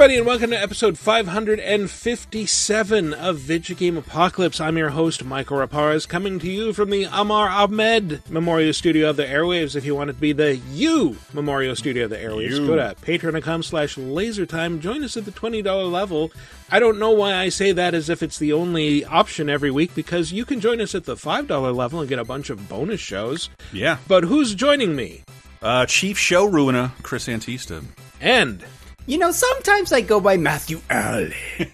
everybody, 0.00 0.16
and 0.16 0.26
welcome 0.26 0.48
to 0.48 0.58
episode 0.58 0.96
557 0.96 3.12
of 3.12 3.38
Vidjagame 3.38 3.98
Apocalypse. 3.98 4.58
I'm 4.58 4.78
your 4.78 4.88
host, 4.88 5.22
Michael 5.26 5.58
Raparez, 5.58 6.08
coming 6.08 6.38
to 6.38 6.50
you 6.50 6.72
from 6.72 6.88
the 6.88 7.06
Amar 7.12 7.50
Ahmed 7.50 8.22
Memorial 8.30 8.72
Studio 8.72 9.10
of 9.10 9.16
the 9.16 9.26
Airwaves. 9.26 9.76
If 9.76 9.84
you 9.84 9.94
want 9.94 10.08
it 10.08 10.14
to 10.14 10.18
be 10.18 10.32
the 10.32 10.56
U 10.56 11.18
Memorial 11.34 11.76
Studio 11.76 12.04
of 12.04 12.10
the 12.10 12.16
Airwaves, 12.16 12.52
You. 12.52 12.66
go 12.66 12.76
to 12.76 12.96
patreon.com 13.02 13.62
slash 13.62 13.96
lasertime. 13.96 14.80
Join 14.80 15.04
us 15.04 15.18
at 15.18 15.26
the 15.26 15.32
$20 15.32 15.92
level. 15.92 16.32
I 16.70 16.78
don't 16.78 16.98
know 16.98 17.10
why 17.10 17.34
I 17.34 17.50
say 17.50 17.72
that 17.72 17.92
as 17.92 18.08
if 18.08 18.22
it's 18.22 18.38
the 18.38 18.54
only 18.54 19.04
option 19.04 19.50
every 19.50 19.70
week, 19.70 19.94
because 19.94 20.32
you 20.32 20.46
can 20.46 20.60
join 20.60 20.80
us 20.80 20.94
at 20.94 21.04
the 21.04 21.14
$5 21.14 21.76
level 21.76 22.00
and 22.00 22.08
get 22.08 22.18
a 22.18 22.24
bunch 22.24 22.48
of 22.48 22.70
bonus 22.70 23.00
shows. 23.00 23.50
Yeah. 23.70 23.98
But 24.08 24.24
who's 24.24 24.54
joining 24.54 24.96
me? 24.96 25.24
Uh, 25.60 25.84
Chief 25.84 26.16
Show 26.16 26.46
Ruiner, 26.46 26.92
Chris 27.02 27.28
Antista. 27.28 27.84
And 28.18 28.64
You 29.06 29.18
know, 29.18 29.30
sometimes 29.32 29.92
I 29.92 30.00
go 30.00 30.20
by 30.20 30.36
Matthew 30.36 30.80
Alley. 30.88 31.34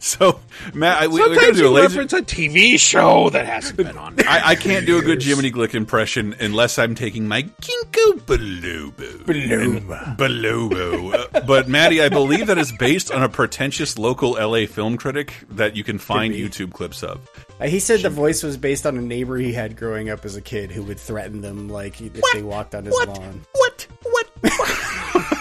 So, 0.00 0.40
Matt, 0.74 1.02
I, 1.02 1.06
we, 1.08 1.18
going 1.18 1.30
to 1.30 1.34
sometimes 1.36 1.58
do 1.58 1.64
a 1.64 1.68
you 1.68 1.74
laser. 1.74 1.88
reference 1.88 2.12
a 2.12 2.22
TV 2.22 2.78
show 2.78 3.30
that 3.30 3.46
hasn't 3.46 3.76
been 3.76 3.96
on. 3.96 4.14
I, 4.20 4.50
I 4.50 4.54
can't 4.54 4.86
do 4.86 4.98
a 4.98 5.02
good 5.02 5.22
Jiminy 5.22 5.50
Glick 5.50 5.74
impression 5.74 6.34
unless 6.40 6.78
I'm 6.78 6.94
taking 6.94 7.26
my 7.26 7.42
ginkgo 7.42 8.20
bilobo. 8.20 9.24
Biloba. 9.24 10.16
Bilobo. 10.16 11.14
Uh, 11.34 11.40
but, 11.40 11.68
Maddie, 11.68 12.00
I 12.00 12.08
believe 12.08 12.46
that 12.46 12.58
is 12.58 12.72
based 12.78 13.10
on 13.10 13.22
a 13.22 13.28
pretentious 13.28 13.98
local 13.98 14.32
LA 14.32 14.66
film 14.66 14.96
critic 14.96 15.34
that 15.50 15.74
you 15.74 15.82
can 15.82 15.98
find 15.98 16.32
YouTube 16.32 16.72
clips 16.72 17.02
of. 17.02 17.28
Uh, 17.60 17.66
he 17.66 17.80
said 17.80 18.00
the 18.00 18.10
voice 18.10 18.42
was 18.42 18.56
based 18.56 18.86
on 18.86 18.96
a 18.96 19.02
neighbor 19.02 19.36
he 19.36 19.52
had 19.52 19.76
growing 19.76 20.10
up 20.10 20.24
as 20.24 20.36
a 20.36 20.42
kid 20.42 20.70
who 20.70 20.84
would 20.84 21.00
threaten 21.00 21.40
them, 21.40 21.68
like 21.68 22.00
if 22.00 22.22
they 22.32 22.42
walked 22.42 22.74
on 22.74 22.84
his 22.84 22.94
lawn. 22.94 23.44
What? 23.52 23.86
What? 24.02 25.34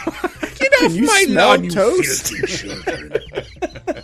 Get 0.79 0.85
off 0.85 0.93
you 0.95 1.05
my 1.05 1.23
smell 1.27 1.47
lawn, 1.49 1.63
you 1.63 1.71
toast? 1.71 2.27
filthy 2.35 2.57
children. 2.57 3.13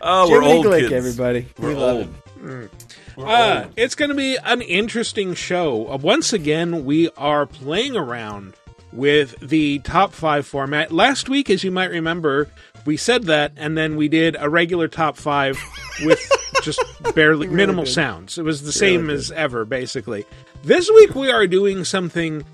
Oh, 0.00 0.30
we're 0.30 0.40
Jiminy 0.40 0.56
old 0.58 0.66
Glick, 0.66 0.80
kids. 0.80 0.92
everybody. 0.92 1.46
We're 1.58 1.68
we 1.68 1.74
love 1.74 1.96
old. 2.42 2.64
it. 2.64 2.70
Uh, 3.18 3.66
it's 3.76 3.94
going 3.94 4.08
to 4.08 4.14
be 4.14 4.36
an 4.36 4.62
interesting 4.62 5.34
show. 5.34 5.90
Uh, 5.90 5.96
once 5.96 6.32
again, 6.32 6.84
we 6.84 7.10
are 7.16 7.44
playing 7.46 7.96
around 7.96 8.54
with 8.92 9.38
the 9.40 9.80
top 9.80 10.12
five 10.12 10.46
format. 10.46 10.90
Last 10.92 11.28
week, 11.28 11.50
as 11.50 11.64
you 11.64 11.70
might 11.70 11.90
remember, 11.90 12.48
we 12.86 12.96
said 12.96 13.24
that, 13.24 13.52
and 13.56 13.76
then 13.76 13.96
we 13.96 14.08
did 14.08 14.36
a 14.38 14.48
regular 14.48 14.88
top 14.88 15.16
five 15.16 15.58
with 16.04 16.20
just 16.62 16.82
barely 17.14 17.46
minimal 17.48 17.84
sounds. 17.86 18.38
It 18.38 18.42
was 18.42 18.62
the 18.62 18.72
same 18.72 19.10
as 19.10 19.30
ever, 19.32 19.64
basically. 19.64 20.24
This 20.62 20.88
week, 20.90 21.14
we 21.14 21.30
are 21.30 21.46
doing 21.46 21.84
something 21.84 22.44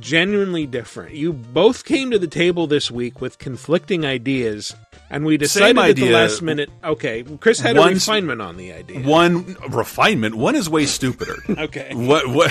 genuinely 0.00 0.66
different. 0.66 1.14
You 1.14 1.32
both 1.32 1.84
came 1.84 2.10
to 2.10 2.18
the 2.18 2.26
table 2.26 2.66
this 2.66 2.90
week 2.90 3.20
with 3.20 3.38
conflicting 3.38 4.04
ideas, 4.04 4.74
and 5.10 5.24
we 5.24 5.36
decided 5.36 5.78
at 5.78 5.96
the 5.96 6.10
last 6.10 6.42
minute. 6.42 6.70
Okay, 6.82 7.22
Chris 7.40 7.60
had 7.60 7.76
a 7.76 7.82
refinement 7.82 8.40
on 8.42 8.56
the 8.56 8.72
idea. 8.72 9.00
One 9.00 9.56
refinement. 9.68 10.34
One 10.34 10.54
is 10.54 10.68
way 10.68 10.86
stupider. 10.86 11.36
Okay. 11.58 11.92
What? 11.94 12.28
What? 12.28 12.50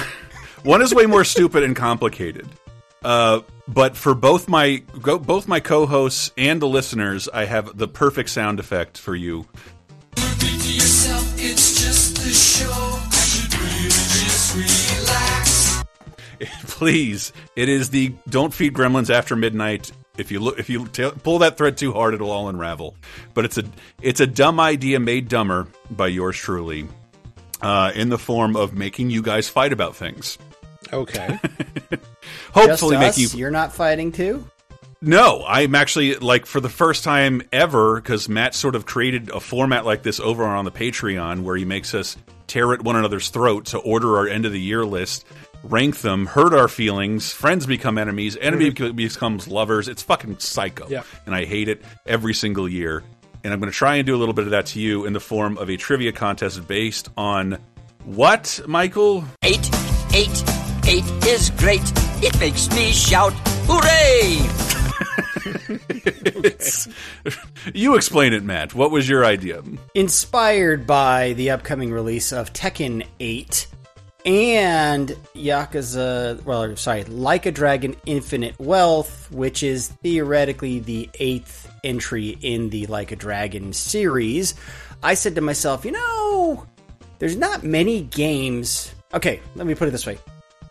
One 0.64 0.82
is 0.82 0.94
way 0.94 1.06
more 1.06 1.24
stupid 1.24 1.64
and 1.64 1.76
complicated. 1.76 2.48
Uh, 3.04 3.42
but 3.68 3.96
for 3.96 4.14
both 4.14 4.50
my 4.50 4.84
go, 5.02 5.18
both 5.18 5.48
my 5.48 5.60
co-hosts 5.60 6.32
and 6.38 6.62
the 6.62 6.68
listeners, 6.68 7.30
I 7.30 7.46
have 7.46 7.78
the 7.78 7.88
perfect 7.88 8.30
sound 8.30 8.60
effect 8.60 8.98
for 8.98 9.16
you. 9.16 9.48
Please, 16.78 17.34
it 17.56 17.70
is 17.70 17.90
the 17.90 18.14
"Don't 18.30 18.54
Feed 18.54 18.72
Gremlins 18.72 19.10
After 19.10 19.36
Midnight." 19.36 19.92
If 20.16 20.32
you 20.32 20.40
look, 20.40 20.60
if 20.60 20.70
you 20.70 20.86
ta 20.86 21.10
pull 21.10 21.40
that 21.40 21.58
thread 21.58 21.76
too 21.76 21.92
hard, 21.92 22.14
it'll 22.14 22.30
all 22.30 22.50
unravel. 22.50 22.96
But 23.34 23.46
it's 23.46 23.58
a 23.58 23.64
it's 24.00 24.20
a 24.20 24.28
dumb 24.28 24.60
idea 24.60 25.00
made 25.00 25.28
dumber 25.28 25.68
by 25.90 26.06
yours 26.06 26.38
truly, 26.38 26.88
uh, 27.64 27.94
in 27.96 28.10
the 28.10 28.20
form 28.20 28.56
of 28.56 28.74
making 28.74 29.10
you 29.10 29.24
guys 29.24 29.50
fight 29.50 29.74
about 29.74 29.96
things. 29.96 30.38
Okay. 30.94 31.40
Just 31.90 32.04
Hopefully, 32.54 32.98
us? 32.98 33.18
make 33.18 33.34
you 33.34 33.40
You're 33.40 33.50
not 33.50 33.74
fighting 33.74 34.12
too? 34.12 34.48
No, 35.02 35.44
I'm 35.48 35.74
actually 35.74 36.16
like 36.16 36.46
for 36.46 36.60
the 36.60 36.70
first 36.70 37.04
time 37.04 37.42
ever 37.52 37.96
because 37.96 38.30
Matt 38.30 38.54
sort 38.54 38.76
of 38.76 38.86
created 38.86 39.32
a 39.32 39.40
format 39.40 39.84
like 39.84 40.04
this 40.04 40.20
over 40.20 40.44
on 40.44 40.64
the 40.64 40.72
Patreon 40.72 41.42
where 41.42 41.56
he 41.56 41.66
makes 41.66 41.96
us 41.96 42.18
tear 42.48 42.74
at 42.74 42.82
one 42.82 42.96
another's 42.96 43.30
throat 43.30 43.66
to 43.66 43.78
order 43.78 44.18
our 44.18 44.28
end 44.28 44.46
of 44.46 44.52
the 44.52 44.60
year 44.60 44.86
list, 44.86 45.26
rank 45.70 46.00
them, 46.02 46.26
hurt 46.26 46.54
our 46.54 46.68
feelings, 46.68 47.32
friends 47.32 47.66
become 47.66 47.98
enemies, 47.98 48.38
enemy 48.40 48.72
mm-hmm. 48.72 48.96
becomes 48.96 49.48
lovers. 49.48 49.88
It's 49.88 50.02
fucking 50.02 50.40
psycho, 50.40 50.88
Yeah. 50.90 51.04
and 51.26 51.36
I 51.36 51.46
hate 51.46 51.68
it 51.68 51.82
every 52.06 52.34
single 52.34 52.68
year. 52.68 53.04
And 53.44 53.54
I'm 53.54 53.60
going 53.60 53.72
to 53.72 53.78
try 53.78 53.96
and 53.96 54.06
do 54.06 54.16
a 54.16 54.18
little 54.18 54.34
bit 54.34 54.46
of 54.46 54.52
that 54.52 54.68
to 54.68 54.80
you 54.80 55.06
in 55.06 55.14
the 55.14 55.20
form 55.20 55.58
of 55.58 55.70
a 55.70 55.78
trivia 55.78 56.12
contest 56.12 56.68
based 56.68 57.10
on 57.16 57.60
what, 58.04 58.60
Michael? 58.68 59.24
Eight, 59.44 59.70
eight, 60.14 60.44
eight 60.88 61.06
is 61.26 61.50
great. 61.52 61.82
It 62.24 62.38
makes 62.40 62.70
me 62.72 62.92
shout, 62.92 63.34
hooray! 63.68 64.40
You 67.74 67.96
explain 67.96 68.34
it, 68.34 68.44
Matt. 68.44 68.74
What 68.74 68.92
was 68.92 69.10
your 69.10 69.26
idea? 69.26 69.62
Inspired 69.94 70.88
by 70.88 71.34
the 71.34 71.50
upcoming 71.52 71.92
release 71.92 72.32
of 72.32 72.54
Tekken 72.54 73.06
8 73.20 73.68
and 74.28 75.08
Yakuza, 75.36 76.44
well, 76.44 76.76
sorry, 76.76 77.06
Like 77.06 77.46
a 77.46 77.52
Dragon 77.52 77.96
Infinite 78.06 78.60
Wealth, 78.60 79.32
which 79.32 79.64
is 79.64 79.88
theoretically 79.88 80.80
the 80.80 81.10
eighth 81.20 81.72
entry 81.86 82.38
in 82.42 82.70
the 82.70 82.88
Like 82.88 83.14
a 83.14 83.16
Dragon 83.16 83.72
series, 83.72 84.54
I 85.02 85.14
said 85.14 85.36
to 85.36 85.42
myself, 85.42 85.86
you 85.86 85.94
know, 85.94 86.68
there's 87.20 87.38
not 87.38 87.64
many 87.64 88.02
games. 88.02 88.94
Okay, 89.14 89.40
let 89.56 89.66
me 89.66 89.76
put 89.76 89.88
it 89.88 89.92
this 89.92 90.06
way. 90.06 90.18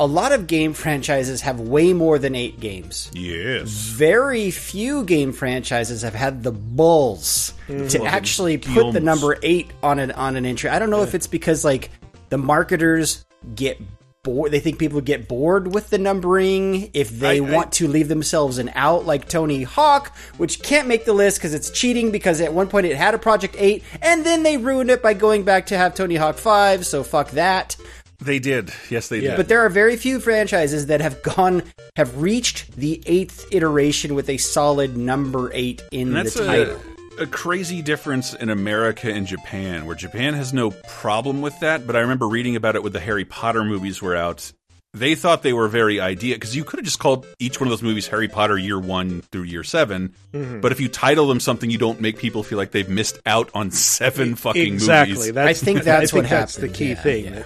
A 0.01 0.07
lot 0.07 0.33
of 0.33 0.47
game 0.47 0.73
franchises 0.75 1.41
have 1.41 1.59
way 1.59 1.95
more 1.95 2.19
than 2.19 2.35
eight 2.35 2.61
games 2.61 3.11
Yes. 3.15 3.71
very 3.71 4.51
few 4.51 5.03
game 5.05 5.33
franchises 5.33 6.03
have 6.03 6.15
had 6.15 6.43
the 6.43 6.53
balls 6.53 7.55
mm-hmm. 7.69 7.87
to 7.87 8.05
actually 8.05 8.59
put 8.59 8.93
the 8.93 9.01
number 9.01 9.39
eight 9.43 9.71
on 9.83 9.99
an 9.99 10.11
on 10.13 10.37
an 10.37 10.45
entry. 10.45 10.69
I 10.69 10.79
don't 10.79 10.91
know 10.91 11.03
if 11.03 11.15
it's 11.15 11.27
because 11.27 11.65
like 11.65 11.91
the 12.29 12.37
marketers 12.37 13.25
get 13.55 13.81
bored. 14.23 14.51
They 14.51 14.59
think 14.61 14.79
people 14.79 15.01
get 15.01 15.29
bored 15.29 15.73
with 15.73 15.91
the 15.91 15.99
numbering 15.99 16.91
if 16.93 17.11
they 17.11 17.41
I- 17.41 17.47
I- 17.47 17.55
want 17.55 17.73
to 17.75 17.87
leave 17.87 18.09
themselves 18.09 18.59
an 18.59 18.73
out, 18.75 19.07
like 19.07 19.29
Tony 19.29 19.63
Hawk, 19.63 20.17
which 20.37 20.63
can't 20.63 20.89
make 20.89 21.05
the 21.05 21.13
list 21.13 21.39
because 21.39 21.55
it's 21.55 21.71
cheating. 21.71 22.11
Because 22.11 22.41
at 22.41 22.53
one 22.53 22.69
point 22.69 22.87
it 22.87 22.97
had 22.97 23.15
a 23.15 23.19
Project 23.19 23.55
Eight, 23.59 23.85
and 24.03 24.27
then 24.27 24.43
they 24.43 24.57
ruined 24.57 24.91
it 24.91 25.03
by 25.03 25.15
going 25.15 25.45
back 25.45 25.67
to 25.67 25.79
have 25.79 25.95
Tony 25.95 26.17
Hawk 26.17 26.39
Five. 26.39 26.85
So 26.85 27.03
fuck 27.05 27.31
that. 27.33 27.77
They 28.19 28.39
did. 28.39 28.73
Yes, 28.89 29.09
they 29.09 29.21
did. 29.21 29.37
But 29.37 29.49
there 29.49 29.61
are 29.61 29.69
very 29.69 29.97
few 29.97 30.21
franchises 30.21 30.87
that 30.87 31.01
have 31.03 31.23
gone 31.23 31.63
have 31.97 32.21
reached 32.21 32.75
the 32.77 33.03
eighth 33.07 33.47
iteration 33.53 34.15
with 34.15 34.29
a 34.31 34.39
solid 34.39 34.97
number 34.97 35.51
eight 35.53 35.83
in 35.93 36.13
that's 36.15 36.35
the 36.35 36.47
title. 36.47 36.77
a, 36.77 36.96
a 37.19 37.27
crazy 37.27 37.83
difference 37.83 38.35
in 38.35 38.51
America 38.51 39.11
and 39.13 39.27
Japan, 39.27 39.87
where 39.87 39.97
Japan 39.97 40.35
has 40.35 40.53
no 40.53 40.71
problem 40.71 41.41
with 41.43 41.59
that. 41.61 41.87
But 41.87 41.97
I 41.97 42.01
remember 42.01 42.29
reading 42.29 42.57
about 42.57 42.77
it 42.77 42.83
when 42.83 42.93
the 42.93 43.01
Harry 43.01 43.25
Potter 43.25 43.65
movies 43.65 44.01
were 44.03 44.17
out. 44.17 44.53
They 44.95 45.15
thought 45.15 45.43
they 45.43 45.53
were 45.53 45.69
very 45.69 46.01
idea 46.01 46.37
because 46.37 46.57
you 46.57 46.65
could 46.65 46.79
have 46.79 46.85
just 46.85 46.99
called 46.99 47.27
each 47.39 47.61
one 47.61 47.67
of 47.67 47.71
those 47.71 47.83
movies 47.83 48.07
Harry 48.09 48.29
Potter 48.29 48.57
year 48.57 48.79
one 48.79 49.21
through 49.31 49.43
year 49.43 49.63
7 49.63 50.15
Mm-hmm. 50.33 50.61
But 50.61 50.73
if 50.73 50.81
you 50.81 50.89
title 50.89 51.27
them 51.29 51.41
something, 51.41 51.69
you 51.71 51.77
don't 51.79 52.01
make 52.01 52.19
people 52.19 52.43
feel 52.43 52.57
like 52.59 52.71
they've 52.71 52.89
missed 52.89 53.19
out 53.27 53.51
on 53.55 53.71
seven 53.71 54.35
fucking 54.37 54.73
exactly. 54.75 55.15
movies. 55.17 55.33
That's, 55.35 55.63
I 55.63 55.65
think 55.65 55.83
that's 55.83 56.13
I 56.13 56.13
think 56.13 56.23
what 56.25 56.31
that's 56.31 56.57
the 56.57 56.69
key 56.69 56.91
Yeah, 56.91 56.95
thing. 57.03 57.25
yeah. 57.27 57.43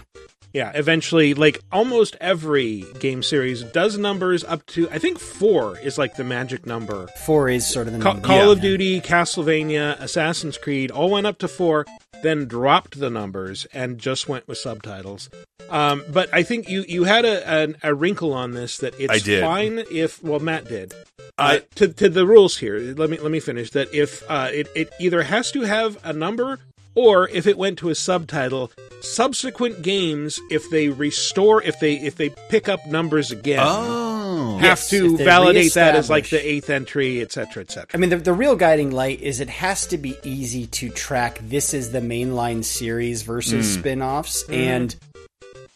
Yeah, 0.52 0.72
eventually, 0.74 1.32
like 1.34 1.60
almost 1.70 2.16
every 2.20 2.84
game 2.98 3.22
series 3.22 3.62
does 3.62 3.96
numbers 3.96 4.42
up 4.44 4.66
to 4.66 4.88
I 4.90 4.98
think 4.98 5.18
four 5.20 5.78
is 5.78 5.96
like 5.96 6.16
the 6.16 6.24
magic 6.24 6.66
number. 6.66 7.06
Four 7.24 7.48
is 7.48 7.64
sort 7.66 7.86
of 7.86 7.92
the 7.92 8.00
Ca- 8.00 8.12
number. 8.14 8.26
Call 8.26 8.46
Yeah. 8.46 8.52
of 8.52 8.60
Duty, 8.60 9.00
Castlevania, 9.00 9.98
Assassin's 10.00 10.58
Creed 10.58 10.90
all 10.90 11.08
went 11.10 11.26
up 11.28 11.38
to 11.38 11.48
four, 11.48 11.86
then 12.24 12.46
dropped 12.46 12.98
the 12.98 13.10
numbers 13.10 13.66
and 13.72 13.98
just 13.98 14.28
went 14.28 14.48
with 14.48 14.58
subtitles. 14.58 15.30
Um, 15.68 16.02
but 16.12 16.28
I 16.32 16.42
think 16.42 16.68
you 16.68 16.84
you 16.88 17.04
had 17.04 17.24
a, 17.24 17.48
an 17.48 17.76
a 17.84 17.94
wrinkle 17.94 18.32
on 18.32 18.50
this 18.50 18.78
that 18.78 18.98
it's 18.98 19.12
I 19.12 19.18
did. 19.20 19.42
fine 19.42 19.84
if 19.90 20.20
well 20.22 20.40
Matt 20.40 20.64
did. 20.68 20.92
I- 21.38 21.58
Uh, 21.58 21.60
to 21.76 21.88
to 21.88 22.08
the 22.08 22.26
rules 22.26 22.56
here. 22.58 22.76
Let 22.96 23.08
me 23.08 23.18
let 23.18 23.30
me 23.30 23.38
finish 23.38 23.70
that. 23.70 23.94
If 23.94 24.24
uh, 24.28 24.48
it 24.52 24.68
it 24.74 24.90
either 24.98 25.22
has 25.22 25.52
to 25.52 25.60
have 25.62 25.96
a 26.02 26.12
number 26.12 26.58
or 26.94 27.28
if 27.28 27.46
it 27.46 27.56
went 27.58 27.78
to 27.78 27.88
a 27.90 27.94
subtitle, 27.94 28.70
subsequent 29.00 29.82
games 29.82 30.40
if 30.50 30.68
they 30.70 30.88
restore 30.88 31.62
if 31.62 31.80
they 31.80 31.94
if 31.94 32.16
they 32.16 32.28
pick 32.50 32.68
up 32.68 32.84
numbers 32.86 33.30
again 33.30 33.58
Oh. 33.62 34.56
have 34.58 34.62
Yes, 34.78 34.90
to 34.90 35.16
validate 35.16 35.72
that 35.74 35.96
as 35.96 36.10
like 36.10 36.28
the 36.28 36.46
eighth 36.46 36.68
entry, 36.70 37.20
etc., 37.22 37.62
etc. 37.62 37.86
I 37.94 37.96
mean, 37.96 38.10
the, 38.10 38.16
the 38.18 38.32
real 38.32 38.56
guiding 38.56 38.90
light 38.90 39.20
is 39.20 39.40
it 39.40 39.48
has 39.48 39.86
to 39.86 39.98
be 39.98 40.16
easy 40.22 40.66
to 40.68 40.90
track. 40.90 41.38
This 41.42 41.72
is 41.74 41.92
the 41.92 42.00
mainline 42.00 42.62
series 42.64 43.22
versus 43.22 43.66
Mm. 43.66 43.80
spin-offs, 43.80 44.44
and 44.50 44.94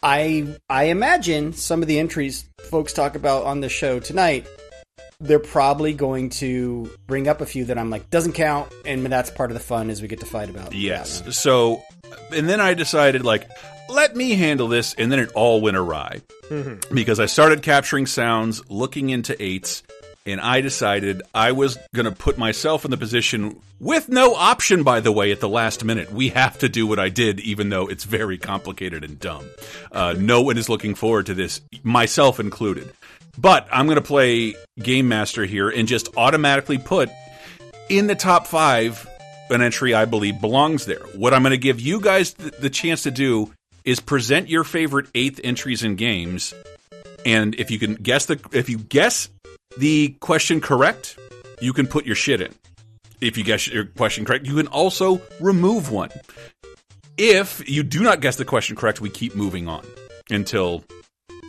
I 0.02 0.46
I 0.68 0.84
imagine 0.84 1.52
some 1.54 1.80
of 1.82 1.88
the 1.88 1.98
entries 1.98 2.44
folks 2.70 2.92
talk 2.92 3.14
about 3.16 3.44
on 3.44 3.60
the 3.60 3.68
show 3.68 3.98
tonight 4.00 4.46
they're 5.20 5.38
probably 5.38 5.94
going 5.94 6.30
to 6.30 6.90
bring 7.06 7.28
up 7.28 7.40
a 7.40 7.46
few 7.46 7.64
that 7.66 7.78
I'm 7.78 7.90
like 7.90 8.10
doesn't 8.10 8.32
count, 8.32 8.72
and 8.84 9.04
that's 9.06 9.30
part 9.30 9.50
of 9.50 9.54
the 9.54 9.62
fun 9.62 9.90
as 9.90 10.02
we 10.02 10.08
get 10.08 10.20
to 10.20 10.26
fight 10.26 10.50
about. 10.50 10.74
Yes. 10.74 11.20
that. 11.20 11.32
So, 11.32 11.82
and 12.32 12.48
then 12.48 12.60
I 12.60 12.74
decided, 12.74 13.24
like, 13.24 13.48
let 13.88 14.16
me 14.16 14.32
handle 14.34 14.68
this, 14.68 14.94
and 14.94 15.10
then 15.10 15.18
it 15.18 15.30
all 15.34 15.60
went 15.60 15.76
awry 15.76 16.20
because 16.92 17.20
I 17.20 17.26
started 17.26 17.62
capturing 17.62 18.06
sounds, 18.06 18.68
looking 18.70 19.10
into 19.10 19.40
eights, 19.42 19.82
and 20.26 20.40
I 20.40 20.60
decided 20.60 21.22
I 21.34 21.52
was 21.52 21.78
going 21.94 22.06
to 22.06 22.12
put 22.12 22.38
myself 22.38 22.84
in 22.84 22.90
the 22.90 22.96
position 22.96 23.60
with 23.78 24.08
no 24.08 24.34
option, 24.34 24.82
by 24.82 25.00
the 25.00 25.12
way, 25.12 25.32
at 25.32 25.40
the 25.40 25.48
last 25.48 25.84
minute. 25.84 26.12
We 26.12 26.30
have 26.30 26.58
to 26.58 26.68
do 26.68 26.86
what 26.86 26.98
I 26.98 27.08
did, 27.10 27.40
even 27.40 27.68
though 27.68 27.86
it's 27.88 28.04
very 28.04 28.38
complicated 28.38 29.04
and 29.04 29.18
dumb. 29.18 29.44
Uh, 29.92 30.14
no 30.18 30.42
one 30.42 30.56
is 30.56 30.68
looking 30.68 30.94
forward 30.94 31.26
to 31.26 31.34
this, 31.34 31.60
myself 31.82 32.40
included. 32.40 32.90
But 33.36 33.66
I'm 33.72 33.86
going 33.86 33.96
to 33.96 34.02
play 34.02 34.54
Game 34.78 35.08
Master 35.08 35.44
here 35.44 35.68
and 35.68 35.88
just 35.88 36.16
automatically 36.16 36.78
put 36.78 37.10
in 37.88 38.06
the 38.06 38.14
top 38.14 38.46
five 38.46 39.06
an 39.50 39.62
entry 39.62 39.94
I 39.94 40.04
believe 40.04 40.40
belongs 40.40 40.86
there. 40.86 41.04
What 41.14 41.34
I'm 41.34 41.42
going 41.42 41.50
to 41.50 41.58
give 41.58 41.80
you 41.80 42.00
guys 42.00 42.32
th 42.34 42.54
the 42.58 42.70
chance 42.70 43.02
to 43.02 43.10
do 43.10 43.52
is 43.84 44.00
present 44.00 44.48
your 44.48 44.64
favorite 44.64 45.06
eighth 45.14 45.40
entries 45.44 45.82
in 45.82 45.96
games, 45.96 46.54
and 47.26 47.54
if 47.56 47.70
you 47.70 47.78
can 47.78 47.94
guess 47.94 48.26
the 48.26 48.40
if 48.52 48.68
you 48.68 48.78
guess 48.78 49.28
the 49.76 50.16
question 50.20 50.60
correct, 50.60 51.18
you 51.60 51.72
can 51.72 51.86
put 51.86 52.06
your 52.06 52.16
shit 52.16 52.40
in. 52.40 52.52
If 53.20 53.36
you 53.36 53.44
guess 53.44 53.68
your 53.68 53.84
question 53.84 54.24
correct, 54.24 54.46
you 54.46 54.56
can 54.56 54.68
also 54.68 55.20
remove 55.40 55.90
one. 55.90 56.10
If 57.16 57.68
you 57.68 57.82
do 57.82 58.02
not 58.02 58.20
guess 58.20 58.36
the 58.36 58.44
question 58.44 58.76
correct, 58.76 59.00
we 59.00 59.10
keep 59.10 59.36
moving 59.36 59.68
on 59.68 59.84
until 60.30 60.84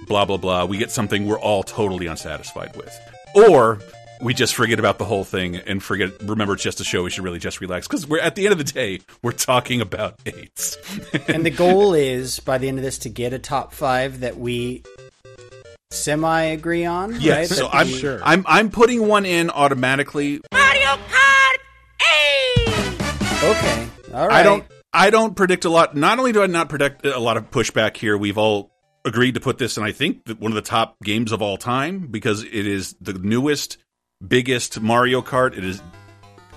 blah 0.06 0.26
blah 0.26 0.38
blah. 0.38 0.66
We 0.66 0.78
get 0.78 0.92
something 0.92 1.26
we're 1.26 1.40
all 1.40 1.64
totally 1.64 2.08
unsatisfied 2.08 2.76
with, 2.76 2.98
or 3.36 3.80
we 4.22 4.34
just 4.34 4.56
forget 4.56 4.80
about 4.80 4.98
the 4.98 5.06
whole 5.06 5.24
thing 5.26 5.58
and 5.58 5.84
forget. 5.84 6.12
Remember, 6.24 6.54
it's 6.54 6.64
just 6.64 6.80
a 6.80 6.84
show. 6.84 7.04
We 7.04 7.10
should 7.10 7.24
really 7.24 7.40
just 7.40 7.60
relax 7.62 7.88
because 7.88 8.08
we're 8.08 8.20
at 8.22 8.36
the 8.36 8.46
end 8.46 8.54
of 8.54 8.58
the 8.58 8.64
day, 8.64 9.02
we're 9.22 9.32
talking 9.34 9.82
about 9.82 10.20
eights. 10.26 10.78
and 11.28 11.46
the 11.46 11.50
goal 11.52 11.94
is 11.94 12.40
by 12.40 12.58
the 12.58 12.68
end 12.68 12.78
of 12.78 12.84
this 12.84 13.00
to 13.00 13.10
get 13.10 13.34
a 13.34 13.40
top 13.40 13.74
five 13.74 14.22
that 14.22 14.38
we 14.38 14.84
semi 15.92 16.42
agree 16.44 16.86
on. 16.86 17.20
Yes, 17.20 17.38
right? 17.52 17.58
so 17.58 17.64
That 17.66 17.76
I'm 17.76 17.88
we- 17.88 17.94
Sure. 17.98 18.20
I'm 18.24 18.44
I'm 18.48 18.70
putting 18.70 19.08
one 19.08 19.26
in 19.26 19.50
automatically. 19.50 20.42
Mario 20.52 20.98
Kart 21.10 21.60
8! 22.68 23.44
okay. 23.44 23.88
All 24.14 24.28
right. 24.28 24.38
I 24.38 24.44
don't 24.44 24.64
I 24.94 25.10
don't 25.10 25.36
predict 25.36 25.66
a 25.66 25.70
lot. 25.70 25.96
Not 25.96 26.20
only 26.20 26.32
do 26.32 26.42
I 26.42 26.48
not 26.48 26.70
predict 26.70 27.06
a 27.06 27.20
lot 27.20 27.36
of 27.38 27.52
pushback 27.52 27.98
here, 27.98 28.18
we've 28.18 28.38
all 28.38 28.72
agreed 29.06 29.36
to 29.36 29.40
put 29.40 29.58
this 29.58 29.78
in 29.78 29.84
I 29.84 29.92
think 29.92 30.26
that 30.26 30.40
one 30.40 30.52
of 30.52 30.56
the 30.56 30.62
top 30.62 30.98
games 31.04 31.32
of 31.32 31.42
all 31.42 31.58
time 31.58 32.08
because 32.08 32.44
it 32.44 32.52
is 32.54 32.96
the 33.00 33.14
newest, 33.14 33.78
biggest 34.26 34.82
Mario 34.82 35.22
Kart. 35.22 35.56
It 35.58 35.64
is 35.64 35.82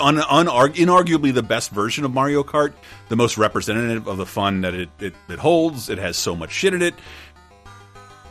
un, 0.00 0.16
unarg- 0.16 0.74
inarguably 0.76 1.32
the 1.34 1.42
best 1.42 1.70
version 1.70 2.04
of 2.04 2.12
Mario 2.12 2.42
Kart, 2.42 2.72
the 3.08 3.16
most 3.16 3.36
representative 3.38 4.06
of 4.08 4.16
the 4.16 4.26
fun 4.26 4.62
that 4.62 4.74
it, 4.74 4.88
it, 4.98 5.14
it 5.28 5.38
holds. 5.38 5.88
It 5.90 5.98
has 5.98 6.16
so 6.16 6.34
much 6.34 6.50
shit 6.50 6.72
in 6.74 6.82
it. 6.82 6.94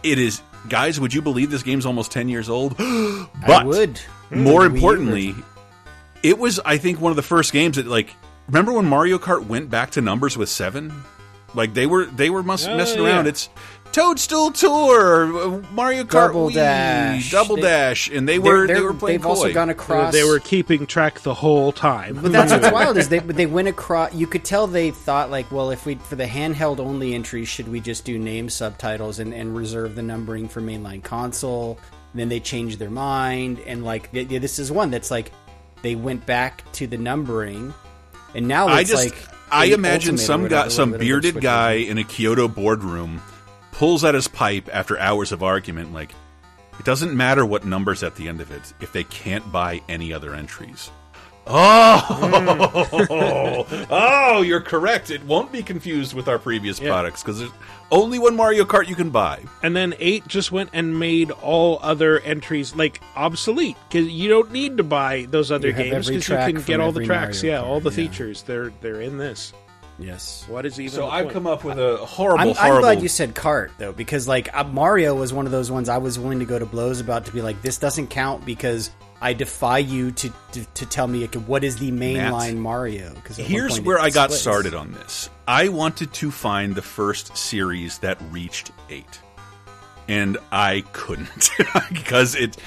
It 0.03 0.19
is 0.19 0.41
guys, 0.69 0.99
would 0.99 1.13
you 1.13 1.21
believe 1.21 1.49
this 1.51 1.63
game's 1.63 1.85
almost 1.85 2.11
10 2.11 2.29
years 2.29 2.49
old? 2.49 2.75
but 2.77 3.49
I 3.49 3.63
would. 3.63 3.99
more 4.31 4.67
The 4.67 4.75
importantly, 4.75 5.31
version. 5.31 5.45
it 6.23 6.37
was 6.39 6.59
I 6.65 6.77
think 6.77 6.99
one 6.99 7.11
of 7.11 7.15
the 7.15 7.21
first 7.23 7.53
games 7.53 7.75
that 7.77 7.85
like 7.87 8.09
remember 8.47 8.73
when 8.73 8.85
Mario 8.85 9.17
Kart 9.17 9.45
went 9.45 9.69
back 9.69 9.91
to 9.91 10.01
numbers 10.01 10.37
with 10.37 10.49
seven? 10.49 11.03
Like 11.53 11.73
they 11.73 11.85
were 11.87 12.05
they 12.05 12.29
were 12.29 12.43
mess- 12.43 12.67
Oh, 12.67 12.75
messing 12.77 13.01
yeah. 13.01 13.07
around. 13.15 13.27
It's 13.27 13.49
Toadstool 13.97 14.51
Tour, 14.51 15.23
uh, 15.23 15.61
Mario 15.71 16.03
Kart 16.03 16.27
Double 16.27 16.49
Wii, 16.49 16.53
Dash. 16.53 17.31
Double 17.31 17.55
They- 17.55 17.63
Dash, 17.63 18.07
and 18.11 18.29
they 18.29 18.37
were 18.37 18.67
they 18.67 18.79
were 18.79 18.93
playing 18.93 19.17
they've 19.21 19.25
also 19.25 19.51
gone 19.51 19.71
across. 19.71 20.13
They 20.13 20.23
were 20.23 20.39
keeping 20.39 20.85
track 20.85 21.21
the 21.21 21.33
whole 21.33 21.71
time. 21.71 22.19
But 22.21 22.31
that's 22.31 22.51
what's 22.51 22.71
wild 22.71 22.97
is 22.97 23.09
they 23.09 23.17
they 23.17 23.47
went 23.47 23.67
across. 23.67 24.13
You 24.13 24.27
could 24.27 24.45
tell 24.45 24.67
they 24.67 24.91
thought 24.91 25.31
like, 25.31 25.51
well, 25.51 25.71
if 25.71 25.87
we 25.87 25.95
for 25.95 26.15
the 26.15 26.25
handheld 26.25 26.77
only 26.79 27.15
entries, 27.15 27.47
should 27.47 27.67
we 27.67 27.79
just 27.79 28.05
do 28.05 28.19
name 28.19 28.49
subtitles 28.49 29.17
and, 29.17 29.33
and 29.33 29.55
reserve 29.55 29.95
the 29.95 30.03
numbering 30.03 30.47
for 30.47 30.61
mainline 30.61 31.03
console? 31.03 31.79
And 32.11 32.19
then 32.21 32.29
they 32.29 32.39
changed 32.39 32.77
their 32.77 32.91
mind, 32.91 33.59
and 33.65 33.83
like 33.83 34.11
th- 34.11 34.29
yeah, 34.29 34.37
this 34.37 34.59
is 34.59 34.71
one 34.71 34.91
that's 34.91 35.09
like 35.09 35.31
they 35.81 35.95
went 35.95 36.23
back 36.27 36.71
to 36.73 36.85
the 36.85 36.97
numbering, 36.99 37.73
and 38.35 38.47
now 38.47 38.67
I 38.67 38.83
just 38.83 39.03
like 39.03 39.17
I 39.51 39.65
imagine 39.65 40.19
some 40.19 40.43
whatever, 40.43 40.65
guy, 40.65 40.69
some 40.69 40.91
bearded 40.91 41.41
guy 41.41 41.71
in 41.71 41.97
a 41.97 42.03
Kyoto 42.03 42.47
boardroom 42.47 43.23
pulls 43.77 44.03
out 44.03 44.15
his 44.15 44.27
pipe 44.27 44.67
after 44.73 44.97
hours 44.99 45.31
of 45.31 45.43
argument. 45.43 45.93
Like 45.93 46.11
it 46.79 46.85
doesn't 46.85 47.15
matter 47.15 47.45
what 47.45 47.63
numbers 47.65 48.03
at 48.03 48.15
the 48.15 48.27
end 48.27 48.41
of 48.41 48.51
it 48.51 48.73
if 48.81 48.91
they 48.91 49.03
can't 49.03 49.49
buy 49.51 49.81
any 49.87 50.11
other 50.11 50.33
entries. 50.33 50.89
Oh, 51.49 51.99
hmm. 53.07 53.83
oh, 53.89 54.41
you're 54.41 54.59
correct. 54.61 55.11
It 55.11 55.23
won't 55.23 55.51
be 55.51 55.63
confused 55.63 56.13
with 56.13 56.27
our 56.27 56.39
previous 56.39 56.79
Yeah. 56.79 56.89
products 56.89 57.21
because 57.23 57.39
there's 57.39 57.51
only 57.89 58.19
one 58.19 58.35
Mario 58.35 58.65
Kart 58.65 58.87
you 58.87 58.95
can 58.95 59.11
buy. 59.11 59.43
And 59.63 59.73
then 59.73 59.93
eight 59.99 60.27
just 60.27 60.51
went 60.51 60.71
and 60.73 60.99
made 60.99 61.31
all 61.31 61.79
other 61.81 62.19
entries 62.19 62.75
like 62.75 62.99
obsolete 63.15 63.77
because 63.87 64.09
you 64.09 64.27
don't 64.27 64.51
need 64.51 64.77
to 64.77 64.83
buy 64.83 65.27
those 65.29 65.51
other 65.51 65.71
games 65.71 66.07
because 66.07 66.27
you 66.27 66.35
can 66.35 66.61
get 66.63 66.81
all 66.81 66.91
the 66.91 67.05
tracks. 67.05 67.41
Mario 67.43 67.61
yeah, 67.61 67.65
all 67.65 67.79
the 67.79 67.91
yeah. 67.91 67.95
features. 67.95 68.41
They're 68.41 68.71
they're 68.81 69.01
in 69.01 69.17
this. 69.17 69.53
Yes. 69.99 70.45
What 70.47 70.65
is 70.65 70.79
even? 70.79 70.93
So 70.93 71.01
the 71.01 71.07
I've 71.07 71.25
point? 71.25 71.33
come 71.33 71.47
up 71.47 71.63
with 71.63 71.79
a 71.79 71.97
horrible, 71.97 72.41
I'm, 72.41 72.49
I'm 72.49 72.55
horrible. 72.55 72.81
glad 72.81 73.01
you 73.01 73.07
said 73.07 73.33
cart 73.33 73.71
though, 73.77 73.91
because 73.91 74.27
like 74.27 74.55
uh, 74.55 74.63
Mario 74.63 75.15
was 75.15 75.33
one 75.33 75.45
of 75.45 75.51
those 75.51 75.71
ones 75.71 75.89
I 75.89 75.97
was 75.97 76.19
willing 76.19 76.39
to 76.39 76.45
go 76.45 76.59
to 76.59 76.65
blows 76.65 76.99
about 76.99 77.25
to 77.25 77.31
be 77.31 77.41
like, 77.41 77.61
this 77.61 77.77
doesn't 77.77 78.07
count 78.07 78.45
because 78.45 78.91
I 79.21 79.33
defy 79.33 79.79
you 79.79 80.11
to 80.11 80.31
to, 80.51 80.65
to 80.65 80.85
tell 80.85 81.07
me 81.07 81.23
okay, 81.25 81.39
what 81.39 81.63
is 81.63 81.77
the 81.77 81.91
mainline 81.91 82.57
Mario. 82.57 83.13
Because 83.15 83.37
Here's 83.37 83.81
where 83.81 83.99
I 83.99 84.09
got 84.09 84.31
started 84.31 84.73
on 84.73 84.91
this. 84.91 85.29
I 85.47 85.69
wanted 85.69 86.13
to 86.13 86.29
find 86.29 86.75
the 86.75 86.81
first 86.81 87.35
series 87.35 87.97
that 87.99 88.21
reached 88.29 88.71
eight, 88.89 89.19
and 90.07 90.37
I 90.51 90.83
couldn't 90.93 91.49
because 91.91 92.35
it. 92.35 92.57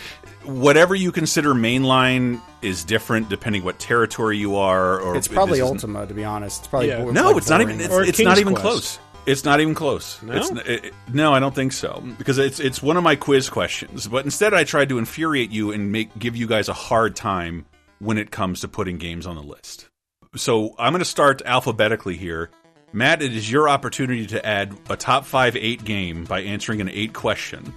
Whatever 0.44 0.94
you 0.94 1.12
consider 1.12 1.52
mainline 1.52 2.40
is 2.62 2.85
different 2.85 3.29
depending 3.29 3.64
what 3.64 3.79
territory 3.79 4.38
you 4.38 4.57
are. 4.57 5.00
Or 5.00 5.17
It's 5.17 5.29
probably 5.29 5.61
this 5.61 5.69
Ultima, 5.69 6.07
to 6.07 6.14
be 6.14 6.25
honest. 6.25 6.61
It's 6.61 6.69
probably 6.69 6.88
Yeah. 6.88 7.05
bo- 7.05 7.11
No, 7.11 7.29
like 7.29 7.37
it's 7.38 7.49
not 7.50 7.61
even. 7.61 7.81
It's, 7.81 7.95
it's 7.95 8.21
not 8.21 8.38
even 8.38 8.55
Quest. 8.55 8.62
close. 8.67 8.99
It's 9.26 9.45
not 9.45 9.61
even 9.61 9.75
close. 9.75 10.21
No? 10.23 10.33
It's, 10.35 10.50
it, 10.50 10.85
it- 10.87 10.95
no, 11.12 11.33
I 11.33 11.40
don't 11.40 11.55
think 11.55 11.73
so 11.73 12.02
because 12.19 12.38
it's 12.38 12.59
it's 12.61 12.83
one 12.83 12.97
of 12.97 13.02
my 13.02 13.17
quiz 13.17 13.49
questions. 13.50 14.07
But 14.09 14.25
instead, 14.25 14.55
I 14.55 14.64
tried 14.64 14.88
to 14.90 14.99
infuriate 14.99 15.50
you 15.50 15.73
and 15.73 15.93
make 15.93 16.17
give 16.19 16.37
you 16.37 16.47
guys 16.47 16.69
a 16.69 16.73
hard 16.75 17.14
time 17.17 17.67
when 17.99 18.17
it 18.19 18.31
comes 18.31 18.61
to 18.61 18.69
putting 18.69 18.97
games 18.99 19.26
on 19.26 19.37
the 19.37 19.43
list. 19.43 19.88
So 20.37 20.75
I'm 20.79 20.93
going 20.93 21.00
to 21.00 21.05
start 21.05 21.43
alphabetically 21.45 22.17
here. 22.17 22.50
Matt, 22.93 23.21
it 23.23 23.35
is 23.37 23.50
your 23.50 23.69
opportunity 23.69 24.26
to 24.29 24.45
add 24.45 24.76
a 24.88 24.97
top 24.97 25.25
five 25.25 25.55
eight 25.57 25.85
game 25.85 26.25
by 26.25 26.40
answering 26.40 26.81
an 26.81 26.88
eight 26.88 27.12
question. 27.12 27.73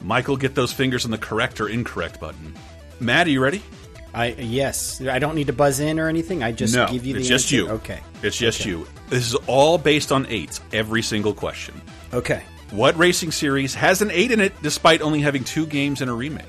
Michael, 0.00 0.36
get 0.36 0.54
those 0.54 0.72
fingers 0.72 1.04
on 1.06 1.10
the 1.10 1.18
correct 1.18 1.60
or 1.60 1.68
incorrect 1.68 2.20
button. 2.20 2.54
Matt, 3.00 3.26
are 3.26 3.30
you 3.30 3.40
ready? 3.40 3.62
I 4.14 4.28
yes, 4.38 5.00
I 5.00 5.18
don't 5.18 5.34
need 5.34 5.48
to 5.48 5.52
buzz 5.52 5.80
in 5.80 5.98
or 5.98 6.08
anything. 6.08 6.42
I 6.42 6.52
just 6.52 6.74
no, 6.74 6.86
give 6.86 7.04
you 7.04 7.14
the 7.14 7.20
it's 7.20 7.28
just 7.28 7.46
answer. 7.46 7.56
you. 7.56 7.68
Okay, 7.70 8.00
It's 8.22 8.36
just 8.36 8.64
you. 8.64 8.86
This 9.08 9.26
is 9.26 9.34
all 9.46 9.76
based 9.76 10.12
on 10.12 10.26
eights, 10.28 10.60
every 10.72 11.02
single 11.02 11.34
question. 11.34 11.80
okay. 12.12 12.42
What 12.70 12.96
racing 12.98 13.30
series 13.30 13.72
has 13.74 14.02
an 14.02 14.10
8 14.10 14.32
in 14.32 14.40
it 14.40 14.52
despite 14.62 15.00
only 15.00 15.20
having 15.20 15.44
two 15.44 15.64
games 15.66 16.00
and 16.00 16.10
a 16.10 16.14
remake? 16.14 16.44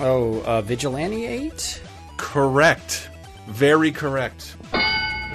Oh, 0.00 0.40
uh, 0.44 0.62
Vigilante 0.62 1.26
Eight. 1.26 1.82
Correct. 2.16 3.10
Very 3.48 3.92
correct. 3.92 4.56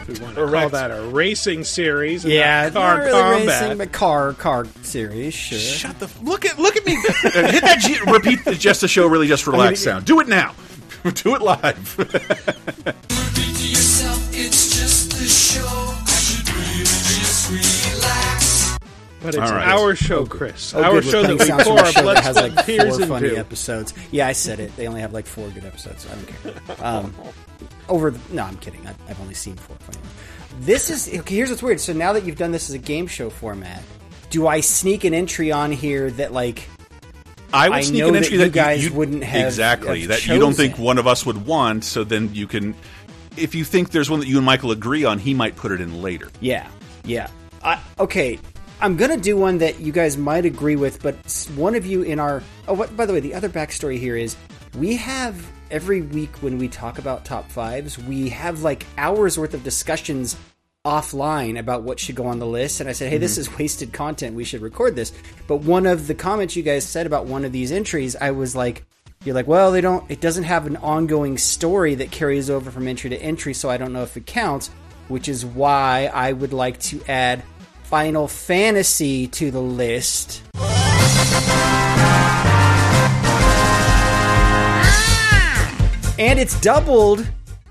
If 0.08 0.20
we 0.20 0.24
want 0.26 0.36
to 0.38 0.48
call 0.50 0.70
that 0.70 0.92
a 0.92 1.02
racing 1.10 1.64
series, 1.66 2.24
and 2.24 2.34
Yeah, 2.34 2.64
not 2.66 2.74
car 2.74 2.98
not 2.98 3.04
really 3.06 3.22
combat. 3.40 3.62
racing, 3.62 3.78
but 3.78 3.92
car 3.92 4.34
car 4.34 4.66
series. 4.84 5.34
Sure. 5.34 5.60
Shut 5.60 6.00
the 6.00 6.06
f- 6.06 6.22
look 6.22 6.46
at 6.46 6.58
look 6.58 6.76
at 6.78 6.86
me. 6.86 6.96
Uh, 6.98 7.02
Hit 7.52 7.62
that 7.64 7.80
G, 7.80 7.98
repeat 8.10 8.46
the 8.46 8.56
just 8.56 8.84
a 8.84 8.88
show 8.88 9.08
really 9.08 9.28
just 9.28 9.46
relax 9.48 9.82
sound. 9.82 10.06
Do 10.06 10.20
it 10.20 10.28
now. 10.28 10.56
Do 11.14 11.36
it 11.36 11.42
live. 11.42 12.94
But 19.28 19.36
it's 19.36 19.52
All 19.52 19.58
right. 19.58 19.68
our 19.68 19.94
show, 19.94 20.26
Chris. 20.26 20.74
Oh, 20.74 20.82
our 20.82 21.02
good, 21.02 21.04
show 21.04 21.22
that 21.22 21.34
we 21.34 21.40
sounds 21.40 21.64
from 21.64 21.74
pour 21.74 21.80
a 21.84 21.86
our 21.86 21.92
show 21.92 22.02
blood, 22.02 22.20
has 22.20 22.36
like 22.38 22.70
and 22.70 22.94
four 22.96 23.06
funny 23.08 23.28
into. 23.28 23.40
episodes. 23.42 23.94
Yeah, 24.10 24.26
I 24.26 24.32
said 24.32 24.62
it. 24.62 24.74
They 24.78 24.88
only 24.88 25.02
have 25.02 25.12
like 25.12 25.26
four 25.26 25.50
good 25.50 25.66
episodes. 25.66 26.04
So 26.06 26.10
I 26.10 26.16
don't 26.16 26.28
care. 26.68 26.86
Um, 26.86 27.14
over 27.90 28.12
the, 28.12 28.34
no, 28.34 28.44
I'm 28.44 28.56
kidding. 28.60 28.88
I, 28.88 28.96
I've 29.10 29.20
only 29.20 29.34
seen 29.34 29.58
four 29.58 29.76
funny 29.82 29.98
ones. 29.98 30.66
This 30.66 30.90
is 30.90 31.20
okay. 31.20 31.36
Here's 31.36 31.50
what's 31.50 31.62
weird. 31.62 31.82
So 31.82 31.92
now 31.92 32.14
that 32.14 32.24
you've 32.24 32.38
done 32.38 32.54
this 32.54 32.70
as 32.70 32.76
a 32.76 32.80
game 32.80 33.06
show 33.06 33.30
format, 33.30 33.84
do 34.30 34.48
I 34.48 34.62
sneak 34.62 35.04
an 35.04 35.14
entry 35.14 35.52
on 35.52 35.74
here 35.74 36.10
that 36.12 36.32
like 36.32 36.70
I 37.52 37.68
would 37.68 37.78
I 37.80 37.82
sneak 37.82 38.00
know 38.00 38.08
an 38.08 38.14
that 38.14 38.24
entry 38.24 38.38
you 38.38 38.50
guys 38.50 38.86
you, 38.86 38.94
wouldn't 38.94 39.26
have- 39.26 39.46
exactly 39.48 40.00
have 40.02 40.10
that 40.10 40.26
you 40.26 40.40
don't 40.40 40.54
think 40.54 40.78
one 40.80 40.98
of 41.00 41.06
us 41.06 41.26
would 41.26 41.46
want. 41.46 41.84
So 41.84 42.06
then 42.06 42.34
you 42.34 42.48
can, 42.48 42.76
if 43.36 43.56
you 43.56 43.66
think 43.66 43.92
there's 43.92 44.10
one 44.10 44.22
that 44.22 44.28
you 44.28 44.38
and 44.38 44.46
Michael 44.46 44.72
agree 44.72 45.04
on, 45.04 45.20
he 45.20 45.34
might 45.34 45.58
put 45.58 45.74
it 45.74 45.82
in 45.82 46.02
later. 46.02 46.30
Yeah, 46.40 46.70
yeah. 47.04 47.28
I, 47.64 47.82
okay, 48.00 48.40
I'm 48.80 48.96
gonna 48.96 49.18
do 49.18 49.36
one 49.36 49.58
that 49.58 49.80
you 49.80 49.92
guys 49.92 50.18
might 50.18 50.46
agree 50.46 50.76
with, 50.76 51.02
but 51.02 51.16
one 51.56 51.74
of 51.74 51.86
you 51.86 52.04
in 52.04 52.20
our 52.20 52.44
oh, 52.68 52.74
what, 52.74 52.96
by 52.96 53.08
the 53.08 53.14
way, 53.14 53.20
the 53.20 53.34
other 53.34 53.50
backstory 53.50 53.98
here 53.98 54.16
is 54.16 54.36
we 54.78 54.96
have 54.98 55.52
every 55.72 56.02
week 56.02 56.36
when 56.44 56.60
we 56.60 56.68
talk 56.68 57.00
about 57.00 57.26
top 57.26 57.50
fives, 57.50 57.98
we 57.98 58.30
have 58.30 58.62
like 58.62 58.86
hours 58.98 59.38
worth 59.38 59.56
of 59.56 59.64
discussions 59.64 60.38
offline 60.86 61.60
about 61.60 61.84
what 61.84 62.00
should 62.00 62.16
go 62.16 62.28
on 62.28 62.38
the 62.38 62.46
list. 62.46 62.80
And 62.80 62.88
I 62.88 62.94
said, 62.94 63.12
hey, 63.12 63.18
this 63.18 63.34
mm-hmm. 63.34 63.54
is 63.54 63.60
wasted 63.60 63.92
content. 63.92 64.36
We 64.36 64.44
should 64.44 64.62
record 64.62 64.96
this. 64.96 65.12
But 65.48 65.58
one 65.58 65.86
of 65.86 66.08
the 66.08 66.16
comments 66.16 66.56
you 66.56 66.64
guys 66.64 66.86
said 66.86 67.08
about 67.08 67.26
one 67.26 67.46
of 67.46 67.52
these 67.52 67.72
entries, 67.72 68.16
I 68.16 68.32
was 68.32 68.56
like. 68.56 68.86
You're 69.26 69.34
like, 69.34 69.48
well, 69.48 69.72
they 69.72 69.82
don't. 69.82 70.10
It 70.12 70.22
doesn't 70.22 70.44
have 70.44 70.68
an 70.68 70.78
ongoing 70.78 71.40
story 71.40 71.96
that 71.96 72.12
carries 72.12 72.52
over 72.52 72.70
from 72.70 72.88
entry 72.88 73.10
to 73.10 73.18
entry, 73.18 73.56
so 73.56 73.68
I 73.68 73.78
don't 73.78 73.92
know 73.92 74.04
if 74.04 74.16
it 74.16 74.28
counts. 74.28 74.70
Which 75.08 75.28
is 75.28 75.44
why 75.44 76.12
I 76.14 76.34
would 76.34 76.54
like 76.54 76.80
to 76.82 77.02
add 77.08 77.42
Final 77.90 78.28
Fantasy 78.28 79.28
to 79.28 79.50
the 79.50 79.62
list. 79.62 80.42
Ah! 84.78 86.16
And 86.20 86.40
it's 86.40 86.60
doubled. 86.62 87.26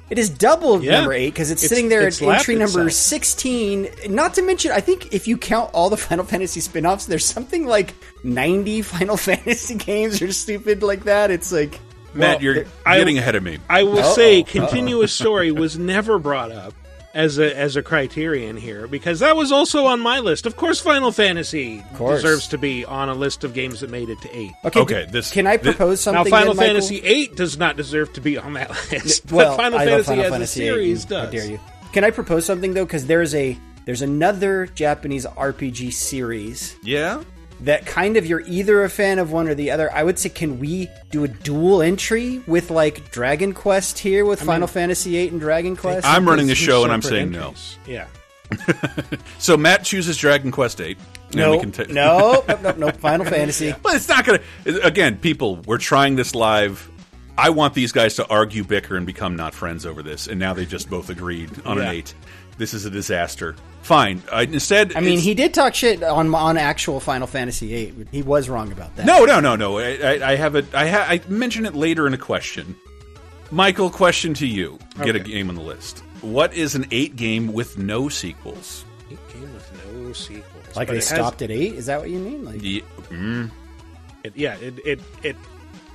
It 0.08 0.18
is 0.20 0.30
doubled 0.30 0.85
Yeah. 0.85 0.92
number 0.99 1.12
eight 1.12 1.30
because 1.35 1.50
it's, 1.50 1.64
It's- 1.64 1.68
sitting 1.76 1.88
there 1.90 2.06
it's 2.06 2.23
at 2.23 2.28
entry 2.28 2.54
number 2.54 2.87
itself. 2.87 2.92
16. 2.92 3.88
Not 4.08 4.35
to 4.35 4.42
mention, 4.42 4.70
I 4.70 4.80
think 4.80 5.12
if 5.12 5.26
you 5.26 5.37
count 5.37 5.70
all 5.75 5.90
the 5.90 5.96
Final 6.08 6.25
Fantasy 6.25 6.61
spin 6.61 6.87
offs, 6.87 7.06
there's 7.06 7.25
something 7.25 7.66
like 7.66 7.94
90 8.23 8.82
Final 8.96 9.16
Fantasy 9.16 9.75
games 9.75 10.23
or 10.23 10.32
stupid 10.32 10.82
like 10.82 11.04
that. 11.04 11.30
It's 11.30 11.50
like. 11.52 11.80
Matt, 12.14 12.37
well, 12.37 12.42
you're 12.42 12.54
there- 12.54 12.66
I- 12.87 12.99
getting 12.99 13.18
ahead 13.18 13.35
of 13.35 13.42
me. 13.42 13.58
I 13.68 13.82
will 13.82 13.99
Uh-oh, 13.99 14.14
say 14.14 14.40
uh-oh. 14.40 14.44
continuous 14.44 15.12
story 15.12 15.50
was 15.52 15.76
never 15.78 16.18
brought 16.18 16.52
up 16.52 16.73
as 17.16 17.38
a 17.38 17.56
as 17.58 17.75
a 17.76 17.82
criterion 17.82 18.56
here 18.56 18.87
because 18.87 19.20
that 19.20 19.35
was 19.37 19.50
also 19.50 19.87
on 19.87 19.99
my 20.00 20.20
list. 20.20 20.46
Of 20.46 20.56
course, 20.56 20.78
Final 20.80 21.11
Fantasy 21.11 21.82
course. 21.94 22.23
deserves 22.23 22.46
to 22.49 22.58
be 22.58 22.85
on 22.85 23.08
a 23.08 23.14
list 23.14 23.42
of 23.42 23.54
games 23.54 23.80
that 23.80 23.90
made 23.90 24.08
it 24.11 24.20
to 24.20 24.37
eight. 24.37 24.52
Okay, 24.64 24.80
Okay, 24.80 25.04
d- 25.06 25.11
this- 25.12 25.32
Can 25.32 25.46
I 25.46 25.56
propose 25.56 26.06
Now, 26.06 26.12
something? 26.12 26.30
Now, 26.30 26.38
Final 26.38 26.54
then, 26.54 26.75
Michael? 26.75 26.88
Fantasy 26.88 27.00
VIII 27.00 27.26
does 27.35 27.58
not 27.58 27.76
deserve 27.76 28.12
to 28.12 28.20
be 28.20 28.37
on 28.38 28.52
that 28.52 28.70
list. 28.92 29.32
Well, 29.32 29.56
but 29.56 29.62
Final 29.62 29.78
I 29.78 29.87
Fantasy 29.87 30.06
Final 30.08 30.25
as 30.25 30.30
Fantasy 30.30 30.62
a 30.62 30.66
series 30.66 31.04
How 31.04 31.08
does. 31.08 31.30
dare 31.32 31.46
you? 31.50 31.61
Can 31.92 32.04
I 32.04 32.11
propose 32.11 32.44
something 32.44 32.75
though? 32.75 32.85
Because 32.85 33.06
there's 33.06 33.35
a 33.35 33.56
there's 33.87 34.02
another 34.02 34.66
Japanese 34.75 35.25
RPG 35.26 35.92
series 35.92 36.76
Yeah? 36.82 37.23
That 37.60 37.86
kind 37.86 38.16
of 38.16 38.26
you're 38.26 38.42
either 38.46 38.84
a 38.84 38.90
fan 38.90 39.18
of 39.18 39.32
one 39.32 39.48
or 39.48 39.54
the 39.54 39.70
other. 39.70 39.90
I 39.92 40.02
would 40.02 40.18
say, 40.18 40.28
can 40.28 40.58
we 40.58 40.88
do 41.10 41.25
a 41.25 41.28
dual 41.28 41.80
entry 41.82 42.42
with 42.46 42.70
like 42.70 43.10
Dragon 43.10 43.54
Quest 43.54 43.98
here 43.98 44.25
with 44.25 44.42
Final 44.42 44.66
Fantasy 44.68 45.12
VIII 45.12 45.28
and 45.28 45.40
Dragon 45.40 45.76
Quest? 45.76 46.06
I'm 46.06 46.28
running 46.28 46.46
the 46.48 46.54
show 46.54 46.84
and 46.84 46.92
I'm 46.92 47.02
saying 47.02 47.30
no. 47.30 47.54
Yeah. 47.86 48.06
So 49.38 49.56
Matt 49.56 49.84
chooses 49.84 50.16
Dragon 50.16 50.50
Quest 50.50 50.78
VIII. 50.78 50.96
no, 51.34 51.52
we 51.52 51.58
can 51.60 51.72
ta- 51.72 51.84
no, 51.88 52.44
no, 52.48 52.56
no, 52.60 52.70
no, 52.72 52.90
Final 52.90 53.26
Fantasy. 53.26 53.75
But 53.82 53.96
it's 53.96 54.08
not 54.08 54.25
going 54.25 54.40
to. 54.64 54.84
Again, 54.84 55.16
people, 55.18 55.56
we're 55.66 55.78
trying 55.78 56.16
this 56.16 56.34
live. 56.34 56.90
I 57.38 57.50
want 57.50 57.75
these 57.75 57.92
guys 57.92 58.14
to 58.16 58.26
argue, 58.28 58.64
bicker, 58.64 58.96
and 58.96 59.04
become 59.06 59.36
not 59.36 59.52
friends 59.54 59.84
over 59.84 60.02
this. 60.02 60.26
And 60.26 60.38
now 60.40 60.54
they 60.54 60.64
just 60.64 60.88
both 60.88 61.10
agreed 61.10 61.50
on 61.66 61.76
Yeah. 61.76 61.82
an 61.84 61.88
eight. 61.96 62.14
This 62.58 62.72
is 62.72 62.84
a 62.86 62.90
disaster. 62.90 63.56
Fine. 63.86 64.22
I, 64.32 64.42
instead, 64.42 64.96
I 64.96 65.00
mean, 65.00 65.20
he 65.20 65.34
did 65.34 65.54
talk 65.54 65.72
shit 65.72 66.02
on 66.02 66.34
on 66.34 66.56
actual 66.58 66.98
Final 66.98 67.28
Fantasy 67.28 67.68
VIII. 67.68 68.06
He 68.10 68.20
was 68.20 68.48
wrong 68.48 68.72
about 68.72 68.96
that. 68.96 69.06
No, 69.06 69.24
no, 69.24 69.38
no, 69.38 69.54
no. 69.54 69.78
I, 69.78 69.94
I, 70.02 70.30
I 70.32 70.34
have 70.34 70.56
a. 70.56 70.64
I, 70.74 70.88
ha, 70.88 71.06
I 71.08 71.20
mention 71.28 71.64
it 71.66 71.74
later 71.76 72.04
in 72.08 72.12
a 72.12 72.18
question. 72.18 72.74
Michael, 73.52 73.88
question 73.90 74.34
to 74.34 74.46
you. 74.46 74.80
Get 75.04 75.14
a 75.14 75.20
game 75.20 75.48
on 75.48 75.54
the 75.54 75.60
list. 75.62 76.00
What 76.20 76.52
is 76.52 76.74
an 76.74 76.86
eight 76.90 77.14
game 77.14 77.52
with 77.52 77.78
no 77.78 78.08
sequels? 78.08 78.84
Eight 79.08 79.20
game 79.32 79.54
with 79.54 79.94
no 79.94 80.12
sequels. 80.12 80.44
like 80.74 80.88
But 80.88 80.94
they 80.94 80.98
it 80.98 81.04
has- 81.04 81.06
stopped 81.06 81.42
at 81.42 81.52
eight. 81.52 81.74
Is 81.74 81.86
that 81.86 82.00
what 82.00 82.10
you 82.10 82.18
mean? 82.18 82.44
Like, 82.44 82.60
Ye- 82.60 82.82
mm, 83.08 83.48
It, 84.24 84.32
yeah. 84.36 84.56
It. 84.56 84.74
It. 84.84 85.00
it 85.22 85.36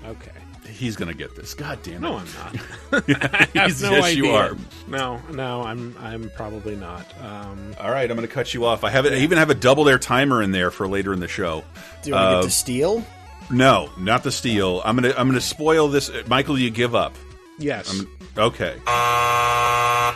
okay. 0.05 0.31
He's 0.71 0.95
gonna 0.95 1.13
get 1.13 1.35
this. 1.35 1.53
God 1.53 1.79
damn 1.83 1.95
it! 1.95 1.99
No, 2.01 2.17
I'm 2.17 2.27
not. 2.33 2.55
I 3.33 3.37
have 3.37 3.49
He's- 3.53 3.81
no 3.81 3.91
yes, 3.91 4.03
idea. 4.05 4.23
you 4.23 4.31
are. 4.31 4.55
No, 4.87 5.21
no, 5.31 5.61
I'm. 5.63 5.95
I'm 5.99 6.29
probably 6.31 6.75
not. 6.75 7.05
Um, 7.23 7.75
All 7.79 7.91
right, 7.91 8.09
I'm 8.09 8.17
going 8.17 8.27
to 8.27 8.33
cut 8.33 8.53
you 8.53 8.65
off. 8.65 8.83
I 8.83 8.89
have 8.89 9.05
it. 9.05 9.13
I 9.13 9.17
even 9.17 9.37
have 9.37 9.49
a 9.49 9.55
double 9.55 9.85
dare 9.85 9.99
timer 9.99 10.41
in 10.41 10.51
there 10.51 10.71
for 10.71 10.87
later 10.87 11.13
in 11.13 11.19
the 11.19 11.27
show. 11.27 11.63
do 12.03 12.09
you 12.09 12.15
want 12.15 12.23
to 12.23 12.27
Uh, 12.37 12.41
get 12.41 12.45
to 12.45 12.51
steal? 12.51 13.05
No, 13.49 13.89
not 13.97 14.23
the 14.23 14.31
steal. 14.31 14.81
I'm 14.85 14.95
gonna 14.95 15.13
I'm 15.17 15.27
gonna 15.27 15.41
spoil 15.41 15.87
this. 15.89 16.09
Michael, 16.27 16.57
you 16.57 16.69
give 16.71 16.95
up. 16.95 17.15
yes. 17.59 18.03
Okay. 18.37 18.77
I 18.87 20.15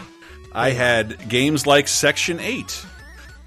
had 0.75 1.27
games 1.29 1.67
like 1.67 1.87
Section 1.87 2.39
Eight. 2.39 2.83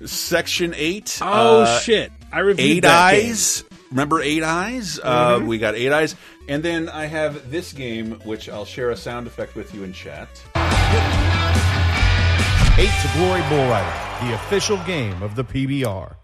Section 0.04 0.74
Eight. 0.76 1.18
oh 1.22 1.62
uh, 1.62 1.78
shit! 1.80 2.12
I 2.32 2.40
reviewed 2.40 2.78
Eight 2.78 2.80
that 2.80 3.12
game. 3.12 3.28
Eyes. 3.88 3.92
Remember 3.92 4.20
Eight 4.20 4.42
Eyes? 4.42 4.98
Uh, 5.02 5.40
we 5.42 5.58
got 5.58 5.74
Eight 5.74 5.92
Eyes, 5.92 6.16
and 6.48 6.62
then 6.62 6.88
I 6.88 7.06
have 7.06 7.50
this 7.50 7.72
game, 7.72 8.12
which 8.24 8.48
I'll 8.48 8.64
share 8.64 8.90
a 8.90 8.96
sound 8.96 9.26
effect 9.26 9.54
with 9.54 9.74
you 9.74 9.84
in 9.84 9.92
chat. 9.92 10.28
Eight 12.78 12.92
to 13.02 13.10
Glory 13.16 13.42
Bull 13.48 13.68
Rider, 13.68 14.26
the 14.26 14.34
official 14.34 14.76
game 14.84 15.20
of 15.22 15.34
the 15.34 15.44
PBR. 15.44 16.14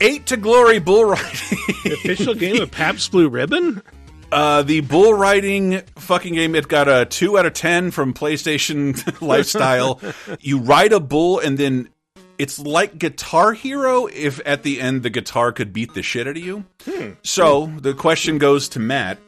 Eight 0.00 0.26
to 0.26 0.36
Glory 0.36 0.78
Bull 0.78 1.04
Riding. 1.04 1.58
The 1.84 1.92
official 1.94 2.34
game 2.34 2.60
of 2.62 2.70
Pabst 2.70 3.10
Blue 3.10 3.28
Ribbon. 3.28 3.82
Uh, 4.32 4.62
the 4.62 4.80
bull 4.80 5.12
riding 5.12 5.82
fucking 5.96 6.32
game, 6.32 6.54
it 6.54 6.66
got 6.66 6.88
a 6.88 7.04
2 7.04 7.38
out 7.38 7.44
of 7.44 7.52
10 7.52 7.90
from 7.90 8.14
PlayStation 8.14 9.20
Lifestyle. 9.20 10.00
you 10.40 10.58
ride 10.58 10.94
a 10.94 11.00
bull 11.00 11.38
and 11.38 11.58
then 11.58 11.90
it's 12.38 12.58
like 12.58 12.98
Guitar 12.98 13.52
Hero 13.52 14.06
if 14.06 14.40
at 14.46 14.62
the 14.62 14.80
end 14.80 15.02
the 15.02 15.10
guitar 15.10 15.52
could 15.52 15.72
beat 15.72 15.94
the 15.94 16.02
shit 16.02 16.26
out 16.26 16.36
of 16.36 16.42
you. 16.42 16.64
Hmm. 16.84 17.10
So 17.22 17.66
the 17.78 17.94
question 17.94 18.38
goes 18.38 18.68
to 18.70 18.80
Matt. 18.80 19.18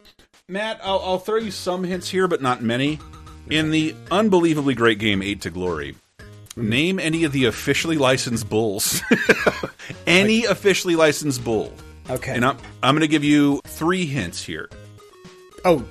Matt, 0.49 0.81
I'll, 0.83 1.01
I'll 1.01 1.19
throw 1.19 1.37
you 1.39 1.51
some 1.51 1.85
hints 1.85 2.09
here, 2.09 2.29
but 2.29 2.43
not 2.43 2.63
many. 2.63 2.99
In 3.51 3.71
the 3.71 3.95
unbelievably 4.11 4.75
great 4.75 4.99
game 4.99 5.23
8 5.23 5.43
to 5.43 5.51
Glory, 5.51 5.97
name 6.57 6.99
any 6.99 7.25
of 7.25 7.33
the 7.33 7.45
officially 7.47 7.97
licensed 7.99 8.49
bulls. 8.49 9.03
any 10.07 10.45
officially 10.45 10.97
licensed 10.97 11.45
bull. 11.45 11.73
Okay. 12.11 12.33
And 12.35 12.45
I'm, 12.45 12.57
I'm 12.83 12.95
going 12.95 13.01
to 13.03 13.09
give 13.09 13.25
you 13.25 13.61
three 13.65 14.07
hints 14.07 14.43
here. 14.43 14.69
Oh, 15.65 15.85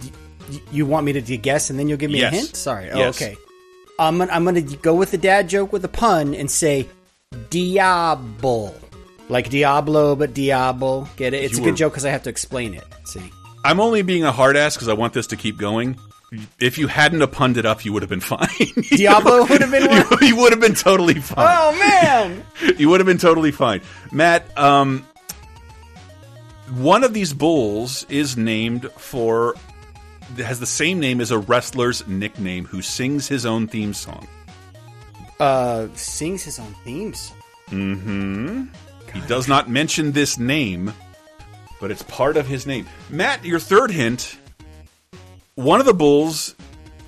you 0.72 0.86
want 0.86 1.06
me 1.06 1.14
to 1.14 1.38
guess 1.38 1.70
and 1.70 1.80
then 1.80 1.88
you'll 1.88 1.98
give 1.98 2.12
me 2.12 2.20
Yes. 2.20 2.34
a 2.34 2.36
hint? 2.36 2.56
Sorry. 2.56 2.92
Oh, 2.92 2.98
Yes. 3.00 3.22
okay. 3.22 3.36
I'm 4.00 4.18
gonna, 4.18 4.32
I'm 4.32 4.44
going 4.44 4.56
to 4.68 4.78
go 4.78 4.94
with 4.96 5.12
the 5.12 5.18
dad 5.18 5.48
joke 5.50 5.72
with 5.72 5.86
a 5.86 5.90
pun 5.90 6.34
and 6.36 6.50
say 6.50 6.88
Diablo. 7.50 8.74
Like 9.30 9.50
Diablo, 9.50 10.16
but 10.16 10.34
Diablo. 10.34 11.08
Get 11.16 11.34
it? 11.34 11.44
It's 11.44 11.54
You 11.54 11.60
a 11.60 11.66
good 11.66 11.72
were- 11.72 11.78
joke 11.78 11.94
because 11.94 12.06
I 12.06 12.10
have 12.12 12.24
to 12.24 12.30
explain 12.30 12.74
it. 12.74 12.84
See? 13.06 13.32
I'm 13.66 13.80
only 13.80 14.02
being 14.02 14.24
a 14.26 14.32
hard 14.32 14.58
ass 14.58 14.76
because 14.76 14.90
I 14.90 14.94
want 14.94 15.14
this 15.14 15.28
to 15.28 15.36
keep 15.38 15.58
going. 15.58 15.98
If 16.60 16.78
you 16.80 16.88
hadn't 16.88 17.22
have 17.22 17.32
punned 17.32 17.58
it 17.58 17.66
up, 17.66 17.86
you 17.86 17.94
would 17.94 18.02
have 18.02 18.10
been 18.10 18.20
fine. 18.36 18.48
Diablo 18.90 19.46
would 19.46 19.62
have 19.62 19.72
been 19.72 19.84
you, 20.22 20.28
you 20.28 20.36
would 20.36 20.52
have 20.52 20.60
been 20.60 20.74
totally 20.74 21.14
fine. 21.16 21.48
Oh, 21.48 21.72
man! 21.80 22.44
You 22.78 22.90
would 22.90 23.00
have 23.00 23.08
been 23.08 23.18
totally 23.20 23.52
fine. 23.52 23.82
Matt, 24.12 24.46
um, 24.58 25.06
one 26.76 27.04
of 27.04 27.14
these 27.14 27.34
bulls 27.34 28.06
is 28.10 28.36
named 28.36 28.90
for 28.94 29.56
has 30.38 30.60
the 30.60 30.66
same 30.66 31.00
name 31.00 31.22
as 31.22 31.30
a 31.30 31.38
wrestler's 31.38 32.06
nickname 32.08 32.66
who 32.66 32.82
sings 32.82 33.28
his 33.28 33.46
own 33.46 33.68
theme 33.68 33.94
song. 33.94 34.28
Uh, 35.44 35.90
sings 35.96 36.42
his 36.44 36.58
own 36.58 36.74
themes. 36.86 37.34
Mm-hmm. 37.70 38.66
He 39.14 39.22
does 39.28 39.48
not 39.50 39.70
mention 39.70 40.14
this 40.14 40.40
name, 40.40 40.94
but 41.82 41.92
it's 41.92 42.04
part 42.04 42.38
of 42.38 42.48
his 42.48 42.66
name. 42.66 42.88
Matt, 43.10 43.44
your 43.44 43.60
third 43.60 43.92
hint. 43.92 44.38
One 45.56 45.80
of 45.82 45.86
the 45.86 45.94
bulls. 45.94 46.56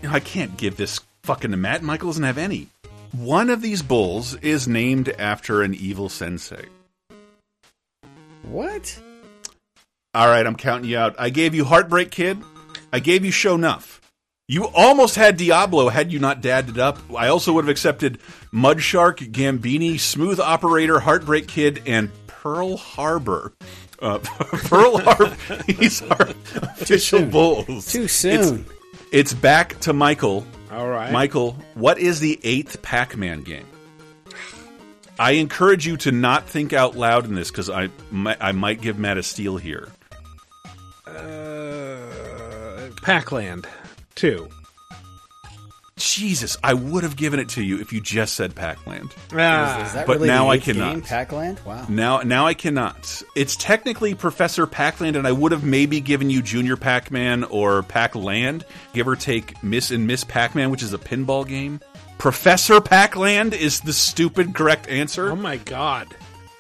I 0.08 0.20
can't 0.20 0.56
give 0.58 0.76
this 0.76 1.00
fucking 1.24 1.52
to 1.52 1.58
Matt. 1.58 1.82
Michael 1.82 2.10
doesn't 2.10 2.24
have 2.24 2.38
any. 2.38 2.68
One 3.14 3.50
of 3.50 3.62
these 3.62 3.82
bulls 3.82 4.36
is 4.36 4.68
named 4.68 5.10
after 5.18 5.62
an 5.62 5.74
evil 5.74 6.10
sensei. 6.10 6.66
What? 8.44 9.00
All 10.14 10.28
right, 10.28 10.46
I'm 10.46 10.58
counting 10.58 10.90
you 10.90 10.98
out. 10.98 11.16
I 11.18 11.30
gave 11.30 11.56
you 11.56 11.64
Heartbreak 11.64 12.12
Kid. 12.12 12.38
I 12.92 13.00
gave 13.00 13.26
you 13.26 13.32
Show 13.32 13.56
Nuff. 13.56 13.95
You 14.48 14.66
almost 14.76 15.16
had 15.16 15.38
Diablo 15.38 15.90
had 15.90 16.12
you 16.12 16.20
not 16.20 16.42
dadded 16.42 16.78
it 16.78 16.80
up. 16.80 17.00
I 17.16 17.30
also 17.30 17.54
would 17.54 17.64
have 17.66 17.70
accepted 17.70 18.20
Mud 18.52 18.80
Shark, 18.82 19.18
Gambini, 19.20 20.00
Smooth 20.00 20.40
Operator, 20.40 21.00
Heartbreak 21.00 21.48
Kid, 21.48 21.82
and 21.88 22.12
Pearl 22.28 22.78
Harbor. 22.78 23.54
Uh, 24.00 24.20
Pearl 24.20 24.98
Harbor. 25.04 25.36
These 25.66 26.04
are 26.04 26.30
official 26.30 27.20
soon. 27.20 27.30
bulls. 27.32 27.92
Too 27.92 28.04
It's, 28.04 28.14
soon. 28.14 28.66
it's 29.12 29.34
back 29.34 29.80
to 29.80 29.94
Michael. 29.94 30.46
All 30.72 30.88
right. 30.90 31.12
Michael, 31.12 31.54
what 31.74 31.98
is 31.98 32.20
the 32.20 32.40
eighth 32.44 32.84
Pac 32.84 33.18
Man 33.18 33.42
game? 33.42 33.66
I 35.18 35.32
encourage 35.32 35.88
you 35.88 35.98
to 35.98 36.12
not 36.12 36.48
think 36.48 36.72
out 36.72 36.96
loud 36.96 37.26
in 37.26 37.34
this 37.34 37.50
because 37.50 37.70
I, 37.72 37.90
I 38.14 38.52
might 38.52 38.82
give 38.82 39.00
Matt 39.00 39.18
a 39.18 39.24
steal 39.24 39.58
here. 39.58 39.88
Uh, 41.08 42.90
Pac-Land 43.02 43.66
two. 44.16 44.50
Jesus, 45.98 46.58
I 46.62 46.74
would 46.74 47.04
have 47.04 47.16
given 47.16 47.40
it 47.40 47.48
to 47.50 47.64
you 47.64 47.80
if 47.80 47.94
you 47.94 48.02
just 48.02 48.36
said 48.36 48.54
Pac-Land. 48.54 49.16
Ah, 49.32 49.86
Is 49.86 49.94
that 49.94 50.06
But 50.06 50.18
really 50.18 50.28
now 50.28 50.46
the 50.46 50.50
I 50.52 50.58
cannot. 50.58 50.92
game, 50.92 51.02
Pac-Land? 51.02 51.62
Wow. 51.66 51.86
Now, 51.88 52.20
now 52.20 52.46
I 52.48 52.54
cannot. 52.54 53.24
It's 53.34 53.56
technically 53.56 54.14
Professor 54.14 54.68
Pac-Land, 54.68 55.16
and 55.16 55.26
I 55.26 55.32
would 55.32 55.54
have 55.54 55.64
maybe 55.64 56.02
given 56.02 56.30
you 56.30 56.42
Junior 56.42 56.76
Pac-Man 56.76 57.46
or 57.46 57.82
Pac-Land, 57.84 58.66
give 58.94 59.08
or 59.08 59.16
take 59.16 59.64
Miss 59.64 59.90
and 59.90 60.06
Miss 60.06 60.26
Pac-Man, 60.26 60.70
which 60.70 60.84
is 60.84 60.92
a 60.92 60.98
pinball 60.98 61.48
game. 61.48 61.80
Professor 62.18 62.82
Pac-Land 62.82 63.54
is 63.54 63.80
the 63.80 63.94
stupid 63.94 64.54
correct 64.54 64.90
answer. 64.90 65.32
oh 65.32 65.36
my 65.38 65.56
god! 65.58 66.14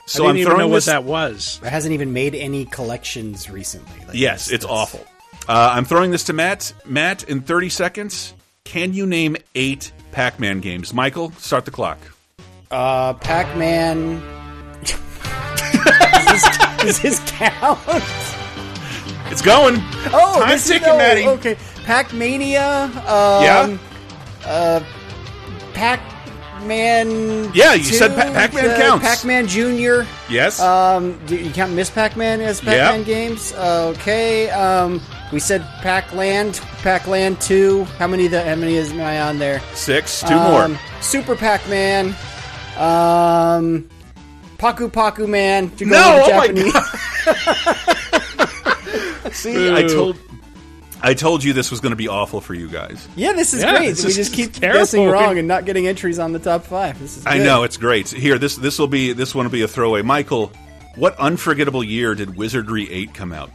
so 0.05 0.25
I 0.25 0.29
I'm 0.29 0.35
didn't 0.35 0.47
even 0.47 0.59
know 0.59 0.69
this. 0.73 0.87
what 0.87 0.93
that 0.93 1.03
was. 1.03 1.59
It 1.61 1.69
hasn't 1.69 1.93
even 1.93 2.13
made 2.13 2.35
any 2.35 2.63
collections 2.65 3.49
recently. 3.49 3.99
Like, 4.07 4.15
yes, 4.15 4.45
this- 4.45 4.53
it's 4.55 4.63
that's- 4.65 4.79
awful. 4.79 5.05
Uh, 5.47 5.71
I'm 5.73 5.85
throwing 5.85 6.11
this 6.11 6.23
to 6.25 6.33
Matt. 6.33 6.73
Matt, 6.85 7.23
in 7.23 7.41
30 7.41 7.69
seconds, 7.69 8.33
can 8.63 8.93
you 8.93 9.05
name 9.05 9.37
eight 9.53 9.91
Pac-Man 10.11 10.59
games? 10.59 10.93
Michael, 10.93 11.31
start 11.33 11.65
the 11.65 11.71
clock. 11.71 11.99
Uh, 12.71 13.13
Pac-Man. 13.13 14.21
does, 14.81 16.41
this, 16.41 16.57
does 16.79 17.01
this 17.01 17.19
count? 17.31 17.79
It's 19.31 19.41
going. 19.41 19.75
Oh, 20.13 20.39
Time 20.39 20.49
this 20.49 20.65
is- 20.65 20.71
ticking, 20.71 20.89
oh, 20.89 20.97
Maddie. 20.97 21.27
Okay, 21.27 21.55
Pac-Mania. 21.83 22.83
Um, 23.07 23.43
Yeah? 23.43 23.77
Pac-Man. 26.69 27.51
Yeah, 27.53 27.73
you 27.75 27.83
said 27.83 28.15
Pa- 28.15 28.33
Pac-Man 28.33 28.69
uh, 28.71 28.77
counts. 28.77 29.05
Pac-Man 29.05 29.47
Junior. 29.47 30.05
Yes. 30.29 30.59
Um, 30.59 31.19
do 31.27 31.35
you 31.35 31.51
count 31.51 31.73
Miss 31.73 31.89
Pac-Man 31.91 32.41
as 32.41 32.59
Pac-Man 32.59 32.99
Yep. 32.99 33.05
games? 33.05 33.53
Okay. 33.53 34.49
Um, 34.49 34.99
we 35.31 35.39
said 35.39 35.61
Pac-Land, 35.81 36.59
Pac-Land 36.81 37.39
Two. 37.41 37.83
How 37.99 38.07
many? 38.07 38.27
The 38.27 38.43
how 38.43 38.55
many 38.55 38.75
is 38.75 38.91
am 38.91 39.01
I 39.01 39.21
on 39.21 39.37
there? 39.39 39.61
Six. 39.73 40.21
Two 40.21 40.33
Um, 40.33 40.71
more. 40.71 40.79
Super 41.01 41.35
Pac-Man. 41.35 42.07
Um, 42.77 43.87
Paku 44.57 44.89
Paku 44.91 45.27
Man. 45.29 45.71
No, 45.79 46.23
oh 46.25 46.35
my 46.35 46.47
Japanese. 46.47 46.73
See, 49.37 49.71
I 49.73 49.83
told. 49.83 50.17
I 51.01 51.13
told 51.13 51.43
you 51.43 51.53
this 51.53 51.69
was 51.71 51.79
going 51.81 51.91
to 51.91 51.95
be 51.97 52.07
awful 52.07 52.41
for 52.41 52.53
you 52.53 52.67
guys. 52.67 53.07
Yeah, 53.15 53.33
this 53.33 53.53
is 53.53 53.61
Yeah, 53.61 53.77
great. 53.77 53.89
this 53.89 54.03
we 54.03 54.09
is 54.11 54.15
just 54.15 54.33
keep 54.33 54.53
terrible. 54.53 54.79
guessing 54.79 55.07
wrong 55.07 55.37
and 55.37 55.47
not 55.47 55.65
getting 55.65 55.87
entries 55.87 56.19
on 56.19 56.31
the 56.31 56.39
top 56.39 56.63
five. 56.63 56.97
This 56.99 57.17
is. 57.17 57.25
I 57.27 57.37
know 57.37 57.63
it's 57.63 57.77
great. 57.77 58.09
Here, 58.09 58.37
this 58.39 58.55
this 58.55 58.79
will 58.79 58.87
be 58.87 59.13
this 59.13 59.35
one 59.35 59.45
will 59.45 59.51
be 59.51 59.61
a 59.61 59.67
throwaway. 59.67 60.01
Michael, 60.01 60.51
what 60.95 61.15
unforgettable 61.19 61.83
year 61.83 62.15
did 62.15 62.35
Wizardry 62.35 62.89
Eight 62.91 63.13
come 63.13 63.31
out? 63.33 63.51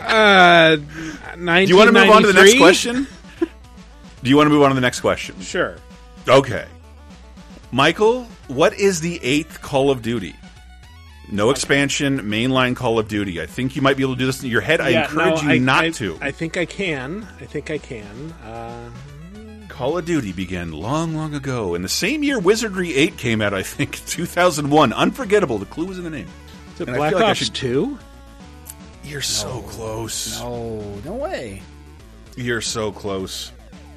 Uh, 0.00 0.76
Do 0.76 1.64
you 1.64 1.76
want 1.76 1.88
to 1.88 1.92
move 1.92 2.10
on 2.10 2.22
to 2.22 2.28
the 2.28 2.34
next 2.34 2.56
question? 2.58 3.06
Do 4.22 4.30
you 4.30 4.36
want 4.36 4.46
to 4.46 4.50
move 4.50 4.62
on 4.62 4.70
to 4.70 4.74
the 4.74 4.80
next 4.80 5.00
question? 5.00 5.38
Sure. 5.40 5.76
Okay. 6.28 6.66
Michael, 7.72 8.24
what 8.48 8.74
is 8.74 9.00
the 9.00 9.18
eighth 9.22 9.60
Call 9.60 9.90
of 9.90 10.02
Duty? 10.02 10.34
No 11.30 11.50
expansion, 11.50 12.20
mainline 12.20 12.76
Call 12.76 12.98
of 12.98 13.08
Duty. 13.08 13.40
I 13.40 13.46
think 13.46 13.74
you 13.76 13.82
might 13.82 13.96
be 13.96 14.02
able 14.02 14.14
to 14.14 14.18
do 14.18 14.26
this 14.26 14.42
in 14.42 14.50
your 14.50 14.60
head. 14.60 14.80
I 14.80 14.90
Yeah, 14.90 15.04
encourage 15.04 15.42
no, 15.42 15.48
you 15.48 15.54
I- 15.54 15.58
not 15.58 15.84
I- 15.84 15.90
to. 15.90 16.18
I 16.20 16.30
think 16.30 16.56
I 16.56 16.64
can. 16.66 17.26
I 17.40 17.44
think 17.46 17.70
I 17.70 17.78
can. 17.78 18.32
Uh, 18.44 18.90
Call 19.68 19.98
of 19.98 20.04
Duty 20.04 20.32
began 20.32 20.70
long, 20.72 21.16
long 21.16 21.34
ago. 21.34 21.74
In 21.74 21.82
the 21.82 21.88
same 21.88 22.22
year 22.22 22.38
Wizardry 22.38 22.94
8 22.94 23.16
came 23.16 23.40
out, 23.40 23.52
I 23.54 23.62
think, 23.62 24.00
2001. 24.06 24.92
Unforgettable. 24.92 25.58
The 25.58 25.64
clue 25.66 25.86
was 25.86 25.98
in 25.98 26.04
the 26.04 26.10
name. 26.10 26.28
is 26.74 26.80
it 26.82 26.86
And 26.88 26.94
I 26.96 26.98
Black 26.98 27.10
feel 27.10 27.18
like 27.20 27.26
I 27.28 27.30
Ops 27.30 27.38
should- 27.40 27.54
Two? 27.54 27.98
You're 29.02 29.20
so 29.22 29.60
close. 29.62 30.40
Oh 30.40 30.82
no 31.04 31.14
way. 31.14 31.62
You're 32.36 32.60
so 32.62 32.90
close. 32.92 33.50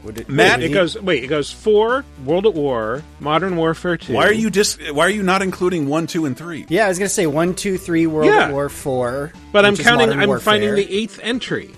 Would 0.03 0.19
it, 0.19 0.29
Matt, 0.29 0.59
would 0.59 0.69
It 0.69 0.73
goes. 0.73 0.99
Wait, 1.01 1.23
it 1.23 1.27
goes 1.27 1.51
four. 1.51 2.05
World 2.23 2.45
at 2.45 2.53
War, 2.53 3.03
Modern 3.19 3.55
Warfare 3.57 3.97
Two. 3.97 4.13
Why 4.13 4.25
are 4.27 4.31
you 4.33 4.49
just 4.49 4.79
why 4.93 5.05
are 5.05 5.09
you 5.09 5.23
not 5.23 5.41
including 5.41 5.87
1, 5.87 6.07
2 6.07 6.25
and 6.25 6.37
3? 6.37 6.65
Yeah, 6.69 6.85
I 6.85 6.89
was 6.89 6.97
gonna 6.99 7.09
say 7.09 7.27
one, 7.27 7.53
two, 7.55 7.77
three, 7.77 8.07
World 8.07 8.27
Yeah. 8.31 8.45
at 8.45 8.51
War 8.51 8.69
Four. 8.69 9.33
But 9.51 9.65
I'm 9.65 9.75
counting. 9.75 10.11
I'm 10.11 10.27
Warfare. 10.27 10.43
finding 10.53 10.75
the 10.75 10.89
eighth 10.91 11.19
entry. 11.21 11.71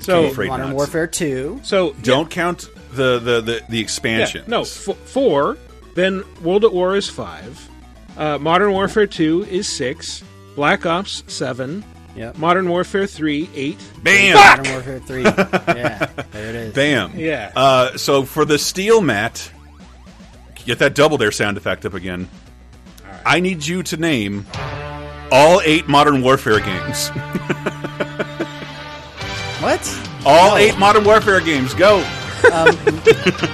So 0.00 0.26
afraid 0.26 0.48
Modern 0.48 0.68
not. 0.68 0.76
Warfare 0.76 1.06
Two. 1.06 1.60
so 1.62 1.94
Don't 2.02 2.30
count 2.30 2.68
the 2.92 3.18
the 3.18 3.40
the, 3.40 3.62
the 3.68 3.76
yeah, 3.76 3.82
expansion. 3.82 4.44
no 4.46 4.62
f- 4.62 4.96
four. 5.04 5.56
Then 5.94 6.22
World 6.42 6.64
at 6.64 6.72
War 6.72 6.96
is 6.96 7.08
five. 7.08 7.68
Uh, 8.16 8.38
Modern 8.38 8.72
Warfare 8.72 9.06
Two 9.06 9.44
is 9.50 9.68
six. 9.68 10.22
Black 10.56 10.86
Ops 10.86 11.22
seven. 11.26 11.84
Yep. 12.20 12.36
Modern 12.36 12.68
Warfare 12.68 13.06
three 13.06 13.48
eight. 13.54 13.78
Bam. 14.02 14.34
Modern 14.34 14.74
Warfare 14.74 14.98
Three. 15.00 15.22
yeah, 15.24 16.04
there 16.32 16.50
it 16.50 16.54
is. 16.54 16.74
Bam. 16.74 17.18
Yeah. 17.18 17.50
Uh, 17.56 17.96
so 17.96 18.24
for 18.24 18.44
the 18.44 18.58
steal 18.58 19.00
Matt, 19.00 19.50
get 20.66 20.80
that 20.80 20.94
double 20.94 21.16
dare 21.16 21.32
sound 21.32 21.56
effect 21.56 21.86
up 21.86 21.94
again. 21.94 22.28
I 23.24 23.40
need 23.40 23.66
you 23.66 23.82
to 23.84 23.96
name 23.96 24.44
all 25.32 25.62
eight 25.64 25.88
Modern 25.88 26.22
Warfare 26.22 26.60
games. 26.60 27.10
What? 29.60 30.00
All 30.24 30.56
eight 30.56 30.78
Modern 30.78 31.04
Warfare 31.04 31.40
games. 31.42 31.74
Go. 31.74 32.02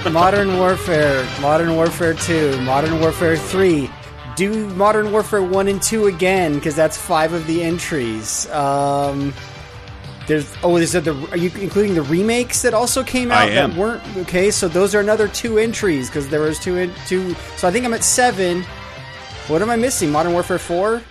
Modern 0.09 0.57
Warfare, 0.57 1.27
Modern 1.41 1.75
Warfare 1.75 2.13
2, 2.13 2.61
Modern 2.61 3.01
Warfare 3.01 3.35
3. 3.35 3.89
Do 4.37 4.67
Modern 4.75 5.11
Warfare 5.11 5.41
1 5.41 5.67
and 5.67 5.81
2 5.81 6.05
again, 6.05 6.53
because 6.55 6.75
that's 6.75 6.95
five 6.95 7.33
of 7.33 7.45
the 7.47 7.63
entries. 7.63 8.47
Um, 8.51 9.33
there's 10.27 10.53
oh, 10.61 10.77
is 10.77 10.93
it 10.93 11.05
the 11.05 11.15
are 11.31 11.37
you 11.37 11.49
including 11.59 11.95
the 11.95 12.03
remakes 12.03 12.61
that 12.61 12.73
also 12.73 13.03
came 13.03 13.31
out 13.31 13.49
that 13.49 13.73
weren't 13.75 14.03
okay? 14.17 14.51
So 14.51 14.67
those 14.67 14.93
are 14.93 14.99
another 14.99 15.27
two 15.27 15.57
entries 15.57 16.07
because 16.09 16.27
there 16.29 16.41
was 16.41 16.59
two 16.59 16.77
in, 16.77 16.93
two. 17.07 17.33
So 17.55 17.67
I 17.67 17.71
think 17.71 17.85
I'm 17.85 17.93
at 17.93 18.03
seven. 18.03 18.63
What 19.47 19.61
am 19.61 19.69
I 19.69 19.75
missing? 19.77 20.11
Modern 20.11 20.33
Warfare 20.33 20.59
4? 20.59 20.95
I 20.97 21.01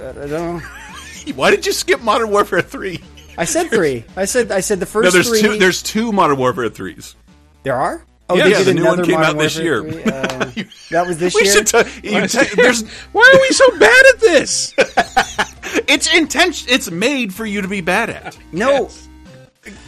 don't 0.00 0.30
know. 0.30 0.58
Why 1.34 1.50
did 1.50 1.64
you 1.66 1.72
skip 1.72 2.00
Modern 2.02 2.30
Warfare 2.30 2.60
three? 2.62 3.00
I 3.38 3.44
said 3.44 3.70
three. 3.70 4.04
I 4.16 4.24
said 4.26 4.52
I 4.52 4.60
said 4.60 4.78
the 4.80 4.86
first 4.86 5.04
No, 5.04 5.10
there's 5.10 5.28
three. 5.28 5.40
two. 5.40 5.56
There's 5.58 5.82
two 5.82 6.12
Modern 6.12 6.36
Warfare 6.38 6.68
threes. 6.68 7.16
there 7.64 7.74
are. 7.76 8.04
Oh, 8.30 8.36
Yeah, 8.36 8.46
yeah, 8.46 8.62
the 8.62 8.74
new 8.74 8.84
one 8.84 8.94
another 8.94 9.10
came 9.10 9.20
out 9.20 9.38
this 9.38 9.56
year. 9.58 9.86
Uh, 9.88 9.88
that 10.90 11.04
was 11.06 11.18
this 11.18 11.34
We 11.34 11.44
year. 11.44 11.52
should. 11.52 11.66
T- 11.66 12.10
you 12.10 12.26
te- 12.26 12.54
there's. 12.56 12.82
Why 13.12 13.32
are 13.34 13.40
we 13.40 13.48
so 13.50 13.78
bad 13.78 14.04
at 14.14 14.20
this? 14.20 14.74
It's 15.86 16.12
intention. 16.14 16.66
It's 16.70 16.90
made 16.90 17.32
for 17.32 17.44
you 17.44 17.60
to 17.60 17.68
be 17.68 17.82
bad 17.82 18.08
at. 18.10 18.38
No. 18.52 18.88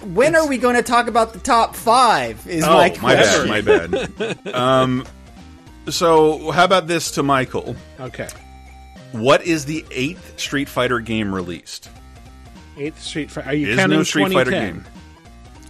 When 0.05 0.37
are 0.37 0.47
we 0.47 0.59
going 0.59 0.77
to 0.77 0.83
talk 0.83 1.09
about 1.09 1.33
the 1.33 1.39
top 1.39 1.75
five? 1.75 2.47
Is 2.47 2.65
Oh, 2.65 2.69
my 2.77 2.95
my 3.01 3.15
bad. 3.15 3.49
My 3.49 3.61
bad. 3.63 4.49
um. 4.55 5.07
So 5.89 6.51
how 6.51 6.65
about 6.65 6.87
this 6.87 7.13
to 7.13 7.23
Michael? 7.23 7.77
okay. 7.99 8.29
What 9.13 9.43
is 9.45 9.65
the 9.65 9.85
eighth 9.91 10.39
Street 10.39 10.69
Fighter 10.69 11.01
game 11.01 11.35
released? 11.35 11.89
Eighth 12.77 13.01
Street 13.03 13.31
Fighter. 13.31 13.49
Are 13.49 13.55
you 13.55 13.69
Is 13.69 13.77
counting 13.77 13.99
no 13.99 14.03
Street 14.05 14.33
Fighter 14.33 14.51
game. 14.51 14.85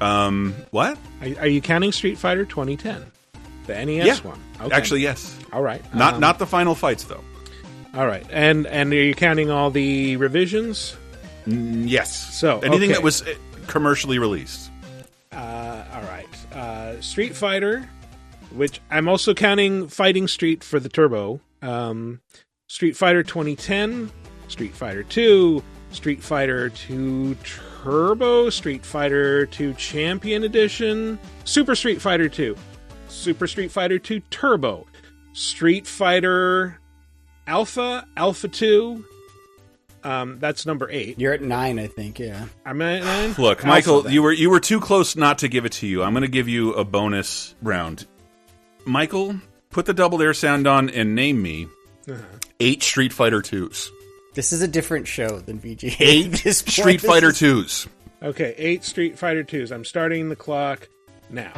Um. 0.01 0.55
What? 0.71 0.99
Are, 1.21 1.29
are 1.41 1.47
you 1.47 1.61
counting 1.61 1.93
Street 1.93 2.19
Fighter 2.19 2.45
2010? 2.45 3.05
The 3.67 3.85
NES 3.85 4.07
yeah. 4.07 4.17
one. 4.29 4.41
Okay. 4.61 4.75
Actually, 4.75 5.03
yes. 5.03 5.39
all 5.53 5.63
right. 5.63 5.83
Not 5.95 6.15
Um, 6.15 6.21
not 6.21 6.39
the 6.39 6.47
final 6.47 6.75
fights 6.75 7.05
though. 7.05 7.23
all 7.95 8.07
right. 8.07 8.27
And 8.31 8.67
and 8.67 8.93
are 8.93 8.97
you 8.97 9.15
counting 9.15 9.51
all 9.51 9.71
the 9.71 10.17
revisions? 10.17 10.97
Yes. 11.47 12.35
So, 12.39 12.61
anything 12.61 12.91
okay. 12.91 12.95
that 12.95 13.03
was 13.03 13.23
uh, 13.23 13.35
commercially 13.67 14.19
released. 14.19 14.71
Uh, 15.33 15.85
all 15.95 16.03
right. 16.03 16.55
Uh, 16.55 17.01
Street 17.01 17.35
Fighter, 17.35 17.89
which 18.53 18.81
I'm 18.91 19.09
also 19.09 19.35
counting 19.35 19.89
Fighting 19.89 20.29
Street 20.29 20.63
for 20.65 20.81
the 20.81 20.89
Turbo. 20.89 21.41
Um, 21.63 22.21
Street 22.69 22.97
Fighter 22.97 23.23
2010, 23.23 24.11
Street 24.49 24.75
Fighter 24.75 25.03
2, 25.03 25.63
Street 25.91 26.23
Fighter 26.23 26.69
2 26.71 27.37
Turbo, 27.83 28.51
Street 28.51 28.85
Fighter 28.85 29.47
2 29.47 29.73
Champion 29.75 30.45
Edition, 30.45 31.19
Super 31.45 31.75
Street 31.75 32.01
Fighter 32.03 32.29
2, 32.29 32.55
Super 33.09 33.47
Street 33.47 33.71
Fighter 33.71 33.99
2 33.99 34.21
Turbo, 34.31 34.87
Street 35.33 35.87
Fighter 35.87 36.79
Alpha, 37.47 38.07
Alpha 38.16 38.49
2. 38.49 39.05
Um, 40.03 40.38
that's 40.38 40.64
number 40.64 40.90
eight. 40.90 41.19
You're 41.19 41.35
at 41.35 41.43
nine, 41.43 41.79
I 41.79 41.87
think. 41.87 42.19
Yeah. 42.19 42.47
I'm 42.64 42.81
at 42.81 43.03
nine. 43.05 43.35
Look, 43.38 43.59
Alpha, 43.59 43.66
Michael, 43.66 44.03
then. 44.03 44.12
you 44.14 44.23
were 44.23 44.33
you 44.33 44.49
were 44.49 44.61
too 44.61 44.81
close 44.81 45.14
not 45.14 45.38
to 45.38 45.49
give 45.49 45.66
it 45.66 45.73
to 45.73 45.87
you. 45.87 46.03
I'm 46.03 46.12
going 46.14 46.23
to 46.23 46.29
give 46.29 46.49
you 46.49 46.73
a 46.73 46.85
bonus 46.87 47.55
round. 47.61 48.07
Michael, 48.87 49.37
put 49.69 49.85
the 49.85 49.93
double 49.93 50.16
dare 50.16 50.33
sound 50.33 50.66
on 50.66 50.88
and 50.88 51.14
name 51.14 51.43
me 51.43 51.69
Uh-huh. 52.09 52.16
eight 52.61 52.83
Street 52.83 53.12
Fighter 53.12 53.43
twos. 53.43 53.90
This 54.35 54.53
is 54.53 54.62
a 54.62 54.69
different 54.69 55.09
show 55.09 55.38
than 55.40 55.59
VGA. 55.59 55.97
Eight 55.99 56.27
At 56.35 56.40
this 56.45 56.62
point, 56.62 56.73
Street 56.73 57.01
this 57.01 57.11
Fighter 57.11 57.31
is- 57.31 57.38
twos. 57.38 57.87
Okay, 58.23 58.55
eight 58.59 58.85
Street 58.85 59.19
Fighter 59.19 59.43
2s. 59.43 59.71
I'm 59.73 59.85
starting 59.85 60.29
the 60.29 60.37
clock 60.37 60.88
now. 61.31 61.53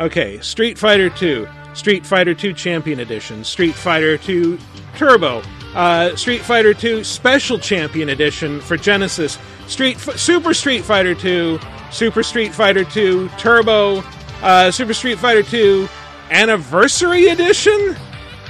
Okay, 0.00 0.38
Street 0.40 0.78
Fighter 0.78 1.08
2, 1.10 1.46
Street 1.74 2.04
Fighter 2.06 2.34
2 2.34 2.52
Champion 2.54 3.00
Edition, 3.00 3.44
Street 3.44 3.74
Fighter 3.74 4.16
2 4.18 4.58
Turbo, 4.96 5.42
uh, 5.74 6.14
Street 6.16 6.40
Fighter 6.42 6.72
2 6.74 7.04
Special 7.04 7.58
Champion 7.58 8.08
Edition 8.10 8.60
for 8.60 8.76
Genesis, 8.76 9.38
Street 9.68 9.96
F- 9.96 10.18
Super 10.18 10.52
Street 10.54 10.82
Fighter 10.84 11.14
2, 11.14 11.58
Super 11.90 12.22
Street 12.22 12.52
Fighter 12.54 12.84
2 12.84 13.28
Turbo, 13.38 14.02
uh, 14.42 14.70
Super 14.70 14.92
Street 14.94 15.18
Fighter 15.18 15.42
2 15.42 15.88
Anniversary 16.30 17.26
Edition. 17.28 17.96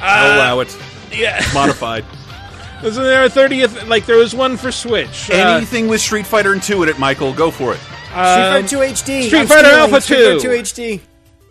I'll 0.01 0.37
allow 0.37 0.61
it. 0.61 0.77
Yeah, 1.13 1.41
Modified. 1.55 2.05
Wasn't 2.83 3.07
there 3.07 3.25
a 3.25 3.29
30th? 3.29 3.89
Like 3.89 4.07
there 4.07 4.17
was 4.17 4.35
one 4.35 4.57
for 4.57 4.71
Switch. 4.73 5.31
Uh, 5.31 5.35
Anything 5.35 5.89
with 5.89 6.01
Street 6.01 6.27
Fighter 6.27 6.53
and 6.53 6.63
2 6.63 6.83
in 6.85 6.89
it, 6.89 6.99
Michael, 6.99 7.33
go 7.33 7.51
for 7.51 7.73
it. 7.73 7.79
Street 7.79 8.17
Fighter 8.17 8.69
2 8.69 8.77
HD. 8.79 9.23
Street 9.27 9.39
I'm 9.41 9.47
Fighter 9.47 9.69
stealing 9.69 9.81
Alpha 9.81 10.01
Street 10.01 10.17
2. 10.17 10.39
Fighter 10.41 10.41
2 10.41 10.49
HD. 10.63 11.01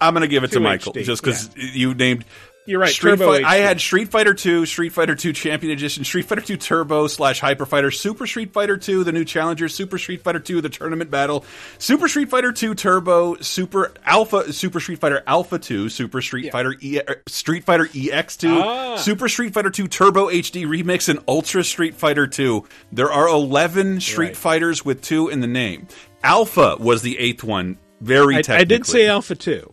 I'm 0.01 0.13
going 0.13 0.21
to 0.21 0.27
give 0.27 0.43
it 0.43 0.47
to 0.47 0.55
2 0.55 0.59
Michael 0.59 0.93
HD, 0.93 1.03
just 1.03 1.23
because 1.23 1.49
you 1.55 1.93
named. 1.93 2.25
You're 2.67 2.79
right, 2.79 2.89
Street 2.91 3.11
Turbo 3.19 3.37
Fi- 3.37 3.43
I 3.47 3.57
had 3.57 3.79
Street 3.79 4.09
Fighter 4.09 4.33
2, 4.33 4.65
Street 4.65 4.89
Fighter 4.91 5.13
2 5.13 5.33
Champion 5.33 5.71
Edition, 5.71 6.03
Street 6.03 6.25
Fighter 6.25 6.41
2 6.41 6.57
Turbo 6.57 7.05
slash 7.05 7.39
Hyper 7.39 7.65
Fighter, 7.67 7.91
Super 7.91 8.25
Street 8.25 8.53
Fighter 8.53 8.75
2, 8.75 9.03
the 9.03 9.11
new 9.11 9.23
Challenger, 9.23 9.69
Super 9.69 9.99
Street 9.99 10.21
Fighter 10.23 10.39
2, 10.39 10.61
the 10.61 10.69
Tournament 10.69 11.11
Battle, 11.11 11.45
Super 11.77 12.07
Street 12.07 12.29
Fighter 12.29 12.51
2 12.51 12.73
Turbo, 12.73 13.35
Super 13.39 13.93
Alpha, 14.03 14.51
Super 14.51 14.79
Street 14.79 14.97
Fighter 14.99 15.21
Alpha 15.27 15.59
2, 15.59 15.89
Super 15.89 16.21
Street 16.23 16.51
Fighter 16.51 16.73
e- 16.81 16.99
er, 17.07 17.21
Street 17.27 17.63
Fighter 17.65 17.85
EX2, 17.85 18.59
Ah. 18.63 18.95
Super 18.97 19.29
Street 19.29 19.53
Fighter 19.53 19.69
2 19.69 19.87
Turbo 19.87 20.29
HD 20.29 20.65
Remix, 20.65 21.07
and 21.07 21.19
Ultra 21.27 21.63
Street 21.63 21.93
Fighter 21.93 22.25
2. 22.25 22.65
There 22.91 23.11
are 23.11 23.27
11 23.27 24.01
Street 24.01 24.25
Right. 24.29 24.35
Fighters 24.37 24.83
with 24.83 25.01
2 25.01 25.29
in 25.29 25.41
the 25.41 25.47
name. 25.47 25.87
Alpha 26.23 26.77
was 26.79 27.03
the 27.03 27.19
eighth 27.19 27.43
one. 27.43 27.77
Very 28.01 28.37
I, 28.37 28.41
technically. 28.41 28.61
I 28.61 28.63
did 28.63 28.85
say 28.87 29.07
Alpha 29.07 29.35
2. 29.35 29.71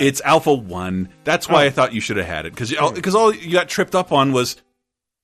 It's 0.00 0.20
Alpha 0.22 0.54
One. 0.54 1.08
That's 1.24 1.48
why 1.48 1.64
Oh. 1.64 1.66
I 1.66 1.70
thought 1.70 1.92
you 1.92 2.00
should 2.00 2.16
have 2.16 2.26
had 2.26 2.46
it 2.46 2.50
because 2.54 2.70
because 2.94 3.14
all 3.14 3.34
you 3.34 3.50
got 3.52 3.68
tripped 3.68 3.94
up 3.94 4.12
on 4.12 4.32
was 4.32 4.56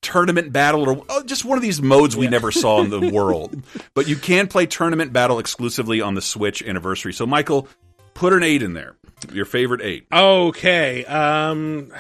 tournament 0.00 0.52
battle 0.52 0.88
or 0.88 1.04
oh, 1.08 1.22
just 1.24 1.44
one 1.44 1.58
of 1.58 1.62
these 1.62 1.82
modes 1.82 2.16
we 2.16 2.28
never 2.28 2.52
saw 2.52 2.80
in 2.82 2.90
the 2.90 3.10
world. 3.12 3.62
But 3.94 4.06
you 4.08 4.16
can 4.16 4.46
play 4.46 4.66
tournament 4.66 5.12
battle 5.12 5.38
exclusively 5.38 6.00
on 6.00 6.14
the 6.14 6.22
Switch 6.22 6.62
anniversary. 6.62 7.12
So 7.12 7.26
Michael, 7.26 7.68
put 8.14 8.32
an 8.32 8.42
eight 8.42 8.62
in 8.62 8.74
there. 8.74 8.94
Your 9.32 9.44
favorite 9.44 9.80
eight. 9.82 10.06
Okay. 10.12 11.04
Um 11.04 11.92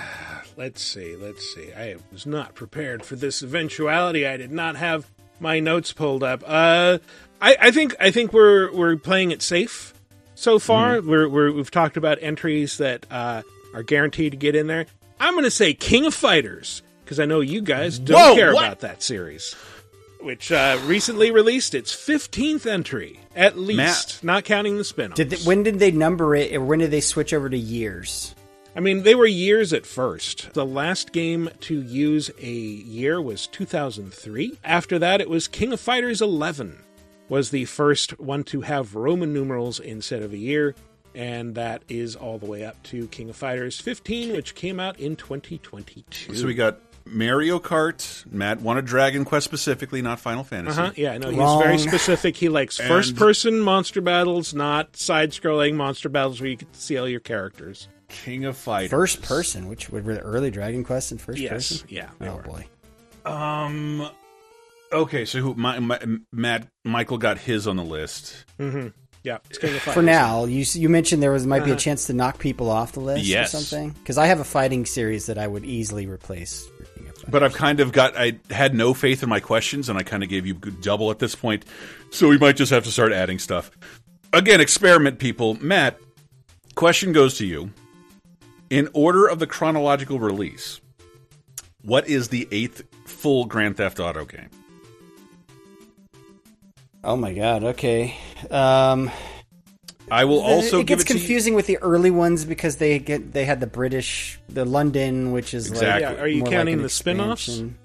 let's 0.56 0.82
see. 0.82 1.16
Let's 1.16 1.44
see. 1.54 1.72
I 1.72 1.96
was 2.12 2.26
not 2.26 2.54
prepared 2.54 3.04
for 3.04 3.16
this 3.16 3.42
eventuality. 3.42 4.26
I 4.26 4.36
did 4.36 4.52
not 4.52 4.76
have 4.76 5.10
my 5.40 5.58
notes 5.60 5.92
pulled 5.92 6.22
up. 6.22 6.42
Uh 6.46 6.98
I, 7.40 7.56
I 7.60 7.70
think 7.72 7.94
I 8.00 8.10
think 8.10 8.32
we're 8.32 8.72
we're 8.72 8.96
playing 8.96 9.30
it 9.32 9.42
safe 9.42 9.94
so 10.38 10.58
far. 10.58 10.96
Mm-hmm. 10.96 11.10
We're, 11.10 11.28
we're 11.28 11.52
we've 11.52 11.70
talked 11.70 11.96
about 11.96 12.18
entries 12.20 12.78
that 12.78 13.06
uh 13.10 13.42
are 13.74 13.82
guaranteed 13.82 14.32
to 14.32 14.38
get 14.38 14.54
in 14.54 14.66
there. 14.66 14.86
I'm 15.20 15.34
going 15.34 15.44
to 15.44 15.50
say 15.50 15.74
King 15.74 16.06
of 16.06 16.14
Fighters 16.14 16.82
because 17.04 17.20
I 17.20 17.24
know 17.24 17.40
you 17.40 17.60
guys 17.60 17.98
don't 17.98 18.16
Whoa, 18.16 18.34
care 18.34 18.54
what? 18.54 18.64
about 18.64 18.80
that 18.80 19.02
series. 19.02 19.54
Which 20.20 20.50
uh, 20.50 20.78
recently 20.84 21.30
released 21.30 21.74
its 21.74 21.94
15th 21.94 22.66
entry, 22.66 23.20
at 23.36 23.56
least, 23.56 24.24
not 24.24 24.44
counting 24.44 24.76
the 24.76 24.84
spin-offs. 24.84 25.16
Did 25.16 25.30
they, 25.30 25.36
when 25.44 25.62
did 25.62 25.78
they 25.78 25.92
number 25.92 26.34
it, 26.34 26.52
or 26.54 26.60
when 26.60 26.80
did 26.80 26.90
they 26.90 27.00
switch 27.00 27.32
over 27.32 27.48
to 27.48 27.56
years? 27.56 28.34
I 28.74 28.80
mean, 28.80 29.04
they 29.04 29.14
were 29.14 29.26
years 29.26 29.72
at 29.72 29.86
first. 29.86 30.52
The 30.54 30.66
last 30.66 31.12
game 31.12 31.50
to 31.60 31.80
use 31.82 32.30
a 32.40 32.50
year 32.50 33.22
was 33.22 33.46
2003. 33.46 34.58
After 34.64 34.98
that, 34.98 35.20
it 35.20 35.30
was 35.30 35.46
King 35.46 35.72
of 35.72 35.80
Fighters 35.80 36.20
11 36.20 36.78
was 37.28 37.50
the 37.50 37.64
first 37.66 38.18
one 38.20 38.44
to 38.44 38.60
have 38.62 38.94
Roman 38.94 39.32
numerals 39.32 39.80
instead 39.80 40.22
of 40.22 40.32
a 40.32 40.38
year, 40.38 40.74
and 41.14 41.54
that 41.54 41.82
is 41.88 42.16
all 42.16 42.38
the 42.38 42.46
way 42.46 42.64
up 42.64 42.82
to 42.84 43.06
King 43.08 43.30
of 43.30 43.36
Fighters 43.36 43.80
15, 43.80 44.32
which 44.32 44.54
came 44.54 44.78
out 44.80 44.98
in 45.00 45.16
2022. 45.16 46.34
So 46.34 46.46
we 46.46 46.54
got 46.54 46.78
Mario 47.04 47.58
Kart. 47.58 48.24
Matt 48.30 48.60
wanted 48.60 48.84
Dragon 48.86 49.24
Quest 49.24 49.44
specifically, 49.44 50.02
not 50.02 50.20
Final 50.20 50.44
Fantasy. 50.44 50.78
Uh-huh, 50.80 50.92
yeah, 50.96 51.12
I 51.12 51.18
know. 51.18 51.30
He's 51.30 51.38
Wrong. 51.38 51.62
very 51.62 51.78
specific. 51.78 52.36
He 52.36 52.48
likes 52.48 52.78
And- 52.78 52.88
first 52.88 53.16
person 53.16 53.60
monster 53.60 54.00
battles, 54.00 54.52
not 54.54 54.96
side 54.96 55.30
scrolling 55.32 55.74
monster 55.74 56.08
battles 56.08 56.40
where 56.40 56.50
you 56.50 56.56
can 56.56 56.72
see 56.74 56.96
all 56.98 57.08
your 57.08 57.20
characters. 57.20 57.88
King 58.08 58.44
of 58.46 58.56
Fighters. 58.56 58.90
First 58.90 59.22
person, 59.22 59.68
which 59.68 59.90
were 59.90 60.00
the 60.00 60.20
early 60.20 60.50
Dragon 60.50 60.82
Quest 60.84 61.10
and 61.12 61.20
first 61.20 61.38
Yes. 61.38 61.52
person? 61.52 61.88
Yeah. 61.90 62.08
Oh 62.22 62.36
were. 62.36 62.42
boy. 62.42 62.66
Um. 63.30 64.08
Okay, 64.92 65.24
so 65.24 65.40
who? 65.40 65.54
My, 65.54 65.78
my, 65.80 65.98
Matt 66.32 66.66
Michael 66.84 67.18
got 67.18 67.38
his 67.38 67.66
on 67.66 67.76
the 67.76 67.84
list. 67.84 68.44
Yeah. 69.22 69.38
It's 69.50 69.58
King 69.58 69.74
of 69.74 69.80
Fighters. 69.82 69.94
For 69.94 70.02
now, 70.02 70.44
you 70.46 70.64
you 70.72 70.88
mentioned 70.88 71.22
there 71.22 71.32
was 71.32 71.46
might 71.46 71.64
be 71.64 71.70
a 71.70 71.74
Uh-huh. 71.74 71.80
chance 71.80 72.06
to 72.06 72.12
knock 72.14 72.38
people 72.38 72.70
off 72.70 72.92
the 72.92 73.00
list 73.00 73.24
Yes. 73.24 73.52
or 73.52 73.58
something. 73.58 73.90
Because 73.90 74.16
I 74.16 74.26
have 74.26 74.40
a 74.40 74.44
fighting 74.44 74.86
series 74.86 75.26
that 75.26 75.36
I 75.38 75.46
would 75.46 75.64
easily 75.64 76.06
replace. 76.06 76.64
for 76.66 76.84
King 76.84 77.08
of 77.08 77.14
Fighters. 77.16 77.30
But 77.30 77.42
I've 77.42 77.54
kind 77.54 77.80
of 77.80 77.92
got 77.92 78.16
I 78.16 78.38
had 78.50 78.74
no 78.74 78.94
faith 78.94 79.22
in 79.22 79.28
my 79.28 79.40
questions, 79.40 79.88
and 79.88 79.98
I 79.98 80.02
kind 80.02 80.22
of 80.22 80.28
gave 80.28 80.46
you 80.46 80.54
double 80.54 81.10
at 81.10 81.18
this 81.18 81.34
point, 81.34 81.64
so 82.10 82.28
we 82.28 82.38
might 82.38 82.56
just 82.56 82.70
have 82.70 82.84
to 82.84 82.90
start 82.92 83.12
adding 83.12 83.38
stuff. 83.38 83.70
Again, 84.32 84.60
experiment 84.60 85.18
people. 85.18 85.54
Matt, 85.60 85.98
question 86.76 87.12
goes 87.12 87.36
to 87.38 87.46
you. 87.46 87.72
In 88.70 88.88
order 88.92 89.26
of 89.26 89.38
the 89.38 89.46
chronological 89.46 90.18
release, 90.20 90.80
what 91.82 92.06
is 92.08 92.28
the 92.28 92.46
eighth 92.52 92.82
full 93.06 93.46
Grand 93.46 93.76
Theft 93.78 93.98
Auto 94.00 94.24
game? 94.26 94.48
Oh 97.04 97.16
my 97.16 97.32
god. 97.32 97.64
Okay. 97.64 98.16
Um, 98.50 99.10
I 100.10 100.24
will 100.24 100.40
also 100.40 100.80
it 100.80 100.86
give 100.86 100.98
gets 100.98 101.02
it 101.02 101.06
to 101.08 101.14
you- 101.14 101.20
confusing 101.20 101.54
with 101.54 101.66
the 101.66 101.78
early 101.78 102.10
ones 102.10 102.44
because 102.44 102.76
they 102.76 102.98
get 102.98 103.32
they 103.32 103.44
had 103.44 103.60
the 103.60 103.66
British, 103.66 104.38
the 104.48 104.64
London, 104.64 105.32
which 105.32 105.52
is 105.54 105.68
Exactly. 105.68 106.04
like 106.06 106.16
Yeah, 106.16 106.22
are 106.22 106.28
you 106.28 106.38
more 106.38 106.46
like 106.46 106.54
counting 106.56 106.82
the 106.82 106.88
spin-offs? 106.88 107.48
expansion. 107.48 107.78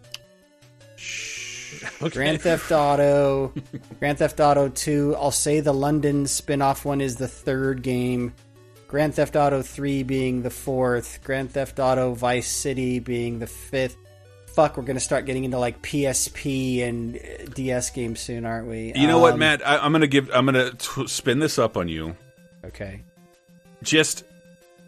Okay. 2.02 2.10
Grand 2.14 2.42
Theft 2.42 2.72
Auto, 2.72 3.54
Grand 4.00 4.18
Theft 4.20 4.40
Auto 4.40 4.70
2. 4.70 5.16
I'll 5.18 5.32
say 5.32 5.60
the 5.60 5.74
London 5.74 6.28
spin-off 6.28 6.86
one 6.86 7.02
is 7.02 7.16
the 7.18 7.28
third 7.28 7.82
game. 7.82 8.34
Grand 8.88 9.16
Theft 9.16 9.36
Auto 9.36 9.62
3 9.62 10.04
being 10.04 10.44
the 10.44 10.50
fourth. 10.50 11.20
Grand 11.24 11.52
Theft 11.52 11.80
Auto 11.80 12.14
Vice 12.14 12.48
City 12.48 13.00
being 13.00 13.40
the 13.40 13.48
fifth. 13.48 13.98
Fuck, 14.54 14.78
we're 14.78 14.84
gonna 14.84 15.00
start 15.00 15.26
getting 15.26 15.44
into 15.46 15.58
like 15.58 15.82
PSP 15.82 16.84
and 16.88 17.16
uh, 17.18 17.46
DS 17.54 17.90
games 17.90 18.20
soon, 18.20 18.46
aren't 18.46 18.68
we? 18.68 18.94
You 18.96 19.08
know 19.08 19.18
what, 19.20 19.34
Um, 19.34 19.40
Matt? 19.40 19.68
I, 19.68 19.78
I'm 19.78 19.92
gonna 19.92 20.06
give. 20.08 20.30
I'm 20.34 20.46
gonna 20.46 20.72
spin 21.08 21.40
this 21.40 21.58
up 21.58 21.76
on 21.76 21.88
you. 21.88 22.16
Okay. 22.66 23.02
Just 23.82 24.24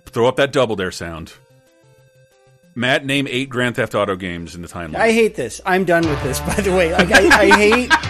throw 0.05 0.27
up 0.27 0.35
that 0.37 0.51
double 0.53 0.75
dare 0.75 0.91
sound. 0.91 1.33
Matt, 2.75 3.05
name 3.05 3.25
eight 3.29 3.49
Grand 3.49 3.75
Theft 3.75 3.95
Auto 3.95 4.15
games 4.15 4.53
in 4.53 4.61
the 4.61 4.67
timeline. 4.67 4.95
I 4.97 5.11
hate 5.11 5.35
this. 5.35 5.61
I'm 5.65 5.85
done 5.85 6.07
with 6.07 6.21
this. 6.23 6.39
By 6.41 6.55
the 6.55 6.71
way, 6.71 6.91
like 6.93 7.11
I, 7.11 7.27
I 7.27 7.49
hate, 7.57 7.89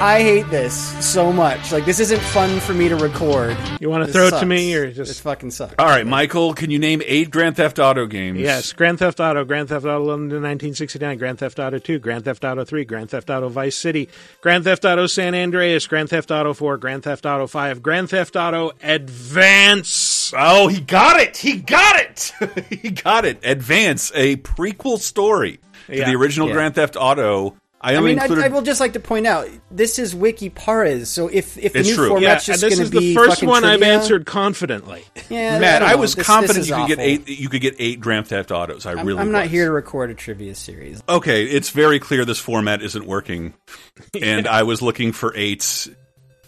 I 0.00 0.22
hate 0.22 0.48
this 0.48 0.74
so 1.04 1.30
much. 1.30 1.72
Like 1.72 1.84
this 1.84 2.00
isn't 2.00 2.20
fun 2.22 2.58
for 2.60 2.72
me 2.72 2.88
to 2.88 2.96
record. 2.96 3.54
You 3.80 3.90
want 3.90 4.00
to 4.02 4.06
This 4.10 4.16
throw 4.30 4.34
it 4.34 4.40
to 4.40 4.46
me 4.46 4.74
or 4.74 4.86
This 4.90 5.08
just 5.08 5.20
fucking 5.20 5.50
sucks. 5.50 5.74
All 5.78 5.84
right, 5.86 6.06
Michael, 6.06 6.54
can 6.54 6.70
you 6.70 6.78
name 6.78 7.02
eight 7.04 7.30
Grand 7.30 7.56
Theft 7.56 7.78
Auto 7.78 8.06
games? 8.06 8.38
Yes, 8.40 8.72
Grand 8.72 8.98
Theft 8.98 9.20
Auto, 9.20 9.44
Grand 9.44 9.68
Theft 9.68 9.84
Auto 9.84 10.02
London 10.02 10.42
1969, 10.42 11.18
Grand 11.18 11.38
Theft 11.38 11.58
Auto 11.58 11.78
2, 11.78 11.98
Grand 11.98 12.24
Theft 12.24 12.42
Auto 12.46 12.64
3, 12.64 12.84
Grand 12.86 13.10
Theft 13.10 13.28
Auto 13.28 13.50
Vice 13.50 13.76
City, 13.76 14.08
Grand 14.40 14.64
Theft 14.64 14.86
Auto 14.86 15.06
San 15.06 15.34
Andreas, 15.34 15.86
Grand 15.86 16.08
Theft 16.08 16.30
Auto 16.30 16.54
4, 16.54 16.78
Grand 16.78 17.02
Theft 17.02 17.26
Auto 17.26 17.46
5, 17.46 17.82
Grand 17.82 18.08
Theft 18.08 18.36
Auto 18.36 18.72
Advance. 18.82 20.32
Oh, 20.34 20.68
he 20.68 20.80
got 20.80 21.20
it. 21.20 21.36
He 21.36 21.58
got 21.58 22.00
it. 22.00 22.32
he 22.70 22.90
got 22.90 23.26
it. 23.26 23.38
Advance, 23.44 24.10
a 24.14 24.36
prequel 24.36 24.98
story 24.98 25.60
to 25.88 25.96
Yeah. 25.98 26.06
the 26.10 26.16
original 26.16 26.48
Yeah. 26.48 26.54
Grand 26.54 26.74
Theft 26.74 26.96
Auto. 26.98 27.56
I 27.82 27.96
I 27.96 28.00
mean, 28.00 28.18
I. 28.18 28.26
I 28.26 28.48
will 28.48 28.60
just 28.60 28.78
like 28.78 28.92
to 28.92 29.00
point 29.00 29.26
out 29.26 29.48
this 29.70 29.98
is 29.98 30.14
Wiki 30.14 30.50
Pares, 30.50 31.08
so 31.08 31.28
if 31.28 31.56
if 31.56 31.72
the 31.72 31.82
new 31.82 31.94
true. 31.94 32.08
format's 32.08 32.46
Yeah, 32.46 32.52
just 32.52 32.60
this 32.60 32.74
going 32.74 32.82
is 32.82 32.90
to 32.90 32.98
be 33.00 33.08
the 33.08 33.14
first 33.14 33.42
one 33.42 33.64
I've 33.64 33.82
answered 33.82 34.26
confidently. 34.26 35.02
Yeah, 35.30 35.58
Matt, 35.58 35.80
don't 35.80 35.88
I, 35.88 35.94
was 35.94 36.14
This- 36.14 36.26
confident 36.26 36.58
this 36.58 36.66
is 36.66 36.70
you 36.70 36.76
could 36.76 36.88
get 36.88 36.98
eight. 36.98 37.28
You 37.28 37.48
could 37.48 37.62
get 37.62 37.76
eight 37.78 38.00
Grand 38.00 38.26
Theft 38.26 38.50
Autos. 38.50 38.84
I 38.84 38.92
I'm, 38.92 39.06
really. 39.06 39.20
I'm 39.20 39.32
not 39.32 39.44
was. 39.44 39.50
here 39.50 39.64
to 39.64 39.72
record 39.72 40.10
a 40.10 40.14
trivia 40.14 40.54
series. 40.54 41.02
Okay, 41.08 41.44
it's 41.44 41.70
very 41.70 41.98
clear 42.00 42.26
this 42.26 42.38
format 42.38 42.82
isn't 42.82 43.06
working, 43.06 43.54
and 44.20 44.46
I 44.46 44.64
was 44.64 44.82
looking 44.82 45.12
for 45.12 45.32
eights, 45.34 45.88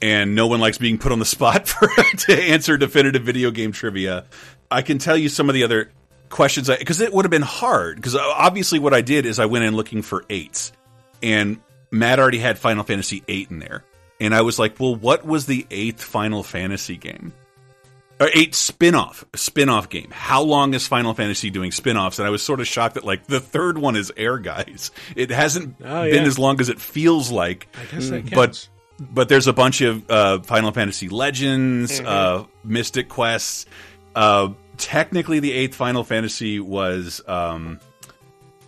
and 0.02 0.34
no 0.34 0.48
one 0.48 0.60
likes 0.60 0.76
being 0.76 0.98
put 0.98 1.12
on 1.12 1.18
the 1.18 1.24
spot 1.24 1.66
for 1.68 1.88
to 1.88 2.42
answer 2.42 2.76
definitive 2.76 3.22
video 3.22 3.50
game 3.50 3.72
trivia. 3.72 4.26
I 4.70 4.82
can 4.82 4.98
tell 4.98 5.16
you 5.16 5.30
some 5.30 5.48
of 5.48 5.54
the 5.54 5.64
other 5.64 5.90
questions 6.28 6.68
because 6.68 7.00
it 7.00 7.12
would 7.12 7.24
have 7.24 7.30
been 7.30 7.42
hard. 7.42 7.96
Because 7.96 8.16
uh, 8.16 8.20
obviously, 8.22 8.78
what 8.78 8.92
I 8.92 9.00
did 9.00 9.24
is 9.24 9.38
I 9.38 9.46
went 9.46 9.64
in 9.64 9.76
looking 9.76 10.02
for 10.02 10.24
eights, 10.28 10.72
and 11.22 11.60
Matt 11.90 12.18
already 12.18 12.38
had 12.38 12.58
Final 12.58 12.84
Fantasy 12.84 13.22
VIII 13.26 13.46
in 13.50 13.58
there, 13.58 13.84
and 14.20 14.34
I 14.34 14.42
was 14.42 14.58
like, 14.58 14.78
"Well, 14.80 14.94
what 14.94 15.24
was 15.26 15.46
the 15.46 15.66
eighth 15.70 16.02
Final 16.02 16.42
Fantasy 16.42 16.96
game?" 16.96 17.32
or 18.20 18.28
eight 18.34 18.54
spin-off 18.54 19.24
spin-off 19.34 19.88
game. 19.88 20.08
How 20.12 20.42
long 20.42 20.74
is 20.74 20.86
final 20.86 21.12
fantasy 21.12 21.50
doing 21.50 21.72
spin-offs? 21.72 22.20
And 22.20 22.28
i 22.28 22.30
was 22.30 22.40
sort 22.40 22.60
of 22.60 22.68
shocked 22.68 22.94
that 22.94 23.04
like 23.04 23.26
the 23.26 23.40
third 23.40 23.78
one 23.78 23.96
is 23.96 24.12
air 24.16 24.38
guys. 24.38 24.92
It 25.16 25.30
hasn't 25.30 25.74
Oh, 25.84 26.04
been 26.04 26.14
yeah. 26.22 26.28
as 26.28 26.38
long 26.38 26.60
as 26.60 26.68
it 26.68 26.80
feels 26.80 27.32
like. 27.32 27.66
I 27.74 27.84
guess 27.92 28.10
that 28.10 28.30
but 28.32 28.68
but 29.00 29.28
there's 29.28 29.48
a 29.48 29.52
bunch 29.52 29.80
of 29.80 30.08
uh, 30.08 30.38
final 30.42 30.70
fantasy 30.70 31.08
legends 31.08 31.98
Mm-hmm. 31.98 32.06
uh, 32.06 32.44
mystic 32.62 33.08
quests. 33.08 33.66
Uh, 34.14 34.50
technically 34.76 35.40
the 35.40 35.50
eighth 35.52 35.74
final 35.74 36.04
fantasy 36.04 36.60
was 36.60 37.20
um, 37.26 37.80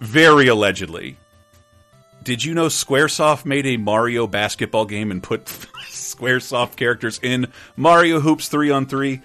very 0.01 0.49
allegedly 0.49 1.17
did 2.25 2.43
you 2.45 2.55
know 2.55 2.67
Squaresoft 2.67 3.45
made 3.45 3.67
a 3.67 3.77
Mario 3.77 4.27
basketball 4.27 4.85
game 4.87 5.11
and 5.11 5.23
put 5.23 5.45
Squaresoft 5.91 6.77
characters 6.77 7.21
in 7.23 7.47
Mario 7.77 8.21
Hoops 8.21 8.49
three 8.49 8.71
on 8.71 8.87
three? 8.87 9.21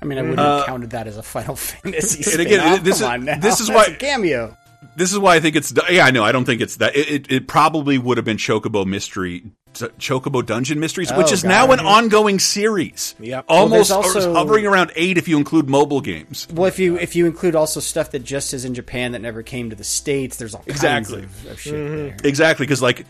I 0.00 0.06
mean, 0.06 0.18
I 0.18 0.22
wouldn't 0.22 0.38
uh, 0.40 0.58
have 0.58 0.66
counted 0.66 0.90
that 0.90 1.06
as 1.06 1.16
a 1.16 1.22
Final 1.22 1.56
Fantasy. 1.56 2.30
And 2.32 2.40
again, 2.40 2.82
this 2.84 3.00
Come 3.00 3.06
is- 3.06 3.20
on 3.20 3.24
now. 3.24 3.38
this 3.38 3.60
is 3.60 3.68
That's 3.68 3.88
why- 3.90 3.96
cameo. 3.96 4.56
This 4.96 5.12
is 5.12 5.18
why 5.18 5.36
I 5.36 5.40
think 5.40 5.56
it's 5.56 5.72
yeah 5.90 6.04
I 6.04 6.10
know 6.10 6.24
I 6.24 6.32
don't 6.32 6.44
think 6.44 6.60
it's 6.60 6.76
that 6.76 6.94
it, 6.96 7.08
it, 7.08 7.32
it 7.32 7.48
probably 7.48 7.98
would 7.98 8.16
have 8.18 8.24
been 8.24 8.36
Chocobo 8.36 8.86
Mystery 8.86 9.44
Chocobo 9.74 10.44
Dungeon 10.44 10.78
Mysteries 10.78 11.12
which 11.12 11.28
Oh, 11.30 11.32
is 11.32 11.42
God. 11.42 11.48
now 11.48 11.72
an 11.72 11.80
ongoing 11.80 12.38
series. 12.38 13.14
yeah 13.18 13.42
almost 13.48 13.90
there's 13.90 13.90
also- 13.90 14.32
hovering 14.34 14.66
around 14.66 14.92
eight 14.94 15.18
if 15.18 15.26
you 15.26 15.36
include 15.36 15.68
mobile 15.68 16.00
games. 16.00 16.46
Well, 16.52 16.66
if 16.66 16.78
you 16.78 16.96
if 16.98 17.16
you 17.16 17.26
include 17.26 17.54
also 17.56 17.80
stuff 17.80 18.12
that 18.12 18.20
just 18.24 18.54
is 18.54 18.64
in 18.64 18.74
Japan 18.74 19.12
that 19.12 19.20
never 19.20 19.42
came 19.42 19.70
to 19.70 19.76
the 19.76 19.84
states, 19.84 20.36
there's 20.36 20.54
all 20.54 20.64
Exactly. 20.66 21.22
kinds 21.22 21.44
of, 21.44 21.50
of 21.52 21.60
shit 21.60 21.74
mm-hmm. 21.74 21.96
there. 21.96 22.16
Exactly, 22.24 22.66
because 22.66 22.82
like, 22.82 23.04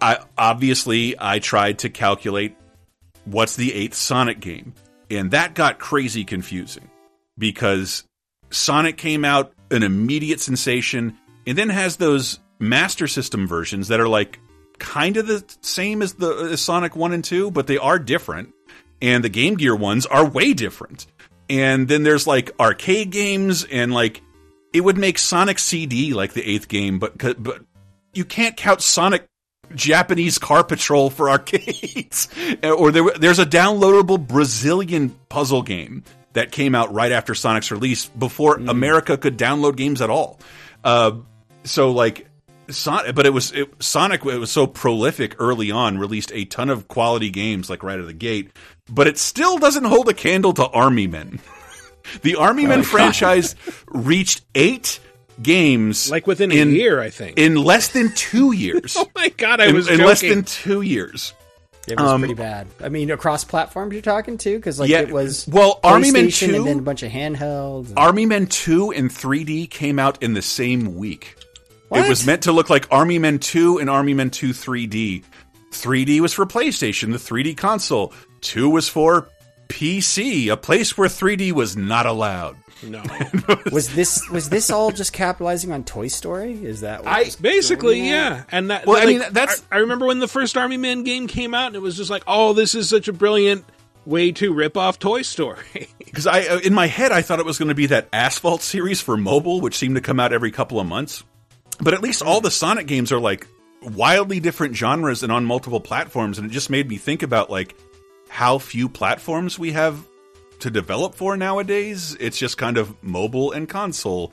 I 0.00 0.18
obviously 0.36 1.14
I 1.18 1.38
tried 1.38 1.80
to 1.80 1.90
calculate 1.90 2.56
what's 3.24 3.56
the 3.56 3.72
eighth 3.74 3.94
Sonic 3.94 4.40
game, 4.40 4.74
and 5.10 5.30
that 5.30 5.54
got 5.54 5.78
crazy 5.78 6.24
confusing 6.24 6.90
because 7.36 8.04
Sonic 8.50 8.96
came 8.96 9.24
out 9.24 9.52
an 9.70 9.82
immediate 9.82 10.40
sensation, 10.40 11.16
and 11.46 11.56
then 11.56 11.68
has 11.68 11.96
those 11.96 12.40
Master 12.58 13.06
System 13.06 13.46
versions 13.46 13.88
that 13.88 14.00
are 14.00 14.08
like 14.08 14.38
kind 14.78 15.16
of 15.16 15.26
the 15.26 15.44
same 15.60 16.02
as 16.02 16.14
the 16.14 16.50
as 16.52 16.60
Sonic 16.60 16.96
One 16.96 17.12
and 17.12 17.24
Two, 17.24 17.50
but 17.50 17.66
they 17.66 17.78
are 17.78 17.98
different, 17.98 18.54
and 19.00 19.22
the 19.22 19.28
Game 19.28 19.54
Gear 19.54 19.74
ones 19.74 20.06
are 20.06 20.26
way 20.26 20.54
different. 20.54 21.06
And 21.50 21.88
then 21.88 22.02
there's 22.02 22.26
like 22.26 22.50
arcade 22.60 23.10
games 23.10 23.64
and 23.64 23.92
like 23.92 24.22
it 24.72 24.82
would 24.82 24.98
make 24.98 25.18
Sonic 25.18 25.58
CD 25.58 26.12
like 26.12 26.32
the 26.32 26.48
eighth 26.48 26.68
game, 26.68 26.98
but 26.98 27.16
but 27.42 27.62
you 28.12 28.24
can't 28.24 28.56
count 28.56 28.82
Sonic 28.82 29.26
Japanese 29.74 30.38
Car 30.38 30.64
Patrol 30.64 31.10
for 31.10 31.30
arcades. 31.30 32.28
or 32.62 32.90
there, 32.90 33.10
there's 33.18 33.38
a 33.38 33.46
downloadable 33.46 34.24
Brazilian 34.26 35.10
puzzle 35.28 35.62
game 35.62 36.04
that 36.38 36.50
came 36.52 36.74
out 36.74 36.92
right 36.94 37.12
after 37.12 37.34
Sonic's 37.34 37.70
release 37.70 38.06
before 38.06 38.54
America 38.56 39.18
could 39.18 39.36
download 39.36 39.76
games 39.76 40.00
at 40.00 40.10
all. 40.10 40.40
Uh, 40.82 41.12
so 41.64 41.90
like. 41.92 42.24
Sonic, 42.70 43.14
but 43.14 43.24
it 43.24 43.30
was 43.30 43.50
it, 43.52 43.70
Sonic. 43.82 44.26
It 44.26 44.36
was 44.38 44.50
so 44.50 44.66
prolific 44.66 45.36
early 45.38 45.70
on, 45.70 45.96
released 45.96 46.30
a 46.34 46.44
ton 46.44 46.68
of 46.68 46.86
quality 46.86 47.30
games 47.30 47.70
like 47.70 47.82
right 47.82 47.94
out 47.94 48.00
of 48.00 48.06
the 48.06 48.12
gate. 48.12 48.50
But 48.90 49.06
it 49.06 49.16
still 49.16 49.56
doesn't 49.56 49.84
hold 49.84 50.06
a 50.10 50.12
candle 50.12 50.52
to 50.52 50.66
Army 50.66 51.06
Men. 51.06 51.40
The 52.22 52.36
Army 52.36 52.66
Men 52.66 52.82
franchise 52.82 53.54
reached 53.88 54.42
eight 54.54 55.00
games 55.42 56.10
Like 56.10 56.26
within 56.26 56.50
a 56.52 56.54
in- 56.56 56.70
year, 56.72 57.00
I 57.00 57.08
think. 57.10 57.38
in 57.38 57.54
less 57.56 57.88
than 57.88 58.12
two 58.14 58.52
years. 58.64 58.96
oh 58.98 59.08
my 59.14 59.28
god, 59.30 59.60
I 59.62 59.66
in, 59.68 59.74
was 59.74 59.88
in 59.88 60.00
less 60.00 60.20
than 60.20 60.42
two 60.44 60.82
years. 60.82 61.32
It 61.90 62.00
was 62.00 62.10
Um, 62.10 62.20
pretty 62.20 62.34
bad. 62.34 62.66
I 62.82 62.88
mean, 62.88 63.10
across 63.10 63.44
platforms 63.44 63.92
you're 63.92 64.02
talking 64.02 64.38
to 64.38 64.56
because 64.56 64.78
like 64.78 64.90
Yeah, 64.90 65.00
it 65.00 65.10
was 65.10 65.46
well, 65.48 65.80
Army 65.82 66.10
Men 66.10 66.30
2 66.30 66.54
and 66.54 66.66
then 66.66 66.78
a 66.78 66.82
bunch 66.82 67.02
of 67.02 67.10
handhelds. 67.10 67.92
Army 67.96 68.26
Men 68.26 68.46
2 68.46 68.92
and 68.92 69.10
3D 69.10 69.70
came 69.70 69.98
out 69.98 70.22
in 70.22 70.34
the 70.34 70.42
same 70.42 70.96
week. 70.96 71.36
What? 71.88 72.04
It 72.04 72.08
was 72.08 72.26
meant 72.26 72.42
to 72.42 72.52
look 72.52 72.68
like 72.68 72.86
Army 72.90 73.18
Men 73.18 73.38
2 73.38 73.78
and 73.78 73.88
Army 73.88 74.14
Men 74.14 74.30
2 74.30 74.50
3D. 74.50 75.24
3D 75.72 76.20
was 76.20 76.32
for 76.32 76.46
PlayStation, 76.46 77.12
the 77.12 77.18
3D 77.18 77.56
console. 77.56 78.12
2 78.42 78.68
was 78.70 78.88
for 78.88 79.28
PC, 79.68 80.48
a 80.50 80.56
place 80.56 80.96
where 80.96 81.08
3D 81.08 81.52
was 81.52 81.76
not 81.76 82.06
allowed. 82.06 82.56
No. 82.82 83.02
was 83.72 83.94
this 83.94 84.28
was 84.30 84.48
this 84.48 84.70
all 84.70 84.90
just 84.90 85.12
capitalizing 85.12 85.72
on 85.72 85.84
Toy 85.84 86.08
Story? 86.08 86.52
Is 86.52 86.80
that 86.82 87.04
what 87.04 87.12
I- 87.12 87.30
Basically, 87.40 88.00
yeah. 88.08 88.44
And 88.50 88.70
that 88.70 88.86
Well, 88.86 89.02
I 89.02 89.06
mean, 89.06 89.18
that's- 89.18 89.62
I, 89.70 89.76
I 89.76 89.78
remember 89.80 90.06
when 90.06 90.18
the 90.18 90.28
first 90.28 90.56
Army 90.56 90.76
Man 90.76 91.02
game 91.02 91.26
came 91.26 91.54
out 91.54 91.68
and 91.68 91.76
it 91.76 91.82
was 91.82 91.96
just 91.96 92.10
like, 92.10 92.22
"Oh, 92.26 92.52
this 92.52 92.74
is 92.74 92.88
such 92.88 93.08
a 93.08 93.12
brilliant 93.12 93.64
way 94.04 94.32
to 94.32 94.52
rip 94.52 94.76
off 94.76 94.98
Toy 94.98 95.22
Story." 95.22 95.88
Because 96.08 96.26
I, 96.26 96.46
uh, 96.46 96.58
in 96.60 96.72
my 96.72 96.86
head, 96.86 97.12
I 97.12 97.20
thought 97.20 97.38
it 97.38 97.44
was 97.44 97.58
going 97.58 97.68
to 97.68 97.74
be 97.74 97.84
that 97.88 98.08
Asphalt 98.14 98.62
series 98.62 98.98
for 98.98 99.18
mobile, 99.18 99.60
which 99.60 99.76
seemed 99.76 99.96
to 99.96 100.00
come 100.00 100.18
out 100.18 100.32
every 100.32 100.50
couple 100.50 100.80
of 100.80 100.86
months. 100.86 101.22
But 101.82 101.92
at 101.92 102.00
least 102.00 102.22
all 102.22 102.40
the 102.40 102.50
Sonic 102.50 102.86
games 102.86 103.12
are 103.12 103.20
like 103.20 103.46
wildly 103.82 104.40
different 104.40 104.74
genres 104.74 105.22
and 105.22 105.30
on 105.30 105.44
multiple 105.44 105.80
platforms, 105.80 106.38
and 106.38 106.50
it 106.50 106.52
just 106.54 106.70
made 106.70 106.88
me 106.88 106.96
think 106.96 107.22
about 107.22 107.50
like 107.50 107.76
how 108.30 108.56
few 108.56 108.88
platforms 108.88 109.58
we 109.58 109.72
have 109.72 110.02
to 110.60 110.70
develop 110.70 111.14
for 111.14 111.36
nowadays. 111.36 112.16
It's 112.20 112.38
just 112.38 112.58
kind 112.58 112.76
of 112.78 112.94
mobile 113.02 113.52
and 113.52 113.68
console. 113.68 114.32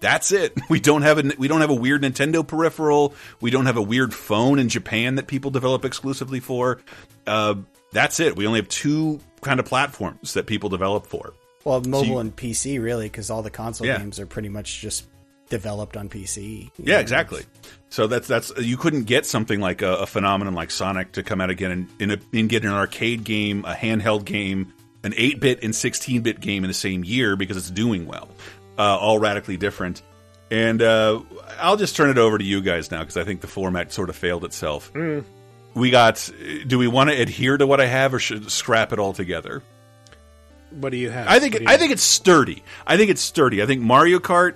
That's 0.00 0.32
it. 0.32 0.54
We 0.70 0.80
don't 0.80 1.02
have 1.02 1.18
a 1.18 1.32
we 1.38 1.48
don't 1.48 1.60
have 1.60 1.70
a 1.70 1.74
weird 1.74 2.02
Nintendo 2.02 2.46
peripheral. 2.46 3.14
We 3.40 3.50
don't 3.50 3.66
have 3.66 3.76
a 3.76 3.82
weird 3.82 4.14
phone 4.14 4.58
in 4.58 4.68
Japan 4.68 5.16
that 5.16 5.26
people 5.26 5.50
develop 5.50 5.84
exclusively 5.84 6.40
for. 6.40 6.80
Uh, 7.26 7.56
that's 7.92 8.20
it. 8.20 8.36
We 8.36 8.46
only 8.46 8.60
have 8.60 8.68
two 8.68 9.20
kind 9.42 9.58
of 9.60 9.66
platforms 9.66 10.34
that 10.34 10.46
people 10.46 10.68
develop 10.70 11.06
for. 11.06 11.34
Well, 11.64 11.80
mobile 11.82 12.06
you- 12.06 12.18
and 12.18 12.34
PC 12.34 12.82
really, 12.82 13.06
because 13.06 13.30
all 13.30 13.42
the 13.42 13.50
console 13.50 13.86
Yeah. 13.86 13.98
games 13.98 14.18
are 14.20 14.26
pretty 14.26 14.48
much 14.48 14.80
just 14.80 15.06
developed 15.50 15.96
on 15.96 16.08
PC. 16.08 16.70
Yeah, 16.78 16.94
know? 16.94 17.00
exactly. 17.00 17.42
So 17.90 18.06
that's 18.06 18.28
that's 18.28 18.52
you 18.58 18.76
couldn't 18.76 19.04
get 19.04 19.26
something 19.26 19.60
like 19.60 19.82
a, 19.82 19.96
a 19.96 20.06
phenomenon 20.06 20.54
like 20.54 20.70
Sonic 20.70 21.12
to 21.12 21.22
come 21.24 21.40
out 21.40 21.50
again 21.50 21.88
and 22.00 22.12
a, 22.12 22.18
and 22.32 22.48
get 22.48 22.62
an 22.64 22.70
arcade 22.70 23.24
game, 23.24 23.64
a 23.66 23.74
handheld 23.74 24.24
game, 24.24 24.72
an 25.02 25.14
eight 25.16 25.40
bit 25.40 25.62
and 25.62 25.74
sixteen 25.74 26.22
bit 26.22 26.40
game 26.40 26.64
in 26.64 26.68
the 26.68 26.74
same 26.74 27.04
year 27.04 27.36
because 27.36 27.56
it's 27.56 27.70
doing 27.70 28.06
well, 28.06 28.28
uh, 28.78 28.82
all 28.98 29.18
radically 29.18 29.56
different. 29.56 30.02
And 30.50 30.82
uh, 30.82 31.20
I'll 31.60 31.76
just 31.76 31.94
turn 31.94 32.10
it 32.10 32.18
over 32.18 32.36
to 32.36 32.44
you 32.44 32.60
guys 32.60 32.90
now 32.90 33.00
because 33.00 33.16
I 33.16 33.22
think 33.24 33.40
the 33.40 33.46
format 33.46 33.92
sort 33.92 34.10
of 34.10 34.16
failed 34.16 34.44
itself. 34.44 34.90
We 35.74 35.90
got. 35.90 36.28
Do 36.66 36.78
we 36.78 36.88
want 36.88 37.10
to 37.10 37.16
adhere 37.20 37.56
to 37.56 37.66
what 37.66 37.80
I 37.80 37.86
have 37.86 38.12
or 38.14 38.18
should 38.18 38.50
scrap 38.50 38.92
it 38.92 38.98
all 38.98 39.12
together? 39.12 39.62
what 40.70 40.90
do 40.90 40.98
you 40.98 41.10
have? 41.10 41.26
I 41.28 41.38
think 41.40 41.66
I 41.66 41.70
have? 41.72 41.80
think 41.80 41.92
it's 41.92 42.02
sturdy. 42.02 42.62
I 42.86 42.96
think 42.96 43.10
it's 43.10 43.20
sturdy. 43.20 43.62
I 43.62 43.66
think 43.66 43.80
Mario 43.82 44.18
Kart. 44.18 44.54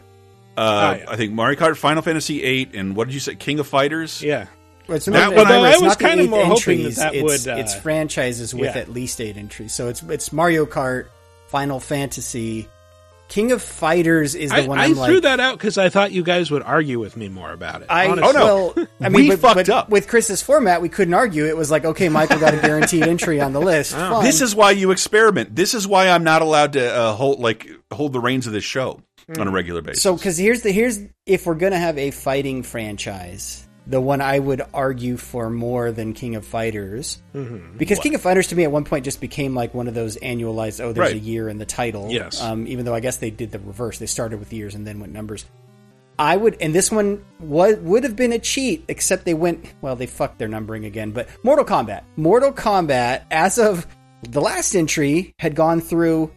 Uh, 0.57 0.95
Oh, 0.97 1.01
yeah. 1.03 1.11
I 1.11 1.17
think 1.17 1.33
Mario 1.33 1.59
Kart, 1.59 1.77
Final 1.77 2.03
Fantasy 2.03 2.41
VIII, 2.41 2.71
and 2.79 2.95
what 2.95 3.09
did 3.09 3.15
you 3.15 3.21
say, 3.21 3.35
King 3.35 3.59
of 3.59 3.67
Fighters? 3.67 4.23
yeah. 4.23 4.47
Well, 4.87 4.97
it's 4.97 5.07
That 5.07 5.13
not, 5.13 5.35
one 5.35 5.47
I 5.47 5.57
remember, 5.57 5.69
was- 5.71 5.83
I 5.83 5.87
was 5.87 5.97
kinda 5.97 6.25
eight 6.25 6.31
more 6.31 6.45
hoping 6.45 6.83
that 6.85 6.95
that 6.97 7.15
it's, 7.15 7.23
would, 7.47 7.49
uh, 7.53 7.57
it's 7.59 7.75
franchises 7.75 8.55
with 8.55 8.75
yeah. 8.77 8.81
at 8.83 8.93
least 8.93 9.21
eight 9.21 9.37
entries. 9.37 9.73
So 9.73 9.89
it's 9.89 10.03
it's 10.03 10.33
Mario 10.33 10.67
Kart, 10.67 11.07
Final 11.49 11.81
Fantasy, 11.81 12.69
King 13.29 13.53
of 13.53 13.63
Fighters 13.63 14.35
is 14.35 14.51
the 14.51 14.57
I, 14.57 14.67
one 14.67 14.79
I 14.79 14.85
I'm 14.85 14.95
threw 14.95 15.15
like. 15.15 15.23
that 15.23 15.41
out 15.41 15.57
because 15.57 15.79
I 15.79 15.89
thought 15.89 16.13
you 16.13 16.23
guys 16.23 16.51
would 16.51 16.63
argue 16.63 16.99
with 17.01 17.17
me 17.17 17.31
more 17.31 17.51
about 17.53 17.81
it. 17.81 17.87
I, 17.89 18.09
honestly. 18.09 18.29
Oh, 18.29 18.33
no. 18.33 18.73
well, 18.77 18.87
I 19.01 19.09
We 19.09 19.17
mean, 19.23 19.31
but, 19.31 19.39
fucked 19.41 19.55
but 19.57 19.69
up. 19.71 19.89
with 19.89 20.07
Chris's 20.07 20.43
format. 20.43 20.83
We 20.83 20.91
couldn't 20.91 21.15
argue. 21.15 21.47
It 21.47 21.57
was 21.57 21.71
like, 21.71 21.87
okay, 21.87 22.11
Michael 22.11 22.39
got 22.39 22.53
a 22.53 22.59
guaranteed 22.59 23.05
entry 23.05 23.41
on 23.41 23.55
the 23.55 23.61
list. 23.63 23.93
Fine. 23.95 24.23
This 24.25 24.43
is 24.43 24.55
why 24.55 24.73
you 24.73 24.91
experiment. 24.91 25.57
This 25.57 25.73
is 25.73 25.87
why 25.89 26.11
I'm 26.11 26.23
not 26.25 26.43
allowed 26.43 26.75
to 26.75 26.95
uh, 26.95 27.13
hold 27.15 27.41
like 27.41 27.67
hold 27.91 28.13
the 28.13 28.21
reins 28.21 28.47
of 28.47 28.53
this 28.53 28.65
show 28.65 29.01
on 29.39 29.49
a 29.49 29.51
regular 29.51 29.81
basis. 29.81 30.03
So, 30.03 30.15
because 30.15 30.37
here's 30.37 30.61
the 30.61 30.71
here's 30.71 31.01
if 31.25 31.47
we're 31.47 31.55
gonna 31.55 31.79
have 31.79 31.97
a 31.97 32.11
fighting 32.11 32.63
franchise, 32.63 33.64
the 33.87 34.01
one 34.01 34.21
I 34.23 34.39
would 34.39 34.63
argue 34.73 35.17
for 35.19 35.51
more 35.51 35.93
than 35.93 36.15
King 36.15 36.37
of 36.37 36.47
Fighters, 36.47 37.21
Mm-hmm. 37.35 37.77
because 37.77 37.99
King 37.99 38.15
of 38.15 38.23
Fighters 38.23 38.47
to 38.49 38.57
me 38.57 38.65
at 38.65 38.73
one 38.73 38.85
point 38.85 39.05
just 39.05 39.21
became 39.21 39.55
like 39.55 39.75
one 39.75 39.89
of 39.89 39.95
those 39.95 40.17
annualized. 40.19 40.81
Oh, 40.83 40.93
there's 40.93 41.13
Right. 41.13 41.17
a 41.17 41.19
year 41.19 41.49
in 41.49 41.59
the 41.59 41.67
title. 41.67 42.11
Yes. 42.11 42.41
Um, 42.41 42.67
even 42.67 42.85
though 42.87 42.95
I 42.95 43.01
guess 43.01 43.19
they 43.19 43.31
did 43.31 43.51
the 43.53 43.59
reverse. 43.59 43.99
They 43.99 44.07
started 44.07 44.39
with 44.39 44.53
years 44.53 44.75
and 44.75 44.87
then 44.87 45.01
went 45.01 45.13
numbers. 45.13 45.45
I 46.19 46.37
would, 46.37 46.57
and 46.63 46.73
this 46.75 46.93
one 46.93 47.25
was, 47.41 47.77
would 47.79 48.05
have 48.05 48.15
been 48.15 48.33
a 48.33 48.39
cheat, 48.39 48.85
except 48.89 49.25
they 49.25 49.35
went, 49.35 49.67
well, 49.83 49.97
they 49.97 50.07
fucked 50.07 50.39
their 50.39 50.47
numbering 50.49 50.85
again. 50.85 51.11
But 51.11 51.29
Mortal 51.43 51.65
Kombat. 51.65 52.03
Mortal 52.17 52.53
Kombat, 52.53 53.23
as 53.33 53.59
of 53.59 53.87
the 54.23 54.41
last 54.41 54.75
entry, 54.77 55.35
had 55.41 55.55
gone 55.57 55.81
through 55.81 56.31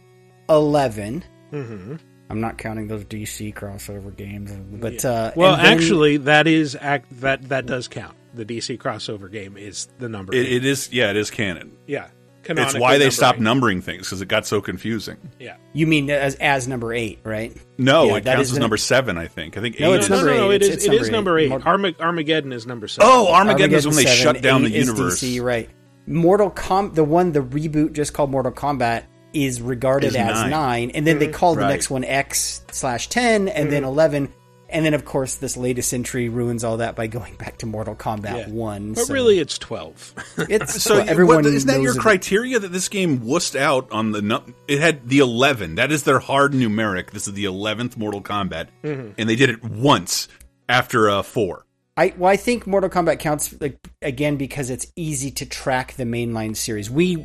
11. 0.48 1.24
Mm-hmm. 1.52 1.96
I'm 2.30 2.40
not 2.40 2.58
counting 2.58 2.88
those 2.88 3.04
DC 3.04 3.54
crossover 3.54 4.14
games, 4.14 4.52
but 4.52 5.04
uh, 5.04 5.32
Well, 5.34 5.56
then- 5.56 5.66
actually, 5.66 6.18
that 6.18 6.46
is 6.46 6.76
act 6.78 7.06
that 7.20 7.48
that 7.48 7.66
does 7.66 7.88
count. 7.88 8.14
The 8.34 8.44
DC 8.44 8.78
crossover 8.78 9.30
game 9.32 9.56
is 9.56 9.88
the 9.98 10.08
number. 10.08 10.34
it, 10.34 10.46
it 10.52 10.64
is, 10.64 10.92
yeah, 10.92 11.10
it 11.10 11.16
is 11.16 11.30
canon. 11.30 11.72
yeah, 11.86 12.04
It's 12.40 12.46
canonically 12.46 12.80
why 12.80 12.98
they 12.98 13.08
stopped 13.10 13.38
numbering. 13.40 13.78
numbering 13.78 13.82
things 13.82 14.06
because 14.06 14.20
it 14.20 14.26
got 14.28 14.46
so 14.46 14.60
confusing. 14.60 15.16
Yeah. 15.40 15.56
you 15.72 15.86
mean 15.86 16.10
as 16.10 16.34
as 16.34 16.68
number 16.68 16.92
eight, 16.92 17.20
right? 17.24 17.56
No, 17.78 18.04
Yeah, 18.04 18.16
it 18.16 18.24
that 18.24 18.34
counts 18.36 18.50
is 18.50 18.56
as 18.56 18.58
number 18.60 18.76
seven. 18.76 19.16
I 19.16 19.26
think. 19.26 19.56
I 19.56 19.62
think 19.62 19.80
No, 19.80 19.92
eight 19.92 19.96
it's 19.96 20.04
is- 20.04 20.10
no, 20.10 20.16
number 20.16 20.30
no, 20.32 20.36
no, 20.36 20.50
eight. 20.52 20.56
it 20.56 20.62
It's- 20.66 20.78
is. 20.80 20.84
it's 20.84 20.94
it 20.94 21.00
is 21.02 21.10
number 21.10 21.38
eight. 21.38 21.48
Mar- 21.48 21.62
Arma- 21.64 21.94
Armageddon 21.98 22.52
is 22.52 22.66
number 22.66 22.86
seven. 22.88 23.10
Oh, 23.10 23.32
Armageddon 23.32 23.74
is 23.74 23.86
when 23.86 23.96
they 23.96 24.04
seven, 24.04 24.34
shut 24.34 24.42
down 24.42 24.62
the 24.62 24.68
eight 24.68 24.76
is 24.82 24.88
universe. 24.88 25.20
DC, 25.22 25.40
right? 25.42 25.70
Mortal 26.06 26.50
Com, 26.50 26.92
the 26.94 27.04
one 27.04 27.32
the 27.32 27.40
reboot 27.40 27.94
just 27.94 28.12
called 28.12 28.30
Mortal 28.30 28.52
Kombat 28.52 29.04
is 29.46 29.60
regarded 29.60 30.08
Is 30.08 30.16
as 30.16 30.42
nine. 30.42 30.50
nine, 30.50 30.90
and 30.90 31.06
then 31.06 31.18
they 31.18 31.28
called 31.28 31.58
the 31.58 31.62
Right. 31.62 31.70
next 31.70 31.90
one 31.90 32.04
X 32.04 32.62
slash 32.70 33.08
ten, 33.08 33.48
and 33.48 33.70
then 33.72 33.84
eleven, 33.84 34.32
and 34.70 34.84
then 34.84 34.94
of 34.94 35.04
course 35.04 35.36
this 35.36 35.56
latest 35.56 35.92
entry 35.94 36.28
ruins 36.28 36.62
all 36.64 36.76
that 36.78 36.94
by 36.96 37.06
going 37.06 37.34
back 37.36 37.58
to 37.58 37.66
Mortal 37.66 37.94
Kombat 37.94 38.46
Yeah. 38.46 38.48
one. 38.50 38.92
but 38.94 39.06
so 39.06 39.14
really, 39.14 39.38
it's 39.38 39.58
twelve. 39.58 40.14
it's 40.38 40.82
So 40.82 40.96
well, 40.98 41.08
everyone 41.08 41.36
what, 41.36 41.46
isn't 41.46 41.66
that 41.68 41.76
your 41.80 41.92
knows 41.92 41.96
it. 41.96 42.00
criteria 42.00 42.58
that 42.58 42.72
this 42.72 42.88
game 42.88 43.20
wussed 43.20 43.58
out 43.58 43.90
on 43.92 44.12
the? 44.12 44.42
It 44.66 44.80
had 44.80 45.08
the 45.08 45.18
eleven. 45.20 45.76
That 45.76 45.90
is 45.92 46.02
their 46.04 46.18
hard 46.18 46.52
numeric. 46.52 47.10
This 47.12 47.26
is 47.28 47.34
the 47.34 47.44
eleventh 47.46 47.96
Mortal 47.96 48.20
Kombat, 48.22 48.68
Mm-hmm. 48.84 49.12
and 49.18 49.28
they 49.28 49.36
did 49.36 49.50
it 49.50 49.62
once 49.64 50.28
after 50.68 51.08
uh, 51.10 51.22
four. 51.22 51.64
I 51.96 52.14
well, 52.16 52.30
I 52.30 52.36
think 52.36 52.64
Mortal 52.66 52.90
Kombat 52.90 53.18
counts 53.18 53.54
like 53.60 53.76
again 54.02 54.36
because 54.36 54.70
it's 54.70 54.86
easy 54.94 55.30
to 55.32 55.46
track 55.46 55.94
the 55.94 56.04
mainline 56.04 56.54
series. 56.56 56.88
We 56.88 57.24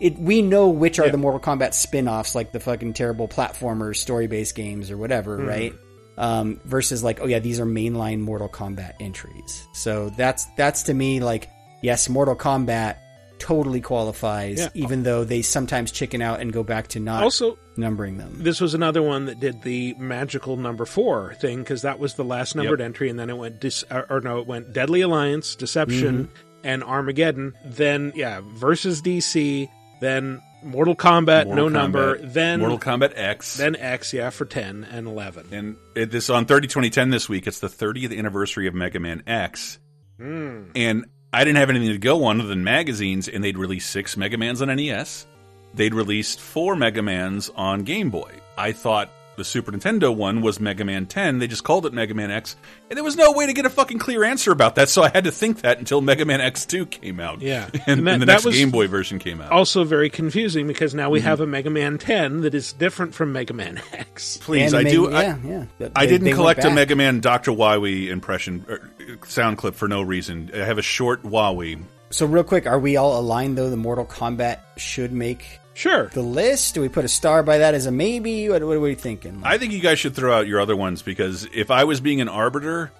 it 0.00 0.18
we 0.18 0.42
know 0.42 0.68
which 0.68 0.98
are 0.98 1.06
Yeah. 1.06 1.12
the 1.12 1.18
Mortal 1.18 1.40
Kombat 1.40 1.74
spin-offs, 1.74 2.34
like 2.34 2.52
the 2.52 2.60
fucking 2.60 2.92
terrible 2.94 3.28
platformer 3.28 3.94
story-based 3.96 4.54
games 4.54 4.90
or 4.90 4.96
whatever, 4.96 5.38
Mm-hmm. 5.38 5.48
right? 5.48 5.74
Um, 6.16 6.60
versus 6.64 7.04
like, 7.04 7.20
oh 7.20 7.26
yeah, 7.26 7.38
these 7.38 7.60
are 7.60 7.66
mainline 7.66 8.20
Mortal 8.20 8.48
Kombat 8.48 8.94
entries. 9.00 9.68
So 9.72 10.10
that's 10.10 10.44
that's 10.56 10.84
to 10.84 10.94
me 10.94 11.20
like, 11.20 11.48
yes, 11.80 12.08
Mortal 12.08 12.34
Kombat 12.34 12.96
totally 13.38 13.80
qualifies, 13.80 14.58
Yeah. 14.58 14.68
even 14.74 15.04
though 15.04 15.22
they 15.22 15.42
sometimes 15.42 15.92
chicken 15.92 16.20
out 16.20 16.40
and 16.40 16.52
go 16.52 16.64
back 16.64 16.88
to 16.88 16.98
not 17.00 17.22
Also, 17.22 17.56
numbering 17.76 18.16
them. 18.18 18.34
this 18.42 18.60
was 18.60 18.74
another 18.74 19.00
one 19.00 19.26
that 19.26 19.38
did 19.38 19.62
the 19.62 19.94
magical 19.96 20.56
number 20.56 20.84
four 20.84 21.34
thing 21.34 21.58
because 21.58 21.82
that 21.82 22.00
was 22.00 22.14
the 22.14 22.24
last 22.24 22.56
numbered 22.56 22.80
entry, 22.80 23.08
and 23.08 23.16
then 23.16 23.30
it 23.30 23.36
went 23.36 23.60
dis- 23.60 23.84
or, 23.92 24.06
or 24.10 24.20
no, 24.20 24.38
it 24.40 24.48
went 24.48 24.72
Deadly 24.72 25.02
Alliance, 25.02 25.54
Deception, 25.54 26.24
Mm-hmm. 26.24 26.32
and 26.64 26.82
Armageddon. 26.82 27.54
Then 27.64 28.10
yeah, 28.16 28.40
versus 28.56 29.00
DC. 29.02 29.68
Then 30.00 30.42
Mortal 30.62 30.94
Kombat, 30.96 31.46
Mortal 31.46 31.54
no 31.54 31.68
number. 31.68 32.18
Then 32.18 32.60
Mortal 32.60 32.78
Kombat 32.78 33.12
X. 33.16 33.56
then 33.56 33.76
X, 33.76 34.12
yeah, 34.12 34.30
for 34.30 34.44
ten 34.44 34.86
and 34.90 35.06
eleven. 35.06 35.46
and 35.52 35.76
it, 35.94 36.10
this 36.10 36.30
on 36.30 36.46
30 36.46 36.68
2010 36.68 37.10
this 37.10 37.28
week. 37.28 37.46
It's 37.46 37.60
the 37.60 37.68
30th 37.68 38.16
anniversary 38.16 38.66
of 38.66 38.74
Mega 38.74 38.98
Man 39.00 39.22
X, 39.26 39.78
Hmm. 40.18 40.64
and 40.74 41.04
I 41.32 41.44
didn't 41.44 41.58
have 41.58 41.70
anything 41.70 41.90
to 41.90 41.98
go 41.98 42.24
on 42.24 42.40
other 42.40 42.48
than 42.48 42.64
magazines. 42.64 43.28
And 43.28 43.42
they'd 43.44 43.58
released 43.58 43.90
six 43.90 44.16
Mega 44.16 44.36
Mans 44.38 44.62
on 44.62 44.68
NES. 44.74 45.26
They'd 45.74 45.94
released 45.94 46.40
four 46.40 46.74
Mega 46.74 47.02
Mans 47.02 47.50
on 47.54 47.82
Game 47.84 48.10
Boy. 48.10 48.30
I 48.56 48.72
thought 48.72 49.10
the 49.38 49.44
Super 49.44 49.72
Nintendo 49.72 50.14
one 50.14 50.42
was 50.42 50.60
Mega 50.60 50.84
Man 50.84 51.06
10. 51.06 51.38
They 51.38 51.46
just 51.46 51.64
called 51.64 51.86
it 51.86 51.94
Mega 51.94 52.12
Man 52.12 52.30
X, 52.30 52.56
and 52.90 52.96
there 52.96 53.04
was 53.04 53.16
no 53.16 53.32
way 53.32 53.46
to 53.46 53.54
get 53.54 53.64
a 53.64 53.70
fucking 53.70 53.98
clear 53.98 54.22
answer 54.24 54.52
about 54.52 54.74
that. 54.74 54.90
So 54.90 55.02
I 55.02 55.08
had 55.08 55.24
to 55.24 55.30
think 55.30 55.62
that 55.62 55.78
until 55.78 56.00
Mega 56.02 56.24
Man 56.26 56.40
X2 56.40 56.90
came 56.90 57.20
out. 57.20 57.40
Yeah. 57.40 57.70
and, 57.86 58.00
And 58.00 58.06
that- 58.06 58.12
and 58.14 58.22
the 58.22 58.26
next 58.26 58.44
Game 58.44 58.70
Boy 58.70 58.86
version 58.88 59.18
came 59.18 59.40
out. 59.40 59.50
Also 59.52 59.84
very 59.84 60.10
confusing 60.10 60.66
because 60.66 60.94
now 60.94 61.04
Mm-hmm. 61.04 61.12
we 61.12 61.20
have 61.22 61.40
a 61.40 61.46
Mega 61.46 61.70
Man 61.70 61.96
10 61.96 62.42
that 62.42 62.54
is 62.54 62.72
different 62.74 63.14
from 63.14 63.32
Mega 63.32 63.54
Man 63.54 63.80
X. 63.92 64.36
Please, 64.38 64.72
And 64.74 64.80
I 64.80 64.82
they- 64.84 64.90
do. 64.90 65.10
I- 65.10 65.22
Yeah, 65.22 65.36
yeah. 65.44 65.64
They- 65.78 65.90
I 65.96 66.04
didn't 66.06 66.32
collect 66.34 66.64
a. 66.64 66.70
Mega 66.70 66.94
Man 66.96 67.20
Dr. 67.20 67.52
Wowie 67.52 68.08
impression 68.08 68.66
er, 68.68 68.90
sound 69.26 69.56
clip 69.58 69.74
for 69.74 69.88
no 69.88 70.02
reason. 70.02 70.50
I 70.52 70.58
have 70.58 70.76
a 70.78 70.82
short 70.82 71.22
Wowie. 71.22 71.82
So 72.10 72.26
real 72.26 72.42
quick, 72.44 72.66
are 72.66 72.78
we 72.78 72.96
all 72.96 73.18
aligned 73.20 73.56
though? 73.58 73.70
The 73.70 73.76
Mortal 73.76 74.06
Kombat 74.06 74.58
should 74.76 75.12
make 75.12 75.60
Sure. 75.78 76.08
the 76.08 76.22
list. 76.22 76.74
Do 76.74 76.80
we 76.80 76.88
put 76.88 77.04
a 77.04 77.08
star 77.08 77.42
by 77.42 77.58
that 77.58 77.74
as 77.74 77.86
a 77.86 77.92
maybe? 77.92 78.48
What, 78.48 78.62
what 78.64 78.76
are 78.76 78.80
we 78.80 78.94
thinking? 78.96 79.40
I 79.44 79.58
think 79.58 79.72
you 79.72 79.80
guys 79.80 79.98
should 79.98 80.14
throw 80.16 80.36
out 80.36 80.46
your 80.48 80.60
other 80.60 80.74
ones 80.76 81.02
because 81.02 81.46
if 81.54 81.70
I 81.70 81.84
was 81.84 82.00
being 82.00 82.20
an 82.20 82.28
arbiter, 82.28 82.90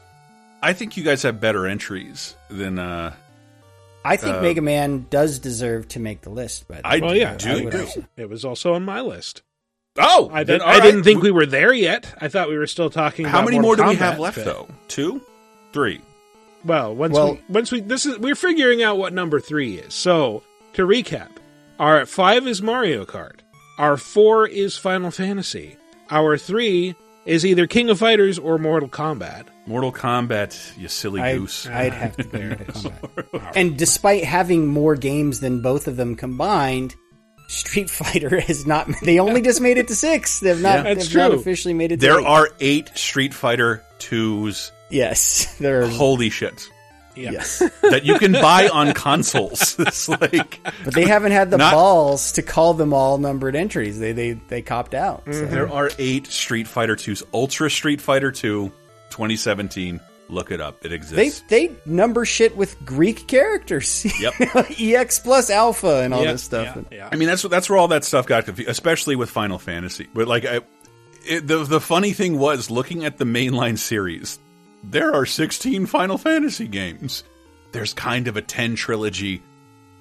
I 0.62 0.72
think 0.74 0.96
you 0.96 1.02
guys 1.04 1.22
have 1.24 1.40
better 1.40 1.66
entries 1.66 2.34
than 2.48 2.78
uh 2.78 3.14
I 4.04 4.16
think 4.16 4.36
uh, 4.36 4.40
Mega 4.42 4.60
Man 4.62 5.06
does 5.10 5.38
deserve 5.40 5.88
to 5.88 5.98
make 6.00 6.20
the 6.22 6.30
list. 6.30 6.66
But 6.68 6.82
I 6.84 7.00
Well, 7.00 7.14
yeah, 7.16 7.36
do. 7.36 7.50
I 7.50 7.64
would 7.64 7.72
do. 7.72 7.80
also- 7.80 8.04
It 8.16 8.28
was 8.30 8.44
also 8.44 8.74
on 8.74 8.84
my 8.84 9.00
list. 9.00 9.42
Oh, 10.00 10.30
I, 10.32 10.44
did, 10.44 10.60
all 10.60 10.68
I 10.68 10.74
right. 10.74 10.82
didn't 10.82 11.02
think 11.02 11.22
we 11.22 11.32
were 11.32 11.44
there 11.46 11.72
yet. 11.72 12.14
I 12.20 12.28
thought 12.28 12.48
we 12.48 12.56
were 12.56 12.68
still 12.68 12.88
talking 12.90 13.26
How 13.26 13.38
about 13.40 13.46
many 13.46 13.58
more 13.58 13.74
do 13.74 13.82
Mortal 13.82 13.94
we 13.94 13.96
have 13.96 14.20
left 14.20 14.36
but- 14.36 14.44
though? 14.44 14.68
Two, 14.86 15.20
three. 15.72 16.00
Well, 16.64 16.94
once 16.94 17.14
Well- 17.14 17.32
we 17.34 17.40
once 17.48 17.72
we 17.72 17.80
this 17.80 18.06
is 18.06 18.18
we're 18.18 18.36
figuring 18.36 18.82
out 18.84 18.96
what 18.98 19.12
number 19.12 19.40
3 19.40 19.74
is. 19.78 19.94
So, 19.94 20.44
to 20.74 20.86
recap, 20.86 21.30
our 21.78 22.04
5 22.06 22.46
is 22.46 22.62
Mario 22.62 23.04
Kart. 23.04 23.40
Our 23.78 23.96
4 23.96 24.46
is 24.48 24.76
Final 24.76 25.10
Fantasy. 25.10 25.76
Our 26.10 26.36
3 26.36 26.94
is 27.26 27.44
either 27.46 27.66
King 27.66 27.90
of 27.90 27.98
Fighters 27.98 28.38
or 28.38 28.58
Mortal 28.58 28.88
Kombat. 28.88 29.46
Mortal 29.66 29.92
Kombat, 29.92 30.76
you 30.78 30.88
silly 30.88 31.20
I, 31.20 31.36
goose. 31.36 31.66
I'd 31.66 31.92
have 31.92 32.16
to 32.16 32.24
go 32.24 32.38
Mortal 32.38 33.22
Kombat. 33.40 33.52
And 33.54 33.76
despite 33.78 34.24
having 34.24 34.66
more 34.66 34.96
games 34.96 35.40
than 35.40 35.60
both 35.62 35.86
of 35.86 35.96
them 35.96 36.16
combined, 36.16 36.94
Street 37.48 37.88
Fighter 37.90 38.40
has 38.40 38.66
not. 38.66 38.88
They 39.02 39.18
only 39.20 39.42
just 39.42 39.60
made 39.60 39.78
it 39.78 39.88
to 39.88 39.96
six. 39.96 40.40
They've 40.40 40.60
not. 40.60 40.84
Yeah, 40.84 40.94
they've 40.94 41.14
not 41.14 41.32
officially 41.32 41.74
made 41.74 41.92
it. 41.92 41.96
To 42.00 42.06
there 42.06 42.20
eight. 42.20 42.26
are 42.26 42.48
eight 42.60 42.90
Street 42.98 43.32
Fighter 43.34 43.82
twos. 43.98 44.72
yes, 44.90 45.54
there. 45.58 45.82
Are, 45.82 45.86
Holy 45.88 46.30
shit! 46.30 46.70
Yeah. 47.18 47.32
yes, 47.32 47.58
That 47.82 48.04
you 48.04 48.18
can 48.18 48.32
buy 48.32 48.68
on 48.68 48.92
consoles. 48.94 49.76
It's 49.88 50.08
like 50.08 50.60
but 50.84 50.94
they 50.94 51.04
haven't 51.06 51.32
had 51.32 51.50
the 51.50 51.56
Not- 51.58 51.72
balls 51.74 52.32
to 52.32 52.42
call 52.42 52.74
them 52.74 52.92
all 52.92 53.18
numbered 53.18 53.56
entries. 53.56 53.98
They 53.98 54.12
they 54.12 54.32
they 54.32 54.62
copped 54.62 54.94
out. 54.94 55.24
So. 55.30 55.44
There 55.46 55.70
are 55.72 55.90
eight 55.98 56.26
Street 56.28 56.68
Fighter 56.68 56.96
2s. 56.96 57.22
Ultra 57.34 57.70
Street 57.70 58.00
Fighter 58.00 58.30
2, 58.30 58.70
2017. 59.10 60.00
Look 60.30 60.50
it 60.50 60.60
up. 60.60 60.84
It 60.84 60.92
exists. 60.92 61.42
they 61.48 61.68
they 61.68 61.74
number 61.86 62.26
shit 62.26 62.54
with 62.54 62.76
Greek 62.84 63.26
characters. 63.26 64.04
Yep. 64.20 64.34
EX 64.78 65.18
plus 65.20 65.48
alpha 65.48 66.02
and 66.02 66.12
all 66.12 66.22
Yeah, 66.22 66.32
this 66.32 66.42
stuff. 66.42 66.76
yeah, 66.76 66.98
yeah. 66.98 67.08
I 67.10 67.16
mean, 67.16 67.28
that's 67.28 67.42
that's 67.42 67.70
where 67.70 67.78
all 67.78 67.88
that 67.88 68.04
stuff 68.04 68.26
got 68.26 68.44
confused, 68.44 68.68
especially 68.70 69.16
with 69.16 69.30
Final 69.30 69.58
Fantasy. 69.58 70.06
But 70.12 70.28
like, 70.28 70.44
I, 70.44 70.60
it, 71.26 71.46
the 71.46 71.64
the 71.64 71.80
funny 71.80 72.12
thing 72.12 72.38
was 72.38 72.70
looking 72.70 73.06
at 73.06 73.16
the 73.16 73.24
mainline 73.24 73.78
series. 73.78 74.38
There 74.84 75.12
are 75.14 75.26
16 75.26 75.86
Final 75.86 76.18
Fantasy 76.18 76.68
games. 76.68 77.24
There's 77.72 77.92
kind 77.92 78.28
of 78.28 78.36
a 78.36 78.42
10 78.42 78.76
trilogy. 78.76 79.42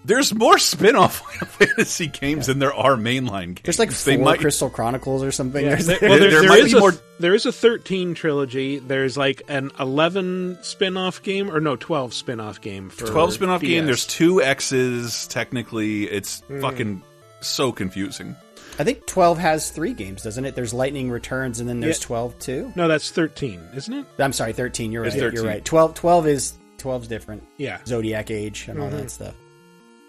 There's 0.05 0.33
more 0.33 0.57
spin-off 0.57 1.17
Final 1.33 1.47
Fantasy 1.47 2.07
games 2.07 2.45
than 2.47 2.59
there 2.59 2.73
are 2.73 2.95
mainline 2.95 3.47
games. 3.55 3.61
There's 3.63 3.79
like 3.79 3.89
They 3.91 4.15
four 4.15 4.23
might- 4.25 4.39
Crystal 4.39 4.69
Chronicles 4.69 5.21
or 5.23 5.31
something. 5.31 5.61
Yeah, 5.65 5.75
There's- 5.75 5.85
there, 5.87 5.97
well, 6.01 6.19
there, 6.19 6.29
there 6.31 6.41
there 6.41 6.49
might 6.49 6.65
be 6.65 6.71
a, 6.73 6.79
more- 6.79 6.93
there 7.19 7.33
is 7.35 7.45
a 7.45 7.51
13 7.51 8.13
trilogy. 8.13 8.79
There's 8.79 9.17
like 9.17 9.41
an 9.49 9.71
11 9.79 10.59
spin-off 10.61 11.21
game, 11.23 11.51
or 11.51 11.59
no, 11.59 11.75
12 11.75 12.13
spin-off 12.13 12.61
game 12.61 12.89
for 12.89 13.07
12 13.07 13.33
spin-off 13.33 13.61
game. 13.61 13.85
There's 13.85 14.05
two 14.05 14.41
X's. 14.41 15.27
Technically, 15.27 16.03
it's 16.09 16.39
Hmm. 16.41 16.61
fucking 16.61 17.03
so 17.41 17.73
confusing. 17.73 18.37
I 18.79 18.83
think 18.83 19.05
12 19.07 19.37
has 19.39 19.69
three 19.71 19.93
games, 19.93 20.21
doesn't 20.23 20.45
it? 20.45 20.55
There's 20.55 20.73
Lightning 20.73 21.09
Returns, 21.09 21.59
and 21.59 21.67
then 21.67 21.79
there's 21.79 21.99
Yeah. 22.01 22.05
12 22.07 22.39
too. 22.39 22.73
No, 22.75 22.87
that's 22.87 23.09
13, 23.11 23.59
isn't 23.75 23.93
it? 23.93 24.05
I'm 24.19 24.33
sorry, 24.33 24.53
13. 24.53 24.91
You're 24.91 25.01
right. 25.03 25.07
It's 25.11 25.19
13. 25.21 25.35
You're 25.41 25.45
right. 25.51 25.65
12, 25.65 25.93
12 25.95 26.27
is 26.27 26.53
12's 26.77 27.07
different. 27.07 27.43
Yeah. 27.57 27.79
Zodiac 27.85 28.29
Age 28.29 28.67
and 28.67 28.79
all 28.79 28.87
Mm-hmm. 28.87 28.97
that 28.97 29.11
stuff. 29.11 29.33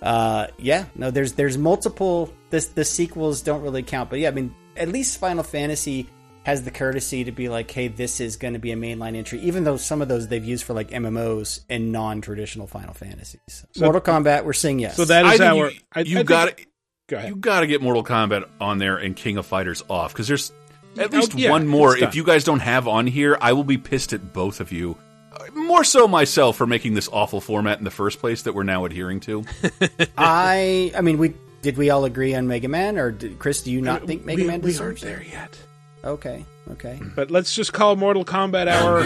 Uh, 0.01 0.47
yeah, 0.59 0.85
no, 0.95 1.11
there's 1.11 1.33
there's 1.33 1.59
multiple. 1.59 2.33
This 2.51 2.67
the 2.67 2.85
sequels 2.85 3.43
don't 3.43 3.63
really 3.63 3.83
count, 3.83 4.11
but 4.11 4.21
yeah, 4.21 4.29
I 4.29 4.31
mean, 4.31 4.55
at 4.77 4.89
least 4.89 5.19
Final 5.19 5.43
Fantasy 5.43 6.09
has 6.45 6.63
the 6.63 6.71
courtesy 6.71 7.25
to 7.25 7.33
be 7.33 7.49
like, 7.49 7.69
hey, 7.71 7.89
this 7.89 8.21
is 8.21 8.37
going 8.37 8.53
to 8.55 8.61
be 8.61 8.71
a 8.71 8.77
mainline 8.77 9.17
entry, 9.17 9.41
even 9.41 9.65
though 9.65 9.77
some 9.77 10.01
of 10.01 10.07
those 10.09 10.29
they've 10.29 10.45
used 10.45 10.63
for 10.65 10.73
like 10.73 10.91
MMOs 10.91 11.61
and 11.69 11.91
non-traditional 11.91 12.69
Final 12.69 12.95
Fantasies. 12.95 13.41
So, 13.73 13.85
Mortal 13.85 14.01
Kombat, 14.01 14.45
we're 14.45 14.53
seeing 14.53 14.79
yes. 14.79 14.95
So 14.97 15.05
that 15.05 15.25
is 15.27 15.31
I 15.31 15.35
is 15.35 15.41
think 15.41 15.51
our. 15.53 15.71
you, 15.71 15.79
I, 15.93 16.01
you 16.03 16.19
I 16.21 16.23
got 16.23 16.47
think, 16.55 16.59
to 16.59 16.67
Go 17.09 17.17
ahead. 17.17 17.29
you 17.31 17.37
got 17.37 17.61
to 17.61 17.67
get 17.67 17.83
Mortal 17.83 18.05
Kombat 18.05 18.49
on 18.61 18.79
there 18.79 18.97
and 18.97 19.17
King 19.17 19.37
of 19.39 19.47
Fighters 19.47 19.83
off 19.89 20.13
because 20.13 20.29
there's 20.29 20.53
at 20.97 21.13
Oh, 21.13 21.17
least 21.17 21.35
yeah, 21.35 21.51
one 21.51 21.67
more. 21.67 21.97
If 21.97 22.15
you 22.15 22.23
guys 22.25 22.45
don't 22.45 22.61
have 22.61 22.87
on 22.89 23.07
here, 23.07 23.37
I 23.41 23.53
will 23.55 23.65
be 23.65 23.79
pissed 23.79 24.13
at 24.13 24.33
both 24.33 24.61
of 24.61 24.73
you. 24.73 24.97
Uh, 25.33 25.47
More 25.55 25.85
so 25.85 26.07
myself 26.09 26.57
for 26.57 26.67
making 26.67 26.95
this 26.95 27.09
awful 27.13 27.41
format 27.41 27.79
in 27.79 27.85
the 27.85 27.91
first 27.91 28.19
place 28.21 28.43
that 28.43 28.55
we're 28.55 28.63
now 28.63 28.85
adhering 28.85 29.21
to. 29.21 29.45
I, 30.19 30.93
I 30.97 31.01
mean, 31.01 31.19
we 31.19 31.35
did 31.63 31.77
we 31.77 31.91
all 31.91 32.05
agree 32.05 32.35
on 32.35 32.47
Mega 32.49 32.69
Man, 32.69 32.99
or 32.99 33.11
did, 33.11 33.39
Chris? 33.39 33.63
Do 33.63 33.73
you 33.73 33.81
not 33.81 34.07
think 34.07 34.25
Mega 34.25 34.43
we, 34.43 34.47
Man 34.49 34.61
we 34.61 34.71
deserves 34.71 35.03
aren't 35.03 35.15
it? 35.21 35.31
there 35.31 35.41
yet. 35.41 35.59
Okay, 36.05 36.45
okay. 36.73 37.01
But 37.17 37.31
let's 37.31 37.55
just 37.55 37.73
call 37.73 37.97
Mortal 37.97 38.25
Kombat 38.25 38.69
Hour 38.69 39.03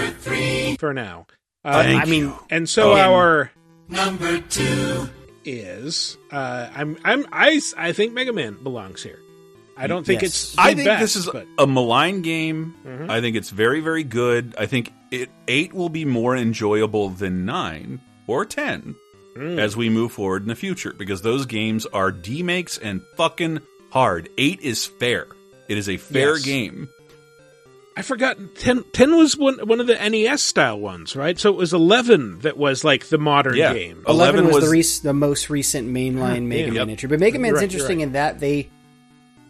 for 0.79 0.93
now. 0.93 1.27
Uh, 1.65 1.83
Thank 1.83 2.03
I 2.03 2.05
mean, 2.07 2.23
you. 2.25 2.39
and 2.51 2.69
so 2.69 2.93
Again. 2.93 3.11
our 3.11 3.51
Number 3.89 4.41
two. 4.41 5.09
Is 5.45 6.17
uh, 6.31 6.69
I'm 6.75 6.97
I'm 7.05 7.27
I 7.33 7.61
I 7.77 7.93
think 7.93 8.13
Mega 8.13 8.33
Man 8.33 8.57
belongs 8.63 9.03
here. 9.03 9.19
I 9.77 9.87
don't 9.87 10.05
think 10.05 10.23
Yes. 10.23 10.31
it's. 10.53 10.59
I 10.59 10.75
think 10.75 10.99
this 11.01 11.17
is 11.17 11.27
but 11.27 11.47
a 11.59 11.67
malign 11.67 12.21
game. 12.23 12.75
Mhm. 12.87 13.09
I 13.11 13.21
think 13.21 13.37
it's 13.37 13.51
very, 13.51 13.81
very 13.81 14.05
good. 14.05 14.55
I 14.59 14.67
think 14.67 14.93
it 15.11 15.31
eight 15.49 15.73
will 15.73 15.89
be 15.89 16.05
more 16.05 16.37
enjoyable 16.37 17.09
than 17.09 17.45
nine 17.47 18.01
or 18.27 18.45
ten 18.45 18.95
Mm. 19.37 19.59
as 19.59 19.75
we 19.75 19.89
move 19.89 20.13
forward 20.13 20.43
in 20.43 20.49
the 20.49 20.55
future 20.55 20.93
because 20.93 21.23
those 21.23 21.47
games 21.47 21.87
are 21.87 22.13
demakes 22.13 22.77
and 22.77 23.01
fucking 23.17 23.61
hard. 23.89 24.29
Eight 24.37 24.61
is 24.61 24.85
fair. 24.85 25.27
It 25.71 25.79
is 25.79 25.89
a 25.89 25.97
fair 25.97 26.35
Yes. 26.35 26.45
game. 26.45 26.91
I 27.97 28.03
forgot 28.03 28.39
10, 28.57 28.85
10 28.93 29.17
was 29.17 29.37
one 29.37 29.59
one 29.67 29.79
of 29.81 29.87
the 29.87 29.95
NES 29.97 30.41
style 30.43 30.81
ones, 30.81 31.15
right? 31.15 31.39
So 31.39 31.51
it 31.51 31.57
was 31.57 31.75
eleven 31.75 32.39
that 32.41 32.57
was 32.57 32.85
like 32.85 33.09
the 33.09 33.19
modern 33.19 33.55
Yeah. 33.57 33.75
game. 33.75 34.03
Oh, 34.07 34.13
11, 34.13 34.41
11 34.41 34.47
was, 34.47 34.55
was- 34.55 34.65
the, 34.65 34.71
rec- 34.79 35.13
the 35.13 35.19
most 35.19 35.51
recent 35.51 35.89
mainline 35.89 36.45
Mega 36.47 36.67
Yep. 36.67 36.75
Man 36.75 36.91
entry. 36.91 37.09
But 37.09 37.21
Mega 37.21 37.39
Man's 37.39 37.57
right, 37.57 37.65
interesting 37.65 37.99
right. 37.99 38.05
in 38.05 38.13
that 38.13 38.41
they, 38.41 38.71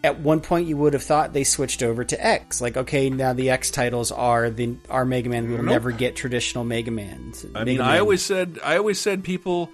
at 0.02 0.18
one 0.18 0.40
point, 0.40 0.66
you 0.66 0.76
would 0.76 0.94
have 0.94 1.04
thought 1.04 1.32
they 1.32 1.44
switched 1.44 1.84
over 1.84 2.02
to 2.02 2.26
X. 2.26 2.60
Like, 2.60 2.76
okay, 2.76 3.08
now 3.10 3.32
the 3.32 3.50
X 3.50 3.70
titles 3.70 4.10
are 4.10 4.50
the 4.50 4.74
our 4.90 5.04
Mega 5.04 5.28
Man. 5.28 5.44
We 5.46 5.52
will 5.54 5.62
Nope. 5.62 5.72
never 5.72 5.92
get 5.92 6.16
traditional 6.16 6.64
Mega 6.64 6.90
Man. 6.90 7.32
I 7.54 7.60
Mega 7.60 7.64
mean, 7.64 7.80
I 7.80 8.00
always 8.00 8.22
said, 8.22 8.58
I 8.64 8.76
always 8.76 8.98
said 8.98 9.22
people 9.22 9.70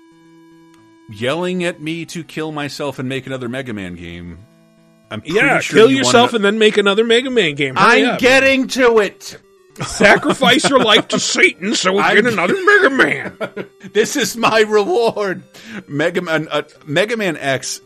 yelling 1.10 1.64
at 1.64 1.80
me 1.80 2.04
to 2.04 2.22
kill 2.22 2.52
myself 2.52 2.98
and 2.98 3.08
make 3.08 3.26
another 3.26 3.48
Mega 3.48 3.72
Man 3.72 3.94
game. 3.94 4.38
I'm 5.10 5.20
pretty 5.22 5.36
yeah, 5.36 5.60
sure 5.60 5.76
kill 5.78 5.90
you 5.90 5.98
yourself 5.98 6.32
wanna- 6.32 6.36
and 6.36 6.44
then 6.44 6.58
make 6.58 6.76
another 6.76 7.04
Mega 7.04 7.30
Man 7.30 7.54
game. 7.54 7.76
Hurry 7.76 8.02
I'm 8.04 8.14
up. 8.14 8.18
getting 8.20 8.68
to 8.68 8.98
it. 8.98 9.38
Sacrifice 9.86 10.68
your 10.68 10.80
life 10.82 11.08
to 11.08 11.20
Satan 11.20 11.74
so 11.74 11.92
we 11.92 12.00
I'm- 12.00 12.16
get 12.16 12.26
another 12.32 12.54
Mega 12.64 12.90
Man. 12.90 13.66
this 13.92 14.16
is 14.16 14.36
my 14.36 14.60
reward. 14.60 15.42
Mega 15.86 16.20
Man, 16.20 16.48
uh, 16.50 16.62
Mega 16.86 17.16
Man 17.16 17.36
X. 17.36 17.80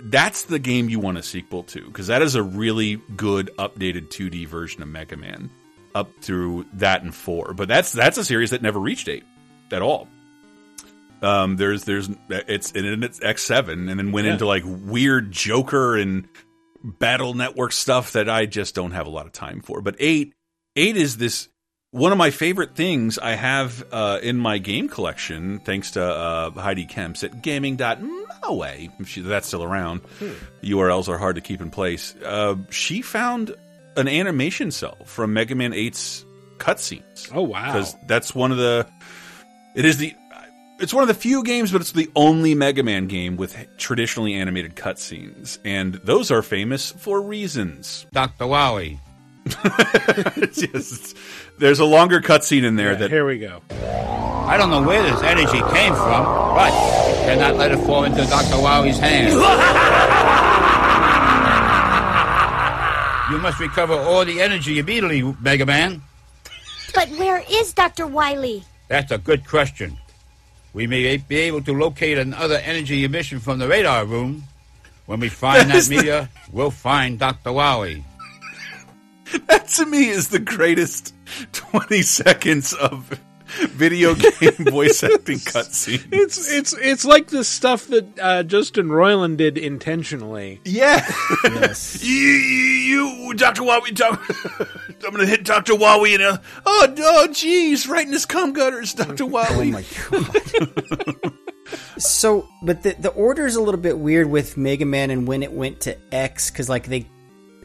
That's 0.00 0.42
the 0.44 0.58
game 0.58 0.88
you 0.88 1.00
want 1.00 1.18
a 1.18 1.22
sequel 1.22 1.62
to 1.64 1.80
because 1.86 2.06
that 2.08 2.22
is 2.22 2.34
a 2.34 2.42
really 2.42 3.00
good 3.16 3.50
updated 3.58 4.08
2D 4.10 4.46
version 4.46 4.82
of 4.82 4.88
Mega 4.88 5.16
Man 5.16 5.50
up 5.94 6.10
through 6.20 6.66
that 6.74 7.02
and 7.02 7.14
four. 7.14 7.52
But 7.54 7.68
that's 7.68 7.92
that's 7.92 8.16
a 8.18 8.24
series 8.24 8.50
that 8.50 8.62
never 8.62 8.78
reached 8.78 9.08
eight 9.08 9.24
at 9.72 9.82
all. 9.82 10.08
Um, 11.22 11.56
there's 11.56 11.84
there's 11.84 12.10
it's 12.28 12.72
and 12.72 13.02
it's 13.02 13.22
X 13.22 13.42
seven 13.42 13.88
and 13.88 13.98
then 13.98 14.12
went 14.12 14.26
into 14.26 14.46
like 14.46 14.62
weird 14.66 15.32
Joker 15.32 15.96
and 15.96 16.28
Battle 16.84 17.34
Network 17.34 17.72
stuff 17.72 18.12
that 18.12 18.28
I 18.28 18.46
just 18.46 18.74
don't 18.74 18.92
have 18.92 19.06
a 19.06 19.10
lot 19.10 19.26
of 19.26 19.32
time 19.32 19.62
for. 19.62 19.80
But 19.80 19.96
eight 19.98 20.34
eight 20.76 20.96
is 20.96 21.16
this 21.16 21.48
one 21.90 22.10
of 22.10 22.18
my 22.18 22.30
favorite 22.30 22.74
things 22.74 23.18
I 23.18 23.36
have 23.36 23.84
uh, 23.92 24.18
in 24.20 24.36
my 24.36 24.58
game 24.58 24.88
collection, 24.88 25.60
thanks 25.60 25.92
to 25.92 26.02
uh, 26.04 26.50
Heidi 26.50 26.86
Kemps 26.86 27.22
at 27.22 27.40
if 28.98 29.08
she, 29.08 29.20
that's 29.20 29.46
still 29.46 29.62
around. 29.62 30.00
URLs 30.62 31.08
are 31.08 31.18
hard 31.18 31.36
to 31.36 31.40
keep 31.40 31.60
in 31.60 31.70
place. 31.70 32.16
Uh, 32.16 32.56
she 32.68 33.00
found 33.00 33.54
an 33.96 34.08
animation 34.08 34.72
cell 34.72 34.96
from 35.04 35.34
Mega 35.34 35.54
Man 35.54 35.70
8's 35.70 36.24
cutscenes. 36.58 37.30
Oh 37.32 37.42
wow! 37.42 37.66
Because 37.66 37.94
that's 38.06 38.34
one 38.34 38.50
of 38.50 38.58
the. 38.58 38.88
It 39.76 39.84
is 39.84 39.98
the. 39.98 40.14
It's 40.80 40.92
one 40.92 41.02
of 41.02 41.08
the 41.08 41.14
few 41.14 41.44
games, 41.44 41.70
but 41.70 41.80
it's 41.80 41.92
the 41.92 42.10
only 42.16 42.54
Mega 42.54 42.82
Man 42.82 43.06
game 43.06 43.36
with 43.36 43.56
traditionally 43.78 44.34
animated 44.34 44.74
cutscenes, 44.74 45.58
and 45.64 45.94
those 45.94 46.30
are 46.30 46.42
famous 46.42 46.90
for 46.90 47.20
reasons. 47.22 48.06
Dr. 48.12 48.44
Wowie. 48.44 48.98
Yes, 50.56 51.14
there's 51.58 51.78
a 51.78 51.84
longer 51.84 52.20
cutscene 52.20 52.64
in 52.64 52.76
there 52.76 52.92
Yeah, 52.92 52.98
that 52.98 53.10
here 53.10 53.26
we 53.26 53.38
go. 53.38 53.62
I 53.70 54.56
don't 54.56 54.70
know 54.70 54.82
where 54.82 55.02
this 55.02 55.22
energy 55.22 55.60
came 55.74 55.94
from, 55.94 56.24
but 56.54 56.72
you 56.72 57.14
cannot 57.26 57.56
let 57.56 57.70
it 57.72 57.78
fall 57.78 58.04
into 58.04 58.24
Dr. 58.24 58.56
Wowie's 58.56 58.98
hands. 58.98 59.34
you 63.30 63.38
must 63.38 63.58
recover 63.60 63.94
all 63.94 64.24
the 64.24 64.40
energy 64.40 64.78
immediately, 64.78 65.22
Mega 65.40 65.66
Man. 65.66 66.02
But 66.94 67.08
where 67.10 67.42
is 67.50 67.72
Dr. 67.72 68.06
Wiley? 68.06 68.64
That's 68.88 69.10
a 69.12 69.18
good 69.18 69.46
question. 69.46 69.98
We 70.74 70.88
may 70.88 71.16
be 71.16 71.36
able 71.36 71.62
to 71.62 71.72
locate 71.72 72.18
another 72.18 72.56
energy 72.56 73.04
emission 73.04 73.38
from 73.38 73.60
the 73.60 73.68
radar 73.68 74.04
room. 74.04 74.42
When 75.06 75.20
we 75.20 75.28
find 75.28 75.70
that 75.70 75.88
meteor, 75.88 76.28
we'll 76.50 76.72
find 76.72 77.16
Dr. 77.16 77.50
Wowie. 77.50 78.02
that 79.46 79.68
to 79.68 79.86
me 79.86 80.08
is 80.08 80.28
the 80.28 80.40
greatest 80.40 81.14
20 81.52 82.02
seconds 82.02 82.72
of 82.72 83.18
video 83.70 84.14
game 84.14 84.52
voice 84.70 85.02
acting 85.02 85.38
cutscene. 85.38 86.04
It's 86.12 86.50
it's 86.52 86.72
it's 86.72 87.04
like 87.04 87.28
the 87.28 87.44
stuff 87.44 87.86
that 87.88 88.18
uh, 88.18 88.42
Justin 88.42 88.88
Roiland 88.88 89.36
did 89.36 89.58
intentionally. 89.58 90.60
Yeah. 90.64 91.04
Yes. 91.44 92.02
you, 92.04 92.14
you, 92.14 93.06
you, 93.06 93.34
Dr. 93.34 93.62
Wowie, 93.62 93.94
doc- 93.94 94.22
I'm 95.04 95.10
going 95.10 95.18
to 95.18 95.26
hit 95.26 95.44
Dr. 95.44 95.74
Wowie 95.74 96.14
in 96.14 96.20
a, 96.20 96.40
oh, 96.64 96.94
oh, 96.98 97.28
geez, 97.28 97.86
right 97.88 98.06
in 98.06 98.12
his 98.12 98.26
cum 98.26 98.52
gutters, 98.52 98.94
Dr. 98.94 99.24
Wowie. 99.24 99.84
Oh 100.10 100.18
my 100.20 101.20
god. 101.22 101.32
so, 101.98 102.48
but 102.62 102.82
the 102.82 102.94
the 102.98 103.10
order 103.10 103.46
is 103.46 103.56
a 103.56 103.62
little 103.62 103.80
bit 103.80 103.98
weird 103.98 104.28
with 104.28 104.56
Mega 104.56 104.84
Man 104.84 105.10
and 105.10 105.26
when 105.26 105.42
it 105.42 105.52
went 105.52 105.80
to 105.82 105.96
X 106.14 106.50
because 106.50 106.68
like 106.68 106.86
they, 106.86 107.06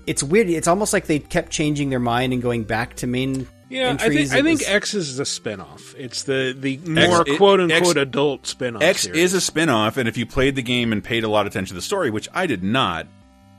it's 0.08 0.24
weird. 0.24 0.50
It's 0.50 0.68
almost 0.68 0.94
like 0.94 1.06
they 1.06 1.20
kept 1.20 1.52
changing 1.52 1.90
their 1.90 2.00
mind 2.00 2.34
and 2.34 2.42
going 2.42 2.64
back 2.64 2.96
to 2.98 3.08
main. 3.08 3.48
Yeah, 3.70 3.96
I 4.00 4.10
think 4.10 4.32
I 4.32 4.42
think 4.42 4.60
was- 4.60 4.68
X 4.68 4.94
is 4.96 5.20
a 5.20 5.26
spin-off. 5.26 5.94
It's 5.98 6.24
the 6.24 6.56
the 6.58 6.78
more 6.78 7.24
it- 7.26 7.38
quote 7.38 7.60
unquote 7.60 7.82
X- 7.82 7.96
adult 7.96 8.48
spin-off. 8.48 8.82
X 8.82 9.04
series. 9.04 9.20
is 9.20 9.34
a 9.36 9.42
spin-off, 9.42 9.98
and 9.98 10.10
if 10.10 10.18
you 10.18 10.26
played 10.26 10.56
the 10.56 10.64
game 10.64 10.92
and 10.92 11.04
paid 11.04 11.24
a 11.24 11.30
lot 11.30 11.46
of 11.46 11.54
attention 11.54 11.70
to 11.70 11.76
the 11.76 11.82
story, 11.82 12.10
which 12.10 12.28
I 12.34 12.48
did 12.48 12.64
not, 12.64 13.08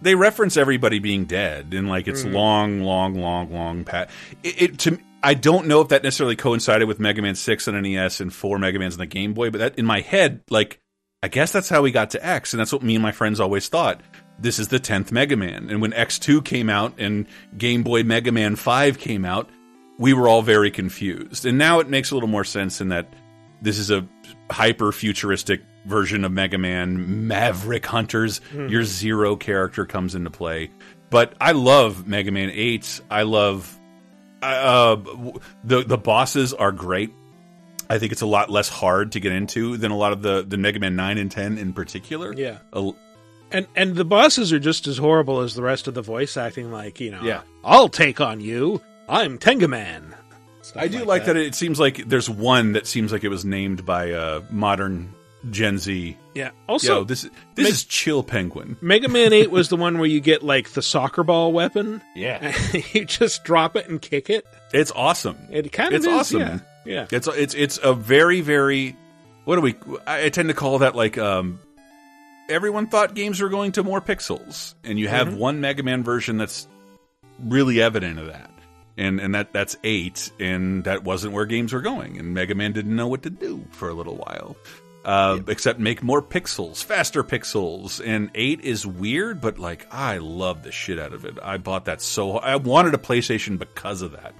they 0.03 0.15
reference 0.15 0.57
everybody 0.57 0.99
being 0.99 1.27
dead 1.27 1.73
in 1.73 1.87
like 1.87 2.09
it's 2.09 2.25
mm. 2.25 2.33
long, 2.33 2.83
long, 2.83 3.15
long, 3.15 3.53
long 3.53 3.85
pat. 3.85 4.11
It, 4.43 4.63
it 4.63 4.79
to 4.81 4.99
I 5.23 5.35
don't 5.35 5.67
know 5.67 5.81
if 5.81 5.89
that 5.89 6.03
necessarily 6.03 6.37
coincided 6.37 6.89
with 6.89 6.99
Mega 6.99 7.23
Man 7.23 7.35
Six 7.35 7.69
on 7.69 7.81
NES 7.81 8.21
and 8.21 8.33
four 8.33 8.59
Mega 8.59 8.79
Mans 8.79 8.95
on 8.95 8.99
the 8.99 9.07
Game 9.07 9.35
Boy, 9.35 9.51
but 9.51 9.59
that 9.59 9.79
in 9.79 9.87
my 9.87 10.01
head, 10.01 10.41
like 10.51 10.81
I 11.23 11.29
guess 11.29 11.53
that's 11.53 11.69
how 11.69 11.83
we 11.83 11.93
got 11.93 12.11
to 12.11 12.27
X, 12.27 12.53
and 12.53 12.61
that's 12.61 12.73
what 12.73 12.83
me 12.83 12.95
and 12.95 13.03
my 13.03 13.13
friends 13.13 13.41
always 13.41 13.69
thought. 13.69 14.01
This 14.39 14.59
is 14.59 14.69
the 14.69 14.79
tenth 14.79 15.13
Mega 15.13 15.37
Man, 15.37 15.69
and 15.69 15.83
when 15.83 15.93
X 15.93 16.19
two 16.19 16.41
came 16.41 16.71
out 16.71 16.95
and 16.99 17.27
Game 17.59 17.83
Boy 17.83 18.03
Mega 18.03 18.33
Man 18.33 18.57
Five 18.57 18.99
came 18.99 19.25
out, 19.27 19.51
we 20.01 20.15
were 20.15 20.27
all 20.29 20.43
very 20.43 20.71
confused. 20.73 21.45
And 21.47 21.59
now 21.59 21.79
it 21.79 21.89
makes 21.89 22.11
a 22.11 22.15
little 22.15 22.29
more 22.29 22.43
sense 22.43 22.81
in 22.81 22.89
that 22.89 23.13
this 23.63 23.79
is 23.79 23.91
a 23.91 24.09
hyper 24.51 24.91
futuristic 24.91 25.61
version 25.85 26.25
of 26.25 26.33
Mega 26.33 26.59
Man, 26.59 27.29
Maverick 27.29 27.85
Hunters. 27.87 28.41
Your 28.53 28.83
Zero 28.83 29.37
character 29.37 29.85
comes 29.87 30.15
into 30.15 30.31
play. 30.31 30.71
But 31.11 31.35
I 31.41 31.53
love 31.53 32.07
Mega 32.09 32.31
Man 32.33 32.51
8. 32.53 33.01
I 33.11 33.23
love 33.25 33.79
uh, 34.43 34.97
the 35.65 35.85
the 35.85 35.99
bosses 35.99 36.55
are 36.55 36.73
great. 36.73 37.11
I 37.91 37.99
think 37.99 38.13
it's 38.13 38.23
a 38.23 38.27
lot 38.27 38.49
less 38.51 38.69
hard 38.69 39.13
to 39.13 39.21
get 39.21 39.33
into 39.33 39.77
than 39.77 39.91
a 39.91 39.97
lot 39.97 40.13
of 40.13 40.23
the 40.23 40.43
the 40.47 40.57
Mega 40.57 40.79
Man 40.81 40.97
9 40.97 41.19
and 41.19 41.31
10 41.31 41.59
in 41.59 41.73
particular. 41.75 42.33
Yeah. 42.33 42.59
And 43.53 43.67
and 43.75 43.97
the 43.97 44.05
bosses 44.05 44.53
are 44.53 44.61
just 44.61 44.87
as 44.87 44.97
horrible 44.97 45.41
as 45.41 45.55
the 45.55 45.63
rest 45.63 45.89
of 45.89 45.95
the 45.95 46.03
voice 46.03 46.37
acting. 46.37 46.71
Like 46.71 47.01
you 47.01 47.11
know, 47.11 47.23
Yeah. 47.23 47.43
I'll 47.65 47.89
take 47.89 48.21
on 48.21 48.41
you. 48.41 48.81
I'm 49.11 49.39
Tengu 49.39 49.69
Man. 49.69 50.15
Stuff 50.63 50.83
I 50.83 50.89
do 50.89 51.05
like, 51.05 51.25
that. 51.25 51.37
it 51.37 51.55
seems 51.55 51.81
like 51.81 52.09
there's 52.09 52.31
one 52.31 52.73
that 52.73 52.87
seems 52.87 53.11
like 53.13 53.25
it 53.25 53.29
was 53.29 53.45
named 53.45 53.85
by 53.85 54.07
a 54.07 54.41
modern 54.51 55.13
Gen 55.51 55.79
Z. 55.79 56.17
Yeah. 56.35 56.51
Also, 56.69 56.99
Yo, 56.99 57.05
this 57.05 57.23
this 57.55 57.65
Meg- 57.65 57.73
is 57.73 57.85
Chill 57.85 58.23
Penguin. 58.23 58.77
Mega 58.81 59.09
Man 59.09 59.33
Eight 59.33 59.51
was 59.51 59.69
the 59.69 59.77
one 59.85 59.99
where 59.99 60.07
you 60.07 60.21
get 60.21 60.43
like 60.43 60.71
the 60.71 60.83
soccer 60.83 61.25
ball 61.25 61.53
weapon. 61.53 62.03
Yeah. 62.15 62.55
you 62.93 63.05
just 63.05 63.43
drop 63.43 63.75
it 63.75 63.89
and 63.89 64.01
kick 64.01 64.31
it. 64.31 64.47
It's 64.73 64.93
awesome. 64.95 65.39
It 65.51 65.73
kind 65.73 65.93
of 65.93 65.99
It's 65.99 66.07
is, 66.07 66.13
awesome. 66.13 66.41
Yeah. 66.41 66.59
yeah. 66.85 67.07
It's 67.11 67.27
it's 67.27 67.55
it's 67.55 67.79
a 67.83 67.95
very 67.95 68.43
very 68.43 68.97
what 69.45 69.57
do 69.57 69.63
we 69.63 69.75
I 70.07 70.27
I 70.27 70.29
tend 70.29 70.49
to 70.51 70.55
call 70.55 70.79
that 70.81 70.95
like 70.95 71.17
um 71.19 71.59
everyone 72.49 72.87
thought 72.87 73.15
games 73.15 73.41
were 73.41 73.49
going 73.49 73.73
to 73.73 73.83
more 73.83 74.01
pixels 74.01 74.75
and 74.85 74.99
you 75.01 75.09
have 75.09 75.35
one 75.35 75.61
Mega 75.61 75.83
Man 75.83 76.05
version 76.05 76.37
that's 76.37 76.69
really 77.43 77.81
evident 77.81 78.19
of 78.19 78.27
that. 78.27 78.51
And 79.01 79.19
and 79.21 79.35
that 79.35 79.53
that's 79.53 79.77
8 79.83 80.33
and 80.39 80.85
that 80.85 81.03
wasn't 81.05 81.33
where 81.33 81.47
games 81.47 81.73
were 81.73 81.81
going 81.81 82.19
and 82.19 82.35
Mega 82.35 82.55
Man 82.55 82.73
didn't 82.73 82.95
know 82.95 83.09
what 83.09 83.23
to 83.23 83.31
do 83.31 83.65
for 83.71 83.89
a 83.89 83.95
little 83.95 84.17
while. 84.17 84.57
Uh, 85.03 85.39
except 85.49 85.81
make 85.81 86.03
more 86.03 86.21
pixels, 86.21 86.85
faster 86.85 87.25
pixels, 87.25 88.03
and 88.07 88.29
eight 88.35 88.61
is 88.61 88.87
weird, 88.87 89.41
but 89.41 89.59
like 89.59 89.87
I 89.91 90.19
love 90.19 90.63
the 90.63 90.71
shit 90.71 90.99
out 90.99 91.15
of 91.15 91.25
it. 91.25 91.39
I 91.43 91.57
bought 91.57 91.87
that 91.87 92.03
so 92.03 92.37
I 92.37 92.57
wanted 92.57 92.93
a 92.93 92.99
PlayStation 92.99 93.59
because 93.59 94.03
of 94.03 94.13
that. 94.13 94.35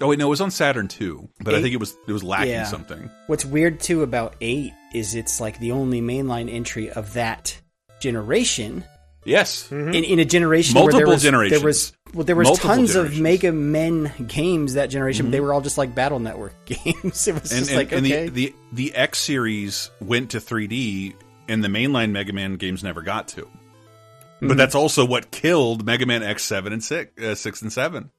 Oh 0.00 0.08
wait, 0.08 0.18
no, 0.18 0.26
it 0.26 0.30
was 0.30 0.40
on 0.40 0.50
Saturn 0.50 0.88
too, 0.88 1.28
but 1.44 1.54
I 1.54 1.62
think 1.62 1.74
it 1.74 1.78
was 1.78 1.96
it 2.08 2.12
was 2.12 2.24
lacking 2.24 2.50
Yeah. 2.50 2.64
something. 2.64 3.08
What's 3.28 3.44
weird 3.44 3.78
too 3.78 4.02
about 4.02 4.34
eight 4.40 4.72
is 4.92 5.14
it's 5.14 5.40
like 5.40 5.60
the 5.60 5.70
only 5.70 6.02
mainline 6.02 6.52
entry 6.52 6.90
of 6.90 7.12
that 7.12 7.56
generation. 8.00 8.82
Yes, 9.24 9.70
In, 9.70 9.94
in 9.94 10.18
a 10.18 10.24
generation 10.24 10.74
where 10.74 10.84
Multiple 10.84 10.98
there 11.00 11.06
was, 11.08 11.22
generations. 11.22 11.60
There 11.60 11.66
was 11.66 11.92
well, 12.14 12.24
there 12.24 12.36
was 12.36 12.48
Multiple 12.48 12.70
tons 12.70 12.94
of. 12.94 13.08
Mm-hmm. 13.08 13.22
Mega 13.22 13.52
Men 13.52 14.12
games 14.26 14.74
that 14.74 14.86
generation. 14.86 15.26
but 15.26 15.32
They 15.32 15.40
were 15.40 15.52
all 15.52 15.60
just 15.60 15.76
like 15.76 15.94
Battle 15.94 16.18
Network 16.18 16.54
games. 16.64 17.28
It 17.28 17.34
was 17.34 17.52
and, 17.52 17.60
just 17.60 17.70
and, 17.70 17.76
like 17.76 17.92
and 17.92 18.06
okay, 18.06 18.28
the, 18.28 18.46
the 18.46 18.54
the 18.72 18.94
X 18.94 19.18
series 19.18 19.90
went 20.00 20.30
to 20.30 20.38
3D, 20.38 21.14
and 21.48 21.62
the 21.62 21.68
mainline 21.68 22.12
Mega 22.12 22.32
Man 22.32 22.56
games 22.56 22.82
never 22.82 23.02
got 23.02 23.28
to. 23.28 23.42
Mm-hmm. 23.42 24.48
But 24.48 24.56
that's 24.56 24.74
also 24.74 25.04
what 25.04 25.30
killed 25.30 25.84
Mega 25.84 26.06
Man 26.06 26.22
X 26.22 26.42
seven 26.42 26.72
and 26.72 26.82
six, 26.82 27.22
uh, 27.22 27.34
six 27.34 27.60
and 27.60 27.72
seven, 27.72 28.10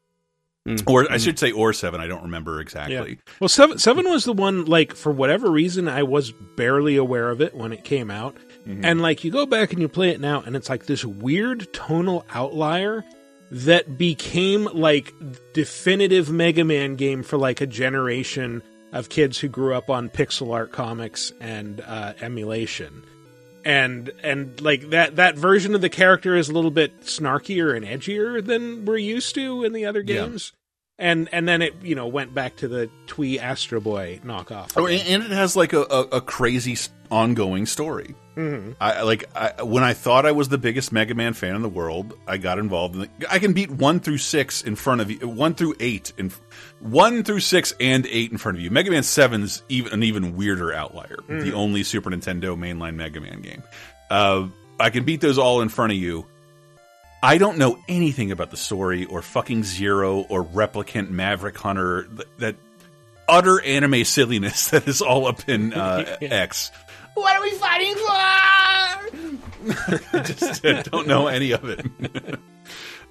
Mm-hmm. 0.67 0.87
or 0.87 1.11
I 1.11 1.17
should 1.17 1.39
say, 1.39 1.51
or 1.51 1.73
seven. 1.73 1.99
I 2.01 2.05
don't 2.05 2.21
remember 2.21 2.61
exactly. 2.61 3.17
Well, 3.39 3.47
seven 3.49 3.79
seven 3.79 4.07
was 4.07 4.25
the 4.25 4.33
one. 4.33 4.65
Like 4.65 4.93
for 4.93 5.11
whatever 5.11 5.49
reason, 5.49 5.87
I 5.87 6.03
was 6.03 6.31
barely 6.31 6.97
aware 6.97 7.31
of 7.31 7.41
it 7.41 7.55
when 7.55 7.73
it 7.73 7.83
came 7.83 8.11
out, 8.11 8.37
Mm-hmm. 8.67 8.85
and 8.85 9.01
like 9.01 9.23
you 9.23 9.31
go 9.31 9.45
back 9.47 9.71
and 9.73 9.81
you 9.81 9.87
play 9.89 10.09
it 10.09 10.19
now, 10.21 10.41
and 10.41 10.55
it's 10.55 10.69
like 10.69 10.85
this 10.85 11.03
weird 11.03 11.71
tonal 11.73 12.25
outlier 12.31 13.03
that 13.49 13.97
became 13.97 14.65
like 14.65 15.13
definitive 15.53 16.29
Mega 16.29 16.63
Man 16.63 16.95
game 16.95 17.23
for 17.23 17.37
like 17.37 17.59
a 17.59 17.67
generation 17.67 18.61
of 18.93 19.09
kids 19.09 19.39
who 19.39 19.47
grew 19.47 19.73
up 19.73 19.89
on 19.89 20.09
pixel 20.09 20.53
art 20.53 20.71
comics 20.71 21.33
and 21.39 21.81
uh, 21.81 22.13
emulation. 22.21 23.03
And 23.65 24.11
and 24.23 24.59
like 24.61 24.89
that 24.91 25.17
that 25.17 25.35
version 25.37 25.75
of 25.75 25.81
the 25.81 25.89
character 25.89 26.35
is 26.35 26.49
a 26.49 26.53
little 26.53 26.71
bit 26.71 27.01
snarkier 27.01 27.75
and 27.75 27.85
edgier 27.85 28.43
than 28.45 28.85
we're 28.85 28.97
used 28.97 29.35
to 29.35 29.63
in 29.63 29.73
the 29.73 29.85
other 29.85 29.99
Yeah. 30.01 30.25
games. 30.27 30.51
And 31.01 31.27
and 31.33 31.47
then 31.47 31.61
it 31.61 31.75
you 31.81 31.95
know 31.95 32.07
went 32.07 32.33
back 32.33 32.55
to 32.57 32.67
the 32.67 32.89
twee 33.07 33.39
Astro 33.39 33.81
Boy 33.81 34.21
knockoff. 34.23 34.71
Oh, 34.77 34.85
and 34.87 35.01
and 35.07 35.23
it 35.23 35.31
has 35.31 35.55
like 35.55 35.73
a, 35.73 35.81
a, 35.81 36.01
a 36.17 36.21
crazy 36.21 36.77
ongoing 37.09 37.65
story. 37.65 38.15
Mm-hmm. 38.37 38.73
I 38.79 39.01
like 39.01 39.25
I, 39.35 39.63
when 39.63 39.83
I 39.83 39.93
thought 39.93 40.25
I 40.25 40.31
was 40.31 40.47
the 40.47 40.57
biggest 40.57 40.93
Mega 40.93 41.13
Man 41.13 41.33
fan 41.33 41.55
in 41.55 41.61
the 41.63 41.69
world. 41.69 42.17
I 42.27 42.37
got 42.37 42.59
involved. 42.59 42.95
in 42.95 43.01
the, 43.01 43.09
I 43.31 43.39
can 43.39 43.51
beat 43.51 43.69
one 43.71 43.99
through 43.99 44.19
six 44.19 44.61
in 44.61 44.75
front 44.75 45.01
of 45.01 45.11
you. 45.11 45.27
One 45.27 45.55
through 45.55 45.75
eight 45.79 46.13
in 46.17 46.31
one 46.79 47.23
through 47.23 47.41
six 47.41 47.73
and 47.79 48.05
eight 48.05 48.31
in 48.31 48.37
front 48.37 48.57
of 48.57 48.63
you. 48.63 48.69
Mega 48.69 48.91
Man 48.91 49.03
Seven's 49.03 49.63
even 49.67 49.91
an 49.91 50.03
even 50.03 50.37
weirder 50.37 50.71
outlier. 50.71 51.17
The 51.27 51.53
only 51.53 51.83
Super 51.83 52.11
Nintendo 52.11 52.57
mainline 52.57 52.95
Mega 52.95 53.19
Man 53.19 53.41
game. 53.41 53.63
Uh, 54.09 54.47
I 54.79 54.91
can 54.91 55.03
beat 55.03 55.21
those 55.21 55.37
all 55.37 55.61
in 55.61 55.69
front 55.69 55.91
of 55.91 55.97
you. 55.97 56.25
I 57.23 57.37
don't 57.37 57.57
know 57.57 57.77
anything 57.87 58.31
about 58.31 58.49
the 58.51 58.57
story 58.57 59.05
or 59.05 59.21
fucking 59.21 59.63
Zero 59.63 60.21
or 60.29 60.43
Replicant 60.43 61.09
Maverick 61.09 61.57
Hunter. 61.57 62.07
That, 62.11 62.37
that 62.39 62.55
utter 63.29 63.61
anime 63.63 64.03
silliness 64.05 64.69
that 64.71 64.87
is 64.87 65.01
all 65.01 65.27
up 65.27 65.47
in 65.47 65.73
uh, 65.73 66.17
X. 66.21 66.71
What 67.13 67.35
are 67.35 67.43
we 67.43 67.51
fighting 67.51 67.95
for? 67.95 68.11
I 70.17 70.23
just 70.23 70.65
uh, 70.65 70.81
don't 70.83 71.07
know 71.07 71.27
any 71.27 71.51
of 71.51 71.65
it. 71.65 71.85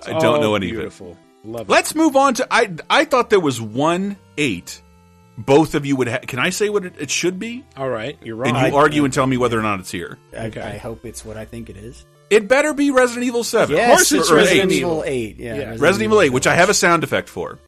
I 0.07 0.13
don't 0.13 0.25
Oh, 0.25 0.41
know 0.41 0.55
any 0.55 0.71
of 0.71 0.77
beautiful. 0.77 1.17
Love 1.45 1.63
it. 1.63 1.65
it. 1.65 1.69
Let's 1.71 1.95
move 1.95 2.17
on 2.17 2.35
to. 2.35 2.47
I 2.51 2.75
I 2.89 3.05
thought 3.05 3.31
there 3.31 3.41
was 3.41 3.61
one 3.61 4.17
eight. 4.37 4.83
Both 5.39 5.75
of 5.75 5.87
you 5.87 5.97
would. 5.97 6.09
Ha 6.09 6.19
can 6.27 6.39
I 6.39 6.51
say 6.51 6.69
what 6.71 6.85
it, 6.85 6.95
it 6.99 7.11
should 7.11 7.39
be? 7.39 7.65
All 7.77 7.89
right, 7.89 8.19
you're 8.23 8.37
wrong. 8.37 8.55
And 8.57 8.73
you 8.73 8.79
argue 8.79 9.05
and 9.05 9.13
tell 9.13 9.27
me 9.27 9.37
whether 9.37 9.59
or 9.59 9.63
not 9.63 9.81
it's 9.81 9.91
here. 9.91 10.19
I, 10.37 10.47
Okay. 10.47 10.61
I 10.61 10.77
hope 10.79 11.05
it's 11.05 11.25
what 11.25 11.37
I 11.37 11.45
think 11.45 11.71
it 11.71 11.77
is. 11.77 12.05
It 12.31 12.47
better 12.49 12.72
be 12.72 12.91
Resident 12.93 13.26
Evil 13.26 13.43
Seven. 13.45 13.76
Yes, 13.76 13.91
course 13.91 14.12
it's 14.12 14.31
or 14.31 14.37
Resident 14.37 14.70
Resident 14.70 14.72
Evil 14.72 15.03
8. 15.05 15.37
Yeah, 15.39 15.55
Yeah. 15.57 15.70
Resident 15.78 16.03
Evil 16.03 16.20
Eight, 16.22 16.31
which 16.33 16.47
I 16.47 16.55
have 16.55 16.68
a 16.68 16.74
sound 16.74 17.03
effect 17.05 17.28
for. 17.28 17.59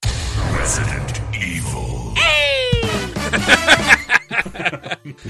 Resident 0.52 1.20
Evil. 1.34 2.14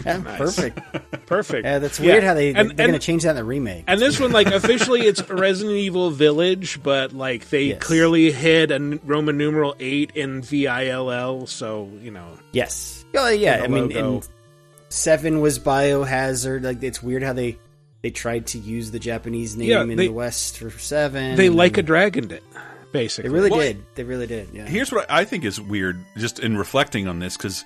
Yeah, 0.05 0.21
Perfect. 0.37 0.79
Perfect. 1.27 1.65
Yeah, 1.65 1.79
that's 1.79 1.99
Yeah. 1.99 2.13
weird 2.13 2.25
how 2.25 2.35
they, 2.35 2.53
And- 2.55 2.71
they're 2.71 2.87
going 2.89 2.93
to 2.99 3.05
change 3.05 3.23
that 3.23 3.31
in 3.31 3.37
the 3.37 3.45
remake. 3.45 3.85
And 3.87 3.99
this 4.01 4.21
one, 4.21 4.33
like, 4.33 4.47
officially 4.53 5.03
it's 5.03 5.27
Resident 5.31 5.77
Evil 5.77 6.11
Village, 6.11 6.81
but, 6.83 7.13
like, 7.13 7.49
they 7.51 7.65
Yes. 7.65 7.83
clearly 7.83 8.31
hid 8.33 8.71
a 8.71 8.99
Roman 9.05 9.39
numeral 9.39 9.75
8 9.81 10.13
in 10.15 10.43
VILL, 10.43 11.47
so, 11.47 11.89
you 12.03 12.11
know. 12.11 12.27
Yes. 12.53 13.05
Oh, 13.17 13.29
yeah. 13.29 13.59
the 13.59 13.65
I 13.65 13.69
mean, 13.69 13.89
logo. 13.91 14.23
seven 14.89 15.41
was 15.41 15.59
Biohazard. 15.59 16.63
Like, 16.65 16.83
it's 16.83 17.03
weird 17.03 17.23
how 17.23 17.33
they 17.33 17.59
they 18.03 18.11
tried 18.11 18.47
to 18.49 18.59
use 18.59 18.91
the 18.91 18.99
Japanese 18.99 19.57
name 19.57 19.69
Yeah, 19.71 19.83
in 19.83 19.97
the 19.97 20.09
West 20.09 20.59
for 20.59 20.71
seven. 20.71 21.37
They 21.37 21.49
like 21.49 21.79
a 21.79 21.83
dragoned 21.83 22.33
it, 22.33 22.43
basically. 22.93 23.29
They 23.31 23.35
really 23.35 23.51
Well, 23.51 23.61
did. 23.61 23.85
They 23.95 24.05
really 24.05 24.27
did. 24.27 24.49
Yeah. 24.53 24.67
Here's 24.67 24.91
what 24.93 25.11
I 25.11 25.25
think 25.25 25.45
is 25.45 25.61
weird, 25.61 26.05
just 26.17 26.39
in 26.41 26.57
reflecting 26.57 27.07
on 27.09 27.19
this, 27.21 27.37
because 27.37 27.65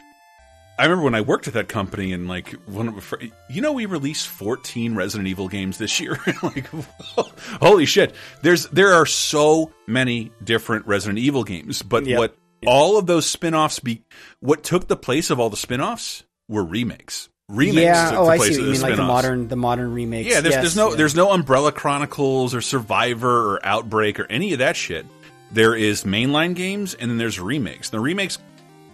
I 0.78 0.82
remember 0.84 1.04
when 1.04 1.14
I 1.14 1.22
worked 1.22 1.48
at 1.48 1.54
that 1.54 1.68
company, 1.68 2.12
and 2.12 2.28
like, 2.28 2.50
one 2.66 2.88
of, 2.88 3.14
you 3.48 3.62
know, 3.62 3.72
we 3.72 3.86
released 3.86 4.28
14 4.28 4.94
Resident 4.94 5.26
Evil 5.26 5.48
games 5.48 5.78
this 5.78 5.98
year. 6.00 6.18
like, 6.42 6.66
holy 7.62 7.86
shit! 7.86 8.14
There's 8.42 8.66
there 8.68 8.92
are 8.92 9.06
so 9.06 9.72
many 9.86 10.32
different 10.44 10.86
Resident 10.86 11.18
Evil 11.18 11.44
games, 11.44 11.80
but 11.82 12.04
Yep. 12.04 12.18
what 12.18 12.36
all 12.66 12.98
of 12.98 13.06
those 13.06 13.24
spin-offs 13.24 13.78
be, 13.80 14.02
what 14.40 14.62
took 14.64 14.86
the 14.88 14.96
place 14.96 15.30
of 15.30 15.40
all 15.40 15.48
the 15.48 15.56
spin-offs 15.56 16.24
were 16.46 16.64
remakes. 16.64 17.28
Remakes 17.48 17.76
yeah. 17.80 18.10
took 18.10 18.18
Oh, 18.18 18.24
the 18.24 18.30
I 18.32 18.38
see 18.38 18.54
you 18.54 18.72
mean, 18.72 18.80
like 18.80 18.96
the 18.96 19.04
modern 19.04 19.46
the 19.48 19.56
modern 19.56 19.92
remakes. 19.94 20.28
Yeah, 20.28 20.40
there's, 20.40 20.54
Yes, 20.54 20.62
there's 20.62 20.76
no 20.76 20.90
yeah. 20.90 20.96
there's 20.96 21.14
no 21.14 21.30
Umbrella 21.30 21.70
Chronicles 21.70 22.54
or 22.54 22.60
Survivor 22.60 23.54
or 23.54 23.64
Outbreak 23.64 24.18
or 24.18 24.26
any 24.28 24.52
of 24.52 24.58
that 24.58 24.76
shit. 24.76 25.06
There 25.52 25.76
is 25.76 26.02
mainline 26.02 26.56
games 26.56 26.94
and 26.94 27.08
then 27.08 27.18
there's 27.18 27.38
remakes. 27.38 27.90
The 27.90 28.00
remakes 28.00 28.38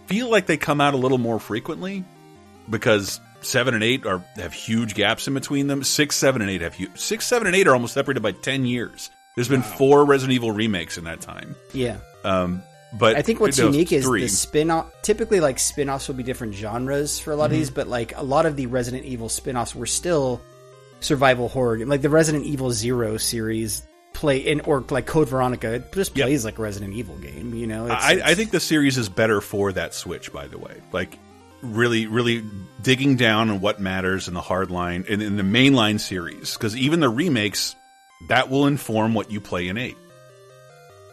feel 0.05 0.29
like 0.29 0.45
they 0.45 0.57
come 0.57 0.79
out 0.81 0.93
a 0.93 0.97
little 0.97 1.17
more 1.17 1.39
frequently 1.39 2.03
because 2.69 3.19
seven 3.41 3.73
and 3.73 3.83
eight 3.83 4.05
are 4.05 4.19
have 4.35 4.53
huge 4.53 4.93
gaps 4.93 5.27
in 5.27 5.33
between 5.33 5.65
them. 5.65 5.83
Six, 5.83 6.15
seven, 6.15 6.41
and 6.43 6.51
eight 6.51 6.61
have 6.61 6.75
huge. 6.75 6.95
Six, 6.95 7.25
seven, 7.25 7.47
and 7.47 7.55
eight 7.55 7.67
are 7.67 7.73
almost 7.73 7.95
separated 7.95 8.21
by 8.21 8.33
ten 8.33 8.65
years. 8.65 9.09
There's 9.35 9.49
been 9.49 9.63
four 9.63 10.05
Resident 10.05 10.35
Evil 10.35 10.51
remakes 10.51 10.99
in 10.99 11.05
that 11.05 11.21
time. 11.21 11.55
Yeah. 11.73 11.97
Um, 12.23 12.61
but 12.97 13.15
I 13.15 13.21
think 13.21 13.39
what's 13.39 13.57
no, 13.57 13.65
unique 13.65 13.91
is 13.91 14.05
three. 14.05 14.21
the 14.21 14.27
spin-off. 14.29 14.91
Typically, 15.01 15.39
like 15.39 15.59
spin-offs 15.59 16.07
will 16.07 16.15
be 16.15 16.23
different 16.23 16.53
genres 16.55 17.19
for 17.19 17.31
a 17.31 17.35
lot 17.35 17.45
of 17.45 17.51
Mm-hmm. 17.51 17.59
these, 17.59 17.69
but 17.71 17.87
like 17.87 18.15
a 18.17 18.23
lot 18.23 18.45
of 18.45 18.55
the 18.55 18.67
Resident 18.67 19.05
Evil 19.05 19.29
spin-offs 19.29 19.73
were 19.75 19.85
still 19.85 20.41
survival 20.99 21.49
horror. 21.49 21.85
Like 21.85 22.01
the 22.01 22.09
Resident 22.09 22.45
Evil 22.45 22.71
Zero 22.71 23.17
series 23.17 23.85
play 24.13 24.37
in, 24.39 24.61
or 24.61 24.81
like 24.89 25.05
Code 25.05 25.27
Veronica, 25.29 25.73
it 25.73 25.91
just 25.93 26.15
Yep. 26.15 26.25
plays 26.27 26.45
like 26.45 26.59
a 26.59 26.61
Resident 26.61 26.93
Evil 26.93 27.15
game. 27.17 27.53
You 27.55 27.67
know, 27.67 27.85
It's- 27.85 28.01
I, 28.03 28.21
I 28.31 28.35
think 28.35 28.51
the 28.51 28.59
series 28.59 28.97
is 28.97 29.09
better 29.09 29.41
for 29.41 29.73
that 29.73 29.93
switch. 29.93 30.31
By 30.31 30.47
the 30.47 30.57
way, 30.59 30.75
like 30.91 31.17
really, 31.61 32.07
really 32.07 32.43
digging 32.81 33.15
down 33.15 33.49
on 33.49 33.59
what 33.61 33.79
matters 33.79 34.27
in 34.27 34.33
the 34.33 34.41
hard 34.41 34.69
line 34.69 35.05
and 35.09 35.21
in 35.21 35.35
the 35.37 35.43
mainline 35.43 35.99
series, 35.99 36.53
because 36.53 36.75
even 36.77 36.99
the 36.99 37.09
remakes 37.09 37.75
that 38.29 38.49
will 38.49 38.67
inform 38.67 39.13
what 39.13 39.31
you 39.31 39.41
play 39.41 39.67
in 39.67 39.77
eight. 39.77 39.97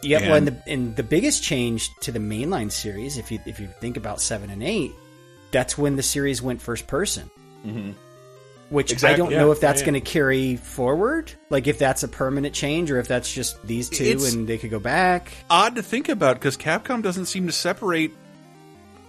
Yeah, 0.03 0.21
well, 0.21 0.35
and 0.35 0.47
the 0.47 0.63
and 0.67 0.95
the 0.95 1.03
biggest 1.03 1.43
change 1.43 1.89
to 2.01 2.11
the 2.11 2.19
mainline 2.19 2.71
series, 2.71 3.17
if 3.17 3.31
you 3.31 3.39
if 3.45 3.59
you 3.59 3.67
think 3.79 3.97
about 3.97 4.21
seven 4.21 4.49
and 4.49 4.63
eight, 4.63 4.93
that's 5.51 5.77
when 5.77 5.95
the 5.95 6.03
series 6.03 6.41
went 6.41 6.61
first 6.61 6.87
person. 6.87 7.29
Mm-hmm. 7.65 7.91
Which 8.69 9.03
I 9.03 9.15
don't 9.17 9.31
yeah, 9.31 9.39
know 9.39 9.51
if 9.51 9.59
that's 9.59 9.81
yeah. 9.81 9.87
going 9.87 10.01
to 10.01 10.09
carry 10.11 10.55
forward, 10.55 11.31
like 11.49 11.67
if 11.67 11.77
that's 11.77 12.03
a 12.03 12.07
permanent 12.07 12.55
change 12.55 12.89
or 12.89 12.99
if 12.99 13.07
that's 13.07 13.31
just 13.31 13.61
these 13.67 13.89
two 13.89 14.05
It's- 14.05 14.33
and 14.33 14.47
they 14.47 14.57
could 14.57 14.71
go 14.71 14.79
back. 14.79 15.33
Odd 15.49 15.75
to 15.75 15.83
think 15.83 16.07
about 16.07 16.37
because 16.37 16.55
Capcom 16.55 17.01
doesn't 17.01 17.25
seem 17.25 17.47
to 17.47 17.51
separate. 17.51 18.13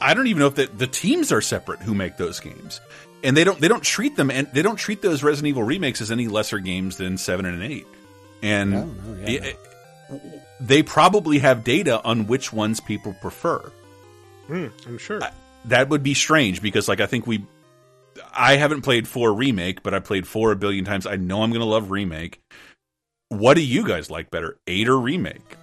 I 0.00 0.14
don't 0.14 0.26
even 0.26 0.40
know 0.40 0.48
if 0.48 0.56
the, 0.56 0.66
the 0.66 0.88
teams 0.88 1.30
are 1.30 1.40
separate 1.40 1.80
who 1.80 1.94
make 1.94 2.16
those 2.16 2.40
games, 2.40 2.80
and 3.22 3.36
they 3.36 3.44
don't 3.44 3.60
they 3.60 3.68
don't 3.68 3.84
treat 3.84 4.16
them 4.16 4.32
and 4.32 4.48
they 4.52 4.62
don't 4.62 4.74
treat 4.74 5.00
those 5.00 5.22
Resident 5.22 5.50
Evil 5.50 5.62
remakes 5.62 6.00
as 6.00 6.10
any 6.10 6.26
lesser 6.26 6.58
games 6.58 6.96
than 6.96 7.16
seven 7.16 7.46
and 7.46 7.62
eight. 7.62 7.86
And 8.42 8.70
No, 8.72 8.84
no, 8.86 9.28
yeah, 9.28 9.44
it- 9.44 9.60
they 10.62 10.82
probably 10.82 11.40
have 11.40 11.64
data 11.64 12.00
on 12.04 12.26
which 12.28 12.52
ones 12.52 12.78
people 12.80 13.14
prefer. 13.20 13.58
Hmm, 14.46 14.68
I'm 14.86 14.98
sure. 14.98 15.20
that 15.64 15.88
would 15.88 16.02
be 16.02 16.14
strange 16.14 16.62
because 16.62 16.88
like 16.88 17.00
I 17.00 17.06
think 17.06 17.26
we 17.26 17.44
I 18.34 18.56
haven't 18.56 18.82
played 18.82 19.08
4 19.08 19.32
remake, 19.32 19.82
but 19.82 19.94
I 19.94 19.98
played 19.98 20.26
4 20.26 20.52
a 20.52 20.56
billion 20.56 20.84
times. 20.84 21.06
I 21.06 21.16
know 21.16 21.42
I'm 21.42 21.50
going 21.50 21.60
to 21.60 21.66
love 21.66 21.90
remake. 21.90 22.40
What 23.28 23.54
do 23.54 23.62
you 23.64 23.86
guys 23.86 24.10
like 24.10 24.30
better, 24.30 24.58
8 24.66 24.88
or 24.88 24.98
remake? 24.98 25.56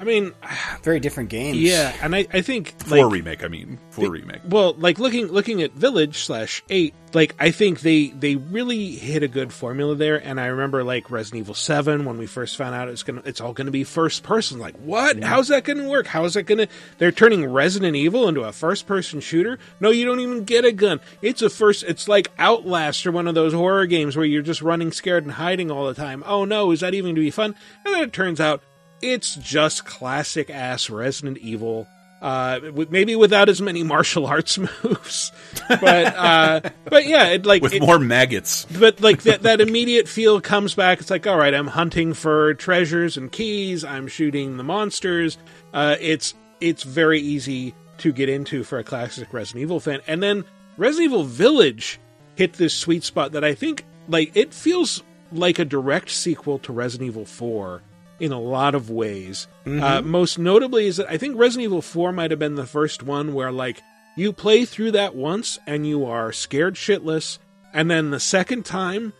I 0.00 0.04
mean, 0.04 0.32
Very 0.82 1.00
different 1.00 1.30
games. 1.30 1.58
yeah, 1.58 1.94
and 2.02 2.14
I, 2.14 2.26
I 2.32 2.42
think 2.42 2.78
for 2.80 2.96
like, 3.02 3.12
remake, 3.12 3.44
I 3.44 3.48
mean, 3.48 3.78
4 3.90 4.10
remake. 4.10 4.40
Well, 4.46 4.74
like 4.74 4.98
looking 4.98 5.26
looking 5.28 5.62
at 5.62 5.72
Village 5.72 6.18
slash 6.18 6.62
Eight, 6.68 6.94
like 7.14 7.34
I 7.38 7.50
think 7.52 7.80
they 7.80 8.08
they 8.08 8.36
really 8.36 8.92
hit 8.92 9.22
a 9.22 9.28
good 9.28 9.52
formula 9.52 9.94
there. 9.94 10.16
And 10.16 10.40
I 10.40 10.46
remember 10.46 10.84
like 10.84 11.10
Resident 11.10 11.40
Evil 11.40 11.54
Seven 11.54 12.04
when 12.04 12.18
we 12.18 12.26
first 12.26 12.56
found 12.56 12.74
out 12.74 12.88
it's 12.88 13.02
gonna 13.02 13.22
it's 13.24 13.40
all 13.40 13.52
gonna 13.52 13.70
be 13.70 13.84
first 13.84 14.24
person. 14.24 14.58
Like 14.58 14.76
what? 14.76 15.22
How's 15.22 15.48
that 15.48 15.64
gonna 15.64 15.88
work? 15.88 16.06
How 16.06 16.24
is 16.24 16.34
that 16.34 16.42
gonna? 16.42 16.68
They're 16.98 17.12
turning 17.12 17.46
Resident 17.46 17.96
Evil 17.96 18.28
into 18.28 18.42
a 18.42 18.52
first 18.52 18.86
person 18.86 19.20
shooter. 19.20 19.58
No, 19.80 19.90
you 19.90 20.04
don't 20.04 20.20
even 20.20 20.44
get 20.44 20.64
a 20.64 20.72
gun. 20.72 21.00
It's 21.22 21.40
a 21.40 21.48
first. 21.48 21.84
It's 21.84 22.08
like 22.08 22.30
Outlast 22.38 23.06
or 23.06 23.12
one 23.12 23.28
of 23.28 23.34
those 23.34 23.52
horror 23.52 23.86
games 23.86 24.16
where 24.16 24.26
you're 24.26 24.42
just 24.42 24.60
running 24.60 24.92
scared 24.92 25.22
and 25.22 25.32
hiding 25.32 25.70
all 25.70 25.86
the 25.86 25.94
time. 25.94 26.24
Oh 26.26 26.44
no, 26.44 26.72
is 26.72 26.80
that 26.80 26.94
even 26.94 27.06
going 27.06 27.14
to 27.14 27.20
be 27.20 27.30
fun? 27.30 27.54
And 27.84 27.94
then 27.94 28.02
it 28.02 28.12
turns 28.12 28.40
out 28.40 28.62
it's 29.04 29.34
just 29.36 29.84
classic 29.84 30.50
ass 30.50 30.90
Resident 30.90 31.38
Evil. 31.38 31.86
Uh, 32.22 32.58
maybe 32.88 33.14
without 33.16 33.50
as 33.50 33.60
many 33.60 33.82
martial 33.94 34.26
arts 34.26 34.56
moves, 34.82 35.30
but 35.68 36.06
uh, 36.16 36.60
but 36.84 37.04
yeah, 37.06 37.26
it 37.28 37.44
like 37.44 37.60
With 37.60 37.74
it- 37.74 37.82
more 37.82 37.98
maggots. 37.98 38.64
but 38.78 39.02
like 39.02 39.24
that 39.24 39.42
that 39.42 39.60
immediate 39.60 40.08
feel 40.08 40.40
comes 40.40 40.74
back. 40.74 41.00
It's 41.00 41.10
like, 41.10 41.26
all 41.26 41.36
right, 41.36 41.52
I'm 41.52 41.66
hunting 41.66 42.14
for 42.14 42.54
treasures 42.54 43.18
and 43.18 43.30
keys. 43.30 43.84
I'm 43.84 44.08
shooting 44.08 44.56
the 44.56 44.64
monsters. 44.64 45.36
Uh, 45.74 45.96
it's 46.00 46.32
it's 46.62 46.82
very 46.82 47.20
easy 47.20 47.74
to 47.98 48.10
get 48.10 48.30
into 48.30 48.64
for 48.64 48.78
a 48.78 48.84
classic 48.84 49.30
Resident 49.34 49.60
Evil 49.62 49.78
fan. 49.80 50.00
And 50.06 50.22
then 50.22 50.44
Resident 50.78 51.12
Evil 51.12 51.24
Village 51.24 52.00
hit 52.36 52.54
this 52.54 52.72
sweet 52.72 53.04
spot 53.04 53.32
that 53.32 53.44
I 53.44 53.54
think 53.54 53.84
like 54.08 54.34
it 54.34 54.54
feels 54.54 55.02
like 55.30 55.58
a 55.58 55.64
direct 55.66 56.08
sequel 56.08 56.58
to 56.60 56.72
Resident 56.72 57.08
Evil 57.08 57.26
4 57.26 57.82
in 58.24 58.32
a 58.32 58.40
lot 58.40 58.74
of 58.74 58.90
ways. 58.90 59.46
Uh, 59.66 60.00
most 60.02 60.38
notably 60.38 60.86
is 60.86 60.96
that 60.96 61.10
I 61.10 61.18
think 61.18 61.36
Resident 61.36 61.64
Evil 61.64 61.82
4 61.82 62.12
might 62.12 62.30
have 62.30 62.40
been 62.40 62.54
the 62.54 62.66
first 62.66 63.02
one 63.02 63.34
where 63.34 63.52
like 63.52 63.82
you 64.16 64.32
play 64.32 64.64
through 64.64 64.92
that 64.92 65.14
once 65.14 65.58
and 65.66 65.86
you 65.86 66.06
are 66.06 66.32
scared 66.32 66.74
shitless, 66.74 67.38
and 67.72 67.90
then 67.90 68.10
the 68.10 68.20
second 68.20 68.64
time, 68.64 69.12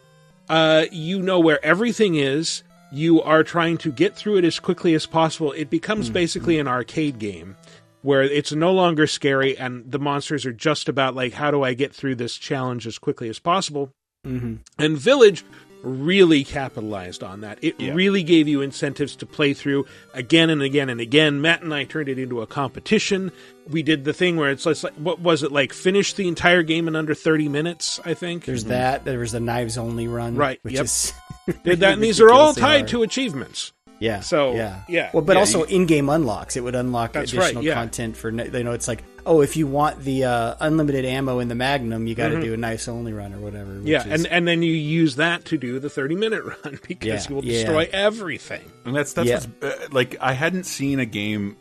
uh, 0.49 0.87
you 0.91 1.21
know 1.21 1.39
where 1.41 1.65
everything 1.65 2.15
is. 2.15 2.63
You 2.93 3.21
are 3.23 3.43
trying 3.43 3.79
to 3.79 3.91
get 3.91 4.15
through 4.15 4.37
it 4.37 4.45
as 4.45 4.61
quickly 4.61 4.95
as 4.95 5.05
possible. 5.05 5.51
It 5.53 5.69
becomes 5.69 6.11
basically 6.11 6.61
an 6.61 6.69
arcade 6.69 7.19
game 7.19 7.57
where 8.03 8.23
it's 8.23 8.53
no 8.53 8.71
longer 8.73 9.07
scary 9.09 9.59
and 9.59 9.91
the 9.91 9.99
monsters 9.99 10.47
are 10.47 10.53
just 10.53 10.89
about 10.89 11.17
like 11.17 11.33
how 11.33 11.51
do 11.51 11.63
I 11.65 11.75
get 11.75 11.93
through 11.93 12.15
this 12.15 12.37
challenge 12.37 12.87
as 12.87 12.99
quickly 12.99 13.29
as 13.29 13.41
possible. 13.41 13.91
Mhm. 14.25 14.59
And 14.79 14.97
Village 14.97 15.45
really 15.85 16.43
capitalized 16.45 17.23
on 17.23 17.43
that. 17.43 17.59
It 17.63 17.75
Yeah. 17.79 17.95
really 17.95 18.23
gave 18.23 18.49
you 18.49 18.63
incentives 18.63 19.15
to 19.17 19.27
play 19.27 19.55
through 19.55 19.87
again 20.13 20.51
and 20.51 20.63
again 20.63 20.89
and 20.89 21.01
again. 21.01 21.41
Matt 21.41 21.63
and 21.63 21.73
I 21.75 21.85
turned 21.85 22.09
it 22.09 22.19
into 22.19 22.41
a 22.41 22.47
competition. 22.47 23.31
We 23.69 23.83
did 23.83 24.05
the 24.05 24.13
thing 24.13 24.37
where 24.37 24.51
it's 24.51 24.65
just 24.65 24.85
like, 24.85 24.95
what 24.95 25.21
was 25.21 25.43
it 25.43 25.53
like? 25.53 25.73
Finish 25.73 26.15
the 26.15 26.27
entire 26.29 26.63
game 26.63 26.89
in 26.89 26.97
under 26.97 27.15
30 27.15 27.49
minutes, 27.49 28.01
I 28.05 28.15
think. 28.15 28.45
There's 28.45 28.63
mm-hmm. 28.63 28.71
that. 28.71 29.05
There 29.05 29.19
was 29.19 29.33
the 29.33 29.41
knives 29.41 29.79
only 29.79 30.09
run, 30.09 30.37
Right, 30.37 30.59
Which 30.63 30.75
yep. 30.75 30.85
is 30.87 31.13
Did 31.65 31.81
that, 31.81 31.95
and 31.95 32.03
these 32.03 32.21
are 32.21 32.31
all 32.31 32.55
tied 32.55 32.79
hard. 32.81 32.89
to 32.89 33.03
achievements. 33.03 33.73
Yeah. 34.01 34.21
So, 34.21 34.55
yeah, 34.55 34.81
yeah. 34.89 35.11
Well, 35.13 35.23
but 35.23 35.35
Yeah, 35.35 35.41
also 35.41 35.67
you- 35.67 35.77
in-game 35.77 36.09
unlocks. 36.09 36.57
It 36.57 36.65
would 36.65 36.75
unlock 36.75 37.13
That's 37.13 37.33
right, 37.33 37.45
additional 37.45 37.65
yeah. 37.65 37.75
content 37.75 38.17
for 38.17 38.31
you 38.31 38.65
know. 38.65 38.73
It's 38.73 38.89
like, 38.89 39.03
oh, 39.27 39.41
if 39.41 39.57
you 39.57 39.67
want 39.67 40.01
the 40.01 40.25
uh, 40.25 40.55
unlimited 40.61 41.05
ammo 41.05 41.39
in 41.39 41.49
the 41.49 41.55
Magnum, 41.55 42.07
you 42.07 42.15
got 42.15 42.31
Mm-hmm. 42.31 42.41
to 42.41 42.47
do 42.47 42.55
a 42.55 42.57
nice 42.57 42.89
only 42.89 43.13
run 43.13 43.33
or 43.33 43.39
whatever. 43.39 43.75
which 43.75 43.87
Yeah, 43.89 44.07
is- 44.07 44.25
and, 44.25 44.27
and 44.27 44.49
then 44.49 44.63
you 44.63 44.73
use 44.73 45.17
that 45.17 45.45
to 45.47 45.57
do 45.59 45.79
the 45.79 45.89
30 45.91 46.15
minute 46.17 46.45
run 46.65 46.79
because 46.87 47.07
Yeah, 47.25 47.29
you 47.29 47.35
will 47.35 47.45
yeah. 47.45 47.53
destroy 47.53 47.89
everything. 47.93 48.63
And 48.85 48.95
that's 48.95 49.13
that's 49.15 49.29
Yeah. 49.29 49.35
what's, 49.37 49.47
uh, 49.63 49.89
like 49.93 50.17
I 50.21 50.33
hadn't 50.35 50.65
seen 50.65 51.01
a 51.01 51.07
game, 51.07 51.57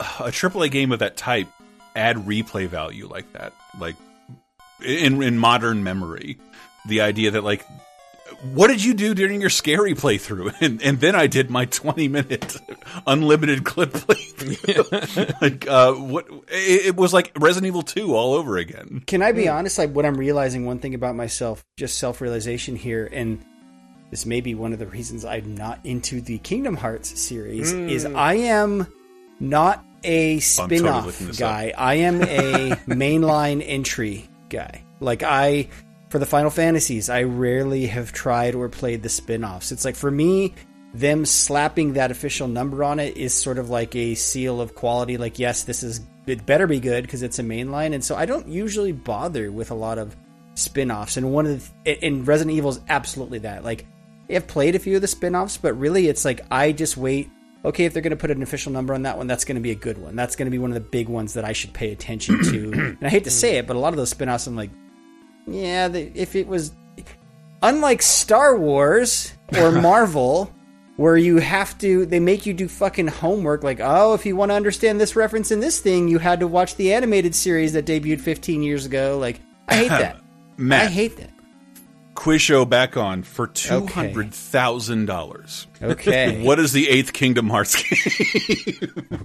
a 0.00 0.30
AAA 0.30 0.70
game 0.70 0.92
of 0.92 0.98
that 1.00 1.16
type, 1.16 1.48
add 1.96 2.16
replay 2.16 2.66
value 2.68 3.06
like 3.08 3.30
that. 3.32 3.52
Like 3.78 3.96
in 4.84 5.22
in 5.22 5.38
modern 5.38 5.82
memory, 5.84 6.38
the 6.86 7.00
idea 7.02 7.32
that 7.32 7.44
like. 7.44 7.64
What 8.54 8.68
did 8.68 8.82
you 8.82 8.94
do 8.94 9.12
during 9.14 9.42
your 9.42 9.50
scary 9.50 9.92
playthrough? 9.92 10.54
And 10.62 10.80
and 10.82 10.98
then 10.98 11.14
I 11.14 11.26
did 11.26 11.50
my 11.50 11.66
twenty 11.66 12.08
minute 12.08 12.56
unlimited 13.06 13.64
clip 13.64 13.92
playthrough. 13.92 14.29
like 15.40 15.68
uh, 15.68 15.92
what? 15.92 16.26
It, 16.48 16.86
it 16.86 16.96
was 16.96 17.12
like 17.12 17.32
Resident 17.38 17.68
Evil 17.68 17.82
Two 17.82 18.14
all 18.14 18.34
over 18.34 18.56
again. 18.56 19.02
Can 19.06 19.22
I 19.22 19.32
be 19.32 19.48
honest? 19.48 19.78
Like, 19.78 19.92
what 19.92 20.06
I'm 20.06 20.16
realizing, 20.16 20.66
one 20.66 20.78
thing 20.78 20.94
about 20.94 21.14
myself, 21.14 21.64
just 21.76 21.98
self 21.98 22.20
realization 22.20 22.76
here, 22.76 23.08
and 23.12 23.44
this 24.10 24.26
may 24.26 24.40
be 24.40 24.54
one 24.54 24.72
of 24.72 24.78
the 24.78 24.86
reasons 24.86 25.24
I'm 25.24 25.54
not 25.54 25.80
into 25.84 26.20
the 26.20 26.38
Kingdom 26.38 26.76
Hearts 26.76 27.20
series, 27.20 27.72
is 27.72 28.04
I 28.04 28.34
am 28.34 28.86
not 29.38 29.84
a 30.04 30.40
spin 30.40 30.86
off 30.86 31.06
looking 31.06 31.28
this 31.28 31.38
guy. 31.38 31.72
I 31.76 31.94
am 31.94 32.22
a 32.22 32.70
mainline 32.86 33.62
entry 33.64 34.28
guy. 34.48 34.84
Like, 35.00 35.22
I, 35.22 35.68
for 36.08 36.18
the 36.18 36.26
Final 36.26 36.50
Fantasies, 36.50 37.08
I 37.08 37.22
rarely 37.22 37.86
have 37.86 38.12
tried 38.12 38.54
or 38.54 38.68
played 38.68 39.02
the 39.02 39.08
spin 39.08 39.44
offs. 39.44 39.72
It's 39.72 39.84
like, 39.84 39.96
for 39.96 40.10
me, 40.10 40.54
them 40.92 41.24
slapping 41.24 41.92
that 41.94 42.10
official 42.10 42.48
number 42.48 42.82
on 42.82 42.98
it 42.98 43.16
is 43.16 43.32
sort 43.32 43.58
of 43.58 43.70
like 43.70 43.94
a 43.94 44.14
seal 44.14 44.60
of 44.60 44.74
quality. 44.74 45.16
Like, 45.16 45.38
yes, 45.38 45.64
this 45.64 45.82
is 45.82 46.00
it 46.26 46.46
better 46.46 46.66
be 46.66 46.80
good 46.80 47.02
because 47.02 47.22
it's 47.22 47.38
a 47.38 47.42
mainline, 47.42 47.94
and 47.94 48.04
so 48.04 48.14
I 48.16 48.26
don't 48.26 48.48
usually 48.48 48.92
bother 48.92 49.50
with 49.50 49.70
a 49.70 49.74
lot 49.74 49.98
of 49.98 50.16
spin-offs. 50.54 51.16
And 51.16 51.32
one 51.32 51.46
of 51.46 51.70
the 51.84 52.04
and 52.04 52.26
Resident 52.26 52.56
Evil 52.56 52.70
is 52.70 52.80
absolutely 52.88 53.40
that. 53.40 53.64
Like, 53.64 53.86
I've 54.28 54.46
played 54.46 54.74
a 54.74 54.78
few 54.78 54.96
of 54.96 55.02
the 55.02 55.08
spin-offs, 55.08 55.56
but 55.56 55.78
really, 55.78 56.08
it's 56.08 56.24
like 56.24 56.40
I 56.50 56.72
just 56.72 56.96
wait. 56.96 57.30
Okay, 57.62 57.84
if 57.84 57.92
they're 57.92 58.02
going 58.02 58.12
to 58.12 58.16
put 58.16 58.30
an 58.30 58.42
official 58.42 58.72
number 58.72 58.94
on 58.94 59.02
that 59.02 59.18
one, 59.18 59.26
that's 59.26 59.44
going 59.44 59.56
to 59.56 59.60
be 59.60 59.70
a 59.70 59.76
good 59.76 59.98
one. 59.98 60.16
That's 60.16 60.34
going 60.34 60.46
to 60.46 60.50
be 60.50 60.58
one 60.58 60.70
of 60.70 60.74
the 60.74 60.80
big 60.80 61.10
ones 61.10 61.34
that 61.34 61.44
I 61.44 61.52
should 61.52 61.74
pay 61.74 61.92
attention 61.92 62.42
to. 62.44 62.72
and 62.72 62.98
I 63.02 63.10
hate 63.10 63.24
to 63.24 63.30
say 63.30 63.58
it, 63.58 63.66
but 63.66 63.76
a 63.76 63.78
lot 63.78 63.92
of 63.92 63.98
those 63.98 64.08
spin-offs, 64.08 64.46
I'm 64.46 64.56
like, 64.56 64.70
yeah, 65.46 65.88
the, 65.88 66.10
if 66.14 66.36
it 66.36 66.46
was 66.46 66.72
unlike 67.62 68.00
Star 68.00 68.56
Wars 68.56 69.34
or 69.58 69.72
Marvel, 69.82 70.50
where 71.00 71.16
you 71.16 71.38
have 71.38 71.78
to, 71.78 72.04
they 72.04 72.20
make 72.20 72.44
you 72.44 72.52
do 72.52 72.68
fucking 72.68 73.06
homework. 73.06 73.62
Like, 73.64 73.80
oh, 73.80 74.12
if 74.12 74.26
you 74.26 74.36
want 74.36 74.50
to 74.50 74.54
understand 74.54 75.00
this 75.00 75.16
reference 75.16 75.50
in 75.50 75.58
this 75.60 75.78
thing, 75.78 76.08
you 76.08 76.18
had 76.18 76.40
to 76.40 76.46
watch 76.46 76.76
the 76.76 76.92
animated 76.92 77.34
series 77.34 77.72
that 77.72 77.86
debuted 77.86 78.20
15 78.20 78.62
years 78.62 78.84
ago. 78.84 79.16
Like, 79.18 79.40
I 79.66 79.76
hate 79.76 79.88
that. 79.88 80.20
Matt, 80.58 80.82
I 80.82 80.90
hate 80.90 81.16
that. 81.16 81.30
quiz 82.14 82.42
show 82.42 82.66
back 82.66 82.98
on 82.98 83.22
for 83.22 83.46
two 83.46 83.86
hundred 83.86 84.34
thousand 84.34 85.06
dollars. 85.06 85.66
Okay. 85.80 86.42
What 86.44 86.58
is 86.58 86.72
the 86.74 86.86
eighth 86.90 87.14
Kingdom 87.14 87.48
Hearts 87.48 87.76
game? 87.82 89.06
Oh, 89.10 89.18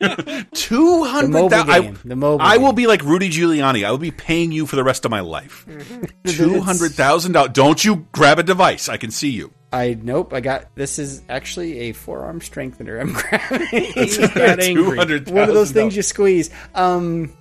God. 0.00 0.46
Two 0.54 1.04
hundred 1.04 1.28
mobile 1.30 1.50
thousand. 1.50 1.82
game. 1.82 1.98
The 2.06 2.16
mobile 2.16 2.40
I 2.42 2.56
will 2.56 2.72
be 2.72 2.86
like 2.86 3.02
Rudy 3.02 3.28
Giuliani. 3.28 3.84
I 3.84 3.90
will 3.90 3.98
be 3.98 4.10
paying 4.12 4.50
you 4.50 4.64
for 4.64 4.76
the 4.76 4.84
rest 4.84 5.04
of 5.04 5.10
my 5.10 5.20
life. 5.20 5.66
Mm-hmm. 5.68 6.04
Two 6.30 6.60
hundred 6.62 6.92
thousand 6.92 7.32
dollars. 7.32 7.50
Don't 7.52 7.84
you 7.84 8.06
grab 8.12 8.38
a 8.38 8.42
device? 8.42 8.88
I 8.88 8.96
can 8.96 9.10
see 9.10 9.28
you. 9.30 9.52
I 9.76 9.94
nope. 10.00 10.32
I 10.32 10.40
got 10.40 10.74
this 10.74 10.98
is 10.98 11.22
actually 11.28 11.78
a 11.80 11.92
forearm 11.92 12.40
strengthener. 12.40 12.98
I'm 12.98 13.12
grabbing 13.12 13.60
angry. 14.60 14.96
One 14.96 15.48
of 15.48 15.54
those 15.54 15.70
things 15.72 15.94
you 15.94 16.02
squeeze. 16.02 16.48
Um, 16.74 17.36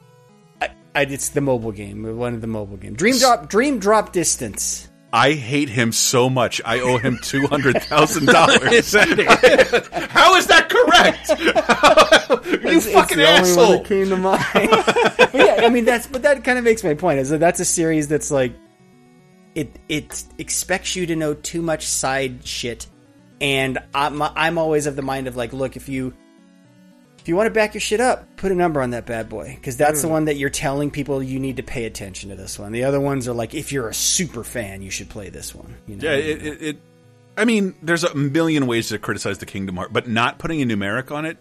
I, 0.61 0.69
I, 0.93 1.01
it's 1.03 1.29
the 1.29 1.39
mobile 1.41 1.71
game. 1.71 2.17
One 2.17 2.33
of 2.33 2.41
the 2.41 2.47
mobile 2.47 2.75
game. 2.77 2.93
Dream 2.95 3.17
drop. 3.17 3.47
Dream 3.49 3.79
drop 3.79 4.11
distance. 4.11 4.89
I 5.13 5.31
hate 5.31 5.69
him 5.69 5.93
so 5.93 6.29
much. 6.29 6.59
I 6.65 6.81
owe 6.81 6.97
him 6.97 7.17
two 7.21 7.47
hundred 7.47 7.81
thousand 7.83 8.25
dollars. 8.25 8.69
Is 8.73 8.91
that 8.91 9.07
it? 9.17 10.09
How 10.11 10.35
is 10.35 10.47
that 10.47 10.67
correct? 10.67 11.29
you 12.63 12.69
It's- 12.69 12.91
fucking 12.91 13.19
it's 13.19 13.23
the 13.23 13.25
only 13.25 13.55
one 13.55 13.59
asshole. 13.65 13.71
that 13.77 13.85
came 13.85 14.09
to 14.09 14.17
mind. 14.17 15.29
yeah, 15.33 15.65
I 15.65 15.69
mean 15.69 15.85
that's 15.85 16.05
but 16.07 16.23
that 16.23 16.43
kind 16.43 16.57
of 16.57 16.65
makes 16.65 16.83
my 16.83 16.95
point. 16.95 17.19
Is 17.19 17.29
that 17.29 17.39
that's 17.39 17.61
a 17.61 17.65
series 17.65 18.09
that's 18.09 18.29
like 18.29 18.51
it 19.55 19.79
it 19.89 20.23
expects 20.37 20.95
you 20.95 21.07
to 21.07 21.15
know 21.15 21.33
too 21.33 21.61
much 21.61 21.87
side 21.87 22.45
shit, 22.45 22.87
and 23.41 23.79
I'm 23.93 24.21
I'm 24.21 24.57
always 24.57 24.85
of 24.85 24.95
the 24.95 25.01
mind 25.01 25.27
of 25.27 25.35
like, 25.35 25.53
look, 25.53 25.75
if 25.77 25.89
you 25.89 26.13
if 27.25 27.29
you 27.29 27.35
want 27.35 27.47
to 27.47 27.51
back 27.51 27.73
your 27.73 27.81
shit 27.81 27.99
up, 27.99 28.37
put 28.37 28.51
a 28.51 28.55
number 28.55 28.83
on 28.83 28.91
that 28.91 29.07
bad 29.07 29.29
boy 29.29 29.55
because 29.55 29.77
that's 29.77 30.01
the 30.01 30.07
hmm. 30.07 30.13
one 30.13 30.25
that 30.25 30.35
you're 30.35 30.51
telling 30.51 30.91
people 30.91 31.23
you 31.23 31.39
need 31.39 31.57
to 31.57 31.63
pay 31.63 31.85
attention 31.85 32.29
to 32.29 32.35
this 32.35 32.59
one. 32.59 32.71
The 32.71 32.83
other 32.83 32.99
ones 32.99 33.27
are 33.27 33.33
like, 33.33 33.55
if 33.55 33.71
you're 33.71 33.87
a 33.87 33.95
super 33.95 34.43
fan, 34.43 34.83
you 34.83 34.91
should 34.91 35.09
play 35.09 35.29
this 35.29 35.55
one. 35.55 35.75
You 35.87 35.95
know? 35.95 36.07
Yeah, 36.07 36.17
it, 36.17 36.45
it, 36.45 36.61
it. 36.61 36.77
I 37.35 37.45
mean, 37.45 37.73
there's 37.81 38.03
a 38.03 38.13
million 38.13 38.67
ways 38.67 38.89
to 38.89 38.99
criticize 38.99 39.39
the 39.39 39.47
Kingdom 39.47 39.77
Heart, 39.77 39.91
but 39.91 40.07
not 40.07 40.37
putting 40.37 40.61
a 40.61 40.65
numeric 40.67 41.09
on 41.09 41.25
it. 41.25 41.39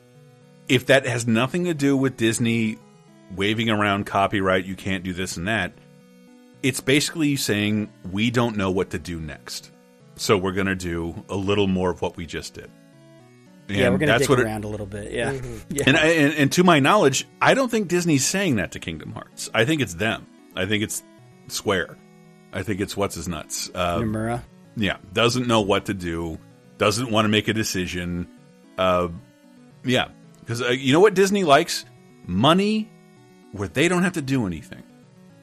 If 0.71 0.87
that 0.87 1.07
has 1.07 1.27
nothing 1.27 1.65
to 1.65 1.75
do 1.75 1.99
with 1.99 2.17
Disney 2.17 2.79
waving 3.37 3.69
around 3.69 4.07
copyright, 4.07 4.65
you 4.65 4.77
can't 4.77 5.05
do 5.05 5.13
this 5.13 5.37
and 5.37 5.49
that. 5.49 5.75
It's 6.65 6.81
basically 6.81 7.37
saying 7.37 7.91
we 8.11 8.31
don't 8.31 8.57
know 8.57 8.71
what 8.71 8.91
to 8.91 8.99
do 8.99 9.21
next, 9.21 9.71
so 10.17 10.37
we're 10.39 10.53
going 10.53 10.67
to 10.67 10.75
do 10.75 11.25
a 11.29 11.37
little 11.37 11.67
more 11.67 11.91
of 11.91 12.01
what 12.03 12.17
we 12.17 12.25
just 12.27 12.55
did. 12.55 12.71
yeah, 13.69 13.89
we're 13.91 13.99
gonna 13.99 14.13
that's 14.13 14.23
dig 14.23 14.31
what 14.31 14.41
it- 14.41 14.45
around 14.47 14.65
a 14.65 14.69
little 14.69 14.87
bit. 14.87 15.13
Yeah, 15.13 15.33
yeah. 15.71 15.85
and, 15.87 15.97
I- 15.97 16.07
and 16.09 16.35
and 16.35 16.53
to 16.53 16.65
my 16.65 16.81
knowledge, 16.81 17.27
I 17.41 17.55
don't 17.55 17.71
think 17.71 17.89
Disney's 17.89 18.25
saying 18.27 18.57
that 18.57 18.73
to 18.73 18.79
Kingdom 18.81 19.13
Hearts. 19.13 19.51
I 19.55 19.65
think 19.65 19.81
it's 19.83 19.95
them. 19.95 20.27
I 20.57 20.67
think 20.67 20.83
it's 20.83 21.03
Square. 21.49 21.97
I 22.53 22.63
think 22.63 22.81
it's 22.81 22.97
what's 22.97 23.15
his 23.15 23.27
nuts. 23.29 23.71
Uh, 23.75 23.99
Nomura. 23.99 24.43
yeah, 24.77 24.97
doesn't 25.13 25.47
know 25.47 25.61
what 25.63 25.87
to 25.87 25.95
do, 25.95 26.39
doesn't 26.79 27.11
want 27.11 27.25
to 27.27 27.29
make 27.29 27.49
a 27.49 27.53
decision. 27.55 28.27
Uh, 28.79 29.09
yeah, 29.85 30.09
because 30.41 30.63
uh, 30.63 30.69
you 30.69 30.93
know 30.95 31.01
what 31.01 31.13
Disney 31.15 31.45
likes? 31.45 31.85
Money 32.27 32.91
where 33.53 33.69
they 33.69 33.89
don't 33.89 34.03
have 34.05 34.15
to 34.15 34.23
do 34.23 34.47
anything, 34.47 34.83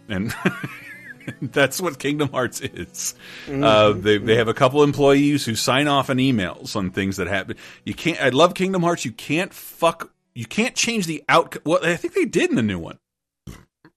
and 0.10 0.34
that's 1.42 1.82
what 1.82 2.00
Kingdom 2.00 2.30
Hearts 2.30 2.62
is. 2.62 3.16
Uh, 3.50 3.94
they 3.94 4.18
they 4.18 4.36
have 4.36 4.48
a 4.48 4.54
couple 4.54 4.84
employees 4.84 5.46
who 5.46 5.56
sign 5.56 5.88
off 5.88 6.10
on 6.10 6.18
emails 6.18 6.76
on 6.76 6.92
things 6.92 7.18
that 7.18 7.28
happen. 7.28 7.58
You 7.86 7.94
can't. 7.94 8.22
I 8.22 8.30
love 8.30 8.54
Kingdom 8.54 8.84
Hearts. 8.84 9.06
You 9.06 9.12
can't 9.12 9.54
fuck. 9.54 10.12
You 10.34 10.46
can't 10.46 10.76
change 10.76 11.08
the 11.08 11.24
outcome. 11.28 11.62
Well, 11.66 11.80
I 11.84 11.96
think 11.96 12.14
they 12.14 12.26
did 12.26 12.50
in 12.50 12.56
the 12.56 12.64
new 12.64 12.80
one. 12.80 13.00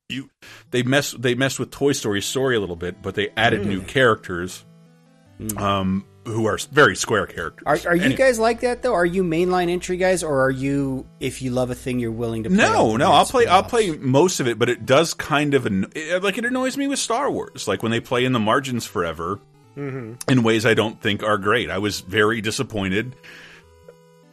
You 0.09 0.31
they 0.71 0.83
mess 0.83 1.13
they 1.13 1.35
messed 1.35 1.59
with 1.59 1.71
Toy 1.71 1.93
Story 1.93 2.21
story 2.21 2.57
a 2.57 2.61
little 2.61 2.77
bit, 2.77 3.01
but 3.03 3.15
they 3.15 3.31
added 3.37 3.65
new 3.67 3.81
characters, 3.81 4.65
um, 5.57 6.05
who 6.25 6.47
are 6.47 6.59
very 6.73 6.97
square 6.97 7.27
characters. 7.27 7.63
Are, 7.67 7.91
are 7.91 7.97
you 7.97 8.03
Anyway. 8.03 8.17
guys 8.17 8.39
like 8.39 8.61
that 8.61 8.83
though? 8.83 8.95
Are 8.95 9.07
you 9.07 9.23
mainline 9.23 9.71
entry 9.71 9.97
guys, 9.97 10.23
or 10.23 10.45
are 10.45 10.51
you 10.51 11.07
if 11.21 11.43
you 11.43 11.51
love 11.51 11.71
a 11.71 11.75
thing, 11.75 11.99
you're 11.99 12.11
willing 12.13 12.45
to? 12.45 12.49
Play 12.49 12.57
No, 12.57 12.97
no, 12.97 13.13
I'll 13.13 13.27
play. 13.27 13.47
I'll 13.47 13.63
play 13.63 13.91
most 13.97 14.41
of 14.41 14.49
it, 14.49 14.59
but 14.59 14.69
it 14.69 14.87
does 14.87 15.15
kind 15.15 15.55
of 15.55 15.67
anno- 15.67 15.89
it, 15.95 16.23
like 16.23 16.39
it 16.39 16.45
annoys 16.45 16.77
me 16.77 16.89
with 16.89 16.99
Star 16.99 17.31
Wars, 17.31 17.69
like 17.69 17.83
when 17.83 17.93
they 17.93 18.01
play 18.01 18.25
in 18.25 18.33
the 18.33 18.41
margins 18.41 18.85
forever 18.87 19.41
mm-hmm. 19.77 20.15
in 20.31 20.43
ways 20.43 20.65
I 20.67 20.75
don't 20.75 21.01
think 21.01 21.23
are 21.23 21.39
great. 21.39 21.71
I 21.71 21.79
was 21.79 22.01
very 22.01 22.41
disappointed. 22.41 23.15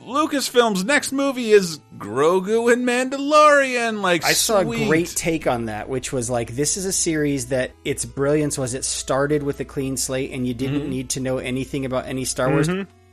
Lucasfilm's 0.06 0.84
next 0.84 1.12
movie 1.12 1.52
is 1.52 1.80
Grogu 1.98 2.72
and 2.74 2.86
Mandalorian. 2.88 4.02
Like 4.02 4.26
I 4.26 4.34
saw 4.34 4.64
sweet. 4.64 4.84
a 4.84 4.88
great 4.88 5.08
take 5.10 5.48
on 5.48 5.66
that, 5.66 5.90
which 5.90 6.12
was 6.12 6.30
like, 6.30 6.56
this 6.56 6.76
is 6.78 6.86
a 6.86 6.92
series 6.92 7.48
that 7.48 7.72
its 7.86 8.04
brilliance 8.06 8.58
was 8.58 8.74
it 8.74 8.84
started 8.84 9.44
with 9.44 9.60
a 9.60 9.66
clean 9.66 9.98
slate, 9.98 10.32
and 10.32 10.48
you 10.48 10.54
didn't 10.54 10.82
Mm-hmm. 10.82 10.90
need 10.90 11.10
to 11.12 11.20
know 11.20 11.38
anything 11.38 11.86
about 11.86 12.06
any 12.06 12.26
Star 12.26 12.50
Wars. 12.50 12.70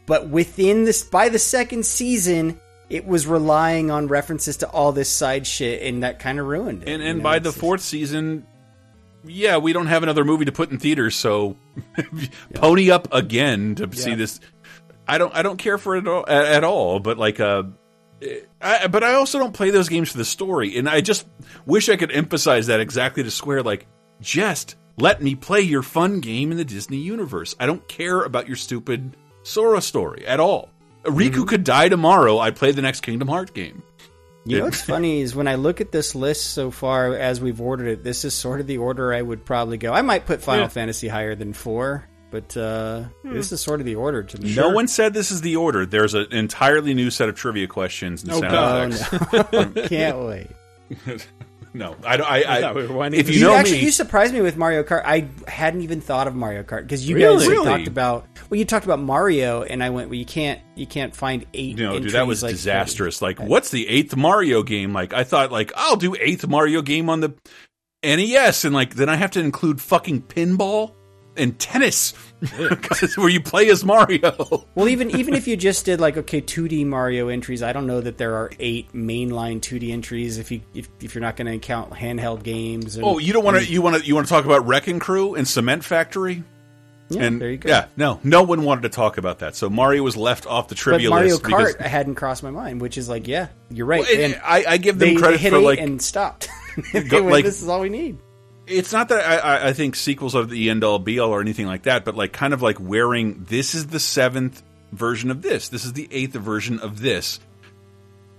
But 0.07 0.29
within 0.29 0.85
this, 0.85 1.03
by 1.03 1.29
the 1.29 1.39
second 1.39 1.85
season, 1.85 2.59
it 2.89 3.07
was 3.07 3.27
relying 3.27 3.91
on 3.91 4.09
references 4.09 4.57
to 4.59 4.69
all 4.71 4.93
this 4.93 5.11
side 5.11 5.47
shit, 5.47 5.83
and 5.83 6.03
that 6.03 6.19
kind 6.19 6.39
of 6.41 6.47
ruined 6.47 6.83
it. 6.85 6.89
and 6.89 7.03
you 7.03 7.09
and 7.11 7.19
know? 7.19 7.23
by 7.25 7.39
the 7.39 7.53
fourth 7.53 7.83
season, 7.83 8.47
yeah, 9.25 9.59
we 9.59 9.75
don't 9.75 9.89
have 9.89 10.03
another 10.03 10.25
movie 10.25 10.47
to 10.47 10.53
put 10.53 10.71
in 10.71 10.79
theaters, 10.79 11.15
so 11.17 11.57
pony 12.55 12.91
up 12.91 13.09
again 13.13 13.75
to 13.75 13.95
see 13.95 14.15
this. 14.15 14.41
I 15.09 15.19
don't 15.19 15.35
I 15.35 15.43
don't 15.43 15.57
care 15.57 15.79
for 15.79 15.97
it 15.97 16.01
at 16.01 16.09
all, 16.09 16.25
at, 16.29 16.65
all 16.65 17.01
but 17.01 17.19
like 17.19 17.41
uh. 17.41 17.65
I, 18.61 18.89
but 18.89 19.05
I 19.05 19.15
also 19.15 19.39
don't 19.39 19.53
play 19.55 19.71
those 19.71 19.89
games 19.89 20.11
for 20.11 20.19
the 20.19 20.25
story, 20.25 20.77
and 20.77 20.89
I 20.89 21.01
just 21.01 21.27
wish 21.67 21.89
I 21.89 21.95
could 21.97 22.11
emphasize 22.11 22.67
that 22.67 22.81
exactly 22.81 23.23
to 23.23 23.31
Square. 23.31 23.63
Like, 23.63 23.87
just 24.21 24.75
Let 24.97 25.23
me 25.23 25.37
play 25.37 25.61
your 25.61 25.83
fun 25.85 26.19
game 26.19 26.51
in 26.51 26.57
the 26.59 26.65
Disney 26.65 26.97
universe. 26.97 27.55
I 27.61 27.67
don't 27.67 27.87
care 27.87 28.23
about 28.23 28.49
your 28.49 28.57
stupid 28.57 29.17
Sora 29.45 29.81
story 29.81 30.27
at 30.27 30.41
all. 30.41 30.71
Riku 31.05 31.31
Mm-hmm. 31.31 31.45
could 31.45 31.63
die 31.65 31.89
tomorrow. 31.89 32.39
I'd 32.39 32.57
play 32.57 32.73
the 32.73 32.83
next 32.83 33.03
Kingdom 33.03 33.29
Heart 33.29 33.55
game. 33.55 33.85
You 34.45 34.59
know 34.59 34.65
what's 34.65 34.83
funny 34.83 35.21
is 35.21 35.37
when 35.37 35.47
I 35.47 35.55
look 35.55 35.81
at 35.81 35.93
this 35.93 36.17
list 36.17 36.47
so 36.55 36.73
far 36.73 37.15
as 37.15 37.41
we've 37.41 37.61
ordered 37.61 37.87
it, 37.89 38.03
this 38.03 38.25
is 38.25 38.35
sort 38.35 38.61
of 38.61 38.67
the 38.67 38.79
order 38.79 39.15
I 39.15 39.23
would 39.23 39.45
probably 39.45 39.79
go. 39.79 39.93
I 39.93 40.03
might 40.03 40.27
put 40.27 40.43
Final 40.43 40.63
Yeah. 40.65 40.69
Fantasy 40.69 41.07
higher 41.07 41.37
than 41.37 41.53
four, 41.53 42.09
but 42.31 42.57
uh, 42.57 43.05
Hmm. 43.23 43.33
this 43.35 43.53
is 43.53 43.61
sort 43.61 43.81
of 43.81 43.87
the 43.87 43.95
order 43.95 44.23
to 44.23 44.41
me. 44.41 44.55
No 44.55 44.71
one 44.71 44.89
said 44.89 45.15
this 45.15 45.31
is 45.31 45.41
the 45.41 45.57
order. 45.57 45.87
There's 45.87 46.15
an 46.15 46.27
entirely 46.33 46.95
new 46.95 47.11
set 47.11 47.29
of 47.29 47.35
trivia 47.37 47.67
questions 47.67 48.23
and 48.23 48.33
Oh, 48.33 48.41
sound 48.41 48.53
God. 48.53 48.93
effects. 48.93 49.89
Can't 49.89 50.19
wait. 50.19 50.49
No, 51.75 51.95
I, 52.03 52.17
don't- 52.17 52.29
I, 52.29 52.57
I, 52.57 52.61
thought 52.63 52.77
we 52.77 52.87
were 52.87 52.95
winding 52.97 53.21
if 53.21 53.29
you 53.29 53.35
You 53.35 53.41
know 53.43 53.53
actually 53.55 53.77
me, 53.77 53.85
you 53.85 53.91
surprised 53.93 54.33
me 54.33 54.41
with 54.41 54.57
Mario 54.57 54.83
Kart. 54.83 55.03
I 55.05 55.29
hadn't 55.47 55.83
even 55.83 56.01
thought 56.01 56.27
of 56.27 56.35
Mario 56.35 56.63
Kart 56.63 56.83
because 56.83 57.07
you 57.07 57.15
Really? 57.15 57.37
guys 57.41 57.47
Really? 57.47 57.65
talked 57.67 57.87
about 57.87 58.27
well, 58.49 58.59
you 58.59 58.65
talked 58.65 58.87
about 58.87 59.01
Mario, 59.01 59.63
and 59.63 59.85
I 59.85 59.91
went, 59.91 60.09
well, 60.09 60.15
you 60.17 60.25
can't 60.25 60.61
you 60.77 60.87
can't 60.87 61.15
find 61.15 61.45
eight. 61.53 61.77
No, 61.77 61.99
dude, 62.01 62.13
that 62.13 62.27
was 62.27 62.43
like 62.43 62.53
disastrous. 62.53 63.21
Like, 63.21 63.39
what's 63.39 63.71
the 63.71 63.87
eighth 63.87 64.17
Mario 64.17 64.63
game? 64.63 64.95
Like, 64.95 65.13
I 65.13 65.25
thought, 65.25 65.53
like, 65.53 65.71
I'll 65.77 65.97
do 65.97 66.17
eighth 66.19 66.49
Mario 66.49 66.81
game 66.81 67.11
on 67.11 67.21
the 67.21 67.35
NES, 68.03 68.65
and 68.65 68.75
like, 68.75 68.95
then 68.95 69.11
I 69.11 69.17
have 69.17 69.33
to 69.33 69.41
include 69.41 69.81
fucking 69.83 70.23
pinball 70.23 70.95
and 71.39 71.59
tennis 71.59 72.13
where 73.17 73.29
you 73.29 73.41
play 73.41 73.69
as 73.71 73.85
Mario. 73.85 74.67
Well, 74.75 74.89
even 74.89 75.11
even 75.17 75.35
if 75.35 75.47
you 75.49 75.57
just 75.57 75.85
did 75.85 76.01
like 76.01 76.17
okay, 76.17 76.41
two 76.41 76.69
D 76.69 76.85
Mario 76.85 77.29
entries, 77.29 77.63
I 77.63 77.73
don't 77.73 77.87
know 77.87 78.01
that 78.01 78.19
there 78.19 78.35
are 78.37 78.51
eight 78.61 78.93
mainline 78.93 79.61
two 79.63 79.79
D 79.79 79.93
entries. 79.93 80.39
If 80.39 80.51
you 80.51 80.61
if, 80.75 80.89
if 81.01 81.15
you're 81.15 81.23
not 81.23 81.37
going 81.37 81.47
to 81.51 81.59
count 81.59 81.91
handheld 81.93 82.43
games. 82.43 82.97
And, 82.97 83.05
Oh, 83.05 83.19
you 83.19 83.33
don't 83.33 83.45
want 83.45 83.59
to? 83.59 83.65
You 83.65 83.83
want 83.83 83.97
to? 83.97 84.07
You 84.07 84.15
want 84.15 84.27
to 84.27 84.33
talk 84.33 84.45
about 84.45 84.67
Wrecking 84.67 84.99
Crew 84.99 85.35
and 85.35 85.47
Cement 85.49 85.85
Factory? 85.85 86.45
Yeah, 87.11 87.23
and 87.23 87.41
there 87.41 87.51
you 87.51 87.57
go. 87.57 87.71
yeah, 87.71 87.87
no, 87.97 88.21
no 88.23 88.43
one 88.43 88.65
wanted 88.65 88.83
to 88.83 88.91
talk 88.91 89.17
about 89.17 89.39
that. 89.39 89.57
So 89.57 89.71
Mario 89.71 90.03
was 90.03 90.15
left 90.15 90.47
off 90.47 90.69
the 90.69 90.75
but 90.75 90.79
trivia 90.81 91.09
Mario 91.09 91.29
list 91.37 91.43
Kart 91.43 91.69
because 91.79 91.87
hadn't 91.87 92.17
crossed 92.17 92.43
my 92.43 92.51
mind, 92.51 92.83
which 92.83 92.99
is 92.99 93.09
like, 93.09 93.27
yeah, 93.27 93.49
you're 93.71 93.87
right. 93.87 94.03
Well, 94.07 94.21
And 94.21 94.39
I, 94.45 94.65
I 94.69 94.77
give 94.77 94.99
them 94.99 95.15
they, 95.15 95.15
credit 95.15 95.39
they 95.39 95.43
hit 95.45 95.51
for 95.53 95.59
eight 95.59 95.65
like 95.65 95.79
and 95.81 96.03
stopped. 96.03 96.51
They 96.93 97.03
Go- 97.05 97.23
went, 97.23 97.33
like- 97.33 97.45
this 97.47 97.63
is 97.63 97.69
all 97.69 97.81
we 97.81 97.89
need. 97.89 98.19
It's 98.69 98.93
not 98.93 99.09
that 99.09 99.45
I, 99.45 99.69
I, 99.69 99.73
think 99.73 99.97
sequels 99.97 100.35
are 100.35 100.45
the 100.45 100.71
end 100.71 100.85
all 100.85 100.99
be 100.99 101.19
all 101.19 101.31
or 101.31 101.41
anything 101.41 101.67
like 101.67 101.83
that, 101.85 102.05
but 102.05 102.15
like 102.15 102.33
kind 102.33 102.53
of 102.53 102.63
like 102.63 102.79
wearing 102.81 103.45
this 103.49 103.75
is 103.75 103.89
the 103.89 104.01
seventh 104.01 104.63
version 104.93 105.31
of 105.31 105.43
this, 105.43 105.69
this 105.69 105.85
is 105.85 105.93
the 105.93 106.09
eighth 106.11 106.35
version 106.35 106.79
of 106.81 107.01
this. 107.01 107.41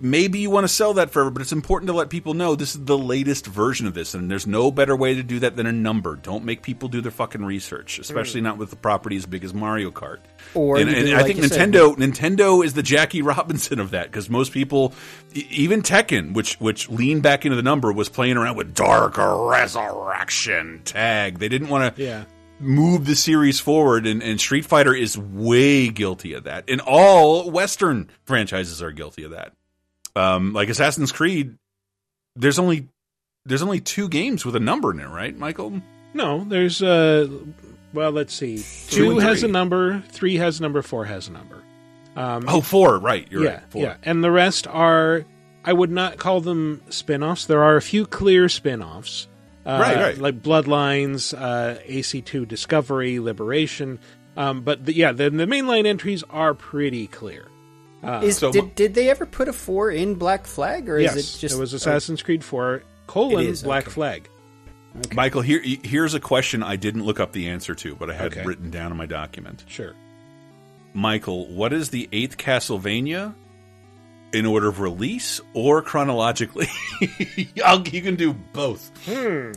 Maybe 0.02 0.40
you 0.40 0.50
want 0.50 0.64
to 0.64 0.68
sell 0.70 0.94
that 0.94 1.12
forever, 1.12 1.30
but 1.30 1.42
it's 1.42 1.52
important 1.52 1.88
to 1.88 1.94
let 1.94 2.10
people 2.10 2.34
know 2.34 2.56
this 2.56 2.74
is 2.76 2.86
the 2.86 2.98
latest 2.98 3.46
version 3.46 3.86
of 3.86 3.94
this, 3.94 4.14
and 4.14 4.32
there's 4.32 4.48
no 4.48 4.72
better 4.72 4.96
way 4.96 5.14
to 5.16 5.24
do 5.24 5.40
that 5.40 5.56
than 5.58 5.66
a 5.66 5.72
number. 5.72 6.16
Don't 6.16 6.46
make 6.46 6.62
people 6.62 6.88
do 6.88 7.02
their 7.02 7.12
fucking 7.12 7.44
research, 7.44 8.00
especially 8.00 8.40
not 8.42 8.58
with 8.58 8.70
the 8.70 8.76
property 8.78 9.18
as 9.18 9.26
big 9.26 9.44
as 9.44 9.54
Mario 9.54 9.92
Kart. 9.92 10.20
Or 10.54 10.78
and, 10.78 10.90
and 10.90 11.06
do 11.08 11.14
I 11.14 11.18
like 11.18 11.26
think 11.26 11.40
you 11.40 11.48
said. 11.50 11.72
Nintendo 11.72 11.96
Nintendo 11.98 12.64
is 12.64 12.74
the 12.74 12.84
Jackie 12.84 13.22
Robinson 13.24 13.80
of 13.80 13.92
that 13.92 14.08
because 14.08 14.30
most 14.30 14.52
people, 14.54 14.94
even 15.34 15.82
Tekken, 15.82 16.34
which 16.34 16.56
which 16.62 16.90
leaned 16.90 17.24
back 17.24 17.46
into 17.46 17.56
the 17.56 17.62
number, 17.64 17.92
was 17.92 18.08
playing 18.10 18.38
around 18.38 18.56
with 18.56 18.74
Dark 18.74 19.18
Resurrection 19.18 20.82
tag. 20.86 21.40
They 21.40 21.50
didn't 21.50 21.70
want 21.70 21.96
to 21.96 22.02
Yeah. 22.02 22.24
move 22.60 23.06
the 23.06 23.16
series 23.16 23.60
forward, 23.60 24.06
and, 24.08 24.22
and 24.24 24.40
Street 24.40 24.66
Fighter 24.66 24.94
is 24.94 25.18
way 25.18 25.90
guilty 25.90 26.34
of 26.34 26.46
that. 26.46 26.66
And 26.70 26.82
all 26.82 27.50
Western 27.52 28.10
franchises 28.26 28.82
are 28.82 28.92
guilty 28.92 29.24
of 29.24 29.32
that. 29.32 29.54
Um, 30.20 30.54
like 30.54 30.70
Assassin's 30.70 31.12
Creed, 31.12 31.56
there's 32.36 32.60
only 32.60 32.88
there's 33.46 33.62
only 33.62 33.80
two 33.80 34.10
games 34.10 34.46
with 34.46 34.56
a 34.56 34.60
number 34.60 34.92
in 34.92 35.00
it, 35.00 35.08
right, 35.08 35.36
Michael? 35.36 35.82
No, 36.14 36.44
there's 36.44 36.82
uh 36.84 37.28
well, 37.94 38.12
let's 38.12 38.34
see. 38.34 38.58
Two 38.90 39.14
Two 39.14 39.20
has 39.20 39.44
a 39.44 39.48
number, 39.48 40.02
three 40.10 40.36
has 40.38 40.60
a 40.60 40.64
number, 40.64 40.82
four 40.82 41.06
has 41.06 41.28
a 41.28 41.32
number. 41.32 41.64
Um, 42.16 42.46
Oh, 42.48 42.62
four, 42.62 42.98
right? 43.00 43.26
You're 43.32 43.44
yeah, 43.46 43.50
right. 43.54 43.64
Four. 43.70 43.82
yeah, 43.84 43.98
and 44.04 44.24
the 44.24 44.32
rest 44.32 44.68
are. 44.68 45.26
I 45.64 45.74
would 45.74 45.92
not 45.92 46.18
call 46.18 46.40
them 46.42 46.82
spin-offs. 46.90 47.46
There 47.46 47.62
are 47.64 47.76
a 47.76 47.82
few 47.82 48.06
clear 48.06 48.48
spin-offs, 48.48 49.28
uh, 49.66 49.78
Right, 49.80 49.98
right. 49.98 50.18
like 50.18 50.42
Bloodlines, 50.42 51.34
uh, 51.38 51.78
AC2 51.86 52.48
Discovery, 52.48 53.20
Liberation. 53.20 54.00
Um, 54.38 54.62
but 54.62 54.86
the, 54.86 54.96
yeah, 54.96 55.12
the, 55.12 55.30
the 55.30 55.46
mainline 55.46 55.86
entries 55.86 56.24
are 56.30 56.54
pretty 56.54 57.08
clear. 57.08 57.49
Is, 58.04 58.38
so- 58.38 58.52
did, 58.52 58.76
did 58.76 58.94
they 58.94 59.10
ever 59.10 59.26
put 59.26 59.48
a 59.48 59.54
four 59.54 59.92
in 59.92 60.16
Black 60.16 60.48
Flag, 60.48 60.90
or 60.90 61.00
yes, 61.00 61.16
is 61.16 61.36
it 61.36 61.40
just 61.40 61.56
it 61.56 61.60
was 61.60 61.74
Assassin's 61.74 62.24
Creed 62.24 62.44
4 62.44 62.84
colon 63.08 63.44
It 63.46 63.50
is, 63.50 63.64
Black 63.64 63.84
okay. 63.84 63.92
Flag. 63.92 64.30
Michael, 65.14 65.42
here 65.42 65.62
here's 65.64 66.14
a 66.14 66.20
question 66.20 66.64
I 66.64 66.76
didn't 66.76 67.04
look 67.04 67.20
up 67.20 67.32
the 67.32 67.50
answer 67.50 67.76
to, 67.76 67.96
but 67.96 68.10
I 68.10 68.14
had 68.14 68.32
Okay. 68.32 68.44
written 68.46 68.72
down 68.72 68.92
in 68.92 68.98
my 68.98 69.06
document. 69.06 69.64
Sure. 69.68 69.94
Michael, 70.94 71.48
what 71.54 71.74
is 71.74 71.90
the 71.90 72.10
eighth 72.12 72.38
Castlevania 72.38 73.36
in 74.34 74.46
order 74.46 74.68
of 74.68 74.80
release 74.80 75.42
or 75.54 75.82
chronologically? 75.82 76.68
I'll, 77.66 77.88
you 77.88 78.02
can 78.02 78.16
do 78.16 78.34
both. 78.34 78.90
Hmm. 79.06 79.52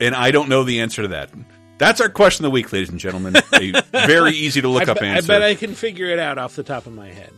And 0.00 0.14
I 0.14 0.30
don't 0.32 0.48
know 0.48 0.64
the 0.64 0.80
answer 0.80 1.02
to 1.02 1.08
that. 1.08 1.30
That's 1.78 2.00
our 2.00 2.08
question 2.08 2.44
of 2.44 2.50
the 2.50 2.54
week, 2.54 2.72
ladies 2.72 2.90
and 2.90 3.00
gentlemen. 3.00 3.34
A 3.36 3.82
very 4.06 4.32
easy 4.32 4.60
to 4.60 4.68
look 4.68 4.88
I, 4.88 4.92
up 4.92 5.00
be- 5.00 5.06
I 5.08 5.20
bet 5.22 5.42
I 5.42 5.54
can 5.54 5.74
figure 5.74 6.06
it 6.08 6.18
out 6.18 6.36
off 6.38 6.56
the 6.56 6.62
top 6.62 6.86
of 6.86 6.92
my 6.92 7.10
head. 7.10 7.32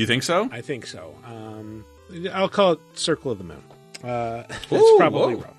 You 0.00 0.06
think 0.06 0.22
so? 0.22 0.48
I 0.52 0.60
think 0.60 0.86
so. 0.86 1.14
Um, 1.24 1.84
I'll 2.32 2.48
call 2.48 2.72
it 2.72 2.80
Circle 2.94 3.32
of 3.32 3.38
the 3.38 3.44
Moon. 3.44 3.62
Uh, 4.02 4.44
it's 4.50 4.72
Ooh, 4.72 4.96
probably 4.98 5.34
whoa. 5.36 5.42
wrong. 5.42 5.56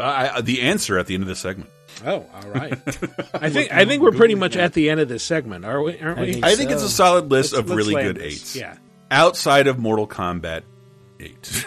Uh, 0.00 0.30
I, 0.36 0.40
the 0.42 0.62
answer 0.62 0.98
at 0.98 1.06
the 1.06 1.14
end 1.14 1.22
of 1.24 1.28
the 1.28 1.34
segment. 1.36 1.70
Oh, 2.06 2.24
all 2.32 2.50
right. 2.50 2.72
I 3.34 3.50
think 3.50 3.72
I 3.72 3.84
think 3.84 4.02
we're 4.02 4.12
pretty 4.12 4.36
much 4.36 4.56
at 4.56 4.72
the 4.72 4.90
end 4.90 5.00
of 5.00 5.08
this 5.08 5.24
segment, 5.24 5.64
are 5.64 5.82
we? 5.82 5.98
Aren't 5.98 6.18
I 6.18 6.22
we? 6.22 6.32
think 6.34 6.44
I 6.44 6.54
think 6.54 6.70
it's 6.70 6.82
a 6.84 6.88
solid 6.88 7.30
list 7.30 7.52
Let's- 7.52 7.60
of 7.64 7.68
let's 7.70 7.76
really 7.76 8.02
good 8.02 8.16
this. 8.16 8.34
eights. 8.34 8.56
Yeah. 8.56 8.76
outside 9.10 9.66
of 9.66 9.78
Mortal 9.78 10.06
Kombat 10.06 10.62
Eight, 11.20 11.42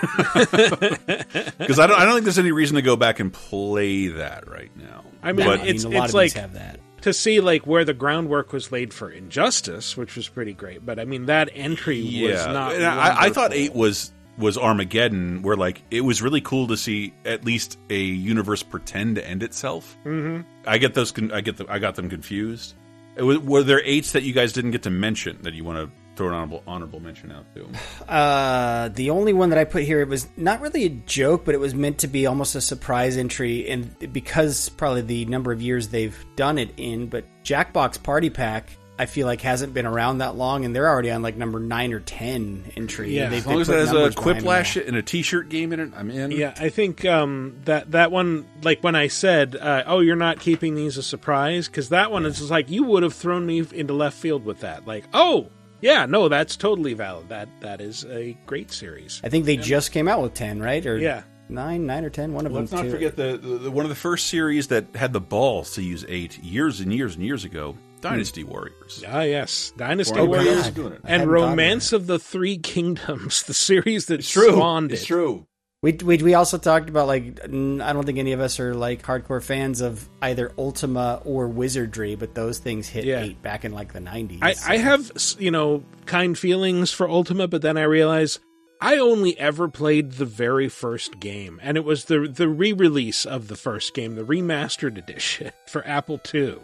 because 1.60 1.80
I 1.80 1.88
don't, 1.88 2.00
I 2.00 2.06
don't 2.06 2.14
think 2.14 2.24
there's 2.24 2.40
any 2.40 2.54
reason 2.54 2.76
to 2.76 2.82
go 2.82 2.96
back 2.96 3.20
and 3.20 3.34
play 3.34 4.08
that 4.08 4.50
right 4.50 4.72
now. 4.78 5.04
I 5.22 5.34
mean, 5.34 5.46
But- 5.46 5.60
I 5.60 5.64
mean, 5.64 5.76
it's 5.76 5.84
a 5.84 5.90
lot 5.90 6.04
it's 6.06 6.12
of 6.12 6.16
like 6.16 6.32
these 6.34 6.42
have 6.42 6.54
that. 6.54 6.80
To 7.02 7.14
see 7.14 7.40
like 7.40 7.68
where 7.68 7.86
the 7.86 7.94
groundwork 7.94 8.54
was 8.54 8.72
laid 8.72 8.94
for 8.94 9.10
Injustice, 9.10 9.98
which 9.98 10.16
was 10.16 10.28
pretty 10.28 10.54
great. 10.54 10.86
But 10.86 11.00
I 11.00 11.06
mean, 11.06 11.26
that 11.26 11.50
entry 11.54 12.02
was 12.24 12.46
not. 12.46 12.74
And 12.74 12.86
I, 12.86 13.24
I 13.24 13.30
thought 13.30 13.54
eight 13.54 13.74
was 13.74 14.12
was 14.38 14.58
Armageddon, 14.58 15.42
where 15.42 15.56
like 15.56 15.84
it 15.92 16.02
was 16.02 16.22
really 16.22 16.42
cool 16.42 16.68
to 16.68 16.78
see 16.78 17.14
at 17.26 17.46
least 17.46 17.78
a 17.90 18.00
universe 18.00 18.64
pretend 18.64 19.16
to 19.16 19.28
end 19.28 19.44
itself. 19.44 19.98
Mm-hmm. 20.06 20.42
I 20.66 20.78
get 20.78 20.94
those. 20.94 21.14
I 21.32 21.42
get 21.42 21.58
the, 21.58 21.66
I 21.70 21.80
got 21.80 21.96
them 21.96 22.10
confused. 22.10 22.76
Was, 23.18 23.40
were 23.40 23.64
there 23.64 23.82
eights 23.84 24.14
that 24.14 24.24
you 24.24 24.34
guys 24.34 24.54
didn't 24.54 24.72
get 24.72 24.84
to 24.84 24.90
mention 24.90 25.42
that 25.42 25.54
you 25.54 25.64
want 25.64 25.78
to 25.78 26.01
throw 26.22 26.28
an 26.30 26.34
honorable 26.36 26.64
honorable 26.68 27.00
mention 27.00 27.32
out 27.32 27.46
to? 27.56 27.68
Uh, 28.12 28.90
the 28.90 29.10
only 29.10 29.32
one 29.32 29.50
that 29.52 29.58
I 29.60 29.64
put 29.64 29.84
here, 29.84 30.02
it 30.02 30.08
was 30.10 30.28
not 30.36 30.60
really 30.60 30.84
a 30.86 30.90
joke, 30.90 31.46
but 31.46 31.56
it 31.56 31.60
was 31.60 31.74
meant 31.74 32.00
to 32.00 32.08
be 32.08 32.26
almost 32.26 32.56
a 32.56 32.62
surprise 32.62 33.16
entry, 33.16 33.70
and 33.70 33.96
because 34.12 34.68
probably 34.70 35.02
the 35.02 35.26
number 35.26 35.52
of 35.54 35.62
years 35.62 35.88
they've 35.90 36.18
done 36.36 36.58
it 36.58 36.72
in, 36.78 37.08
but 37.08 37.24
Jackbox 37.46 38.02
Party 38.04 38.30
Pack, 38.30 38.70
I 39.00 39.06
feel 39.06 39.26
like 39.28 39.42
hasn't 39.42 39.74
been 39.74 39.86
around 39.86 40.18
that 40.18 40.36
long, 40.36 40.66
and 40.66 40.76
they're 40.76 40.90
already 40.90 41.10
on 41.10 41.22
like 41.22 41.38
number 41.38 41.60
nine 41.60 41.94
or 41.94 42.02
ten 42.02 42.72
entry. 42.76 43.16
Yeah. 43.16 43.24
and 43.26 43.34
they- 43.34 43.38
As 43.38 43.44
they 43.46 43.52
long 43.52 43.62
as 43.62 43.68
put 43.68 43.76
it 43.76 43.80
has 43.80 43.90
a 43.92 43.94
numbers 43.94 44.16
behind 44.16 44.44
quiplash 44.44 44.88
and 44.88 44.98
a 44.98 45.02
T-shirt 45.02 45.50
game 45.50 45.72
in 45.74 45.80
it, 45.80 45.92
I'm 45.96 46.10
in. 46.12 46.32
Yeah, 46.32 46.54
I 46.60 46.68
think 46.70 47.06
um, 47.06 47.58
that 47.66 47.92
that 47.92 48.12
one, 48.12 48.46
like 48.64 48.84
when 48.84 48.96
I 48.96 49.08
said, 49.08 49.56
uh, 49.56 49.84
"Oh, 49.88 50.02
you're 50.02 50.16
not 50.18 50.40
keeping 50.40 50.76
these 50.76 50.98
a 50.98 51.04
surprise," 51.04 51.68
because 51.68 51.90
that 51.90 52.12
one 52.12 52.26
is 52.26 52.40
just 52.40 52.52
like 52.52 52.70
you 52.70 52.84
would 52.84 53.04
have 53.04 53.14
thrown 53.14 53.46
me 53.46 53.64
into 53.74 53.94
left 53.94 54.18
field 54.18 54.44
with 54.44 54.60
that. 54.62 54.86
Like, 54.86 55.06
oh, 55.14 55.48
yeah, 55.82 56.06
no, 56.06 56.30
that's 56.30 56.56
totally 56.56 56.94
valid. 56.94 57.30
That 57.30 57.50
that 57.62 57.82
is 57.82 58.06
a 58.06 58.38
great 58.46 58.72
series. 58.72 59.22
I 59.24 59.30
think 59.30 59.46
they 59.46 59.58
just 59.58 59.92
came 59.92 60.08
out 60.08 60.22
with 60.22 60.34
ten, 60.34 60.60
right? 60.62 60.86
Or 60.86 60.98
Yeah. 60.98 61.24
nine, 61.50 61.86
nine 61.86 62.06
or 62.06 62.10
ten. 62.10 62.34
One 62.34 62.46
of 62.46 62.54
them. 62.54 62.62
Let's 62.64 62.72
not 62.72 62.84
too. 62.84 62.92
forget 62.92 63.16
the, 63.16 63.38
the, 63.38 63.58
the 63.58 63.72
one 63.72 63.86
of 63.86 63.90
the 63.90 63.96
first 63.96 64.28
series 64.28 64.68
that 64.68 64.96
had 64.96 65.14
the 65.14 65.22
balls 65.22 65.74
to 65.76 65.82
use 65.84 66.06
eight 66.08 66.38
years 66.44 66.80
and 66.80 66.94
years 66.94 67.16
and 67.16 67.26
years 67.26 67.44
ago, 67.44 67.76
Dynasty 68.02 68.44
Warriors. 68.44 69.04
Ah, 69.08 69.22
yes, 69.22 69.74
Dynasty 69.78 70.20
Oh, 70.20 70.26
Warriors 70.26 70.64
God. 70.64 70.74
Doing 70.76 70.94
it. 70.94 71.02
I 71.04 71.08
and 71.08 71.10
hadn't 71.22 71.28
thought 71.28 71.36
of 71.44 71.50
Romance 71.50 71.94
of 71.94 72.08
the 72.08 72.20
Three 72.20 72.58
Kingdoms, 72.58 73.44
the 73.48 73.54
series 73.54 74.06
that 74.08 74.20
It's 74.22 74.30
true. 74.30 74.52
spawned 74.54 74.92
It's 74.92 75.04
it. 75.04 75.08
true. 75.08 75.46
We, 75.84 75.94
we 75.94 76.18
we 76.18 76.34
also 76.36 76.60
talked 76.60 76.90
about 76.90 77.08
like 77.08 77.40
I 77.44 77.48
don't 77.48 78.06
think 78.06 78.20
any 78.20 78.34
of 78.34 78.40
us 78.40 78.60
are 78.60 78.76
like 78.76 79.02
hardcore 79.02 79.42
fans 79.44 79.82
of 79.82 80.08
either 80.22 80.52
Ultima 80.56 81.24
or 81.26 81.48
Wizardry, 81.48 82.14
but 82.16 82.36
those 82.36 82.60
things 82.60 82.88
hit 82.88 83.04
Yeah. 83.06 83.22
eight 83.24 83.42
back 83.42 83.66
in 83.66 83.72
like 83.72 83.92
the 83.92 84.00
nineties. 84.00 84.42
I, 84.44 84.54
I 84.68 84.78
have, 84.78 85.12
you 85.40 85.50
know, 85.50 85.84
kind 86.06 86.38
feelings 86.38 86.92
for 86.92 87.10
Ultima, 87.10 87.48
but 87.48 87.64
then 87.64 87.78
I 87.78 87.84
realize 87.84 88.38
I 88.80 88.98
only 88.98 89.36
ever 89.40 89.68
played 89.68 90.14
the 90.14 90.26
very 90.26 90.70
first 90.70 91.20
game, 91.20 91.60
and 91.64 91.78
it 91.78 91.84
was 91.84 92.06
the 92.06 92.28
the 92.28 92.48
re 92.48 92.74
release 92.74 93.26
of 93.26 93.48
the 93.48 93.56
first 93.56 93.96
game, 93.96 94.14
the 94.14 94.24
remastered 94.24 95.00
edition 95.00 95.52
for 95.68 95.84
Apple 95.88 96.22
II. 96.32 96.60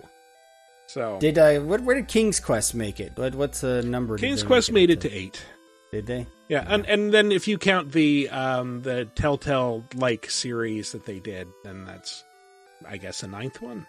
So 0.85 1.17
Did 1.19 1.39
I? 1.39 1.57
what, 1.57 1.81
where 1.81 1.95
did 1.95 2.07
King's 2.07 2.39
Quest 2.39 2.75
make 2.75 2.99
it? 2.99 3.13
What, 3.15 3.33
what's 3.33 3.61
the 3.61 3.81
number? 3.81 4.15
King's 4.17 4.43
Quest 4.43 4.71
made 4.71 4.91
it 4.91 4.97
up 4.99 5.01
to 5.01 5.11
eight. 5.11 5.43
Did 5.91 6.05
they? 6.05 6.27
Yeah, 6.49 6.65
and 6.67 6.85
and 6.85 7.13
then 7.13 7.31
if 7.31 7.47
you 7.47 7.57
count 7.57 7.91
the 7.91 8.29
um 8.29 8.81
the 8.81 9.05
Telltale 9.15 9.83
like 9.95 10.29
series 10.29 10.93
that 10.93 11.05
they 11.05 11.19
did, 11.19 11.47
then 11.63 11.85
that's 11.85 12.23
I 12.87 12.97
guess 12.97 13.23
a 13.23 13.27
ninth 13.27 13.61
one, 13.61 13.85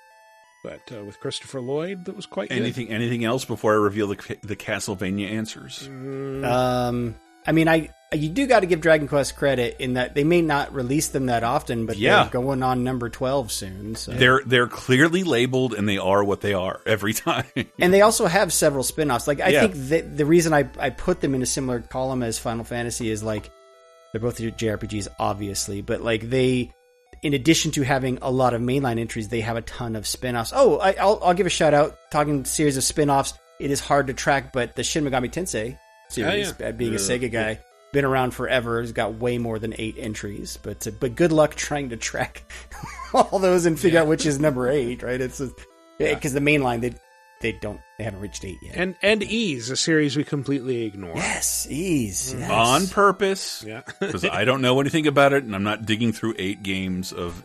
but 0.64 0.80
uh, 0.92 1.04
with 1.04 1.20
Christopher 1.20 1.60
Lloyd, 1.60 2.04
that 2.06 2.16
was 2.16 2.26
quite 2.26 2.48
good. 2.48 2.58
Anything 2.58 2.88
anything 2.90 3.24
else 3.24 3.44
before 3.44 3.72
I 3.74 3.76
reveal 3.76 4.08
the 4.08 4.36
the 4.42 4.56
Castlevania 4.56 5.30
answers? 5.30 5.86
Um, 5.86 7.14
I 7.48 7.52
mean, 7.52 7.66
I 7.66 7.88
you 8.12 8.28
do 8.28 8.46
got 8.46 8.60
to 8.60 8.66
give 8.66 8.80
Dragon 8.80 9.08
Quest 9.08 9.36
credit 9.36 9.76
in 9.80 9.94
that 9.94 10.14
they 10.14 10.24
may 10.24 10.40
not 10.40 10.72
release 10.74 11.08
them 11.08 11.26
that 11.26 11.42
often, 11.44 11.84
but 11.86 11.96
Yeah. 11.98 12.22
they're 12.24 12.30
going 12.32 12.62
on 12.62 12.84
number 12.84 13.08
twelve 13.08 13.50
soon. 13.50 13.96
So. 13.96 14.12
They're 14.12 14.42
they're 14.46 14.66
clearly 14.68 15.24
labeled 15.24 15.74
and 15.74 15.88
they 15.88 15.98
are 15.98 16.22
what 16.22 16.40
they 16.42 16.54
are 16.54 16.80
every 16.86 17.12
time. 17.28 17.44
and 17.78 17.92
they 17.92 18.02
also 18.02 18.26
have 18.26 18.52
several 18.52 18.82
spin-offs. 18.84 19.26
Like 19.26 19.40
I 19.40 19.48
Yeah. 19.48 19.60
think 19.62 19.74
that 19.88 20.16
the 20.16 20.26
reason 20.26 20.52
I 20.52 20.68
I 20.78 20.90
put 20.90 21.20
them 21.20 21.34
in 21.34 21.42
a 21.42 21.46
similar 21.46 21.80
column 21.80 22.22
as 22.22 22.38
Final 22.38 22.64
Fantasy 22.64 23.10
is 23.10 23.22
like 23.22 23.50
they're 24.12 24.20
both 24.20 24.38
JRPGs, 24.38 25.08
obviously, 25.18 25.80
but 25.82 26.02
like 26.02 26.28
they. 26.30 26.70
In 27.20 27.34
addition 27.34 27.72
to 27.72 27.82
having 27.82 28.18
a 28.22 28.30
lot 28.30 28.54
of 28.54 28.60
mainline 28.62 29.00
entries, 29.00 29.26
they 29.28 29.40
have 29.40 29.56
a 29.56 29.62
ton 29.62 29.96
of 29.96 30.06
spin-offs. 30.06 30.52
Oh, 30.54 30.78
I, 30.78 30.92
I'll, 31.00 31.18
I'll 31.20 31.34
give 31.34 31.46
a 31.46 31.50
shout 31.50 31.74
out. 31.74 31.98
Talking 32.12 32.44
series 32.44 32.76
of 32.76 32.84
spin-offs, 32.84 33.34
it 33.58 33.72
is 33.72 33.80
hard 33.80 34.06
to 34.06 34.14
track, 34.14 34.52
but 34.52 34.76
the 34.76 34.84
Shin 34.84 35.02
Megami 35.04 35.28
Tensei 35.28 35.76
series, 36.08 36.54
yeah. 36.58 36.68
uh, 36.68 36.72
being 36.72 36.94
a 36.94 36.98
Sega 36.98 37.30
guy, 37.30 37.60
been 37.92 38.04
around 38.04 38.32
forever. 38.32 38.80
He's 38.80 38.92
got 38.92 39.14
way 39.14 39.38
more 39.38 39.58
than 39.58 39.74
eight 39.78 39.96
entries. 39.98 40.58
But 40.62 40.86
uh, 40.86 40.90
but 40.98 41.14
good 41.14 41.32
luck 41.32 41.54
trying 41.54 41.90
to 41.90 41.96
track 41.96 42.50
all 43.14 43.38
those 43.38 43.66
and 43.66 43.78
figure 43.78 44.00
out 44.00 44.06
which 44.06 44.26
is 44.26 44.38
number 44.38 44.68
eight. 44.68 45.02
Right? 45.02 45.20
It's 45.20 45.40
because 45.98 46.32
the 46.32 46.40
mainline 46.40 46.80
they 46.80 46.94
they 47.40 47.52
don't 47.52 47.80
they 47.98 48.04
haven't 48.04 48.20
reached 48.20 48.44
eight 48.44 48.58
yet. 48.62 48.74
and 48.76 48.96
and 49.02 49.22
Ys, 49.22 49.70
a 49.70 49.76
series 49.76 50.16
we 50.16 50.24
completely 50.24 50.84
ignore. 50.84 51.14
yes, 51.16 51.66
Ys 51.70 52.34
yes. 52.34 52.50
On 52.50 52.86
purpose. 52.88 53.64
Yeah. 53.66 53.82
Because 54.00 54.24
I 54.24 54.44
don't 54.44 54.60
know 54.60 54.80
anything 54.80 55.06
about 55.06 55.32
it 55.32 55.44
and 55.44 55.54
I'm 55.54 55.62
not 55.62 55.86
digging 55.86 56.12
through 56.12 56.34
eight 56.38 56.62
games 56.62 57.12
of 57.12 57.44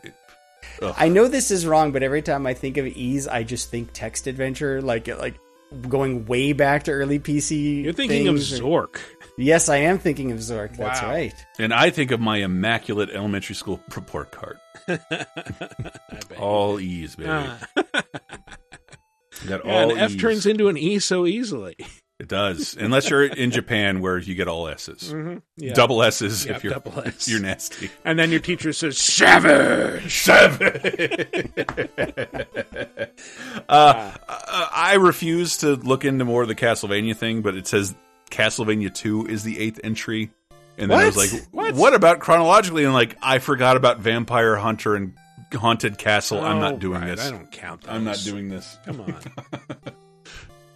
I 0.81 1.09
know 1.09 1.27
this 1.27 1.51
is 1.51 1.65
wrong, 1.65 1.91
but 1.91 2.03
every 2.03 2.21
time 2.21 2.47
I 2.47 2.53
think 2.53 2.77
of 2.77 2.87
Ys, 2.87 3.27
I 3.27 3.43
just 3.43 3.69
think 3.69 3.91
text 3.93 4.27
adventure, 4.27 4.81
like 4.81 5.07
like 5.07 5.35
going 5.81 6.25
way 6.25 6.53
back 6.53 6.83
to 6.83 6.91
early 6.91 7.19
PC. 7.19 7.83
You're 7.83 7.93
thinking 7.93 8.27
of 8.27 8.35
things. 8.35 8.59
Zork. 8.59 8.97
Yes, 9.37 9.67
I 9.69 9.77
am 9.77 9.97
thinking 9.97 10.31
of 10.31 10.39
Zork. 10.39 10.77
That's 10.77 11.01
right. 11.01 11.33
and 11.57 11.73
I 11.73 11.89
think 11.89 12.11
of 12.11 12.19
my 12.19 12.37
immaculate 12.37 13.09
elementary 13.11 13.55
school 13.55 13.81
report 13.95 14.31
card. 14.31 14.57
All 16.39 16.79
E's, 16.79 17.15
baby. 17.15 17.29
Ah. 17.29 17.57
Got 19.47 19.65
and 19.65 19.91
all 19.91 19.97
F 19.97 20.11
E's. 20.11 20.21
turns 20.21 20.45
into 20.45 20.69
an 20.69 20.77
E 20.77 20.99
so 20.99 21.25
easily. 21.25 21.75
It 22.23 22.29
does, 22.29 22.77
unless 22.79 23.09
you're 23.09 23.25
in 23.25 23.51
Japan 23.51 23.99
where 23.99 24.17
you 24.17 24.33
get 24.33 24.47
all 24.47 24.69
S's, 24.69 25.11
Mm-hmm. 25.13 25.39
Yeah. 25.57 25.73
double 25.73 26.01
S's 26.03 26.45
Yeah, 26.45 26.55
if 26.55 26.63
you're 26.63 26.71
double 26.73 27.01
S. 27.05 27.27
you're 27.27 27.41
nasty. 27.41 27.89
And 28.05 28.17
then 28.17 28.31
your 28.31 28.39
teacher 28.39 28.71
says, 28.71 28.97
Savage! 28.97 30.25
Uh, 33.69 34.11
I 34.27 34.95
refuse 34.99 35.57
to 35.57 35.75
look 35.75 36.05
into 36.05 36.25
more 36.25 36.41
of 36.43 36.47
the 36.47 36.55
Castlevania 36.55 37.15
thing, 37.15 37.41
but 37.41 37.55
it 37.55 37.67
says 37.67 37.93
Castlevania 38.29 38.93
Two 38.93 39.25
is 39.27 39.43
the 39.43 39.59
eighth 39.59 39.79
entry, 39.83 40.31
and 40.77 40.89
then 40.91 40.99
I 40.99 41.05
was 41.05 41.17
like, 41.17 41.31
"What? 41.51 41.93
about 41.93 42.19
chronologically?" 42.19 42.83
And 42.83 42.93
like, 42.93 43.17
I 43.21 43.39
forgot 43.39 43.77
about 43.77 43.99
Vampire 43.99 44.55
Hunter 44.55 44.95
and 44.95 45.13
Haunted 45.53 45.97
Castle. 45.97 46.41
I'm 46.41 46.57
Oh, 46.57 46.59
not 46.71 46.79
doing 46.79 47.01
right, 47.01 47.15
this. 47.15 47.25
I 47.27 47.31
don't 47.31 47.51
count 47.51 47.81
those. 47.83 47.91
I'm 47.95 48.03
not 48.03 48.17
doing 48.23 48.49
this. 48.49 48.77
Come 48.85 49.01
on. 49.01 49.15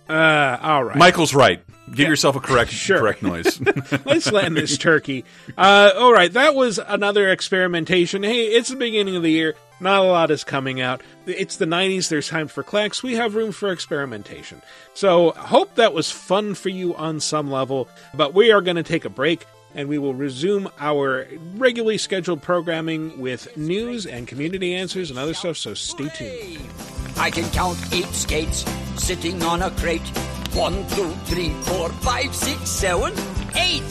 uh, 0.09 0.57
all 0.61 0.83
right. 0.83 0.97
Michael's 0.97 1.33
right. 1.33 1.61
Give 1.93 2.09
yourself 2.09 2.35
a 2.35 2.39
correct 2.41 2.71
Sure. 2.71 2.99
correct 2.99 3.23
noise. 3.23 3.61
Let's 4.05 4.31
land 4.31 4.57
this 4.57 4.77
turkey. 4.77 5.23
Uh, 5.57 5.91
all 5.97 6.11
right, 6.11 6.31
that 6.33 6.53
was 6.53 6.79
another 6.79 7.29
experimentation. 7.29 8.23
Hey, 8.23 8.45
it's 8.47 8.69
the 8.69 8.75
beginning 8.75 9.15
of 9.15 9.23
the 9.23 9.31
year. 9.31 9.55
Not 9.79 10.01
a 10.01 10.07
lot 10.07 10.31
is 10.31 10.43
coming 10.43 10.81
out. 10.81 11.01
It's 11.27 11.57
the 11.57 11.65
90s. 11.65 12.09
There's 12.09 12.27
time 12.27 12.47
for 12.47 12.63
clacks. 12.63 13.03
We 13.03 13.13
have 13.13 13.35
room 13.35 13.51
for 13.51 13.71
experimentation. 13.71 14.61
So, 14.95 15.31
hope 15.31 15.75
that 15.75 15.93
was 15.93 16.09
fun 16.11 16.55
for 16.55 16.69
you 16.69 16.95
on 16.95 17.19
some 17.19 17.51
level. 17.51 17.87
But 18.15 18.33
we 18.33 18.51
are 18.51 18.61
going 18.61 18.77
to 18.77 18.83
take 18.83 19.05
a 19.05 19.09
break 19.09 19.45
and 19.75 19.87
we 19.87 19.99
will 19.99 20.15
resume 20.15 20.67
our 20.79 21.27
regularly 21.55 21.99
scheduled 21.99 22.41
programming 22.41 23.19
with 23.19 23.55
news 23.55 24.07
and 24.07 24.27
community 24.27 24.73
answers 24.73 25.11
and 25.11 25.19
other 25.19 25.35
stuff. 25.35 25.57
So, 25.57 25.75
stay 25.75 26.09
tuned. 26.09 26.67
I 27.15 27.29
can 27.29 27.47
count 27.51 27.77
eight 27.93 28.07
skates 28.07 28.65
sitting 28.97 29.41
on 29.43 29.61
a 29.61 29.71
crate. 29.71 30.07
One, 30.53 30.87
two, 30.89 31.09
three, 31.25 31.49
four, 31.63 31.89
five, 31.89 32.33
six, 32.33 32.69
seven, 32.69 33.13
eight. 33.55 33.83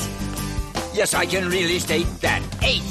Yes, 0.94 1.14
I 1.14 1.26
can 1.26 1.48
really 1.48 1.78
state 1.78 2.06
that. 2.20 2.42
Eight, 2.62 2.82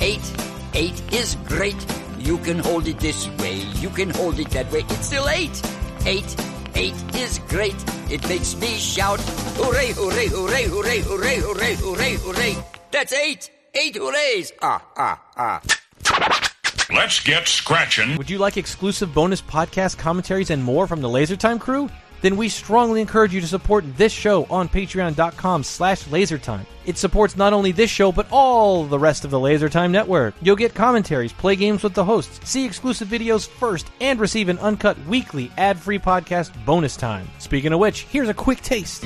eight, 0.00 0.32
eight 0.74 1.12
is 1.12 1.36
great. 1.46 1.76
You 2.18 2.38
can 2.38 2.58
hold 2.58 2.86
it 2.86 2.98
this 3.00 3.28
way, 3.38 3.56
you 3.80 3.90
can 3.90 4.10
hold 4.10 4.38
it 4.38 4.50
that 4.50 4.70
way. 4.72 4.80
It's 4.80 5.06
still 5.06 5.28
eight. 5.28 5.62
Eight, 6.06 6.36
eight 6.74 6.94
is 7.14 7.38
great. 7.48 7.76
It 8.10 8.26
makes 8.28 8.56
me 8.56 8.76
shout, 8.76 9.20
hooray, 9.56 9.92
hooray, 9.92 10.28
hooray, 10.28 10.64
hooray, 10.64 11.00
hooray, 11.00 11.36
hooray, 11.40 11.74
hooray, 11.74 12.14
hooray. 12.16 12.56
That's 12.90 13.12
eight. 13.12 13.50
Eight 13.74 13.96
hoorays. 13.96 14.52
Ah, 14.62 14.82
ah, 14.96 15.22
ah. 15.36 16.47
Let's 16.90 17.20
get 17.20 17.46
scratching. 17.46 18.16
Would 18.16 18.30
you 18.30 18.38
like 18.38 18.56
exclusive 18.56 19.12
bonus 19.12 19.42
podcast 19.42 19.98
commentaries 19.98 20.48
and 20.48 20.64
more 20.64 20.86
from 20.86 21.02
the 21.02 21.08
LaserTime 21.08 21.60
crew? 21.60 21.90
Then 22.22 22.38
we 22.38 22.48
strongly 22.48 23.02
encourage 23.02 23.34
you 23.34 23.42
to 23.42 23.46
support 23.46 23.84
this 23.98 24.10
show 24.10 24.46
on 24.46 24.70
patreon.com 24.70 25.64
slash 25.64 26.04
lasertime. 26.04 26.64
It 26.86 26.96
supports 26.96 27.36
not 27.36 27.52
only 27.52 27.72
this 27.72 27.90
show, 27.90 28.10
but 28.10 28.26
all 28.32 28.86
the 28.86 28.98
rest 28.98 29.26
of 29.26 29.30
the 29.30 29.38
LaserTime 29.38 29.90
network. 29.90 30.34
You'll 30.40 30.56
get 30.56 30.74
commentaries, 30.74 31.32
play 31.32 31.56
games 31.56 31.82
with 31.82 31.92
the 31.92 32.04
hosts, 32.04 32.40
see 32.48 32.64
exclusive 32.64 33.08
videos 33.08 33.46
first, 33.46 33.90
and 34.00 34.18
receive 34.18 34.48
an 34.48 34.58
uncut 34.58 34.96
weekly 35.06 35.52
ad-free 35.58 35.98
podcast 35.98 36.52
bonus 36.64 36.96
time. 36.96 37.28
Speaking 37.38 37.74
of 37.74 37.80
which, 37.80 38.04
here's 38.04 38.30
a 38.30 38.34
quick 38.34 38.62
taste. 38.62 39.04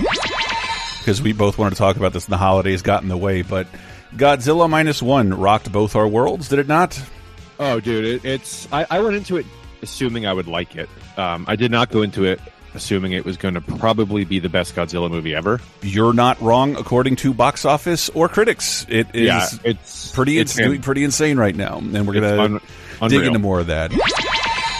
because 0.98 1.20
we 1.20 1.32
both 1.32 1.58
wanted 1.58 1.70
to 1.70 1.78
talk 1.78 1.96
about 1.96 2.12
this 2.12 2.26
and 2.26 2.32
the 2.32 2.38
holidays 2.38 2.80
got 2.80 3.02
in 3.02 3.08
the 3.08 3.16
way, 3.16 3.42
but 3.42 3.66
Godzilla 4.14 4.70
minus 4.70 5.02
one 5.02 5.34
rocked 5.34 5.72
both 5.72 5.96
our 5.96 6.06
worlds, 6.06 6.48
did 6.48 6.60
it 6.60 6.68
not? 6.68 7.02
Oh, 7.62 7.80
dude, 7.80 8.04
it, 8.04 8.24
it's. 8.24 8.70
I, 8.72 8.86
I 8.90 9.00
went 9.00 9.14
into 9.16 9.36
it 9.36 9.46
assuming 9.82 10.26
I 10.26 10.32
would 10.32 10.48
like 10.48 10.76
it. 10.76 10.88
Um, 11.16 11.44
I 11.48 11.56
did 11.56 11.70
not 11.70 11.90
go 11.90 12.02
into 12.02 12.24
it 12.24 12.40
assuming 12.74 13.12
it 13.12 13.24
was 13.24 13.36
going 13.36 13.54
to 13.54 13.60
probably 13.60 14.24
be 14.24 14.38
the 14.38 14.48
best 14.48 14.74
Godzilla 14.74 15.10
movie 15.10 15.34
ever. 15.34 15.60
You're 15.82 16.14
not 16.14 16.40
wrong, 16.40 16.76
according 16.76 17.16
to 17.16 17.34
box 17.34 17.64
office 17.64 18.08
or 18.10 18.28
critics. 18.28 18.86
It 18.88 19.08
is 19.14 19.26
Yeah, 19.26 19.46
it's 19.64 20.10
pretty 20.12 20.38
it's 20.38 20.56
it's 20.58 20.66
doing 20.66 20.80
pretty 20.82 21.04
insane 21.04 21.36
right 21.36 21.54
now, 21.54 21.78
and 21.78 22.06
we're 22.06 22.14
gonna 22.14 22.42
un- 22.42 22.52
dig 22.54 22.62
unreal. 23.00 23.26
into 23.26 23.38
more 23.38 23.60
of 23.60 23.66
that. 23.68 23.92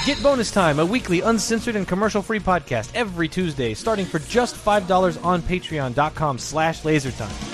Get 0.04 0.20
Bonus 0.20 0.50
Time, 0.50 0.80
a 0.80 0.86
weekly 0.86 1.20
uncensored 1.20 1.76
and 1.76 1.86
commercial-free 1.86 2.40
podcast 2.40 2.90
every 2.94 3.28
Tuesday, 3.28 3.72
starting 3.72 4.04
for 4.04 4.18
just 4.18 4.56
$5 4.56 5.24
on 5.24 5.42
patreon.com 5.42 6.38
slash 6.38 6.82
lasertime. 6.82 7.51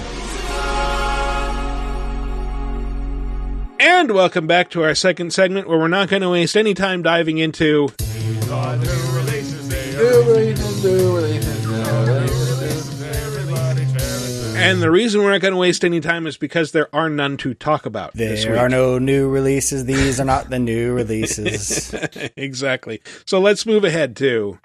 And 3.80 4.10
welcome 4.10 4.46
back 4.46 4.70
to 4.70 4.82
our 4.82 4.94
second 4.94 5.32
segment 5.32 5.68
where 5.68 5.78
we're 5.78 5.88
not 5.88 6.08
going 6.08 6.22
to 6.22 6.30
waste 6.30 6.56
any 6.56 6.74
time 6.74 7.02
diving 7.02 7.38
into. 7.38 7.88
And 14.56 14.82
the 14.82 14.90
reason 14.90 15.22
we're 15.22 15.30
not 15.30 15.40
going 15.40 15.54
to 15.54 15.58
waste 15.58 15.84
any 15.84 16.00
time 16.00 16.26
is 16.26 16.36
because 16.36 16.72
there 16.72 16.92
are 16.94 17.08
none 17.08 17.36
to 17.38 17.54
talk 17.54 17.86
about 17.86 18.14
this 18.14 18.42
There 18.42 18.52
week. 18.54 18.60
are 18.60 18.68
no 18.68 18.98
new 18.98 19.28
releases. 19.28 19.84
These 19.84 20.18
are 20.18 20.24
not 20.24 20.50
the 20.50 20.58
new 20.58 20.92
releases. 20.92 21.94
exactly. 22.36 23.00
So 23.24 23.38
let's 23.40 23.64
move 23.64 23.84
ahead 23.84 24.16
to. 24.16 24.58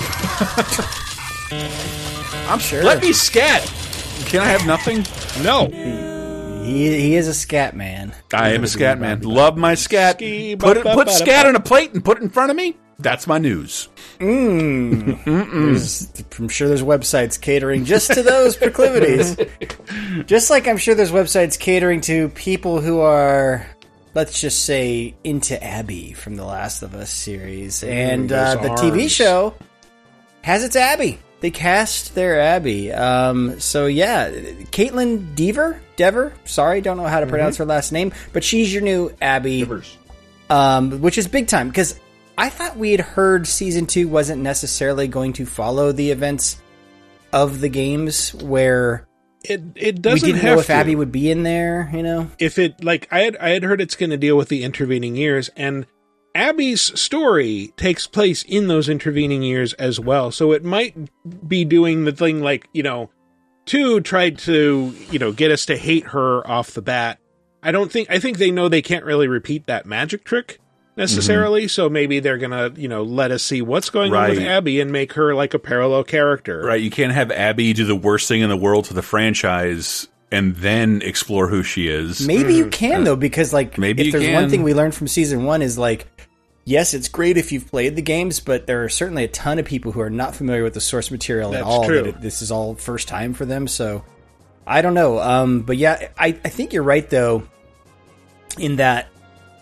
I'm 2.48 2.58
sure. 2.58 2.82
Let 2.82 3.02
me 3.02 3.12
scat. 3.12 3.62
Can 4.26 4.40
I 4.40 4.46
have 4.46 4.66
nothing? 4.66 5.04
No. 5.42 5.66
He, 6.64 7.00
he 7.00 7.16
is 7.16 7.26
a 7.28 7.34
scat 7.34 7.74
man. 7.74 8.14
I 8.32 8.50
am 8.50 8.64
a 8.64 8.68
scat 8.68 9.00
man. 9.00 9.22
Love 9.22 9.56
my 9.56 9.74
scat. 9.74 10.18
Put 10.18 10.24
it, 10.24 10.58
ba- 10.58 10.74
ba- 10.84 10.94
put 10.94 11.08
scat 11.10 11.46
on 11.46 11.56
a 11.56 11.60
plate 11.60 11.92
and 11.92 12.04
put 12.04 12.18
it 12.18 12.22
in 12.22 12.28
front 12.28 12.50
of 12.50 12.56
me. 12.56 12.76
That's 12.98 13.26
my 13.26 13.38
news. 13.38 13.88
There's- 14.18 16.12
I'm 16.38 16.48
sure 16.48 16.68
there's 16.68 16.82
websites 16.82 17.40
catering 17.40 17.84
just 17.86 18.12
to 18.12 18.22
those 18.22 18.56
proclivities. 18.56 19.36
just 20.26 20.50
like 20.50 20.68
I'm 20.68 20.76
sure 20.76 20.94
there's 20.94 21.10
websites 21.12 21.58
catering 21.58 22.02
to 22.02 22.28
people 22.30 22.80
who 22.80 23.00
are, 23.00 23.66
let's 24.14 24.40
just 24.40 24.64
say, 24.64 25.14
into 25.24 25.62
Abby 25.62 26.12
from 26.12 26.36
the 26.36 26.44
Last 26.44 26.82
of 26.82 26.94
Us 26.94 27.10
series. 27.10 27.82
And 27.82 28.30
uh, 28.30 28.56
those 28.56 28.62
the 28.62 28.68
TV 28.82 29.00
arms. 29.02 29.12
show 29.12 29.54
has 30.42 30.64
its 30.64 30.76
Abby. 30.76 31.18
They 31.40 31.50
cast 31.50 32.14
their 32.14 32.40
Abby. 32.40 32.92
Um, 32.92 33.60
so 33.60 33.86
yeah, 33.86 34.30
Kaitlyn 34.30 35.34
Dever, 35.34 35.80
Dever. 35.96 36.34
Sorry, 36.44 36.80
don't 36.80 36.98
know 36.98 37.06
how 37.06 37.20
to 37.20 37.26
pronounce 37.26 37.56
her 37.56 37.64
last 37.64 37.92
name, 37.92 38.12
but 38.32 38.44
she's 38.44 38.72
your 38.72 38.82
new 38.82 39.14
Abby, 39.22 39.66
um, 40.50 41.00
which 41.00 41.16
is 41.16 41.28
big 41.28 41.48
time 41.48 41.68
because 41.68 41.98
I 42.36 42.50
thought 42.50 42.76
we 42.76 42.90
had 42.90 43.00
heard 43.00 43.46
season 43.46 43.86
two 43.86 44.06
wasn't 44.08 44.42
necessarily 44.42 45.08
going 45.08 45.32
to 45.34 45.46
follow 45.46 45.92
the 45.92 46.10
events 46.10 46.60
of 47.32 47.60
the 47.60 47.68
games 47.68 48.34
where 48.34 49.06
it 49.42 49.62
it 49.76 50.02
doesn't 50.02 50.26
we 50.26 50.32
didn't 50.32 50.44
have 50.44 50.56
know 50.56 50.60
if 50.60 50.66
to. 50.66 50.72
Abby 50.74 50.94
would 50.94 51.12
be 51.12 51.30
in 51.30 51.42
there. 51.42 51.90
You 51.92 52.02
know, 52.02 52.30
if 52.38 52.58
it 52.58 52.84
like 52.84 53.08
I 53.10 53.20
had 53.20 53.36
I 53.38 53.50
had 53.50 53.62
heard 53.62 53.80
it's 53.80 53.96
going 53.96 54.10
to 54.10 54.18
deal 54.18 54.36
with 54.36 54.48
the 54.48 54.62
intervening 54.64 55.16
years 55.16 55.48
and 55.56 55.86
Abby's 56.34 56.98
story 57.00 57.72
takes 57.76 58.06
place 58.06 58.42
in 58.42 58.68
those 58.68 58.88
intervening 58.88 59.42
years 59.42 59.72
as 59.74 59.98
well. 59.98 60.30
So 60.30 60.52
it 60.52 60.64
might 60.64 60.96
be 61.46 61.64
doing 61.64 62.04
the 62.04 62.12
thing 62.12 62.40
like, 62.40 62.68
you 62.72 62.82
know, 62.82 63.10
two 63.66 64.00
tried 64.00 64.38
to, 64.38 64.94
you 65.10 65.18
know, 65.18 65.32
get 65.32 65.50
us 65.50 65.66
to 65.66 65.76
hate 65.76 66.08
her 66.08 66.46
off 66.48 66.72
the 66.72 66.82
bat. 66.82 67.18
I 67.62 67.72
don't 67.72 67.90
think 67.90 68.10
I 68.10 68.18
think 68.18 68.38
they 68.38 68.50
know 68.50 68.68
they 68.68 68.82
can't 68.82 69.04
really 69.04 69.28
repeat 69.28 69.66
that 69.66 69.86
magic 69.86 70.24
trick 70.24 70.58
necessarily, 70.96 71.62
mm-hmm. 71.62 71.68
so 71.68 71.88
maybe 71.88 72.20
they're 72.20 72.38
going 72.38 72.50
to, 72.50 72.80
you 72.80 72.88
know, 72.88 73.02
let 73.02 73.30
us 73.30 73.42
see 73.42 73.62
what's 73.62 73.90
going 73.90 74.12
on 74.14 74.30
with 74.30 74.38
Abby 74.38 74.80
and 74.80 74.90
make 74.90 75.12
her 75.14 75.34
like 75.34 75.54
a 75.54 75.58
parallel 75.58 76.04
character. 76.04 76.62
Right, 76.62 76.80
you 76.80 76.90
can't 76.90 77.12
have 77.12 77.30
Abby 77.30 77.72
do 77.72 77.84
the 77.84 77.96
worst 77.96 78.28
thing 78.28 78.40
in 78.40 78.48
the 78.48 78.56
world 78.56 78.86
to 78.86 78.94
the 78.94 79.02
franchise 79.02 80.08
and 80.32 80.56
then 80.56 81.02
explore 81.02 81.48
who 81.48 81.62
she 81.62 81.88
is. 81.88 82.26
maybe 82.26 82.54
you 82.54 82.64
mm-hmm. 82.64 82.70
can 82.70 83.04
though, 83.04 83.16
because 83.16 83.52
like 83.52 83.76
Maybe 83.78 84.06
if 84.06 84.12
there's 84.12 84.24
can. 84.24 84.34
one 84.34 84.50
thing 84.50 84.62
we 84.62 84.74
learned 84.74 84.94
from 84.94 85.08
season 85.08 85.44
one 85.44 85.62
is 85.62 85.78
like. 85.78 86.06
Yes, 86.64 86.94
it's 86.94 87.08
great 87.08 87.36
if 87.36 87.52
you've 87.52 87.66
played 87.66 87.96
the 87.96 88.02
games, 88.02 88.38
but 88.40 88.66
there 88.66 88.84
are 88.84 88.88
certainly 88.88 89.24
a 89.24 89.28
ton 89.28 89.58
of 89.58 89.64
people 89.64 89.92
who 89.92 90.00
are 90.00 90.10
not 90.10 90.34
familiar 90.36 90.62
with 90.62 90.74
the 90.74 90.80
source 90.80 91.10
material 91.10 91.50
at 91.54 91.64
That's 91.64 91.66
all. 91.66 91.84
true. 91.84 92.14
this 92.20 92.42
is 92.42 92.50
all 92.52 92.74
first 92.74 93.08
time 93.08 93.34
for 93.34 93.44
them, 93.44 93.66
so 93.66 94.04
I 94.66 94.82
don't 94.82 94.94
know. 94.94 95.18
Um, 95.18 95.62
but 95.62 95.76
yeah, 95.78 96.08
I, 96.18 96.28
I 96.28 96.48
think 96.48 96.72
you're 96.72 96.82
right 96.82 97.08
though, 97.08 97.44
in 98.58 98.76
that 98.76 99.08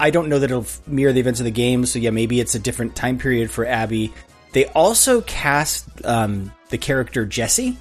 I 0.01 0.11
don't 0.11 0.29
know 0.29 0.39
that 0.39 0.51
it'll 0.51 0.67
mirror 0.87 1.13
the 1.13 1.21
events 1.21 1.41
of 1.41 1.45
the 1.45 1.51
game. 1.51 1.87
So 1.87 1.99
yeah, 1.99 2.11
maybe 2.11 2.41
it's 2.41 2.55
a 2.55 2.59
different 2.59 2.95
time 2.97 3.19
period 3.19 3.51
for 3.51 3.65
Abby. 3.65 4.13
They 4.53 4.67
also 4.67 5.21
cast 5.23 5.87
um, 6.05 6.53
the 6.71 6.79
character 6.79 7.25
Jesse, 7.27 7.77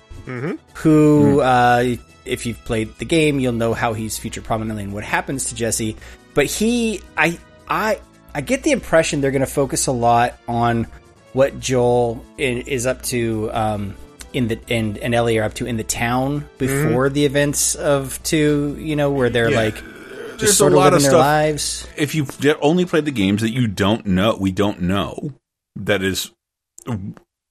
who, 0.74 1.39
uh, 1.41 1.95
if 2.26 2.45
you've 2.45 2.63
played 2.65 2.93
the 2.97 3.05
game, 3.05 3.39
you'll 3.39 3.53
know 3.53 3.74
how 3.74 3.93
he's 3.93 4.18
featured 4.18 4.43
prominently 4.43 4.84
and 4.84 4.93
what 4.93 5.03
happens 5.05 5.45
to 5.45 5.55
Jesse. 5.55 5.95
But 6.34 6.45
he, 6.47 7.01
I, 7.15 7.39
I, 7.70 7.99
I 8.38 8.41
get 8.41 8.61
the 8.63 8.71
impression 8.71 9.19
they're 9.21 9.31
going 9.31 9.39
to 9.41 9.45
focus 9.47 9.88
a 9.88 9.91
lot 9.91 10.38
on 10.47 10.85
what 11.33 11.59
Joel 11.59 12.23
i- 12.38 12.41
is 12.65 12.85
up 12.85 13.01
to 13.03 13.49
um, 13.51 13.95
in 14.33 14.47
the 14.47 14.59
and 14.69 14.97
and 14.99 15.15
Ellie 15.15 15.38
are 15.39 15.43
up 15.43 15.55
to 15.55 15.65
in 15.65 15.77
the 15.77 15.83
town 15.83 16.47
before 16.59 17.09
the 17.09 17.25
events 17.25 17.73
of 17.75 18.21
two. 18.23 18.77
You 18.79 18.95
know, 18.95 19.09
where 19.11 19.29
they're 19.31 19.49
Yeah. 19.49 19.57
like 19.57 19.75
There's 19.83 20.39
just 20.41 20.53
a 20.53 20.55
sort 20.55 20.73
of 20.73 20.77
lot 20.77 20.93
living 20.93 20.97
of 20.97 21.01
their 21.03 21.11
stuff- 21.11 21.19
lives. 21.19 21.88
If 21.97 22.13
you've 22.13 22.38
only 22.61 22.85
played 22.85 23.05
the 23.05 23.11
games 23.11 23.41
that 23.41 23.49
you 23.51 23.67
don't 23.67 24.05
know, 24.05 24.38
we 24.39 24.51
don't 24.51 24.81
know. 24.81 25.33
That 25.75 26.03
is 26.03 26.31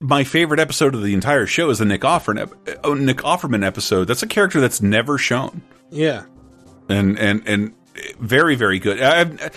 my 0.01 0.25
favorite 0.25 0.61
episode 0.61 0.95
of 0.95 1.03
the 1.03 1.15
entire 1.15 1.47
show 1.47 1.71
is 1.71 1.79
the 1.79 1.85
Nick 1.85 2.03
Offerman, 2.03 2.53
oh, 2.85 2.95
Nick 2.95 3.19
Offerman 3.19 3.65
episode. 3.65 4.05
That's 4.07 4.23
a 4.23 4.27
character 4.27 4.61
that's 4.61 4.81
never 4.81 5.19
shown. 5.19 5.63
Yeah. 5.91 6.25
and 6.89 7.19
and 7.19 7.43
and 7.47 7.75
very 8.21 8.55
very 8.55 8.79
good. 8.79 9.01
I, 9.03 9.23
I- 9.23 9.51